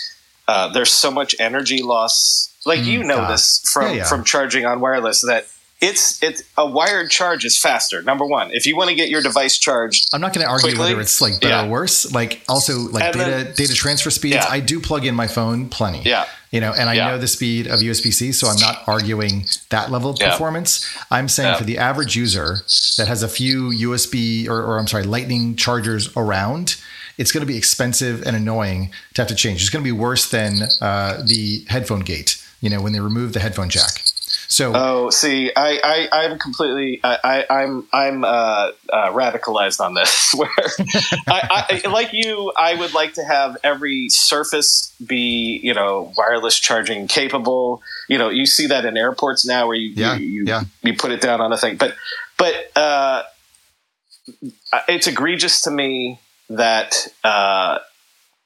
uh, 0.47 0.71
there's 0.73 0.91
so 0.91 1.11
much 1.11 1.35
energy 1.39 1.81
loss. 1.81 2.51
Like 2.65 2.83
you 2.83 3.03
know 3.03 3.19
ah. 3.19 3.31
this 3.31 3.61
from 3.71 3.87
Yeah, 3.89 3.91
yeah. 3.97 4.03
from 4.05 4.23
charging 4.23 4.65
on 4.65 4.79
wireless 4.79 5.21
that 5.21 5.47
it's 5.81 6.21
it's 6.23 6.41
a 6.57 6.65
wired 6.65 7.11
charge 7.11 7.45
is 7.45 7.59
faster. 7.59 8.01
Number 8.01 8.25
one, 8.25 8.49
if 8.51 8.65
you 8.65 8.75
want 8.77 8.89
to 8.89 8.95
get 8.95 9.09
your 9.09 9.21
device 9.21 9.57
charged, 9.59 10.07
I'm 10.13 10.21
not 10.21 10.33
going 10.33 10.45
to 10.45 10.49
argue 10.49 10.69
Quickly? 10.69 10.79
whether 10.93 11.01
it's 11.01 11.19
like 11.21 11.39
better 11.41 11.49
Yeah. 11.53 11.65
or 11.65 11.69
worse. 11.69 12.11
Like 12.11 12.41
also 12.47 12.79
like 12.79 13.03
And 13.03 13.13
data 13.13 13.31
then- 13.43 13.53
data 13.55 13.73
transfer 13.75 14.09
speeds. 14.09 14.37
I 14.49 14.61
do 14.61 14.79
plug 14.79 15.05
in 15.05 15.13
my 15.15 15.27
phone 15.27 15.69
plenty. 15.69 16.01
Yeah. 16.09 16.25
You 16.55 16.61
know, 16.61 16.71
and 16.71 16.89
I 16.89 16.93
Yeah. 16.93 17.07
know 17.09 17.17
the 17.17 17.27
speed 17.27 17.67
of 17.67 17.81
USB 17.81 18.11
C, 18.13 18.31
so 18.31 18.47
I'm 18.47 18.57
not 18.61 18.81
arguing 18.87 19.45
that 19.71 19.91
level 19.91 20.11
of 20.11 20.17
Yeah. 20.21 20.31
performance. 20.31 20.85
I'm 21.11 21.27
saying 21.27 21.49
Yeah. 21.51 21.57
for 21.57 21.65
the 21.65 21.77
average 21.77 22.15
user 22.15 22.61
that 22.97 23.09
has 23.09 23.21
a 23.23 23.27
few 23.27 23.71
USB 23.73 24.47
or, 24.47 24.61
or 24.63 24.79
I'm 24.79 24.87
sorry, 24.87 25.03
Lightning 25.03 25.57
chargers 25.57 26.07
around, 26.15 26.75
it's 27.17 27.33
going 27.33 27.41
to 27.41 27.45
be 27.45 27.57
expensive 27.57 28.23
and 28.25 28.37
annoying 28.37 28.89
to 29.15 29.21
have 29.21 29.27
to 29.27 29.35
change. 29.35 29.59
It's 29.61 29.69
going 29.69 29.83
to 29.83 29.87
be 29.87 29.91
worse 30.07 30.29
than 30.29 30.69
uh, 30.81 31.23
the 31.25 31.65
headphone 31.67 31.99
gate. 32.01 32.37
You 32.65 32.71
know, 32.71 32.81
when 32.81 32.93
they 32.93 32.99
remove 32.99 33.33
the 33.33 33.39
headphone 33.39 33.69
jack. 33.69 34.01
So 34.47 34.71
Oh, 34.73 35.09
see, 35.11 35.51
I, 35.55 35.79
I, 35.83 36.23
I'm 36.23 36.39
completely, 36.39 36.99
I, 37.03 37.19
I, 37.23 37.61
I'm, 37.61 37.87
I'm 37.93 38.23
uh, 38.23 38.27
uh, 38.27 39.11
radicalized 39.11 39.79
on 39.79 39.93
this. 39.93 40.33
Where, 40.35 40.49
I, 41.27 41.81
I, 41.85 41.87
like 41.89 42.11
you, 42.11 42.51
I 42.57 42.73
would 42.73 42.95
like 42.95 43.13
to 43.13 43.23
have 43.23 43.55
every 43.63 44.09
surface 44.09 44.95
be, 45.05 45.59
you 45.61 45.75
know, 45.75 46.11
wireless 46.17 46.57
charging 46.57 47.07
capable. 47.07 47.83
You 48.09 48.17
know, 48.17 48.29
you 48.29 48.47
see 48.47 48.65
that 48.65 48.83
in 48.83 48.97
airports 48.97 49.45
now, 49.45 49.67
where 49.67 49.77
you, 49.77 49.89
Yeah, 49.89 50.15
you, 50.15 50.25
you, 50.25 50.43
yeah. 50.47 50.63
you 50.81 50.95
put 50.95 51.11
it 51.11 51.21
down 51.21 51.41
on 51.41 51.53
a 51.53 51.57
thing. 51.57 51.77
But, 51.77 51.93
but 52.39 52.55
uh, 52.75 53.21
it's 54.87 55.05
egregious 55.05 55.61
to 55.61 55.69
me 55.69 56.19
that 56.49 57.07
uh, 57.23 57.77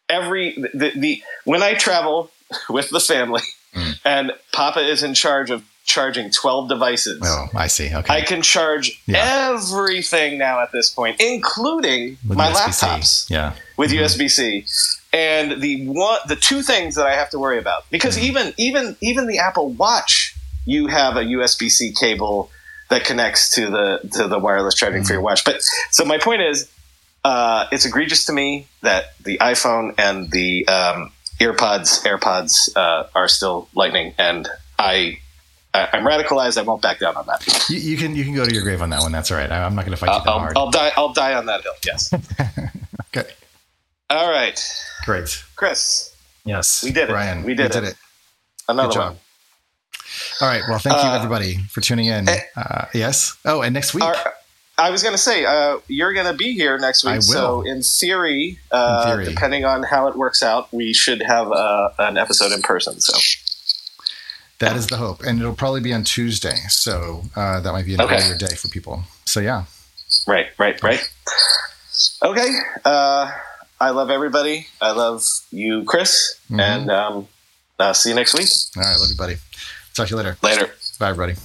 every 0.10 0.56
the, 0.74 0.91
the 0.94 1.24
when 1.46 1.64
I 1.64 1.76
travel 1.76 2.32
with 2.70 2.90
the 2.90 3.00
family, 3.00 3.44
Mm. 3.80 3.99
and 4.06 4.31
Papa 4.51 4.80
is 4.81 5.03
in 5.03 5.14
charge 5.14 5.49
of 5.49 5.64
charging 5.85 6.30
12 6.30 6.69
devices. 6.69 7.19
oh, 7.23 7.47
I 7.56 7.68
see. 7.68 7.88
Okay. 7.93 8.14
I 8.14 8.22
can 8.22 8.41
charge 8.43 9.01
Yeah. 9.07 9.49
everything 9.56 10.38
now 10.38 10.61
at 10.61 10.72
this 10.72 10.89
point, 10.91 11.19
including 11.19 12.18
With 12.27 12.38
my 12.38 12.51
USB-C. 12.51 12.85
laptops 12.85 13.30
Yeah. 13.30 13.53
with 13.77 13.91
USB 13.91 14.30
C. 14.30 14.65
And 15.14 15.61
the 15.61 15.88
one, 15.88 16.19
the 16.27 16.35
two 16.35 16.61
things 16.61 16.93
that 16.95 17.07
I 17.07 17.15
have 17.15 17.30
to 17.31 17.39
worry 17.39 17.57
about, 17.57 17.89
because 17.89 18.15
Mm-hmm. 18.18 18.26
even 18.26 18.53
even 18.57 18.97
even 19.01 19.26
the 19.27 19.39
Apple 19.39 19.69
Watch, 19.72 20.35
you 20.65 20.88
have 20.88 21.15
a 21.18 21.23
USB 21.23 21.69
C 21.72 21.91
cable 21.99 22.51
that 22.89 23.03
connects 23.06 23.49
to 23.56 23.69
the 23.72 23.99
to 24.14 24.27
the 24.27 24.38
wireless 24.38 24.76
charging 24.76 25.03
for 25.03 25.14
your 25.14 25.22
Mm-hmm. 25.22 25.26
watch. 25.26 25.43
But 25.43 25.64
so 25.89 26.06
my 26.06 26.19
point 26.19 26.41
is, 26.43 26.69
uh, 27.26 27.65
it's 27.72 27.85
egregious 27.85 28.26
to 28.26 28.34
me 28.34 28.68
that 28.81 29.14
the 29.23 29.39
iPhone 29.39 29.95
and 29.97 30.30
the 30.31 30.68
um, 30.68 31.11
EarPods 31.40 32.03
AirPods 32.06 32.76
uh, 32.76 33.07
are 33.16 33.28
still 33.28 33.68
Lightning, 33.76 34.14
and 34.18 34.48
I. 34.78 35.20
I- 35.72 35.88
I'm 35.94 36.03
radicalized. 36.03 36.57
I 36.57 36.64
won't 36.64 36.82
back 36.82 36.98
down 36.99 37.16
on 37.16 37.28
that. 37.28 37.45
You, 37.70 37.78
you 37.78 37.95
can 37.98 38.16
you 38.16 38.24
can 38.24 38.34
go 38.34 38.44
to 38.44 38.52
your 38.52 38.64
grave 38.64 38.82
on 38.82 38.90
that 38.90 39.02
one. 39.02 39.11
That's 39.11 39.30
all 39.30 39.38
right. 39.38 39.52
I, 39.52 39.64
I'm 39.64 39.76
not 39.76 39.86
going 39.86 39.95
to 39.95 39.98
fight 39.98 40.11
you 40.18 40.24
that 40.24 40.28
I'll, 40.30 40.40
hard. 40.40 40.57
I'll 40.57 40.72
die. 40.72 40.91
I'll 40.98 41.14
die 41.14 41.36
on 41.36 41.45
that 41.45 41.61
hill. 41.61 41.74
Yes. 41.86 42.11
okay. 43.16 43.30
All 44.10 44.32
right, 44.32 44.60
Great. 45.06 45.44
Chris. 45.56 46.16
Yes. 46.44 46.84
We 46.84 46.91
did 46.91 47.11
it. 47.11 47.14
Ryan. 47.14 47.44
We 47.44 47.53
did 47.53 47.76
it. 47.76 47.95
Another 48.68 48.88
Good 48.90 48.94
job. 48.95 49.14
one. 49.14 49.18
All 50.41 50.48
right. 50.48 50.64
Well, 50.68 50.80
thank 50.80 50.95
you 50.95 51.10
Uh, 51.10 51.16
everybody 51.18 51.57
for 51.70 51.82
tuning 51.82 52.07
in. 52.07 52.28
eh, 52.28 52.40
Uh, 52.56 52.86
yes. 52.95 53.38
Oh, 53.45 53.61
and 53.61 53.72
next 53.74 53.94
week. 53.94 54.03
Our, 54.03 54.16
I 54.80 54.89
was 54.91 55.03
going 55.03 55.14
to 55.14 55.18
say 55.22 55.45
uh, 55.45 55.80
you're 55.88 56.14
going 56.14 56.26
to 56.27 56.34
be 56.34 56.53
here 56.53 56.77
next 56.80 57.03
week. 57.03 57.14
I 57.14 57.18
will. 57.18 57.23
So 57.23 57.61
in 57.61 57.81
theory, 57.81 58.60
uh, 58.72 59.01
In 59.03 59.10
theory. 59.11 59.26
depending 59.26 59.65
on 59.65 59.84
how 59.84 60.07
it 60.07 60.15
works 60.15 60.41
out, 60.41 60.72
we 60.73 60.93
should 60.93 61.22
have 61.22 61.51
uh, 61.51 61.89
an 61.99 62.18
episode 62.18 62.51
in 62.51 62.61
person. 62.61 62.99
So 63.01 63.14
that 64.60 64.76
is 64.76 64.88
the 64.88 64.97
hope, 64.97 65.22
and 65.22 65.39
it'll 65.39 65.53
probably 65.53 65.81
be 65.81 65.93
on 65.93 66.03
Tuesday. 66.03 66.56
So 66.69 67.23
uh, 67.35 67.60
that 67.61 67.72
might 67.72 67.85
be 67.85 67.93
an 67.93 68.01
Okay. 68.01 68.15
earlier 68.18 68.38
day 68.38 68.56
for 68.56 68.68
people. 68.69 69.03
So 69.26 69.39
yeah. 69.41 69.65
right, 70.27 70.47
right, 70.57 70.81
right. 70.81 71.01
Okay. 72.23 72.49
Uh, 72.85 73.31
I 73.81 73.89
love 73.91 74.10
everybody. 74.10 74.68
I 74.81 74.91
love 74.91 75.23
you, 75.51 75.84
Chris, 75.85 76.35
Mhm. 76.51 76.60
and 76.61 76.91
um, 76.91 77.27
uh, 77.80 77.93
see 77.93 78.10
you 78.10 78.15
next 78.15 78.34
week. 78.34 78.49
All 78.77 78.84
right. 78.84 78.99
Love 78.99 79.10
you, 79.10 79.15
buddy. 79.15 79.38
Talk 79.93 80.07
to 80.07 80.11
you 80.11 80.18
later. 80.18 80.38
Later. 80.41 80.69
Bye, 80.99 81.10
everybody. 81.10 81.35